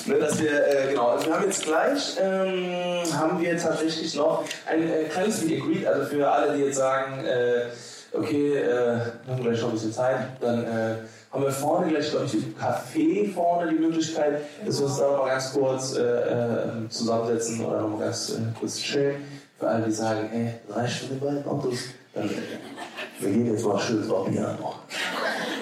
Ne, 0.07 0.19
dass 0.19 0.41
wir, 0.41 0.51
äh, 0.51 0.89
genau, 0.89 1.09
also 1.09 1.27
wir 1.27 1.35
haben 1.35 1.45
jetzt 1.45 1.63
gleich, 1.63 2.17
ähm, 2.19 3.05
haben 3.13 3.39
wir 3.39 3.59
tatsächlich 3.59 4.15
noch 4.15 4.45
ein 4.67 4.91
äh, 4.91 5.05
kleines 5.05 5.45
Meet 5.45 5.63
Greet, 5.63 5.87
also 5.87 6.07
für 6.07 6.27
alle, 6.27 6.57
die 6.57 6.65
jetzt 6.65 6.77
sagen, 6.77 7.23
äh, 7.25 7.67
okay, 8.13 8.57
äh, 8.57 8.67
wir 8.67 9.13
haben 9.29 9.43
gleich 9.43 9.61
noch 9.61 9.69
ein 9.69 9.75
bisschen 9.75 9.93
Zeit, 9.93 10.21
dann 10.41 10.65
äh, 10.65 10.97
haben 11.33 11.45
wir 11.45 11.53
vorne 11.53 11.89
gleich, 11.91 12.11
glaube 12.11 12.27
ich, 12.27 12.35
im 12.35 12.55
Café 12.57 13.33
vorne 13.33 13.71
die 13.71 13.79
Möglichkeit, 13.79 14.43
dass 14.65 14.79
wir 14.81 14.87
uns 14.87 14.99
da 14.99 15.11
nochmal 15.11 15.31
ganz 15.31 15.53
kurz 15.53 15.97
äh, 15.97 16.03
äh, 16.03 16.89
zusammensetzen 16.89 17.65
oder 17.65 17.83
nochmal 17.83 18.07
ganz 18.07 18.31
äh, 18.31 18.59
kurz 18.59 18.79
chillen. 18.79 19.23
Für 19.59 19.69
alle, 19.69 19.87
die 19.87 19.93
sagen, 19.93 20.29
ey, 20.33 20.75
reicht 20.75 21.01
schon 21.01 21.11
die 21.11 21.25
beiden 21.25 21.47
Autos, 21.47 21.79
dann 22.15 22.31
wir 23.21 23.31
gehen 23.31 23.53
jetzt 23.53 23.67
mal 23.67 23.79
schön 23.79 23.99
ins 23.99 24.09
Piano. 24.09 24.75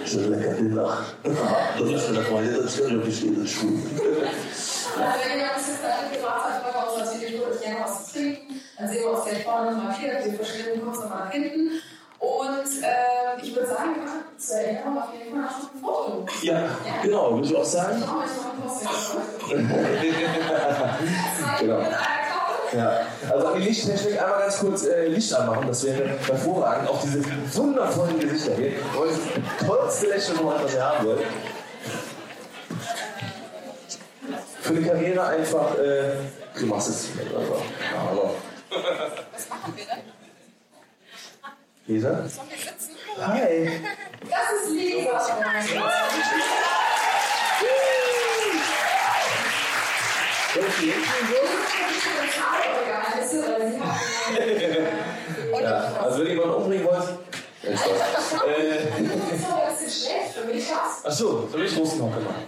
Schön 0.07 0.31
lecker 0.31 0.55
Dinner. 0.55 0.99
Das 1.25 1.91
ist 1.91 2.11
mir 2.11 2.17
davon, 2.17 2.63
das 2.63 2.79
kann 2.79 2.89
ich 2.89 2.99
auf 2.99 3.05
die 3.05 3.13
Stelle 3.13 3.47
schulen. 3.47 3.83
Also 4.97 5.21
wenn 5.25 5.41
ihr 5.41 5.47
uns 5.57 5.67
jetzt 5.67 5.85
alle 5.85 6.17
gebracht 6.17 6.45
habt, 6.45 6.65
wollen 6.65 6.97
wir. 6.97 8.39
Dann 8.79 8.89
sehen 8.89 9.03
wir 9.03 9.11
uns 9.11 9.25
gleich 9.25 9.45
vorne 9.45 9.73
nochmal 9.73 9.97
wieder. 9.99 10.25
Wir 10.25 10.35
verschwinden 10.35 10.85
kurz 10.85 11.01
nochmal 11.01 11.25
nach 11.25 11.33
hinten. 11.33 11.71
Und 12.19 12.83
äh, 12.83 13.41
ich 13.43 13.55
würde 13.55 13.69
sagen, 13.69 13.95
wir 13.95 14.03
machen 14.03 14.25
zur 14.37 14.57
Erinnerung 14.57 14.99
auf 14.99 15.13
jeden 15.13 15.31
Fall 15.31 15.43
noch 15.43 15.59
ein 15.59 15.69
Foto. 15.81 16.27
Ja, 16.43 16.69
genau, 17.03 17.35
würde 17.35 17.47
ich 17.47 17.57
auch 17.57 17.65
sagen. 17.65 18.01
Noch 18.01 18.23
ein 18.23 18.29
Post. 18.63 18.87
genau. 21.61 21.81
Ja, 22.75 23.07
also 23.31 23.55
die 23.55 23.63
Lichttechnik 23.63 24.21
einmal 24.21 24.41
ganz 24.41 24.59
kurz 24.59 24.85
äh, 24.85 25.07
Licht 25.07 25.33
anmachen, 25.33 25.69
das 25.69 25.85
wäre 25.85 26.07
hervorragend. 26.07 26.89
Auch 26.89 27.01
diese 27.01 27.25
wundervollen 27.55 28.19
Gesichter 28.19 28.57
hier. 28.57 28.73
Und 28.99 29.11
das 29.11 29.19
tollste 29.67 30.09
Lächeln, 30.09 30.39
was 30.43 30.75
ihr 30.75 30.85
haben 30.85 31.07
wollt. 31.07 31.23
Für 34.61 34.75
eine 34.75 34.87
Karriere 34.87 35.25
einfach, 35.25 35.79
äh, 35.79 36.17
du 36.59 36.67
machst 36.67 36.89
es. 36.91 37.09
Also, 37.35 37.63
keine 37.81 38.01
Ahnung. 38.11 38.31
Was 39.33 39.49
machen 39.49 39.73
wir 39.77 39.87
denn? 39.87 40.03
Lisa? 41.89 42.23
Hi. 43.19 43.81
Das 44.29 44.63
ist 44.63 44.71
Lisa. 44.75 46.29
Ja, 55.61 55.93
also 56.03 56.19
wenn 56.19 56.27
ihr 56.27 56.33
jemanden 56.35 56.55
umbringen 56.55 56.87
wollt, 56.87 57.09
dann 57.63 57.73
ist 57.73 57.85
das. 57.85 58.41
Äh, 58.49 58.87
Das 59.71 59.81
ist 59.83 60.05
schlecht, 60.07 60.33
für 60.35 60.45
mich 60.45 60.71
was. 60.71 61.05
achso, 61.05 61.49
soll 61.51 61.65
ich 61.65 61.77
Russenhocke 61.77 62.21
machen? 62.21 62.45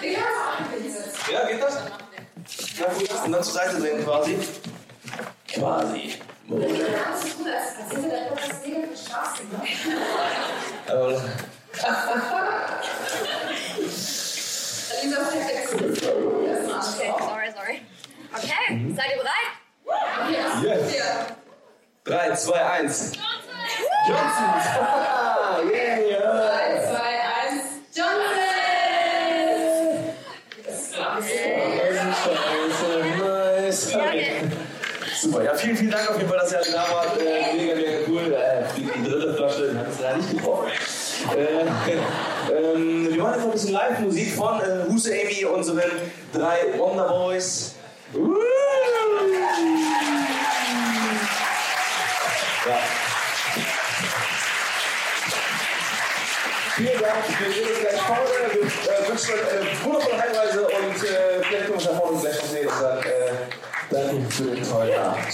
Hinsetzen. 0.00 1.32
Ja, 1.32 1.46
geht 1.46 1.62
das? 1.62 1.74
Ja, 2.78 2.86
gut. 2.92 3.24
Und 3.26 3.32
dann 3.32 3.42
zur 3.42 3.52
Seite 3.54 3.80
drehen 3.80 4.04
quasi. 4.04 4.38
Quasi. 5.52 6.14
Das 6.48 7.24
ist 7.24 7.38
gut, 7.38 7.46
als 7.48 7.90
sind 7.90 8.02
wir 8.04 8.10
dann 8.10 8.36
das 8.36 8.62
Ding 8.62 8.74
für 8.74 8.88
perfekt. 15.30 15.72
Okay, 15.72 17.12
sorry, 17.18 17.50
sorry. 17.54 17.76
Okay, 18.36 18.94
seid 18.96 19.10
ihr 19.10 19.18
bereit? 19.18 19.50
yes. 20.62 21.34
3, 22.04 22.34
2, 22.34 22.52
1. 22.54 23.12
Johnson! 24.06 24.44
Ah, 24.80 25.60
yeah. 25.62 25.96
3, 25.96 26.80
2, 26.86 26.98
1. 27.46 27.62
Johnson! 27.94 28.50
Nice. 33.18 33.94
Okay. 33.94 34.50
Super, 35.30 35.44
ja, 35.44 35.54
vielen, 35.54 35.76
vielen 35.76 35.90
Dank 35.92 36.10
auf 36.10 36.16
jeden 36.16 36.28
Fall, 36.28 36.38
dass 36.38 36.50
ihr 36.50 36.58
alle 36.58 36.72
da 36.72 36.90
wart. 36.92 37.20
Äh, 37.20 37.56
mega, 37.56 37.76
mega 37.76 37.90
cool. 38.08 38.32
Äh, 38.32 38.64
die, 38.76 38.82
die 38.82 39.08
dritte 39.08 39.34
Flasche 39.34 39.78
hat 39.78 39.86
es 39.88 40.00
leider 40.00 40.16
nicht 40.16 40.30
gebrochen. 40.30 40.70
Äh, 41.36 42.52
ähm, 42.52 43.08
wir 43.08 43.22
machen 43.22 43.34
jetzt 43.34 43.42
noch 43.42 43.46
ein 43.46 43.52
bisschen 43.52 43.72
Live-Musik 43.72 44.32
von 44.34 44.60
äh, 44.60 44.90
Huse 44.90 45.12
Amy, 45.12 45.44
unseren 45.44 45.82
drei 46.32 46.76
Wonder 46.78 47.06
Boys. 47.06 47.76
Ja. 52.66 52.78
Vielen 56.74 57.00
Dank, 57.00 57.24
wir 57.38 57.52
sehen 57.52 57.68
uns 57.68 57.78
gleich 57.78 58.00
vorne. 58.00 58.20
Wir 58.52 58.62
äh, 58.62 59.08
wünschen 59.08 59.34
euch 59.34 59.40
eine 59.52 59.84
wundervolle 59.84 60.22
Heimreise 60.22 60.62
und 60.62 60.72
äh, 60.72 61.42
vielleicht 61.44 61.66
können 61.66 61.68
wir 61.68 61.74
uns 61.74 61.84
da 61.84 61.94
vorne 61.94 62.20
gleich 62.20 62.40
sehen. 62.40 62.68
Für 64.40 64.62
tollen 64.62 64.98
Abend. 64.98 65.26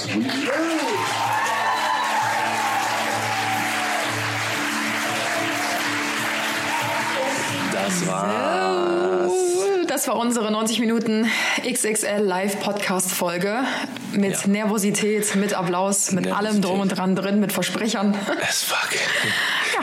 Das 7.72 8.06
war's. 8.06 9.32
Das 9.86 10.08
war 10.08 10.16
unsere 10.16 10.50
90 10.50 10.80
Minuten 10.80 11.26
XXL 11.66 12.20
Live 12.20 12.60
Podcast 12.60 13.12
Folge 13.12 13.60
mit 14.12 14.32
Ja. 14.32 14.46
Nervosität, 14.46 15.36
mit 15.36 15.54
Applaus, 15.54 16.10
mit 16.12 16.24
Nervosität. 16.24 16.50
allem 16.52 16.62
drum 16.62 16.80
und 16.80 16.88
dran 16.88 17.14
drin, 17.16 17.40
mit 17.40 17.52
Versprechern. 17.52 18.16
As 18.46 18.62
fuck. 18.62 18.90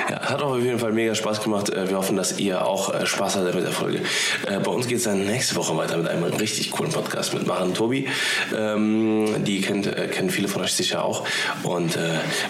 Ja, 0.09 0.21
hat 0.21 0.41
auch 0.41 0.51
auf 0.55 0.61
jeden 0.61 0.79
Fall 0.79 0.91
mega 0.91 1.15
Spaß 1.15 1.41
gemacht. 1.41 1.69
Äh, 1.69 1.89
Wir 1.89 1.97
hoffen, 1.97 2.17
dass 2.17 2.39
ihr 2.39 2.65
auch 2.65 2.93
äh, 2.93 3.05
Spaß 3.05 3.35
hattet 3.37 3.55
mit 3.55 3.63
der 3.63 3.71
Folge. 3.71 4.01
Äh, 4.47 4.59
Bei 4.59 4.71
uns 4.71 4.87
geht 4.87 4.97
es 4.97 5.03
dann 5.03 5.25
nächste 5.25 5.55
Woche 5.55 5.75
weiter 5.77 5.97
mit 5.97 6.07
einem 6.07 6.23
richtig 6.23 6.71
coolen 6.71 6.91
Podcast 6.91 7.33
mit 7.33 7.47
Maren 7.47 7.69
und 7.69 7.77
Tobi. 7.77 8.07
Ähm, 8.55 9.43
Die 9.43 9.61
kennt, 9.61 9.89
kennen 10.11 10.29
viele 10.29 10.47
von 10.47 10.61
euch 10.61 10.73
sicher 10.73 11.03
auch. 11.03 11.25
Und 11.63 11.97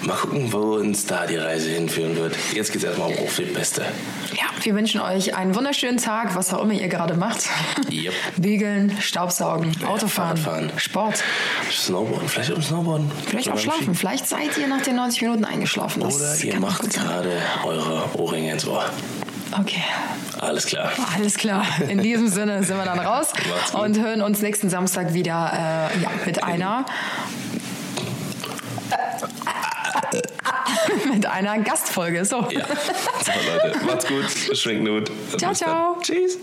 mal 0.02 0.16
gucken, 0.16 0.52
wo 0.52 0.76
uns 0.76 1.06
da 1.06 1.26
die 1.26 1.38
Reise 1.38 1.70
hinführen 1.70 2.16
wird. 2.16 2.36
Jetzt 2.54 2.72
geht 2.72 2.82
es 2.84 2.88
erstmal 2.88 3.10
um 3.12 3.18
auf 3.20 3.40
Beste. 3.54 3.82
Ja, 4.34 4.46
wir 4.62 4.76
wünschen 4.76 5.02
euch 5.02 5.36
einen 5.36 5.56
wunderschönen 5.56 5.98
Tag, 5.98 6.36
was 6.36 6.54
auch 6.54 6.64
immer 6.64 6.74
ihr 6.74 6.88
gerade 6.88 7.14
macht. 7.16 7.48
Yep. 7.92 8.14
Bügeln, 8.38 8.96
Staubsaugen, 9.00 9.72
Autofahren, 9.86 10.38
Fahrradfahren. 10.38 10.72
Sport, 10.80 11.24
Snowboarden, 11.72 12.28
vielleicht 12.30 12.52
um 12.52 12.62
Snowboarden. 12.62 13.12
vielleicht 13.28 13.50
auch 13.52 13.58
schlafen. 13.58 13.96
Vielleicht 13.96 14.28
seid 14.28 14.58
ihr 14.58 14.68
nach 14.68 14.82
den 14.82 14.96
90 14.96 15.22
Minuten 15.22 15.46
eingeschlafen. 15.46 16.02
Das 16.02 16.16
Oder 16.16 16.36
ihr 16.44 16.60
macht 16.60 16.90
gerade 16.90 17.33
eure 17.66 18.04
Ohrringe 18.18 18.52
ins 18.52 18.68
Ohr. 18.68 18.86
Okay. 19.60 19.84
Alles 20.40 20.66
klar. 20.66 20.92
Alles 21.16 21.36
klar. 21.36 21.66
In 21.88 22.02
diesem 22.02 22.28
Sinne 22.28 22.64
sind 22.64 22.78
wir 22.78 22.86
dann 22.86 23.00
raus 23.00 23.32
gut. 23.72 23.80
und 23.80 24.00
hören 24.00 24.22
uns 24.22 24.42
nächsten 24.42 24.70
Samstag 24.70 25.14
wieder 25.14 25.52
äh, 25.54 26.02
ja, 26.02 26.10
mit 26.26 26.44
einer 26.44 26.86
mit 31.14 31.26
einer 31.26 31.60
Gastfolge. 31.60 32.26
So. 32.26 32.48
Ja. 32.50 32.66
So, 32.66 33.32
Leute, 33.64 33.86
macht's 33.86 34.08
gut. 34.08 34.26
Schwingt 34.58 34.84
Nut. 34.84 35.12
Ciao, 35.38 35.54
ciao. 35.54 35.98
Tschüss. 36.02 36.38